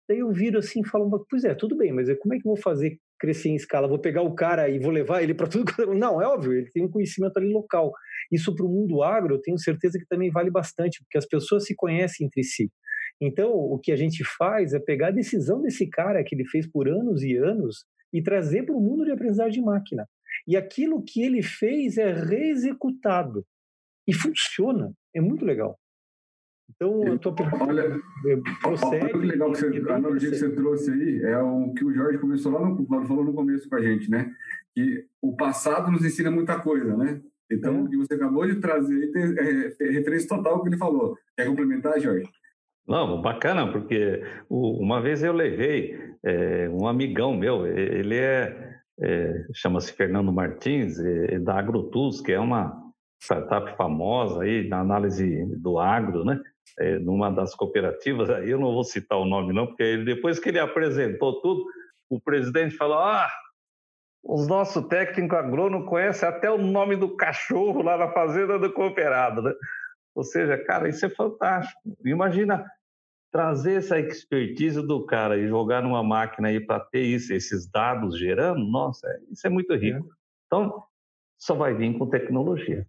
Daí 0.09 0.19
eu 0.19 0.32
viro 0.32 0.59
assim 0.59 0.81
e 0.81 0.89
falo, 0.89 1.24
pois 1.31 1.44
é, 1.44 1.55
tudo 1.55 1.77
bem, 1.77 1.93
mas 1.93 2.09
como 2.19 2.35
é 2.35 2.39
que 2.39 2.47
eu 2.47 2.55
vou 2.55 2.57
fazer 2.57 2.98
crescer 3.18 3.48
em 3.48 3.56
escala? 3.56 3.88
Vou 3.88 3.98
pegar 3.98 4.22
o 4.22 4.34
cara 4.34 4.68
e 4.68 4.78
vou 4.78 4.90
levar 4.90 5.22
ele 5.22 5.34
para 5.34 5.47
tudo? 5.48 5.72
Não, 5.94 6.20
é 6.20 6.26
óbvio, 6.26 6.52
ele 6.52 6.70
tem 6.70 6.84
um 6.84 6.90
conhecimento 6.90 7.36
ali 7.38 7.52
local. 7.52 7.93
Isso 8.30 8.55
para 8.55 8.66
o 8.66 8.68
mundo 8.68 9.02
agro, 9.02 9.34
eu 9.34 9.40
tenho 9.40 9.59
certeza 9.59 9.98
que 9.98 10.06
também 10.06 10.30
vale 10.30 10.51
bastante, 10.51 11.02
porque 11.02 11.18
as 11.18 11.26
pessoas 11.26 11.64
se 11.64 11.74
conhecem 11.74 12.26
entre 12.26 12.43
si. 12.43 12.70
Então, 13.20 13.51
o 13.51 13.78
que 13.78 13.93
a 13.93 13.97
gente 13.97 14.22
faz 14.24 14.74
é 14.74 14.78
pegar 14.78 15.09
a 15.09 15.12
decisão 15.12 15.60
desse 15.62 15.88
cara 15.88 16.22
que 16.22 16.34
ele 16.34 16.44
fez 16.47 16.66
por 16.70 16.88
anos 16.88 17.22
e 17.22 17.36
anos 17.36 17.84
e 18.12 18.22
trazer 18.22 18.64
para 18.64 18.76
o 18.76 18.80
mundo 18.80 19.05
de 19.05 19.12
aprendizagem 19.12 19.60
de 19.60 19.66
máquina. 19.66 20.06
E 20.47 20.56
aquilo 20.56 21.02
que 21.02 21.22
ele 21.22 21.43
fez 21.43 21.97
é 21.97 22.12
reexecutado. 22.12 23.44
E 24.06 24.12
funciona. 24.12 24.93
É 25.14 25.20
muito 25.20 25.44
legal. 25.44 25.78
Então, 26.77 27.07
eu 27.07 27.16
estou 27.16 27.35
Olha, 27.61 27.98
procede, 28.61 28.97
olha 28.97 29.09
que 29.09 29.19
legal 29.19 29.51
que 29.51 29.59
você, 29.59 29.90
a 29.90 29.94
analogia 29.94 30.31
que 30.31 30.36
você 30.36 30.51
trouxe 30.51 30.90
aí 30.90 31.23
é 31.23 31.39
o 31.39 31.73
que 31.73 31.85
o 31.85 31.93
Jorge 31.93 32.19
começou 32.19 32.53
lá 32.53 32.69
no, 32.69 32.86
falou 33.07 33.24
no 33.24 33.32
começo 33.32 33.69
com 33.69 33.77
a 33.77 33.82
gente, 33.82 34.11
né? 34.11 34.31
Que 34.74 35.07
o 35.23 35.35
passado 35.35 35.90
nos 35.90 36.05
ensina 36.05 36.31
muita 36.31 36.61
coisa, 36.61 36.94
né? 36.94 37.23
Então, 37.51 37.77
é. 37.77 37.81
o 37.81 37.89
que 37.89 37.97
você 37.97 38.15
acabou 38.15 38.47
de 38.47 38.57
trazer 38.57 39.11
é, 39.16 39.86
é 39.86 39.90
referência 39.90 40.28
total 40.28 40.55
ao 40.55 40.62
que 40.62 40.69
ele 40.69 40.77
falou. 40.77 41.16
Quer 41.35 41.47
complementar, 41.47 41.98
Jorge? 41.98 42.28
Não, 42.86 43.23
bacana, 43.23 43.73
porque 43.73 44.23
uma 44.51 45.01
vez 45.01 45.23
eu 45.23 45.32
levei 45.32 45.98
é, 46.23 46.69
um 46.69 46.86
amigão 46.86 47.35
meu, 47.35 47.66
ele 47.66 48.16
é, 48.16 48.77
é 49.01 49.47
chama-se 49.55 49.93
Fernando 49.93 50.32
Martins, 50.32 50.98
é, 50.98 51.39
da 51.39 51.59
AgroTools, 51.59 52.20
que 52.20 52.32
é 52.32 52.39
uma 52.39 52.85
startup 53.20 53.76
famosa 53.76 54.43
aí 54.43 54.68
na 54.68 54.80
análise 54.80 55.44
do 55.56 55.78
agro, 55.78 56.24
né? 56.24 56.40
É, 56.78 56.98
numa 56.98 57.30
das 57.30 57.55
cooperativas, 57.55 58.28
aí 58.28 58.51
eu 58.51 58.59
não 58.59 58.72
vou 58.72 58.84
citar 58.84 59.18
o 59.18 59.24
nome 59.24 59.52
não, 59.52 59.66
porque 59.66 59.82
ele, 59.82 60.05
depois 60.05 60.38
que 60.38 60.51
ele 60.51 60.59
apresentou 60.59 61.40
tudo, 61.40 61.64
o 62.10 62.20
presidente 62.20 62.76
falou, 62.76 62.98
ah, 62.98 63.30
os 64.22 64.47
nossos 64.47 64.86
técnicos 64.86 65.38
agrônomos 65.38 65.88
conhecem 65.88 66.28
até 66.28 66.51
o 66.51 66.59
nome 66.59 66.97
do 66.97 67.16
cachorro 67.16 67.82
lá 67.82 67.97
na 67.97 68.10
fazenda 68.12 68.59
do 68.59 68.72
cooperado, 68.72 69.40
né? 69.40 69.52
Ou 70.14 70.24
seja, 70.24 70.59
cara, 70.64 70.88
isso 70.88 71.06
é 71.06 71.10
fantástico. 71.10 71.80
Imagina 72.05 72.66
trazer 73.30 73.74
essa 73.74 73.98
expertise 73.98 74.80
do 74.84 75.05
cara 75.05 75.36
e 75.36 75.47
jogar 75.47 75.82
numa 75.82 76.02
máquina 76.02 76.48
aí 76.48 76.59
para 76.59 76.80
ter 76.80 77.02
isso, 77.02 77.32
esses 77.32 77.70
dados 77.70 78.18
gerando, 78.18 78.64
nossa, 78.64 79.06
isso 79.30 79.47
é 79.47 79.51
muito 79.51 79.74
rico. 79.74 80.09
Então, 80.47 80.82
só 81.38 81.55
vai 81.55 81.74
vir 81.74 81.97
com 81.98 82.09
tecnologia. 82.09 82.86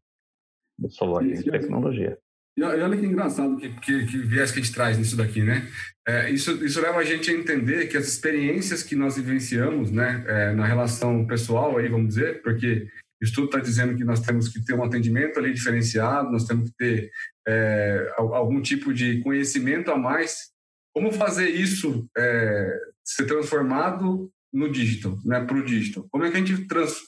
Vir 1.37 1.43
com 1.43 1.51
tecnologia. 1.51 2.17
E 2.57 2.63
olha 2.63 2.97
que 2.97 3.05
engraçado 3.05 3.55
que, 3.57 3.69
que, 3.69 4.05
que 4.07 4.17
viés 4.17 4.51
que 4.51 4.59
a 4.59 4.63
gente 4.63 4.73
traz 4.73 4.97
nisso 4.97 5.15
daqui, 5.15 5.43
né? 5.43 5.67
É, 6.07 6.31
isso, 6.31 6.65
isso 6.65 6.81
leva 6.81 6.97
a 6.97 7.03
gente 7.03 7.29
a 7.29 7.33
entender 7.33 7.85
que 7.85 7.95
as 7.95 8.07
experiências 8.07 8.81
que 8.81 8.95
nós 8.95 9.15
vivenciamos, 9.15 9.91
né, 9.91 10.23
é, 10.27 10.53
na 10.53 10.65
relação 10.65 11.27
pessoal, 11.27 11.77
aí 11.77 11.87
vamos 11.87 12.07
dizer, 12.07 12.41
porque 12.41 12.87
o 13.21 13.25
estudo 13.25 13.45
está 13.45 13.59
dizendo 13.59 13.95
que 13.95 14.03
nós 14.03 14.21
temos 14.21 14.49
que 14.49 14.63
ter 14.65 14.73
um 14.73 14.83
atendimento 14.83 15.37
ali 15.37 15.53
diferenciado, 15.53 16.31
nós 16.31 16.45
temos 16.45 16.71
que 16.71 16.75
ter 16.77 17.11
é, 17.47 18.11
algum 18.17 18.59
tipo 18.59 18.91
de 18.91 19.21
conhecimento 19.21 19.91
a 19.91 19.97
mais. 19.97 20.49
Como 20.95 21.11
fazer 21.11 21.49
isso 21.49 22.09
é, 22.17 22.79
ser 23.03 23.25
transformado 23.27 24.31
no 24.51 24.71
digital, 24.71 25.15
né, 25.23 25.45
para 25.45 25.57
o 25.57 25.63
digital? 25.63 26.07
Como 26.09 26.23
é 26.23 26.31
que 26.31 26.37
a 26.37 26.39
gente 26.39 26.65
trans, 26.65 27.01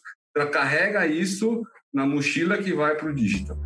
carrega 0.51 1.07
isso 1.07 1.63
na 1.93 2.05
mochila 2.05 2.57
que 2.57 2.73
vai 2.73 2.95
para 2.95 3.09
o 3.09 3.15
digital? 3.15 3.57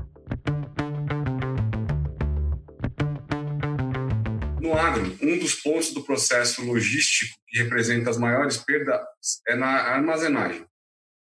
No 4.61 4.73
agro, 4.73 5.17
um 5.21 5.37
dos 5.37 5.55
pontos 5.55 5.93
do 5.93 6.03
processo 6.03 6.65
logístico 6.65 7.35
que 7.47 7.61
representa 7.61 8.09
as 8.09 8.17
maiores 8.17 8.57
perdas 8.57 9.01
é 9.47 9.55
na 9.55 9.67
armazenagem. 9.67 10.65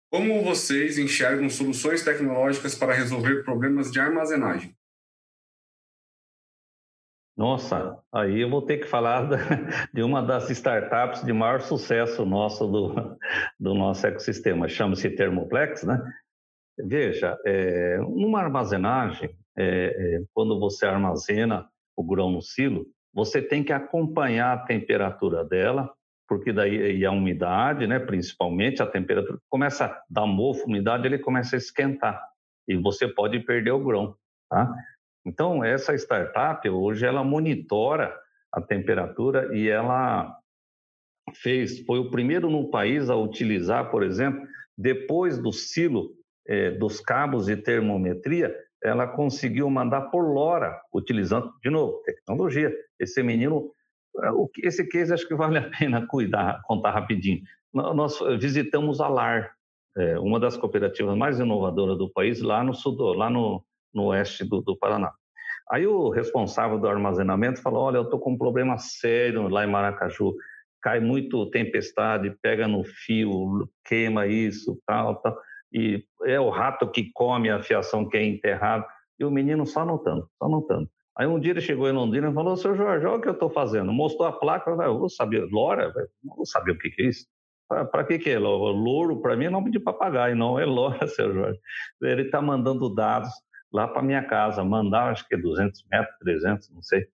Como 0.09 0.41
vocês 0.43 0.97
enxergam 0.97 1.49
soluções 1.49 2.01
tecnológicas 2.01 2.75
para 2.75 2.93
resolver 2.93 3.43
problemas 3.43 3.91
de 3.91 3.99
armazenagem? 3.99 4.73
Nossa, 7.37 8.01
aí 8.13 8.39
eu 8.39 8.49
vou 8.49 8.61
ter 8.61 8.77
que 8.77 8.87
falar 8.87 9.27
de 9.93 10.01
uma 10.01 10.21
das 10.21 10.49
startups 10.49 11.21
de 11.25 11.33
maior 11.33 11.59
sucesso 11.59 12.25
nosso 12.25 12.65
do, 12.65 13.17
do 13.59 13.73
nosso 13.73 14.07
ecossistema, 14.07 14.69
chama-se 14.69 15.09
Thermoplex, 15.09 15.83
né? 15.83 16.01
Veja, 16.77 17.37
é, 17.45 17.97
numa 17.97 18.41
armazenagem, 18.41 19.29
é, 19.57 19.65
é, 19.65 20.23
quando 20.33 20.59
você 20.59 20.85
armazena 20.85 21.69
o 21.95 22.03
grão 22.03 22.29
no 22.29 22.41
silo, 22.41 22.85
você 23.13 23.41
tem 23.41 23.63
que 23.63 23.71
acompanhar 23.71 24.53
a 24.53 24.65
temperatura 24.65 25.45
dela, 25.45 25.89
porque 26.27 26.51
daí 26.51 26.97
e 26.97 27.05
a 27.05 27.11
umidade, 27.11 27.87
né, 27.87 27.97
principalmente 27.97 28.81
a 28.81 28.85
temperatura, 28.85 29.39
começa 29.49 29.85
a 29.85 30.03
dar 30.09 30.25
mofo, 30.25 30.65
umidade, 30.65 31.07
ele 31.07 31.19
começa 31.19 31.55
a 31.55 31.57
esquentar 31.57 32.21
e 32.67 32.75
você 32.75 33.07
pode 33.07 33.39
perder 33.39 33.71
o 33.71 33.83
grão, 33.83 34.15
tá? 34.49 34.73
Então, 35.25 35.63
essa 35.63 35.95
startup, 35.95 36.67
hoje, 36.69 37.05
ela 37.05 37.23
monitora 37.23 38.15
a 38.51 38.61
temperatura 38.61 39.55
e 39.55 39.67
ela 39.69 40.37
fez, 41.33 41.83
foi 41.85 41.99
o 41.99 42.11
primeiro 42.11 42.49
no 42.49 42.69
país 42.69 43.09
a 43.09 43.15
utilizar, 43.15 43.89
por 43.89 44.03
exemplo, 44.03 44.45
depois 44.77 45.37
do 45.37 45.51
silo, 45.51 46.11
eh, 46.47 46.71
dos 46.71 46.99
cabos 46.99 47.47
de 47.47 47.57
termometria, 47.57 48.55
ela 48.83 49.07
conseguiu 49.07 49.69
mandar 49.69 50.01
por 50.11 50.21
LoRa, 50.21 50.79
utilizando, 50.93 51.51
de 51.63 51.69
novo, 51.69 52.01
tecnologia. 52.03 52.71
Esse 52.99 53.23
menino, 53.23 53.71
eh, 54.21 54.67
esse 54.67 54.87
case 54.87 55.13
acho 55.13 55.27
que 55.27 55.35
vale 55.35 55.57
a 55.57 55.69
pena 55.77 56.05
cuidar, 56.07 56.61
contar 56.65 56.91
rapidinho. 56.91 57.41
Nós 57.73 58.19
visitamos 58.39 59.01
a 59.01 59.07
LAR, 59.07 59.51
eh, 59.97 60.19
uma 60.19 60.39
das 60.39 60.55
cooperativas 60.55 61.17
mais 61.17 61.39
inovadoras 61.39 61.97
do 61.97 62.09
país, 62.09 62.41
lá 62.41 62.63
no 62.63 62.73
sul, 62.73 62.95
lá 63.13 63.29
no, 63.29 63.63
no 63.93 64.05
oeste 64.05 64.45
do, 64.45 64.61
do, 64.61 64.77
Paraná. 64.77 65.11
Aí 65.71 65.87
o 65.87 66.09
responsável 66.09 66.79
do 66.79 66.87
armazenamento 66.87 67.61
falou: 67.61 67.83
Olha, 67.83 67.97
eu 67.97 68.03
estou 68.03 68.19
com 68.19 68.33
um 68.33 68.37
problema 68.37 68.77
sério 68.77 69.49
lá 69.49 69.65
em 69.65 69.69
Maracaju. 69.69 70.35
Cai 70.81 70.99
muito 70.99 71.49
tempestade, 71.49 72.37
pega 72.41 72.67
no 72.67 72.83
fio, 72.83 73.67
queima 73.83 74.27
isso, 74.27 74.79
tal, 74.85 75.15
tal 75.15 75.35
e 75.71 76.03
é 76.23 76.39
o 76.39 76.49
rato 76.49 76.89
que 76.89 77.11
come 77.13 77.49
a 77.49 77.61
fiação 77.61 78.07
que 78.07 78.17
é 78.17 78.23
enterrado. 78.23 78.85
E 79.19 79.25
o 79.25 79.31
menino 79.31 79.65
só 79.65 79.81
anotando, 79.81 80.29
só 80.37 80.45
anotando. 80.45 80.89
Aí 81.17 81.25
um 81.25 81.39
dia 81.39 81.51
ele 81.51 81.61
chegou 81.61 81.87
em 81.87 81.93
Londrina 81.93 82.29
e 82.29 82.33
falou, 82.33 82.57
seu 82.57 82.75
Jorge, 82.75 83.05
olha 83.05 83.17
o 83.17 83.21
que 83.21 83.29
eu 83.29 83.33
estou 83.33 83.49
fazendo. 83.49 83.91
Mostrou 83.93 84.27
a 84.27 84.33
placa, 84.33 84.69
eu 84.69 84.99
vou 84.99 85.09
saber, 85.09 85.47
Lora, 85.49 85.93
não 86.23 86.35
vou 86.35 86.45
saber 86.45 86.71
o 86.71 86.77
que, 86.77 86.89
que 86.89 87.03
é 87.03 87.05
isso. 87.07 87.25
Para 87.67 88.03
que, 88.03 88.19
que 88.19 88.29
é? 88.29 88.37
Louro, 88.37 89.21
para 89.21 89.35
mim, 89.35 89.45
é 89.45 89.49
nome 89.49 89.71
de 89.71 89.79
papagaio, 89.79 90.35
não 90.35 90.59
é 90.59 90.65
Lora, 90.65 91.07
seu 91.07 91.33
Jorge. 91.33 91.59
Ele 92.01 92.23
está 92.23 92.41
mandando 92.41 92.93
dados 92.93 93.31
lá 93.71 93.87
para 93.87 94.01
minha 94.01 94.23
casa, 94.23 94.63
mandar, 94.63 95.11
acho 95.11 95.27
que 95.27 95.35
é 95.35 95.37
200 95.37 95.85
metros, 95.89 96.15
300, 96.19 96.69
não 96.71 96.81
sei. 96.81 97.07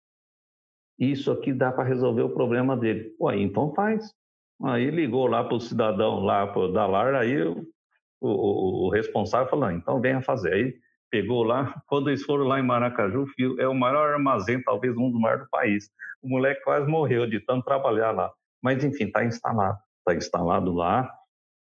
Isso 0.99 1.31
aqui 1.31 1.53
dá 1.53 1.71
para 1.71 1.83
resolver 1.83 2.21
o 2.23 2.33
problema 2.33 2.75
dele. 2.75 3.15
Ué, 3.19 3.37
então 3.37 3.73
faz. 3.73 4.13
Aí 4.63 4.91
ligou 4.91 5.25
lá 5.25 5.43
para 5.43 5.55
o 5.55 5.59
cidadão 5.59 6.19
lá 6.19 6.45
da 6.45 6.85
LAR, 6.85 7.15
aí 7.15 7.35
eu 8.21 8.27
o, 8.27 8.87
o, 8.87 8.89
responsável 8.89 9.49
falou, 9.49 9.65
ah, 9.65 9.73
então 9.73 9.99
venha 9.99 10.21
fazer. 10.21 10.53
Aí 10.53 10.73
pegou 11.09 11.43
lá, 11.43 11.81
quando 11.87 12.09
eles 12.09 12.23
foram 12.23 12.45
lá 12.45 12.59
em 12.59 12.63
Maracaju, 12.63 13.25
é 13.59 13.67
o 13.67 13.73
maior 13.73 14.13
armazém, 14.13 14.61
talvez 14.61 14.95
um 14.95 15.11
dos 15.11 15.19
maiores 15.19 15.45
do 15.45 15.49
país. 15.49 15.89
O 16.21 16.29
moleque 16.29 16.63
quase 16.63 16.87
morreu 16.87 17.27
de 17.27 17.39
tanto 17.39 17.65
trabalhar 17.65 18.11
lá. 18.11 18.31
Mas, 18.61 18.83
enfim, 18.83 19.05
está 19.05 19.25
instalado. 19.25 19.77
Está 19.99 20.15
instalado 20.15 20.71
lá, 20.73 21.11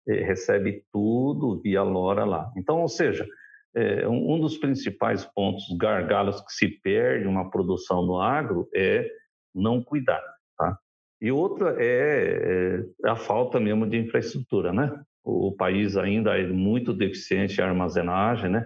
recebe 0.08 0.84
tudo 0.92 1.62
via 1.62 1.82
LoRa 1.82 2.26
lá. 2.26 2.52
Então, 2.58 2.82
ou 2.82 2.88
seja, 2.88 3.28
é, 3.76 4.08
um 4.08 4.40
dos 4.40 4.58
principais 4.58 5.26
pontos 5.26 5.66
gargalos 5.78 6.42
que 6.42 6.52
se 6.52 6.68
perde 6.82 7.28
uma 7.28 7.50
produção 7.50 8.04
no 8.06 8.20
agro 8.20 8.68
é 8.74 9.08
não 9.54 9.84
cuidar, 9.84 10.24
tá? 10.58 10.78
E 11.22 11.32
outra 11.32 11.76
é, 11.78 12.82
é 13.04 13.10
a 13.10 13.16
falta 13.16 13.60
mesmo 13.60 13.88
de 13.88 13.98
infraestrutura, 13.98 14.72
né? 14.72 14.90
O 15.24 15.52
país 15.56 15.98
ainda 15.98 16.38
é 16.38 16.48
muito 16.48 16.94
deficiente 16.94 17.60
em 17.60 17.64
armazenagem, 17.64 18.50
né? 18.50 18.66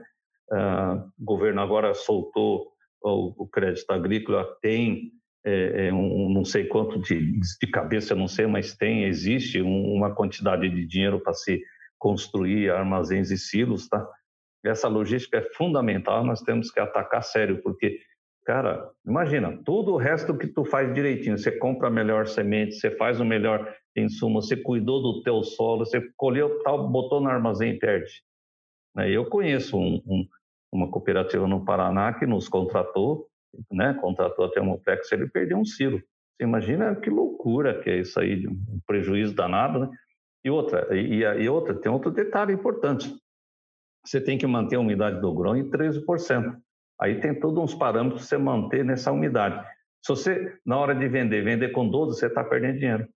Uh, 0.51 1.09
o 1.19 1.25
governo 1.25 1.61
agora 1.61 1.93
soltou 1.93 2.73
o, 3.01 3.43
o 3.43 3.47
crédito 3.47 3.89
agrícola, 3.91 4.47
tem 4.61 5.11
é, 5.45 5.87
é, 5.87 5.93
um, 5.93 6.29
não 6.29 6.45
sei 6.45 6.65
quanto 6.65 6.99
de, 6.99 7.39
de 7.39 7.67
cabeça, 7.67 8.15
não 8.15 8.27
sei, 8.27 8.47
mas 8.47 8.75
tem, 8.75 9.03
existe 9.03 9.61
um, 9.61 9.93
uma 9.93 10.13
quantidade 10.15 10.69
de 10.69 10.85
dinheiro 10.85 11.19
para 11.19 11.33
se 11.33 11.61
construir 11.99 12.69
armazéns 12.71 13.29
e 13.29 13.37
silos, 13.37 13.87
tá? 13.87 14.07
Essa 14.65 14.87
logística 14.87 15.37
é 15.37 15.53
fundamental, 15.55 16.25
nós 16.25 16.41
temos 16.41 16.71
que 16.71 16.79
atacar 16.79 17.21
sério, 17.21 17.61
porque, 17.61 17.99
cara, 18.45 18.89
imagina, 19.05 19.59
tudo 19.65 19.93
o 19.93 19.97
resto 19.97 20.37
que 20.37 20.47
tu 20.47 20.63
faz 20.63 20.93
direitinho, 20.93 21.37
você 21.37 21.51
compra 21.51 21.89
a 21.89 21.91
melhor 21.91 22.27
semente, 22.27 22.75
você 22.75 22.91
faz 22.91 23.19
o 23.19 23.25
melhor 23.25 23.73
insumo, 23.95 24.41
você 24.41 24.55
cuidou 24.55 25.01
do 25.01 25.21
teu 25.21 25.43
solo, 25.43 25.85
você 25.85 26.01
colheu 26.17 26.61
tal, 26.63 26.89
botou 26.89 27.21
no 27.21 27.29
armazém 27.29 27.73
e 27.73 27.79
perde. 27.79 28.23
Né? 28.95 29.09
Eu 29.09 29.25
conheço 29.25 29.77
um, 29.77 30.01
um, 30.05 30.27
uma 30.71 30.89
cooperativa 30.89 31.47
no 31.47 31.63
Paraná 31.63 32.13
que 32.13 32.25
nos 32.25 32.47
contratou, 32.47 33.27
né? 33.71 33.93
contratou 34.01 34.45
a 34.45 34.51
Termoplex, 34.51 35.11
ele 35.11 35.29
perdeu 35.29 35.57
um 35.57 35.65
silo. 35.65 35.99
Você 35.99 36.43
imagina 36.43 36.95
que 36.95 37.09
loucura 37.09 37.79
que 37.81 37.89
é 37.89 37.99
isso 37.99 38.19
aí, 38.19 38.47
um 38.47 38.79
prejuízo 38.87 39.35
danado, 39.35 39.79
né? 39.79 39.89
E 40.43 40.49
outra, 40.49 40.93
e, 40.93 41.21
e 41.21 41.49
outra, 41.49 41.73
tem 41.73 41.89
outro 41.91 42.11
detalhe 42.11 42.51
importante. 42.51 43.15
Você 44.05 44.19
tem 44.19 44.37
que 44.37 44.45
manter 44.45 44.75
a 44.75 44.79
umidade 44.79 45.21
do 45.21 45.33
grão 45.33 45.55
em 45.55 45.69
13%. 45.69 46.57
Aí 46.99 47.19
tem 47.21 47.39
todos 47.39 47.63
uns 47.63 47.73
parâmetros 47.73 48.21
para 48.21 48.27
você 48.27 48.37
manter 48.37 48.83
nessa 48.83 49.11
umidade. 49.11 49.65
Se 50.01 50.09
você, 50.09 50.59
na 50.65 50.77
hora 50.77 50.93
de 50.93 51.07
vender, 51.07 51.43
vender 51.43 51.69
com 51.69 51.87
12, 51.87 52.19
você 52.19 52.27
está 52.27 52.43
perdendo 52.43 52.79
dinheiro. 52.79 53.07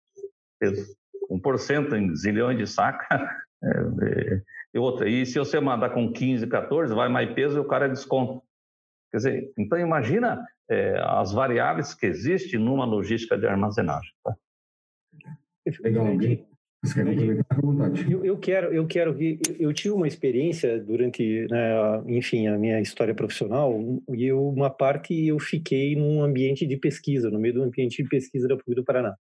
1% 0.61 1.93
em 1.93 2.15
zilhões 2.15 2.57
de 2.57 2.67
saca. 2.67 3.07
É, 3.63 3.69
é, 3.69 4.41
e 4.71 4.77
outra, 4.77 5.09
e 5.09 5.25
se 5.25 5.39
você 5.39 5.59
mandar 5.59 5.89
com 5.89 6.13
15, 6.13 6.45
14, 6.45 6.93
vai 6.93 7.09
mais 7.09 7.33
peso 7.33 7.57
e 7.57 7.59
o 7.59 7.67
cara 7.67 7.89
desconta. 7.89 8.39
Quer 9.09 9.17
dizer, 9.17 9.53
então 9.57 9.79
imagina 9.79 10.45
é, 10.69 10.95
as 10.99 11.33
variáveis 11.33 11.95
que 11.95 12.05
existem 12.05 12.59
numa 12.59 12.85
logística 12.85 13.35
de 13.35 13.47
armazenagem. 13.47 14.11
Tá? 14.23 14.35
Legal, 15.81 16.05
eu, 18.09 18.23
eu, 18.23 18.37
quero, 18.37 18.73
eu 18.73 18.85
quero 18.85 19.13
ver. 19.13 19.39
Eu 19.59 19.73
tive 19.73 19.93
uma 19.93 20.07
experiência 20.07 20.79
durante, 20.79 21.47
né, 21.49 22.03
enfim, 22.07 22.47
a 22.47 22.57
minha 22.57 22.79
história 22.79 23.15
profissional 23.15 23.73
e 24.13 24.25
eu, 24.25 24.47
uma 24.47 24.69
parte 24.69 25.25
eu 25.25 25.39
fiquei 25.39 25.95
num 25.95 26.21
ambiente 26.21 26.65
de 26.65 26.77
pesquisa, 26.77 27.29
no 27.29 27.39
meio 27.39 27.55
do 27.55 27.63
ambiente 27.63 28.03
de 28.03 28.07
pesquisa 28.07 28.47
da 28.47 28.55
PUC 28.55 28.75
do 28.75 28.83
Paraná. 28.83 29.15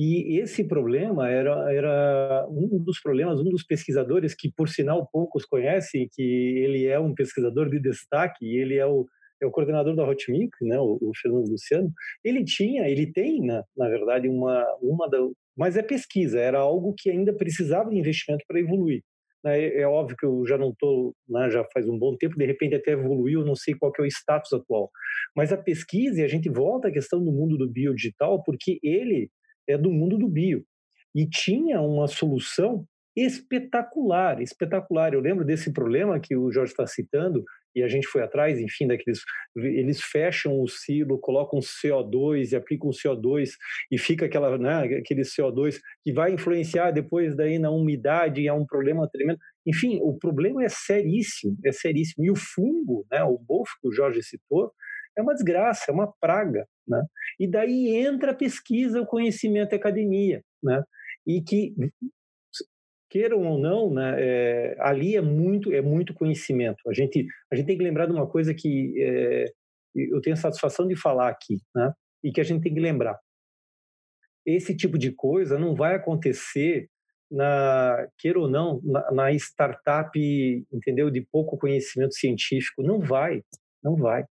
E 0.00 0.38
esse 0.38 0.62
problema 0.62 1.28
era, 1.28 1.72
era 1.72 2.46
um 2.48 2.78
dos 2.78 3.00
problemas, 3.00 3.40
um 3.40 3.50
dos 3.50 3.64
pesquisadores 3.64 4.32
que, 4.32 4.48
por 4.48 4.68
sinal, 4.68 5.08
poucos 5.12 5.44
conhecem, 5.44 6.08
que 6.12 6.22
ele 6.22 6.86
é 6.86 7.00
um 7.00 7.12
pesquisador 7.12 7.68
de 7.68 7.80
destaque, 7.80 8.46
ele 8.46 8.76
é 8.76 8.86
o, 8.86 9.08
é 9.42 9.46
o 9.46 9.50
coordenador 9.50 9.96
da 9.96 10.08
Hotmic, 10.08 10.52
né, 10.62 10.78
o, 10.78 10.98
o, 11.02 11.10
Fernando 11.20 11.50
Luciano, 11.50 11.92
ele 12.24 12.44
tinha, 12.44 12.88
ele 12.88 13.10
tem, 13.10 13.44
na, 13.44 13.64
na 13.76 13.88
verdade, 13.88 14.28
uma, 14.28 14.64
uma 14.80 15.10
da, 15.10 15.18
mas 15.56 15.76
é 15.76 15.82
pesquisa, 15.82 16.38
era 16.38 16.60
algo 16.60 16.94
que 16.96 17.10
ainda 17.10 17.32
precisava 17.32 17.90
de 17.90 17.98
investimento 17.98 18.44
para 18.46 18.60
evoluir. 18.60 19.02
Né. 19.42 19.60
É, 19.60 19.80
é, 19.80 19.88
óbvio 19.88 20.16
que 20.16 20.26
eu 20.26 20.44
já 20.46 20.56
não 20.56 20.70
estou, 20.70 21.12
né, 21.28 21.50
já 21.50 21.64
faz 21.74 21.88
um 21.88 21.98
bom 21.98 22.16
tempo, 22.16 22.38
de 22.38 22.46
repente 22.46 22.76
até 22.76 22.92
evoluiu, 22.92 23.44
não 23.44 23.56
sei 23.56 23.74
qual 23.74 23.90
é 23.98 24.02
o 24.02 24.06
status 24.06 24.52
atual. 24.52 24.92
Mas 25.34 25.52
a 25.52 25.56
pesquisa, 25.56 26.20
e 26.20 26.24
a 26.24 26.28
gente 26.28 26.48
volta 26.48 26.86
à 26.86 26.92
questão 26.92 27.18
do 27.18 27.32
mundo 27.32 27.58
do 27.58 27.68
biodigital, 27.68 28.44
porque 28.44 28.78
ele 28.80 29.28
é 29.68 29.76
do 29.76 29.90
mundo 29.90 30.18
do 30.18 30.28
bio. 30.28 30.64
E 31.14 31.28
tinha 31.28 31.80
uma 31.80 32.06
solução 32.06 32.86
espetacular, 33.16 34.40
espetacular. 34.40 35.12
Eu 35.12 35.20
lembro 35.20 35.44
desse 35.44 35.72
problema 35.72 36.20
que 36.20 36.36
o 36.36 36.52
Jorge 36.52 36.72
está 36.72 36.86
citando, 36.86 37.44
e 37.74 37.82
a 37.82 37.88
gente 37.88 38.06
foi 38.06 38.22
atrás, 38.22 38.58
enfim, 38.60 38.86
daqueles. 38.86 39.20
Eles 39.56 40.00
fecham 40.00 40.60
o 40.60 40.68
silo, 40.68 41.18
colocam 41.18 41.58
CO2 41.58 42.52
e 42.52 42.56
aplicam 42.56 42.90
o 42.90 42.92
CO2, 42.92 43.50
e 43.90 43.98
fica 43.98 44.26
aquela, 44.26 44.56
né, 44.56 44.98
aquele 44.98 45.22
CO2 45.22 45.78
que 46.02 46.12
vai 46.12 46.32
influenciar 46.32 46.92
depois 46.92 47.36
daí 47.36 47.58
na 47.58 47.70
umidade, 47.70 48.40
e 48.40 48.48
é 48.48 48.52
um 48.52 48.66
problema 48.66 49.08
tremendo. 49.10 49.38
Enfim, 49.66 49.98
o 50.02 50.16
problema 50.16 50.64
é 50.64 50.68
seríssimo, 50.68 51.56
é 51.64 51.72
seríssimo. 51.72 52.24
E 52.24 52.30
o 52.30 52.36
fungo, 52.36 53.04
né, 53.10 53.22
o 53.24 53.36
bofo 53.38 53.72
que 53.80 53.88
o 53.88 53.92
Jorge 53.92 54.22
citou, 54.22 54.72
é 55.16 55.22
uma 55.22 55.34
desgraça, 55.34 55.86
é 55.90 55.92
uma 55.92 56.12
praga. 56.20 56.66
Né? 56.88 57.02
E 57.38 57.46
daí 57.46 57.94
entra 57.94 58.32
a 58.32 58.34
pesquisa, 58.34 59.00
o 59.00 59.06
conhecimento, 59.06 59.72
a 59.72 59.76
academia. 59.76 60.42
Né? 60.62 60.82
E 61.26 61.42
que, 61.42 61.74
queiram 63.10 63.42
ou 63.46 63.58
não, 63.58 63.92
né, 63.92 64.16
é, 64.18 64.76
ali 64.80 65.16
é 65.16 65.20
muito, 65.20 65.72
é 65.72 65.80
muito 65.80 66.14
conhecimento. 66.14 66.88
A 66.88 66.92
gente, 66.92 67.26
a 67.50 67.56
gente 67.56 67.66
tem 67.66 67.78
que 67.78 67.84
lembrar 67.84 68.06
de 68.06 68.12
uma 68.12 68.26
coisa 68.26 68.54
que 68.54 68.94
é, 69.02 69.44
eu 69.94 70.20
tenho 70.20 70.34
a 70.34 70.38
satisfação 70.38 70.86
de 70.86 70.96
falar 70.96 71.28
aqui, 71.28 71.60
né? 71.74 71.92
e 72.22 72.32
que 72.32 72.40
a 72.40 72.44
gente 72.44 72.62
tem 72.62 72.74
que 72.74 72.80
lembrar. 72.80 73.18
Esse 74.44 74.76
tipo 74.76 74.98
de 74.98 75.12
coisa 75.12 75.58
não 75.58 75.74
vai 75.74 75.94
acontecer 75.94 76.88
na 77.30 78.08
queira 78.16 78.40
ou 78.40 78.48
não 78.48 78.80
na, 78.82 79.12
na, 79.12 79.32
startup 79.32 80.10
entendeu 80.72 81.10
de 81.10 81.20
pouco 81.30 81.58
conhecimento 81.58 82.14
científico 82.14 82.82
não 82.82 82.98
vai 83.00 83.42
não 83.84 83.94
vai 83.96 84.24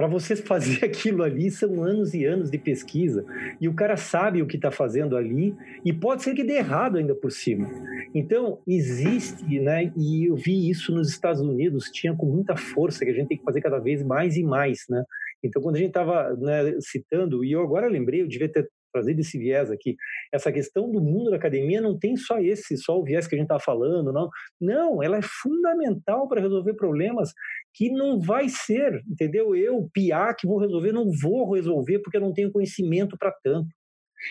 para 0.00 0.08
você 0.08 0.34
fazer 0.34 0.80
aquilo 0.86 1.22
ali 1.22 1.50
são 1.50 1.84
anos 1.84 2.14
e 2.14 2.24
anos 2.24 2.50
de 2.50 2.56
pesquisa. 2.56 3.22
E 3.60 3.68
o 3.68 3.74
cara 3.74 3.98
sabe 3.98 4.40
o 4.40 4.46
que 4.46 4.56
está 4.56 4.70
fazendo 4.70 5.14
ali 5.14 5.54
e 5.84 5.92
pode 5.92 6.22
ser 6.22 6.34
que 6.34 6.42
dê 6.42 6.54
errado 6.54 6.96
ainda 6.96 7.14
por 7.14 7.30
cima. 7.30 7.70
Então, 8.14 8.62
existe, 8.66 9.60
né? 9.60 9.92
E 9.94 10.30
eu 10.30 10.36
vi 10.36 10.70
isso 10.70 10.90
nos 10.94 11.10
Estados 11.10 11.42
Unidos, 11.42 11.90
tinha 11.92 12.16
com 12.16 12.24
muita 12.24 12.56
força 12.56 13.04
que 13.04 13.10
a 13.10 13.14
gente 13.14 13.28
tem 13.28 13.36
que 13.36 13.44
fazer 13.44 13.60
cada 13.60 13.78
vez 13.78 14.02
mais 14.02 14.38
e 14.38 14.42
mais, 14.42 14.86
né? 14.88 15.04
Então, 15.44 15.60
quando 15.60 15.76
a 15.76 15.78
gente 15.78 15.88
estava 15.88 16.34
né, 16.34 16.76
citando, 16.80 17.44
e 17.44 17.52
eu 17.52 17.60
agora 17.60 17.86
lembrei, 17.86 18.22
eu 18.22 18.28
devia 18.28 18.50
ter 18.50 18.70
trazer 18.92 19.18
esse 19.18 19.38
viés 19.38 19.70
aqui. 19.70 19.96
Essa 20.32 20.52
questão 20.52 20.90
do 20.90 21.00
mundo 21.00 21.30
da 21.30 21.36
academia 21.36 21.80
não 21.80 21.98
tem 21.98 22.16
só 22.16 22.38
esse, 22.38 22.76
só 22.76 22.98
o 22.98 23.04
viés 23.04 23.26
que 23.26 23.34
a 23.34 23.38
gente 23.38 23.46
está 23.46 23.58
falando, 23.58 24.12
não. 24.12 24.28
Não, 24.60 25.02
ela 25.02 25.18
é 25.18 25.22
fundamental 25.22 26.28
para 26.28 26.40
resolver 26.40 26.74
problemas 26.74 27.32
que 27.74 27.90
não 27.90 28.20
vai 28.20 28.48
ser, 28.48 29.02
entendeu? 29.08 29.54
Eu, 29.54 29.88
piá, 29.92 30.34
que 30.34 30.46
vou 30.46 30.58
resolver, 30.58 30.92
não 30.92 31.10
vou 31.22 31.54
resolver 31.54 32.00
porque 32.00 32.16
eu 32.16 32.20
não 32.20 32.32
tenho 32.32 32.52
conhecimento 32.52 33.16
para 33.18 33.32
tanto. 33.42 33.68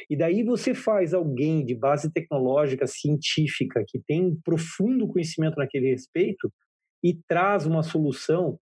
E 0.10 0.16
daí 0.16 0.44
você 0.44 0.74
faz 0.74 1.14
alguém 1.14 1.66
de 1.66 1.76
base 1.76 2.12
tecnológica, 2.12 2.86
científica, 2.86 3.84
que 3.88 4.00
tem 4.06 4.36
profundo 4.44 5.08
conhecimento 5.08 5.56
naquele 5.58 5.90
respeito 5.90 6.52
e 7.04 7.18
traz 7.28 7.66
uma 7.66 7.82
solução 7.82 8.60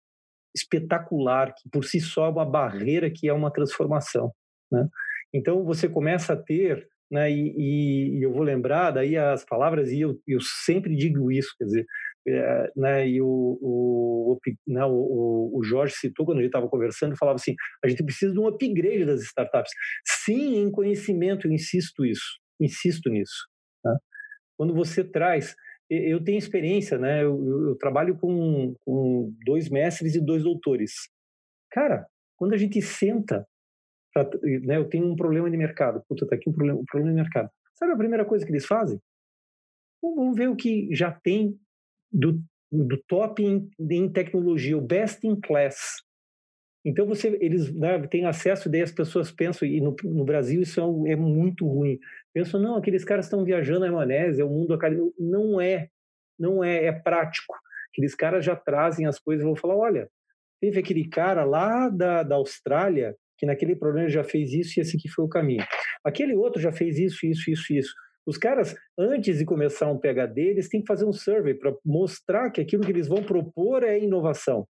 espetacular, 0.54 1.52
que 1.54 1.68
por 1.70 1.84
si 1.84 2.00
só 2.00 2.26
é 2.26 2.30
uma 2.30 2.44
barreira 2.44 3.10
que 3.10 3.28
é 3.28 3.32
uma 3.32 3.52
transformação. 3.52 4.32
Né? 4.70 4.88
Então 5.34 5.64
você 5.64 5.88
começa 5.88 6.32
a 6.32 6.36
ter, 6.36 6.86
né, 7.10 7.30
e, 7.30 8.18
e, 8.18 8.22
eu 8.24 8.32
vou 8.32 8.42
lembrar 8.42 8.90
daí 8.90 9.16
as 9.16 9.44
palavras, 9.44 9.90
e 9.90 10.00
eu, 10.00 10.18
eu 10.26 10.38
sempre 10.40 10.96
digo 10.96 11.30
isso, 11.30 11.54
quer 11.58 11.64
dizer, 11.64 11.86
é, 12.28 12.72
né, 12.76 13.08
e 13.08 13.20
o, 13.20 13.26
o, 13.60 14.38
né, 14.66 14.84
o, 14.84 15.52
o 15.54 15.64
Jorge 15.64 15.94
citou 15.94 16.26
quando 16.26 16.38
a 16.38 16.40
gente 16.42 16.48
estava 16.48 16.68
conversando, 16.68 17.16
falava 17.16 17.36
assim, 17.36 17.54
a 17.84 17.88
gente 17.88 18.04
precisa 18.04 18.32
de 18.32 18.38
um 18.38 18.46
upgrade 18.46 19.04
das 19.04 19.22
startups. 19.22 19.70
Sim, 20.04 20.56
em 20.56 20.70
conhecimento, 20.70 21.46
eu 21.46 21.52
insisto 21.52 22.04
isso, 22.04 22.38
insisto 22.60 23.08
nisso. 23.08 23.46
Né? 23.84 23.96
Quando 24.56 24.74
você 24.74 25.04
traz 25.04 25.54
eu 25.88 26.22
tenho 26.22 26.38
experiência, 26.38 26.98
né? 26.98 27.22
Eu, 27.22 27.68
eu, 27.68 27.76
trabalho 27.76 28.18
com, 28.18 28.74
com, 28.84 29.32
dois 29.44 29.68
mestres 29.68 30.16
e 30.16 30.20
dois 30.20 30.42
doutores. 30.42 30.92
Cara, 31.70 32.06
quando 32.36 32.54
a 32.54 32.56
gente 32.56 32.82
senta 32.82 33.46
pra, 34.12 34.28
né, 34.64 34.76
eu 34.78 34.88
tenho 34.88 35.06
um 35.06 35.14
problema 35.14 35.50
de 35.50 35.56
mercado. 35.56 36.02
Puta, 36.08 36.26
tá 36.26 36.34
aqui 36.34 36.50
um 36.50 36.52
problema, 36.52 36.80
um 36.80 36.84
problema 36.84 37.14
de 37.14 37.22
mercado. 37.22 37.50
Sabe 37.74 37.92
a 37.92 37.96
primeira 37.96 38.24
coisa 38.24 38.44
que 38.44 38.50
eles 38.50 38.66
fazem? 38.66 39.00
Vamos 40.02 40.36
ver 40.36 40.48
o 40.48 40.56
que 40.56 40.88
já 40.92 41.12
tem 41.12 41.58
do, 42.12 42.40
do 42.70 42.96
top 43.08 43.42
em, 43.42 43.68
em 43.78 44.08
tecnologia, 44.08 44.76
o 44.76 44.80
best 44.80 45.26
in 45.26 45.40
class. 45.40 45.96
Então 46.84 47.04
você, 47.04 47.36
eles 47.40 47.72
né, 47.74 47.98
têm 48.06 48.26
acesso, 48.26 48.68
daí 48.68 48.82
as 48.82 48.92
pessoas 48.92 49.32
pensam, 49.32 49.66
e 49.66 49.80
no, 49.80 49.96
no 50.04 50.24
Brasil 50.24 50.62
isso 50.62 50.80
é, 50.80 51.12
é, 51.12 51.16
muito 51.16 51.66
ruim. 51.66 51.98
Pensam, 52.32 52.60
não, 52.60 52.76
aqueles 52.76 53.04
caras 53.04 53.26
estão 53.26 53.44
viajando 53.44 53.84
a 53.84 53.90
maionese, 53.90 54.40
é 54.40 54.44
o 54.44 54.48
mundo 54.48 54.72
acadêmico. 54.72 55.12
Não 55.18 55.60
é, 55.60 55.88
não 56.38 56.62
é, 56.62 56.84
é 56.84 56.92
prático. 56.92 57.56
Aqueles 57.90 58.14
caras 58.14 58.44
já 58.44 58.54
trazem 58.54 59.06
as 59.06 59.18
coisas, 59.18 59.44
vão 59.44 59.56
falar, 59.56 59.76
olha, 59.76 60.08
teve 60.60 60.78
aquele 60.78 61.08
cara 61.08 61.44
lá 61.44 61.88
da, 61.88 62.22
da 62.22 62.36
Austrália 62.36 63.16
que 63.38 63.46
naquele 63.46 63.76
problema 63.76 64.08
já 64.08 64.24
fez 64.24 64.52
isso 64.52 64.78
e 64.78 64.80
esse 64.80 64.96
aqui 64.96 65.08
foi 65.08 65.24
o 65.24 65.28
caminho. 65.28 65.64
Aquele 66.04 66.34
outro 66.34 66.60
já 66.60 66.72
fez 66.72 66.98
isso, 66.98 67.26
isso, 67.26 67.50
isso, 67.50 67.72
isso. 67.72 67.94
Os 68.26 68.36
caras, 68.36 68.74
antes 68.98 69.38
de 69.38 69.44
começar 69.44 69.90
um 69.90 69.98
PhD, 69.98 70.40
eles 70.40 70.68
têm 70.68 70.80
que 70.80 70.86
fazer 70.86 71.04
um 71.04 71.12
survey 71.12 71.54
para 71.54 71.74
mostrar 71.84 72.50
que 72.50 72.60
aquilo 72.60 72.82
que 72.82 72.90
eles 72.90 73.06
vão 73.06 73.22
propor 73.22 73.84
é 73.84 73.98
inovação, 73.98 74.66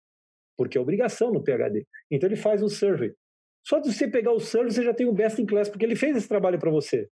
porque 0.58 0.78
é 0.78 0.82
obrigação 0.82 1.32
no 1.32 1.44
PhD. 1.44 1.86
Então 2.12 2.28
ele 2.28 2.36
faz 2.36 2.64
um 2.64 2.70
survey. 2.70 3.14
Só 3.66 3.80
de 3.80 3.94
você 3.94 4.08
pegar 4.08 4.32
o 4.32 4.40
survey, 4.40 4.72
você 4.72 4.84
já 4.84 4.94
tem 4.94 5.08
o 5.08 5.14
best 5.14 5.42
in 5.42 5.46
class, 5.46 5.70
porque 5.70 5.86
ele 5.86 5.96
fez 5.96 6.18
esse 6.18 6.28
trabalho 6.28 6.60
para 6.60 6.72
você. 6.72 7.08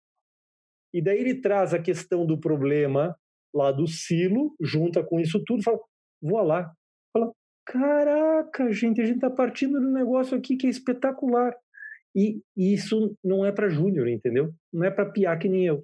E 0.93 1.01
daí 1.01 1.19
ele 1.19 1.41
traz 1.41 1.73
a 1.73 1.81
questão 1.81 2.25
do 2.25 2.39
problema 2.39 3.15
lá 3.53 3.71
do 3.71 3.85
silo, 3.85 4.55
junta 4.61 5.03
com 5.03 5.19
isso 5.19 5.43
tudo, 5.45 5.61
fala, 5.61 5.79
vou 6.21 6.41
lá, 6.41 6.71
Fala, 7.11 7.31
caraca, 7.65 8.71
gente, 8.71 9.01
a 9.01 9.05
gente 9.05 9.15
está 9.15 9.29
partindo 9.29 9.79
de 9.79 9.85
um 9.85 9.91
negócio 9.91 10.37
aqui 10.37 10.55
que 10.55 10.67
é 10.67 10.69
espetacular. 10.69 11.53
E, 12.15 12.41
e 12.57 12.73
isso 12.73 13.15
não 13.23 13.45
é 13.45 13.51
para 13.51 13.69
júnior, 13.69 14.07
entendeu? 14.07 14.51
Não 14.73 14.85
é 14.85 14.91
para 14.91 15.09
piar 15.09 15.37
que 15.37 15.47
nem 15.47 15.65
eu. 15.65 15.83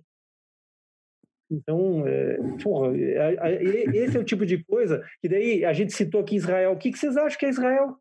Então, 1.50 2.08
é, 2.08 2.38
porra, 2.64 2.98
é, 2.98 3.36
é, 3.36 3.64
esse 3.98 4.18
é 4.18 4.20
o 4.20 4.24
tipo 4.24 4.46
de 4.46 4.64
coisa 4.64 5.04
que 5.22 5.30
daí 5.30 5.64
a 5.64 5.74
gente 5.74 5.94
citou 5.94 6.22
aqui 6.22 6.36
Israel. 6.36 6.72
O 6.72 6.78
que, 6.78 6.92
que 6.92 6.98
vocês 6.98 7.16
acham 7.18 7.38
que 7.38 7.46
é 7.46 7.50
Israel? 7.50 7.96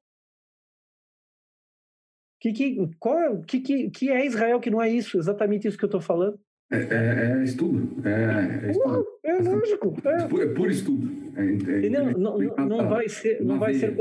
Que, 2.40 2.52
que, 2.52 2.90
qual 2.98 3.18
é, 3.18 3.42
que, 3.46 3.60
que, 3.60 3.90
que 3.90 4.10
é 4.10 4.26
Israel 4.26 4.60
que 4.60 4.70
não 4.70 4.80
é 4.80 4.88
isso? 4.88 5.18
Exatamente 5.18 5.68
isso 5.68 5.78
que 5.78 5.84
eu 5.84 5.88
estou 5.88 6.00
falando. 6.00 6.38
É, 6.70 6.76
é, 6.76 7.40
é, 7.40 7.44
estudo. 7.44 8.06
É, 8.06 8.66
é, 8.66 8.70
estudo. 8.70 9.06
é 9.22 9.34
lógico. 9.34 9.94
É. 10.04 10.22
é 10.22 10.28
puro, 10.28 10.54
puro 10.54 10.70
estudo. 10.70 11.10
É, 11.36 11.88
não, 11.88 12.12
não, 12.12 12.38
não, 12.66 12.88
vai 12.88 13.08
ser, 13.08 13.42
não 13.42 13.58
vai 13.58 13.74
ser 13.74 13.96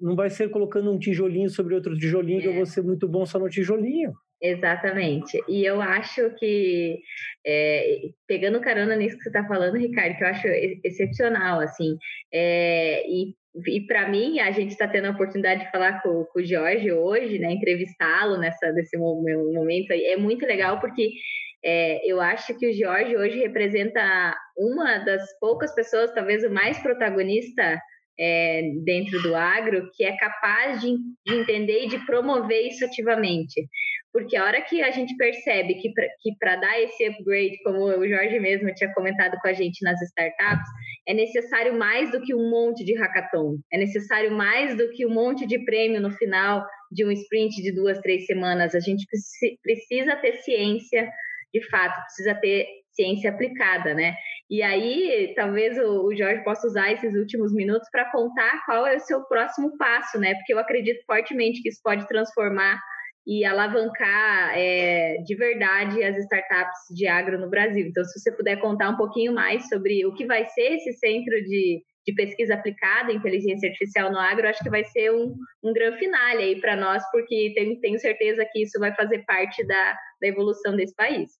não 0.00 0.14
vai 0.14 0.30
ser 0.30 0.48
colocando 0.50 0.92
um 0.92 0.98
tijolinho 0.98 1.50
sobre 1.50 1.74
outro 1.74 1.96
tijolinho 1.96 2.40
que 2.40 2.46
eu 2.46 2.54
vou 2.54 2.66
ser 2.66 2.82
muito 2.82 3.08
bom 3.08 3.26
só 3.26 3.38
no 3.38 3.48
tijolinho. 3.48 4.12
Exatamente. 4.40 5.42
E 5.48 5.64
eu 5.64 5.80
acho 5.80 6.30
que, 6.36 7.00
é, 7.44 8.02
pegando 8.26 8.60
carona 8.60 8.94
nisso 8.94 9.16
que 9.16 9.24
você 9.24 9.30
está 9.30 9.44
falando, 9.46 9.76
Ricardo, 9.76 10.16
que 10.16 10.22
eu 10.22 10.28
acho 10.28 10.46
excepcional, 10.84 11.60
assim, 11.60 11.96
é, 12.32 13.02
e, 13.08 13.34
e 13.66 13.86
para 13.86 14.08
mim, 14.08 14.38
a 14.38 14.52
gente 14.52 14.70
está 14.70 14.86
tendo 14.86 15.06
a 15.06 15.10
oportunidade 15.10 15.64
de 15.64 15.70
falar 15.72 16.00
com, 16.02 16.24
com 16.32 16.40
o 16.40 16.44
Jorge 16.44 16.92
hoje, 16.92 17.38
né, 17.40 17.50
entrevistá-lo 17.50 18.38
nesse 18.38 18.96
momento 18.96 19.92
aí, 19.92 20.04
é 20.04 20.16
muito 20.16 20.46
legal, 20.46 20.78
porque 20.80 21.10
é, 21.64 22.00
eu 22.08 22.20
acho 22.20 22.56
que 22.56 22.68
o 22.68 22.72
Jorge 22.72 23.16
hoje 23.16 23.40
representa 23.40 24.36
uma 24.56 24.98
das 24.98 25.22
poucas 25.40 25.74
pessoas, 25.74 26.12
talvez 26.14 26.44
o 26.44 26.50
mais 26.50 26.78
protagonista 26.78 27.80
é, 28.18 28.62
dentro 28.84 29.22
do 29.22 29.34
agro, 29.34 29.90
que 29.94 30.04
é 30.04 30.16
capaz 30.16 30.80
de, 30.80 30.96
de 31.26 31.34
entender 31.34 31.84
e 31.84 31.88
de 31.88 32.04
promover 32.04 32.66
isso 32.66 32.84
ativamente. 32.84 33.68
Porque 34.12 34.36
a 34.36 34.44
hora 34.44 34.62
que 34.62 34.82
a 34.82 34.90
gente 34.90 35.16
percebe 35.16 35.74
que 35.74 35.92
para 36.38 36.56
dar 36.56 36.80
esse 36.80 37.04
upgrade, 37.04 37.62
como 37.62 37.84
o 37.84 38.08
Jorge 38.08 38.40
mesmo 38.40 38.72
tinha 38.74 38.92
comentado 38.94 39.36
com 39.40 39.48
a 39.48 39.52
gente 39.52 39.84
nas 39.84 40.00
startups, 40.00 40.68
é 41.06 41.14
necessário 41.14 41.78
mais 41.78 42.10
do 42.10 42.20
que 42.20 42.34
um 42.34 42.50
monte 42.50 42.84
de 42.84 42.94
hackathon, 42.94 43.58
é 43.72 43.78
necessário 43.78 44.30
mais 44.32 44.76
do 44.76 44.90
que 44.90 45.06
um 45.06 45.10
monte 45.10 45.46
de 45.46 45.64
prêmio 45.64 46.00
no 46.00 46.10
final 46.10 46.64
de 46.90 47.04
um 47.04 47.10
sprint 47.10 47.62
de 47.62 47.72
duas, 47.72 47.98
três 48.00 48.24
semanas. 48.26 48.74
A 48.74 48.80
gente 48.80 49.06
precisa 49.62 50.16
ter 50.16 50.36
ciência 50.38 51.08
de 51.52 51.66
fato, 51.68 52.02
precisa 52.04 52.34
ter 52.34 52.66
ciência 52.92 53.30
aplicada, 53.30 53.94
né? 53.94 54.14
E 54.50 54.62
aí, 54.62 55.32
talvez 55.36 55.78
o, 55.78 56.14
Jorge 56.14 56.42
possa 56.42 56.66
usar 56.66 56.92
esses 56.92 57.14
últimos 57.14 57.54
minutos 57.54 57.88
para 57.92 58.10
contar 58.10 58.64
qual 58.66 58.86
é 58.86 58.96
o 58.96 59.00
seu 59.00 59.22
próximo 59.24 59.76
passo, 59.76 60.18
né? 60.18 60.34
Porque 60.34 60.52
eu 60.52 60.58
acredito 60.58 61.04
fortemente 61.06 61.62
que 61.62 61.68
isso 61.68 61.80
pode 61.82 62.06
transformar 62.08 62.80
e 63.28 63.44
alavancar 63.44 64.56
é, 64.56 65.18
de 65.18 65.34
verdade 65.34 66.02
as 66.02 66.16
startups 66.16 66.96
de 66.96 67.06
agro 67.06 67.38
no 67.38 67.50
Brasil. 67.50 67.86
Então, 67.86 68.02
se 68.02 68.18
você 68.18 68.32
puder 68.32 68.56
contar 68.58 68.88
um 68.88 68.96
pouquinho 68.96 69.34
mais 69.34 69.68
sobre 69.68 70.06
o 70.06 70.14
que 70.14 70.24
vai 70.24 70.46
ser 70.46 70.76
esse 70.76 70.94
centro 70.94 71.34
de, 71.44 71.82
de 72.06 72.14
pesquisa 72.14 72.54
aplicada, 72.54 73.12
inteligência 73.12 73.68
artificial 73.68 74.10
no 74.10 74.18
agro, 74.18 74.48
acho 74.48 74.64
que 74.64 74.70
vai 74.70 74.82
ser 74.82 75.12
um, 75.12 75.34
um 75.62 75.74
grande 75.74 75.98
finale 75.98 76.42
aí 76.42 76.58
para 76.58 76.74
nós, 76.74 77.02
porque 77.12 77.52
tenho, 77.54 77.78
tenho 77.80 77.98
certeza 77.98 78.48
que 78.50 78.62
isso 78.62 78.80
vai 78.80 78.94
fazer 78.94 79.22
parte 79.26 79.62
da, 79.66 79.94
da 80.22 80.28
evolução 80.28 80.74
desse 80.74 80.94
país. 80.94 81.30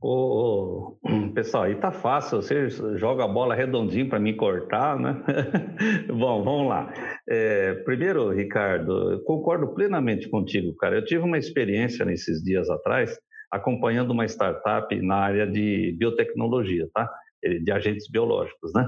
Ô, 0.00 0.98
pessoal, 1.34 1.64
aí 1.64 1.74
tá 1.74 1.90
fácil, 1.90 2.42
você 2.42 2.68
joga 2.98 3.24
a 3.24 3.28
bola 3.28 3.54
redondinho 3.54 4.08
para 4.08 4.18
me 4.20 4.34
cortar, 4.34 4.98
né? 4.98 5.22
Bom, 6.08 6.44
vamos 6.44 6.68
lá. 6.68 6.92
É, 7.28 7.74
primeiro, 7.84 8.30
Ricardo, 8.30 9.12
eu 9.12 9.20
concordo 9.24 9.68
plenamente 9.74 10.28
contigo, 10.28 10.76
cara. 10.76 10.96
Eu 10.96 11.04
tive 11.04 11.24
uma 11.24 11.38
experiência 11.38 12.04
nesses 12.04 12.42
dias 12.42 12.68
atrás 12.68 13.18
acompanhando 13.50 14.10
uma 14.10 14.26
startup 14.26 14.94
na 15.00 15.16
área 15.16 15.46
de 15.46 15.96
biotecnologia, 15.98 16.88
tá? 16.92 17.10
De 17.42 17.70
agentes 17.72 18.08
biológicos, 18.10 18.72
né? 18.74 18.86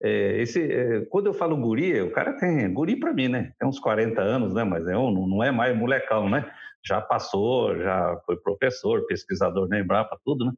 É, 0.00 0.40
esse, 0.40 0.62
é, 0.62 1.04
quando 1.10 1.26
eu 1.26 1.34
falo 1.34 1.56
guri, 1.56 2.00
o 2.00 2.12
cara 2.12 2.32
tem 2.34 2.72
guri 2.72 2.96
para 2.96 3.12
mim, 3.12 3.28
né? 3.28 3.52
Tem 3.58 3.68
uns 3.68 3.80
40 3.80 4.20
anos, 4.22 4.54
né? 4.54 4.62
Mas 4.64 4.86
é 4.86 4.96
um, 4.96 5.26
não 5.26 5.42
é 5.42 5.50
mais 5.50 5.76
molecão, 5.76 6.28
né? 6.28 6.48
Já 6.84 7.00
passou, 7.00 7.76
já 7.76 8.20
foi 8.24 8.36
professor, 8.36 9.06
pesquisador 9.06 9.68
na 9.68 9.80
Embrapa, 9.80 10.18
tudo, 10.24 10.44
né? 10.44 10.52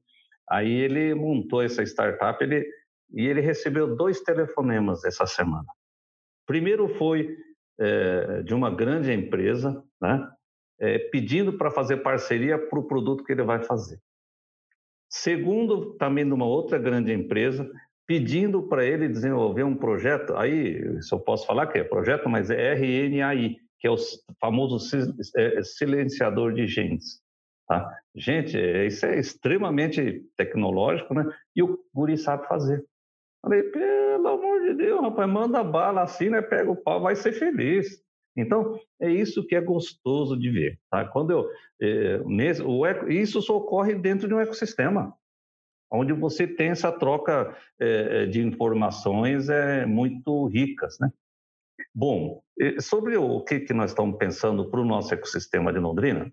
Aí 0.49 0.73
ele 0.73 1.15
montou 1.15 1.63
essa 1.63 1.83
startup 1.83 2.43
ele, 2.43 2.67
e 3.13 3.27
ele 3.27 3.41
recebeu 3.41 3.97
dois 3.97 4.21
telefonemas 4.21 5.05
essa 5.05 5.27
semana. 5.27 5.67
Primeiro 6.47 6.89
foi 6.89 7.37
é, 7.79 8.43
de 8.43 8.55
uma 8.55 8.71
grande 8.71 9.13
empresa, 9.13 9.83
né? 10.01 10.29
É, 10.79 10.99
pedindo 10.99 11.53
para 11.53 11.71
fazer 11.71 11.99
parceria 11.99 12.59
para 12.59 12.79
o 12.79 12.87
produto 12.87 13.23
que 13.23 13.33
ele 13.33 13.43
vai 13.43 13.63
fazer. 13.63 14.01
Segundo, 15.09 15.95
também 15.97 16.25
de 16.25 16.33
uma 16.33 16.47
outra 16.47 16.79
grande 16.79 17.13
empresa, 17.13 17.71
pedindo 18.07 18.63
para 18.63 18.85
ele 18.85 19.09
desenvolver 19.09 19.63
um 19.63 19.77
projeto, 19.77 20.35
aí, 20.37 21.01
se 21.03 21.15
eu 21.15 21.21
posso 21.21 21.47
falar 21.47 21.67
que 21.67 21.79
é 21.79 21.85
projeto, 21.85 22.29
mas 22.29 22.51
é 22.51 22.75
RNAi, 22.75 23.57
que 23.81 23.89
é 23.89 23.91
o 23.91 23.97
famoso 24.41 24.79
é, 25.37 25.63
silenciador 25.63 26.53
de 26.53 26.67
genes. 26.67 27.21
Tá? 27.67 27.99
Gente, 28.15 28.59
é, 28.59 28.87
isso 28.87 29.07
é 29.07 29.19
extremamente 29.19 30.25
tecnológico, 30.37 31.15
né? 31.15 31.25
E 31.57 31.63
o 31.63 31.79
guri 31.95 32.19
sabe 32.19 32.47
fazer. 32.47 32.85
Falei, 33.43 33.63
pelo 33.63 34.29
amor 34.29 34.61
de 34.63 34.75
Deus, 34.75 35.01
rapaz, 35.01 35.31
manda 35.31 35.65
bala 35.65 36.03
assim, 36.03 36.29
né? 36.29 36.43
Pega 36.43 36.71
o 36.71 36.77
pau, 36.77 37.01
vai 37.01 37.17
ser 37.17 37.33
feliz. 37.33 38.03
Então, 38.37 38.79
é 39.01 39.11
isso 39.11 39.47
que 39.47 39.55
é 39.55 39.61
gostoso 39.61 40.37
de 40.37 40.51
ver. 40.51 40.79
Tá? 40.91 41.05
Quando 41.05 41.31
eu, 41.31 41.51
é, 41.81 42.19
nesse, 42.27 42.63
o 42.63 42.85
eco, 42.85 43.11
isso 43.11 43.41
só 43.41 43.57
ocorre 43.57 43.95
dentro 43.95 44.29
de 44.29 44.35
um 44.35 44.41
ecossistema 44.41 45.17
onde 45.91 46.13
você 46.13 46.47
tem 46.47 46.69
essa 46.69 46.93
troca 46.93 47.57
é, 47.79 48.27
de 48.27 48.41
informações 48.41 49.49
é, 49.49 49.85
muito 49.85 50.47
ricas. 50.47 50.99
Né? 51.01 51.11
Bom, 51.95 52.43
sobre 52.81 53.17
o 53.17 53.41
que, 53.41 53.61
que 53.61 53.75
nós 53.75 53.91
estamos 53.91 54.17
pensando 54.17 54.71
para 54.71 54.81
o 54.81 54.85
nosso 54.85 55.13
ecossistema 55.13 55.73
de 55.73 55.79
Londrina, 55.79 56.33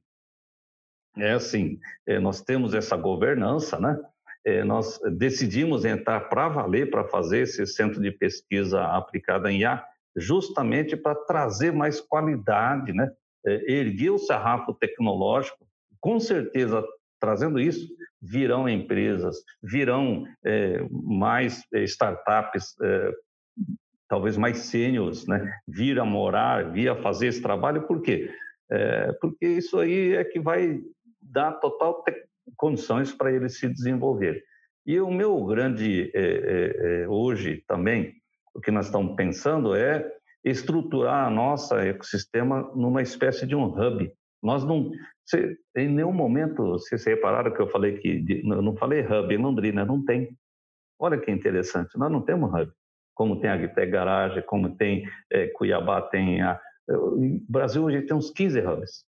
é 1.18 1.32
assim, 1.32 1.80
é, 2.06 2.20
nós 2.20 2.42
temos 2.42 2.74
essa 2.74 2.96
governança, 2.96 3.80
né? 3.80 3.98
É, 4.46 4.64
nós 4.64 5.00
decidimos 5.18 5.84
entrar 5.84 6.22
para 6.30 6.48
valer, 6.48 6.90
para 6.90 7.04
fazer 7.04 7.40
esse 7.40 7.66
centro 7.66 8.00
de 8.00 8.12
pesquisa 8.12 8.82
aplicada 8.84 9.52
em 9.52 9.62
IA, 9.62 9.84
justamente 10.16 10.96
para 10.96 11.16
trazer 11.16 11.74
mais 11.74 12.00
qualidade, 12.00 12.94
né? 12.94 13.12
É, 13.46 13.74
erguer 13.74 14.12
o 14.12 14.18
sarrafo 14.18 14.74
tecnológico, 14.74 15.66
com 16.00 16.20
certeza 16.20 16.86
trazendo 17.20 17.60
isso, 17.60 17.88
virão 18.22 18.70
empresas, 18.70 19.38
virão 19.62 20.26
é, 20.46 20.86
mais 20.92 21.64
startups, 21.74 22.76
é, 22.82 23.12
talvez 24.08 24.38
mais 24.38 24.58
sêniores, 24.60 25.28
né? 25.28 25.54
vir 25.68 26.00
a 26.00 26.06
morar, 26.06 26.72
vir 26.72 26.90
a 26.90 26.96
fazer 26.96 27.28
esse 27.28 27.42
trabalho, 27.42 27.88
por 27.88 28.02
quê? 28.02 28.30
É, 28.70 29.12
porque 29.22 29.46
isso 29.46 29.80
aí 29.80 30.16
é 30.16 30.24
que 30.24 30.40
vai 30.40 30.82
dar 31.22 31.54
total 31.54 32.04
condições 32.56 33.14
para 33.14 33.32
eles 33.32 33.60
se 33.60 33.68
desenvolver. 33.68 34.44
E 34.86 35.00
o 35.00 35.12
meu 35.12 35.44
grande, 35.46 36.12
é, 36.14 37.02
é, 37.04 37.08
hoje 37.10 37.64
também, 37.68 38.14
o 38.54 38.62
que 38.62 38.72
nós 38.72 38.86
estamos 38.86 39.16
pensando 39.16 39.76
é 39.76 40.10
estruturar 40.44 41.28
a 41.28 41.30
nossa 41.30 41.86
ecossistema 41.86 42.72
numa 42.74 43.02
espécie 43.02 43.46
de 43.46 43.56
um 43.56 43.66
hub. 43.66 44.10
Nós 44.42 44.64
não, 44.64 44.92
você, 45.26 45.58
em 45.76 45.90
nenhum 45.90 46.14
momento, 46.14 46.64
vocês 46.64 47.04
repararam 47.06 47.54
que 47.54 47.62
eu 47.62 47.68
falei 47.68 47.98
que, 47.98 48.42
eu 48.46 48.62
não 48.62 48.76
falei 48.78 49.02
hub 49.02 49.34
em 49.34 49.38
Londrina, 49.38 49.84
não 49.84 50.04
tem. 50.04 50.30
Olha 50.98 51.18
que 51.18 51.30
interessante, 51.30 51.98
nós 51.98 52.12
não 52.12 52.22
temos 52.22 52.50
hub. 52.50 52.72
Como 53.18 53.40
tem 53.40 53.50
a 53.50 53.54
Agtec 53.56 53.92
Garage, 53.92 54.42
como 54.44 54.76
tem 54.76 55.10
é, 55.32 55.48
Cuiabá, 55.48 56.02
tem 56.04 56.42
a... 56.42 56.60
O 56.88 57.42
Brasil 57.50 57.84
hoje 57.84 58.04
tem 58.04 58.16
uns 58.16 58.30
15 58.30 58.62
hubs. 58.62 59.04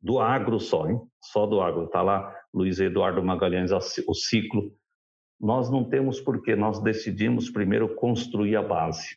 Do 0.00 0.20
agro 0.20 0.60
só, 0.60 0.88
hein? 0.88 1.00
Só 1.24 1.46
do 1.46 1.60
agro. 1.60 1.86
Está 1.86 2.02
lá 2.02 2.32
Luiz 2.54 2.78
Eduardo 2.78 3.22
Magalhães, 3.24 3.72
o 3.72 4.14
ciclo. 4.14 4.70
Nós 5.40 5.70
não 5.70 5.82
temos 5.82 6.20
porque 6.20 6.54
nós 6.54 6.80
decidimos 6.80 7.50
primeiro 7.50 7.94
construir 7.96 8.54
a 8.54 8.62
base 8.62 9.16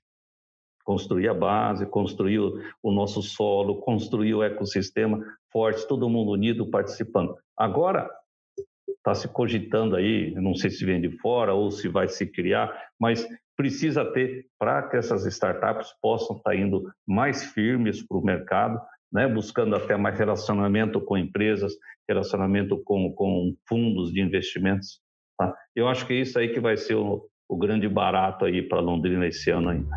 construir 0.84 1.30
a 1.30 1.34
base, 1.34 1.86
construir 1.86 2.40
o, 2.40 2.92
nosso 2.92 3.22
solo, 3.22 3.80
construir 3.82 4.34
o 4.34 4.44
ecossistema 4.44 5.24
forte, 5.52 5.88
todo 5.88 6.10
mundo 6.10 6.32
unido 6.32 6.70
participando. 6.70 7.36
Agora 7.58 8.10
está 8.88 9.16
se 9.16 9.28
cogitando 9.28 9.96
aí, 9.96 10.32
não 10.36 10.54
sei 10.54 10.70
se 10.70 10.86
vem 10.86 11.02
de 11.02 11.10
fora 11.20 11.54
ou 11.54 11.72
se 11.72 11.88
vai 11.88 12.08
se 12.08 12.26
criar, 12.26 12.72
mas 13.00 13.28
precisa 13.62 14.04
ter 14.04 14.48
para 14.58 14.82
que 14.90 14.98
essas 14.98 15.24
startups 15.28 15.94
possam 16.02 16.36
estar 16.36 16.56
indo 16.56 16.92
mais 17.08 17.44
firmes 17.44 18.02
para 18.02 18.18
o 18.18 18.26
mercado, 18.26 18.82
né, 19.14 19.28
buscando 19.28 19.76
até 19.76 19.96
mais 19.96 20.18
relacionamento 20.18 21.00
com 21.00 21.16
empresas, 21.16 21.74
relacionamento 22.10 22.82
com, 22.84 23.14
com 23.14 23.56
fundos 23.70 24.12
de 24.12 24.20
investimentos. 24.20 25.00
Tá? 25.38 25.56
Eu 25.76 25.88
acho 25.88 26.08
que 26.08 26.14
é 26.14 26.22
isso 26.22 26.40
aí 26.40 26.52
que 26.52 26.60
vai 26.60 26.76
ser 26.76 26.96
o, 26.96 27.30
o 27.48 27.56
grande 27.56 27.88
barato 27.88 28.46
aí 28.46 28.68
para 28.68 28.80
Londrina 28.80 29.28
esse 29.28 29.52
ano 29.52 29.70
ainda. 29.70 29.96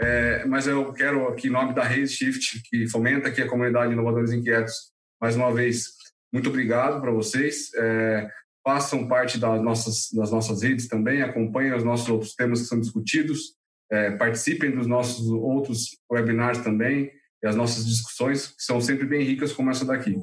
É, 0.00 0.44
mas 0.46 0.68
eu 0.68 0.92
quero 0.92 1.26
aqui, 1.26 1.48
em 1.48 1.50
nome 1.50 1.74
da 1.74 1.82
Raise 1.82 2.14
Shift, 2.14 2.62
que 2.70 2.88
fomenta 2.88 3.26
aqui 3.26 3.42
a 3.42 3.48
comunidade 3.48 3.88
de 3.88 3.94
Inovadores 3.94 4.30
Inquietos, 4.30 4.92
mais 5.20 5.34
uma 5.34 5.52
vez, 5.52 5.86
muito 6.32 6.48
obrigado 6.48 7.00
para 7.00 7.10
vocês. 7.10 7.74
É, 7.74 8.28
façam 8.64 9.06
parte 9.06 9.38
das 9.38 9.62
nossas, 9.62 10.08
das 10.12 10.32
nossas 10.32 10.62
redes 10.62 10.88
também, 10.88 11.22
acompanhem 11.22 11.74
os 11.74 11.84
nossos 11.84 12.08
outros 12.08 12.34
temas 12.34 12.62
que 12.62 12.66
são 12.66 12.80
discutidos, 12.80 13.54
é, 13.92 14.12
participem 14.12 14.70
dos 14.70 14.86
nossos 14.86 15.28
outros 15.28 15.98
webinars 16.10 16.58
também 16.58 17.12
e 17.42 17.46
as 17.46 17.54
nossas 17.54 17.86
discussões, 17.86 18.48
que 18.48 18.62
são 18.62 18.80
sempre 18.80 19.06
bem 19.06 19.22
ricas 19.22 19.52
como 19.52 19.70
essa 19.70 19.84
daqui. 19.84 20.16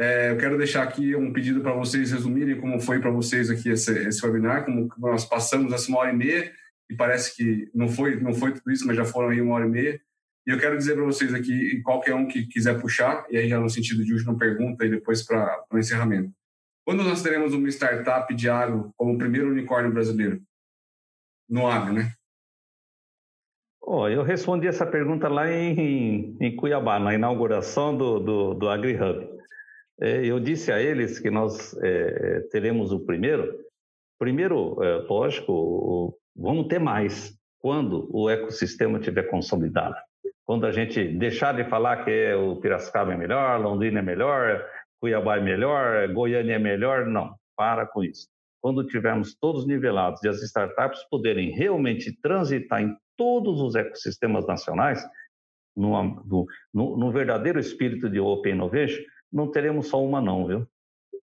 É, 0.00 0.30
eu 0.30 0.38
quero 0.38 0.56
deixar 0.56 0.82
aqui 0.82 1.14
um 1.14 1.32
pedido 1.32 1.60
para 1.60 1.74
vocês 1.74 2.10
resumirem 2.10 2.58
como 2.58 2.80
foi 2.80 2.98
para 2.98 3.10
vocês 3.10 3.50
aqui 3.50 3.68
esse, 3.68 3.92
esse 4.08 4.24
webinar, 4.24 4.64
como 4.64 4.88
nós 4.98 5.26
passamos 5.26 5.72
essa 5.72 5.88
uma 5.88 5.98
hora 5.98 6.12
e 6.12 6.16
meia, 6.16 6.50
e 6.90 6.96
parece 6.96 7.36
que 7.36 7.70
não 7.74 7.88
foi, 7.88 8.18
não 8.18 8.32
foi 8.32 8.52
tudo 8.52 8.70
isso, 8.72 8.86
mas 8.86 8.96
já 8.96 9.04
foram 9.04 9.28
aí 9.28 9.40
uma 9.40 9.54
hora 9.54 9.66
e 9.66 9.70
meia. 9.70 10.00
E 10.46 10.50
eu 10.50 10.58
quero 10.58 10.76
dizer 10.76 10.94
para 10.94 11.04
vocês 11.04 11.32
aqui, 11.34 11.80
qualquer 11.82 12.14
um 12.14 12.26
que 12.26 12.46
quiser 12.46 12.80
puxar, 12.80 13.24
e 13.30 13.36
aí 13.36 13.48
já 13.48 13.60
no 13.60 13.68
sentido 13.68 14.02
de 14.02 14.14
última 14.14 14.36
pergunta 14.36 14.84
e 14.84 14.90
depois 14.90 15.22
para 15.22 15.64
o 15.70 15.78
encerramento. 15.78 16.32
Quando 16.84 17.04
nós 17.04 17.22
teremos 17.22 17.54
uma 17.54 17.68
startup 17.68 18.34
de 18.34 18.48
agro 18.48 18.92
como 18.96 19.14
o 19.14 19.18
primeiro 19.18 19.50
unicórnio 19.50 19.92
brasileiro? 19.92 20.40
No 21.48 21.66
agro, 21.66 21.92
né? 21.92 22.12
Oh, 23.80 24.08
eu 24.08 24.22
respondi 24.22 24.66
essa 24.66 24.86
pergunta 24.86 25.28
lá 25.28 25.50
em, 25.50 26.36
em 26.40 26.56
Cuiabá, 26.56 26.98
na 26.98 27.14
inauguração 27.14 27.96
do, 27.96 28.18
do, 28.20 28.54
do 28.54 28.68
AgriHub. 28.68 29.28
É, 30.00 30.24
eu 30.24 30.40
disse 30.40 30.72
a 30.72 30.80
eles 30.80 31.18
que 31.18 31.30
nós 31.30 31.76
é, 31.82 32.40
teremos 32.50 32.92
o 32.92 33.00
primeiro. 33.00 33.58
Primeiro, 34.18 34.82
é, 34.82 34.98
lógico, 35.08 36.16
vamos 36.34 36.68
ter 36.68 36.78
mais 36.78 37.36
quando 37.58 38.08
o 38.12 38.30
ecossistema 38.30 38.98
estiver 38.98 39.24
consolidado. 39.24 39.96
Quando 40.44 40.66
a 40.66 40.72
gente 40.72 41.06
deixar 41.18 41.54
de 41.54 41.64
falar 41.64 42.04
que 42.04 42.34
o 42.34 42.56
Piracicaba 42.56 43.12
é 43.12 43.16
melhor, 43.16 43.60
Londrina 43.60 44.00
é 44.00 44.02
melhor, 44.02 44.64
Cuiabá 45.02 45.36
é 45.36 45.40
melhor, 45.40 46.06
Goiânia 46.12 46.54
é 46.54 46.58
melhor, 46.60 47.06
não, 47.06 47.34
para 47.56 47.84
com 47.84 48.04
isso. 48.04 48.28
Quando 48.62 48.86
tivermos 48.86 49.34
todos 49.34 49.66
nivelados 49.66 50.22
e 50.22 50.28
as 50.28 50.40
startups 50.42 51.02
poderem 51.10 51.50
realmente 51.50 52.16
transitar 52.22 52.80
em 52.80 52.96
todos 53.16 53.60
os 53.60 53.74
ecossistemas 53.74 54.46
nacionais, 54.46 55.04
no, 55.76 56.46
no, 56.72 56.96
no 56.96 57.10
verdadeiro 57.10 57.58
espírito 57.58 58.08
de 58.08 58.20
Open 58.20 58.52
Innovation, 58.52 59.02
não 59.32 59.50
teremos 59.50 59.88
só 59.88 60.00
uma 60.00 60.20
não, 60.20 60.46
viu? 60.46 60.68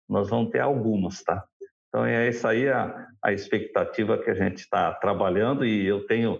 Nós 0.08 0.30
vamos 0.30 0.52
ter 0.52 0.60
algumas, 0.60 1.24
tá? 1.24 1.44
Então, 1.88 2.06
é 2.06 2.28
essa 2.28 2.50
aí 2.50 2.68
a, 2.68 3.08
a 3.24 3.32
expectativa 3.32 4.16
que 4.18 4.30
a 4.30 4.34
gente 4.34 4.58
está 4.58 4.92
trabalhando 4.92 5.66
e 5.66 5.84
eu 5.84 6.06
tenho 6.06 6.38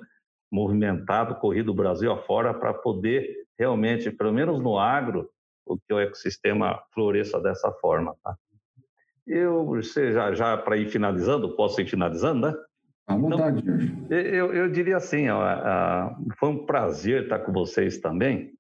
movimentado, 0.53 1.35
corrido 1.35 1.73
o 1.73 1.75
Brasil 1.75 2.13
afora 2.13 2.55
para 2.55 2.73
poder 2.73 3.45
realmente, 3.59 4.09
pelo 4.13 4.33
menos 4.33 4.61
no 4.61 4.79
agro, 4.79 5.29
o 5.67 5.79
que 5.79 5.93
o 5.93 5.99
ecossistema 5.99 6.83
floresça 6.93 7.41
dessa 7.41 7.71
forma. 7.73 8.15
Tá? 8.23 8.37
Eu, 9.27 9.65
você 9.65 10.13
já, 10.13 10.33
já 10.35 10.57
para 10.57 10.77
ir 10.77 10.89
finalizando, 10.89 11.57
posso 11.57 11.81
ir 11.81 11.89
finalizando, 11.89 12.49
né? 12.49 12.55
À 13.07 13.17
vontade, 13.17 13.59
então, 13.59 14.19
eu, 14.19 14.55
eu 14.55 14.71
diria 14.71 14.97
assim, 14.97 15.29
ó, 15.29 16.17
foi 16.39 16.49
um 16.49 16.65
prazer 16.65 17.25
estar 17.25 17.39
com 17.41 17.53
vocês 17.53 17.99
também. 17.99 18.55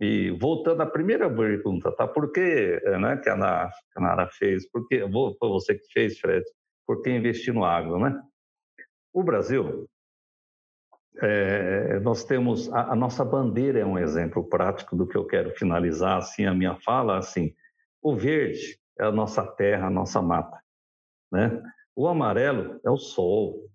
E 0.00 0.30
voltando 0.30 0.80
à 0.80 0.86
primeira 0.86 1.28
pergunta, 1.28 1.92
tá? 1.92 2.08
Por 2.08 2.32
que, 2.32 2.80
né, 2.98 3.18
que 3.18 3.28
a 3.28 3.36
Nara, 3.36 3.70
a 3.94 4.00
Nara 4.00 4.26
fez? 4.28 4.66
Porque 4.70 5.00
foi 5.38 5.48
você 5.50 5.74
que 5.74 5.92
fez, 5.92 6.18
Fred? 6.18 6.42
Por 6.86 7.02
que 7.02 7.10
investir 7.10 7.52
no 7.52 7.64
agro, 7.64 7.98
né? 7.98 8.18
O 9.12 9.22
Brasil 9.22 9.86
é, 11.22 11.98
nós 12.00 12.24
temos 12.24 12.72
a, 12.72 12.92
a, 12.92 12.96
nossa 12.96 13.24
bandeira 13.24 13.80
é 13.80 13.84
um 13.84 13.98
exemplo 13.98 14.48
prático 14.48 14.96
do 14.96 15.06
que 15.06 15.16
eu 15.16 15.26
quero 15.26 15.50
finalizar 15.50 16.18
assim 16.18 16.46
a 16.46 16.54
minha 16.54 16.76
fala 16.76 17.18
assim 17.18 17.54
o 18.00 18.14
verde 18.16 18.78
é 18.98 19.04
a 19.04 19.12
nossa 19.12 19.44
terra 19.44 19.88
a 19.88 19.90
nossa 19.90 20.22
mata 20.22 20.58
né? 21.32 21.62
O 21.96 22.06
amarelo 22.06 22.80
é 22.84 22.90
o 22.90 22.96
sol 22.96 23.70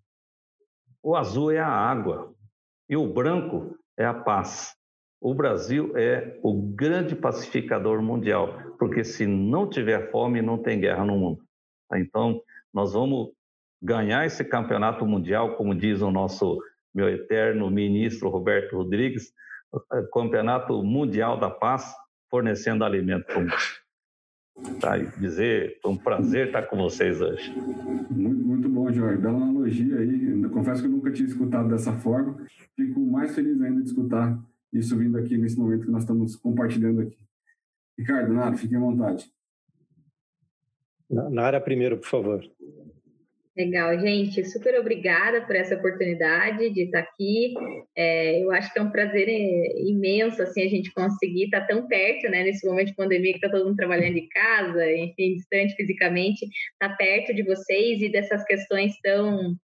o 1.04 1.16
azul 1.16 1.52
é 1.52 1.60
a 1.60 1.68
água 1.68 2.34
e 2.90 2.98
o 2.98 3.08
branco 3.08 3.78
é 3.96 4.04
a 4.04 4.14
paz. 4.14 4.76
O 5.22 5.36
Brasil 5.36 5.96
é 5.96 6.40
o 6.42 6.54
grande 6.54 7.16
pacificador 7.16 8.02
mundial 8.02 8.58
porque 8.80 9.04
se 9.04 9.28
não 9.28 9.70
tiver 9.70 10.10
fome 10.10 10.42
não 10.42 10.58
tem 10.58 10.80
guerra 10.80 11.06
no 11.06 11.16
mundo. 11.16 11.44
Então 11.94 12.42
nós 12.74 12.94
vamos 12.94 13.32
ganhar 13.80 14.26
esse 14.26 14.44
campeonato 14.44 15.06
mundial 15.06 15.56
como 15.58 15.76
diz 15.76 16.02
o 16.02 16.10
nosso 16.10 16.60
meu 16.96 17.10
eterno 17.10 17.70
ministro 17.70 18.30
Roberto 18.30 18.78
Rodrigues, 18.78 19.34
Campeonato 20.14 20.82
Mundial 20.82 21.38
da 21.38 21.50
Paz, 21.50 21.94
fornecendo 22.32 22.86
alimento 22.86 23.26
para 23.26 23.44
o 23.44 24.80
tá, 24.80 24.98
dizer, 24.98 25.78
foi 25.82 25.92
um 25.92 25.98
prazer 25.98 26.48
estar 26.48 26.64
com 26.64 26.78
vocês 26.78 27.20
hoje. 27.20 27.54
Muito, 28.10 28.46
muito 28.46 28.70
bom, 28.70 28.92
Jorge. 28.92 29.22
Dá 29.22 29.30
uma 29.30 29.46
analogia 29.46 29.98
aí. 29.98 30.42
Eu 30.42 30.50
confesso 30.50 30.82
que 30.82 30.88
eu 30.88 30.92
nunca 30.92 31.12
tinha 31.12 31.28
escutado 31.28 31.68
dessa 31.68 31.92
forma. 31.92 32.38
Fico 32.76 33.02
mais 33.02 33.36
feliz 33.36 33.62
ainda 33.62 33.82
de 33.82 33.90
escutar 33.90 34.40
isso 34.72 34.98
vindo 34.98 35.18
aqui 35.18 35.38
nesse 35.38 35.58
momento 35.58 35.86
que 35.86 35.92
nós 35.92 36.04
estamos 36.04 36.36
compartilhando 36.38 37.02
aqui. 37.02 37.18
Ricardo, 37.98 38.34
Nara, 38.34 38.56
fique 38.56 38.76
à 38.76 38.80
vontade. 38.80 39.30
Nara 41.10 41.60
primeiro, 41.60 41.98
por 41.98 42.08
favor. 42.08 42.44
Legal, 43.58 43.98
gente. 43.98 44.44
Super 44.44 44.78
obrigada 44.78 45.46
por 45.46 45.56
essa 45.56 45.76
oportunidade 45.76 46.70
de 46.72 46.82
estar 46.84 47.00
aqui. 47.00 47.54
É, 47.96 48.44
eu 48.44 48.52
acho 48.52 48.72
que 48.74 48.78
é 48.78 48.82
um 48.82 48.92
prazer 48.92 49.30
é, 49.30 49.82
imenso 49.82 50.42
assim 50.42 50.62
a 50.62 50.68
gente 50.68 50.92
conseguir 50.92 51.46
estar 51.46 51.66
tão 51.66 51.88
perto, 51.88 52.30
né? 52.30 52.44
Nesse 52.44 52.68
momento 52.68 52.88
de 52.88 52.96
pandemia 52.96 53.32
que 53.32 53.38
está 53.38 53.50
todo 53.50 53.66
mundo 53.66 53.78
trabalhando 53.78 54.16
de 54.16 54.28
casa, 54.28 54.92
enfim, 54.92 55.36
distante 55.36 55.74
fisicamente, 55.74 56.46
estar 56.74 56.98
perto 56.98 57.34
de 57.34 57.44
vocês 57.44 58.02
e 58.02 58.10
dessas 58.10 58.44
questões 58.44 58.94
tão 59.02 59.56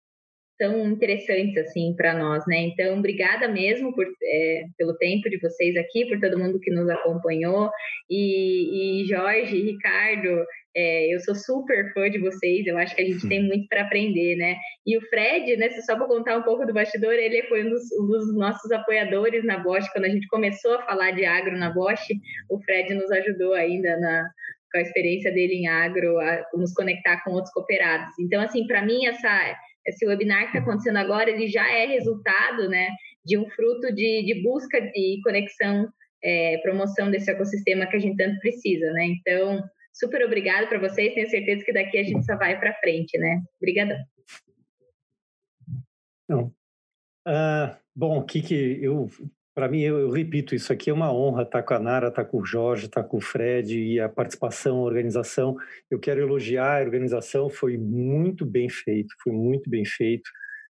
tão 0.61 0.88
interessantes 0.88 1.57
assim 1.57 1.95
para 1.97 2.13
nós, 2.13 2.45
né? 2.45 2.57
Então, 2.59 2.99
obrigada 2.99 3.47
mesmo 3.47 3.95
por, 3.95 4.05
é, 4.05 4.63
pelo 4.77 4.95
tempo 4.97 5.27
de 5.27 5.39
vocês 5.39 5.75
aqui, 5.75 6.05
por 6.05 6.19
todo 6.19 6.38
mundo 6.38 6.59
que 6.59 6.69
nos 6.69 6.88
acompanhou 6.88 7.71
e, 8.07 9.01
e 9.01 9.05
Jorge, 9.07 9.59
Ricardo, 9.59 10.45
é, 10.77 11.13
eu 11.13 11.19
sou 11.21 11.33
super 11.33 11.91
fã 11.93 12.11
de 12.11 12.19
vocês, 12.19 12.67
eu 12.67 12.77
acho 12.77 12.95
que 12.95 13.01
a 13.01 13.05
gente 13.05 13.27
tem 13.27 13.43
muito 13.43 13.67
para 13.67 13.81
aprender, 13.81 14.35
né? 14.35 14.55
E 14.85 14.95
o 14.95 15.01
Fred, 15.09 15.57
né, 15.57 15.71
só 15.81 15.95
para 15.95 16.05
contar 16.05 16.38
um 16.38 16.43
pouco 16.43 16.63
do 16.63 16.73
bastidor, 16.73 17.13
ele 17.13 17.41
foi 17.47 17.65
um 17.65 17.69
dos, 17.71 17.81
um 17.99 18.05
dos, 18.05 18.38
nossos 18.38 18.71
apoiadores 18.71 19.43
na 19.43 19.57
Bosch, 19.57 19.91
quando 19.91 20.05
a 20.05 20.09
gente 20.09 20.27
começou 20.27 20.75
a 20.75 20.83
falar 20.83 21.09
de 21.11 21.25
agro 21.25 21.57
na 21.57 21.71
Bosch, 21.71 22.05
o 22.51 22.61
Fred 22.61 22.93
nos 22.93 23.11
ajudou 23.11 23.55
ainda 23.55 23.97
na, 23.97 24.29
com 24.71 24.77
a 24.77 24.81
experiência 24.81 25.31
dele 25.31 25.55
em 25.55 25.67
agro 25.67 26.19
a 26.19 26.45
nos 26.53 26.71
conectar 26.73 27.23
com 27.23 27.31
outros 27.31 27.51
cooperados. 27.51 28.13
Então, 28.19 28.41
assim, 28.41 28.67
para 28.67 28.85
mim, 28.85 29.07
essa, 29.07 29.55
esse 29.85 30.05
webinar 30.05 30.51
que 30.51 30.57
está 30.57 30.59
acontecendo 30.59 30.97
agora, 30.97 31.29
ele 31.29 31.47
já 31.47 31.69
é 31.69 31.85
resultado, 31.85 32.69
né, 32.69 32.89
de 33.25 33.37
um 33.37 33.49
fruto 33.49 33.93
de, 33.93 34.23
de 34.23 34.41
busca 34.41 34.79
de 34.79 35.19
conexão, 35.23 35.87
é, 36.23 36.57
promoção 36.59 37.09
desse 37.09 37.29
ecossistema 37.31 37.87
que 37.87 37.95
a 37.95 37.99
gente 37.99 38.17
tanto 38.17 38.39
precisa, 38.39 38.91
né? 38.93 39.05
Então, 39.05 39.63
super 39.93 40.23
obrigado 40.23 40.67
para 40.67 40.79
vocês. 40.79 41.13
Tenho 41.13 41.29
certeza 41.29 41.65
que 41.65 41.73
daqui 41.73 41.97
a 41.97 42.03
gente 42.03 42.23
só 42.25 42.37
vai 42.37 42.59
para 42.59 42.75
frente, 42.75 43.17
né? 43.17 43.41
Obrigadão. 43.57 43.97
Ah, 47.25 47.77
bom, 47.95 48.19
o 48.19 48.25
que 48.25 48.41
que 48.41 48.83
eu 48.83 49.09
para 49.53 49.67
mim, 49.67 49.81
eu, 49.81 49.99
eu, 49.99 50.09
repito, 50.09 50.55
isso 50.55 50.71
aqui 50.71 50.89
é 50.89 50.93
uma 50.93 51.13
honra 51.13 51.43
estar 51.43 51.61
com 51.63 51.73
a 51.73 51.79
Nara, 51.79 52.07
estar 52.07 52.25
com 52.25 52.39
o 52.39 52.45
Jorge, 52.45 52.85
estar 52.85 53.03
com 53.03 53.17
o 53.17 53.21
Fred 53.21 53.77
e 53.77 53.99
a 53.99 54.07
participação, 54.07 54.77
a 54.77 54.83
organização. 54.83 55.55
Eu 55.89 55.99
quero 55.99 56.21
elogiar 56.21 56.79
a 56.79 56.83
organização, 56.83 57.49
foi 57.49 57.77
muito 57.77 58.45
bem 58.45 58.69
feito, 58.69 59.13
foi 59.21 59.33
muito 59.33 59.69
bem 59.69 59.83
feito. 59.85 60.29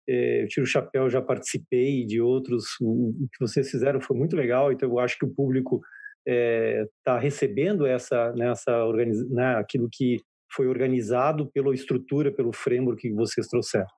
É, 0.08 0.42
eu 0.42 0.48
tiro 0.48 0.64
o 0.64 0.68
chapéu, 0.68 1.10
já 1.10 1.20
participei 1.20 2.06
de 2.06 2.20
outros, 2.20 2.64
o, 2.80 3.10
o 3.10 3.28
que 3.32 3.40
vocês 3.40 3.70
fizeram 3.70 4.00
foi 4.00 4.16
muito 4.16 4.36
legal, 4.36 4.72
então 4.72 4.88
eu 4.88 4.98
acho 4.98 5.18
que 5.18 5.26
o 5.26 5.34
público 5.34 5.80
está 6.26 6.32
é, 6.32 6.86
tá 7.04 7.18
recebendo 7.18 7.86
essa, 7.86 8.32
nessa 8.32 8.84
organiz... 8.84 9.28
né, 9.30 9.56
aquilo 9.56 9.88
que 9.90 10.18
foi 10.52 10.66
organizado 10.66 11.50
pela 11.50 11.74
estrutura, 11.74 12.32
pelo 12.32 12.52
framework 12.52 13.02
que 13.02 13.14
vocês 13.14 13.46
trouxeram. 13.48 13.97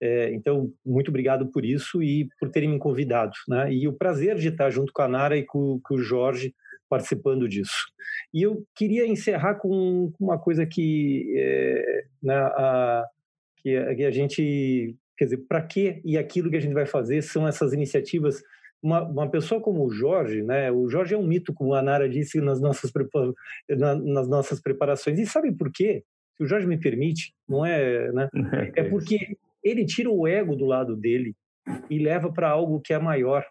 É, 0.00 0.32
então, 0.32 0.72
muito 0.84 1.08
obrigado 1.08 1.46
por 1.48 1.64
isso 1.64 2.02
e 2.02 2.28
por 2.38 2.48
terem 2.50 2.70
me 2.70 2.78
convidado. 2.78 3.32
Né? 3.46 3.72
E 3.72 3.86
o 3.86 3.92
prazer 3.92 4.36
de 4.36 4.48
estar 4.48 4.70
junto 4.70 4.92
com 4.92 5.02
a 5.02 5.08
Nara 5.08 5.36
e 5.36 5.44
com, 5.44 5.80
com 5.82 5.94
o 5.94 6.02
Jorge 6.02 6.54
participando 6.88 7.48
disso. 7.48 7.86
E 8.34 8.42
eu 8.42 8.64
queria 8.74 9.06
encerrar 9.06 9.56
com 9.56 10.12
uma 10.18 10.38
coisa 10.38 10.66
que, 10.66 11.32
é, 11.36 12.04
né, 12.22 12.34
a, 12.34 13.04
que, 13.56 13.76
a, 13.76 13.94
que 13.94 14.04
a 14.04 14.10
gente, 14.10 14.96
quer 15.16 15.24
dizer, 15.24 15.38
para 15.48 15.62
que 15.62 16.00
e 16.04 16.18
aquilo 16.18 16.50
que 16.50 16.56
a 16.56 16.60
gente 16.60 16.74
vai 16.74 16.86
fazer 16.86 17.22
são 17.22 17.46
essas 17.46 17.72
iniciativas 17.72 18.42
uma, 18.82 19.02
uma 19.02 19.30
pessoa 19.30 19.60
como 19.60 19.84
o 19.84 19.90
Jorge, 19.90 20.42
né? 20.42 20.72
O 20.72 20.88
Jorge 20.88 21.14
é 21.14 21.18
um 21.18 21.26
mito, 21.26 21.52
como 21.52 21.74
a 21.74 21.82
Nara 21.82 22.08
disse 22.08 22.40
nas 22.40 22.60
nossas, 22.60 22.90
na, 23.68 23.94
nas 23.94 24.28
nossas 24.28 24.60
preparações. 24.60 25.18
E 25.18 25.26
sabe 25.26 25.52
por 25.52 25.70
quê? 25.70 26.02
Se 26.36 26.44
o 26.44 26.46
Jorge 26.46 26.66
me 26.66 26.78
permite, 26.78 27.34
não 27.46 27.64
é, 27.64 28.10
né? 28.12 28.28
É 28.74 28.82
porque 28.84 29.36
ele 29.62 29.84
tira 29.84 30.10
o 30.10 30.26
ego 30.26 30.56
do 30.56 30.66
lado 30.66 30.96
dele 30.96 31.34
e 31.88 31.98
leva 31.98 32.32
para 32.32 32.50
algo 32.50 32.80
que 32.80 32.92
é 32.92 32.98
maior, 32.98 33.44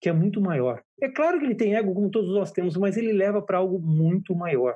que 0.00 0.08
é 0.08 0.12
muito 0.12 0.40
maior. 0.40 0.82
É 1.00 1.08
claro 1.08 1.38
que 1.38 1.44
ele 1.44 1.54
tem 1.54 1.74
ego, 1.74 1.94
como 1.94 2.10
todos 2.10 2.34
nós 2.34 2.52
temos, 2.52 2.76
mas 2.76 2.96
ele 2.96 3.12
leva 3.12 3.42
para 3.42 3.58
algo 3.58 3.78
muito 3.78 4.34
maior. 4.34 4.74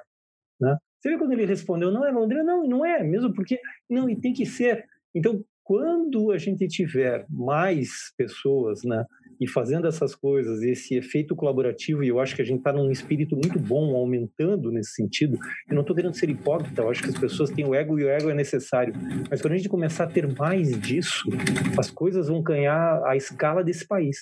Né? 0.61 0.77
Você 1.01 1.11
vê 1.11 1.19
quando 1.19 1.33
ele 1.33 1.47
respondeu, 1.47 1.91
não 1.91 2.05
é 2.05 2.11
Londrina? 2.11 2.43
Não, 2.43 2.67
não 2.67 2.85
é, 2.85 3.03
mesmo 3.03 3.33
porque, 3.33 3.59
não, 3.89 4.09
e 4.09 4.21
tem 4.21 4.33
que 4.33 4.45
ser. 4.45 4.85
Então, 5.15 5.43
quando 5.65 6.31
a 6.31 6.39
gente 6.39 6.67
tiver 6.69 7.25
mais 7.29 8.13
pessoas, 8.17 8.83
né, 8.85 9.05
e 9.41 9.49
fazendo 9.49 9.89
essas 9.89 10.15
coisas, 10.15 10.63
esse 10.63 10.95
efeito 10.95 11.35
colaborativo, 11.35 12.05
e 12.05 12.09
eu 12.09 12.21
acho 12.21 12.37
que 12.37 12.43
a 12.43 12.45
gente 12.45 12.59
está 12.59 12.73
num 12.73 12.91
espírito 12.91 13.35
muito 13.35 13.59
bom, 13.59 13.97
aumentando 13.97 14.71
nesse 14.71 14.93
sentido. 14.93 15.39
Eu 15.67 15.75
não 15.75 15.81
estou 15.81 15.97
querendo 15.97 16.15
ser 16.15 16.29
hipócrita, 16.29 16.83
eu 16.83 16.91
acho 16.91 17.03
que 17.03 17.09
as 17.09 17.19
pessoas 17.19 17.49
têm 17.49 17.67
o 17.67 17.75
ego 17.75 17.99
e 17.99 18.05
o 18.05 18.09
ego 18.11 18.29
é 18.29 18.35
necessário. 18.35 18.93
Mas 19.31 19.41
quando 19.41 19.55
a 19.55 19.57
gente 19.57 19.69
começar 19.69 20.05
a 20.05 20.11
ter 20.11 20.29
mais 20.37 20.79
disso, 20.79 21.31
as 21.79 21.91
coisas 21.91 22.29
vão 22.29 22.43
ganhar 22.43 23.03
a 23.07 23.17
escala 23.17 23.65
desse 23.65 23.87
país. 23.87 24.19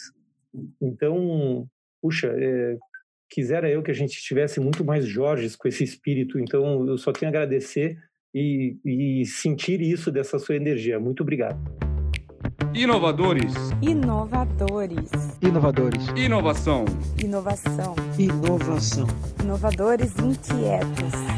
Então, 0.81 1.67
puxa, 2.01 2.33
é, 2.37 2.77
quisera 3.29 3.69
eu 3.69 3.83
que 3.83 3.91
a 3.91 3.95
gente 3.95 4.21
tivesse 4.23 4.61
muito 4.61 4.85
mais 4.85 5.05
Jorges 5.05 5.57
com 5.57 5.67
esse 5.67 5.83
espírito. 5.83 6.39
Então, 6.39 6.87
eu 6.87 6.97
só 6.97 7.13
tenho 7.13 7.29
a 7.29 7.31
agradecer 7.31 7.99
e, 8.33 8.77
e 8.85 9.27
sentir 9.27 9.81
isso 9.81 10.13
dessa 10.13 10.39
sua 10.39 10.55
energia. 10.55 11.01
Muito 11.01 11.23
obrigado. 11.23 11.88
Inovadores. 12.75 13.55
Inovadores. 13.81 15.11
Inovadores. 15.41 16.07
Inovação. 16.17 16.85
Inovação. 17.23 17.95
Inovação. 18.19 19.07
Inovadores 19.43 20.13
inquietos. 20.19 21.38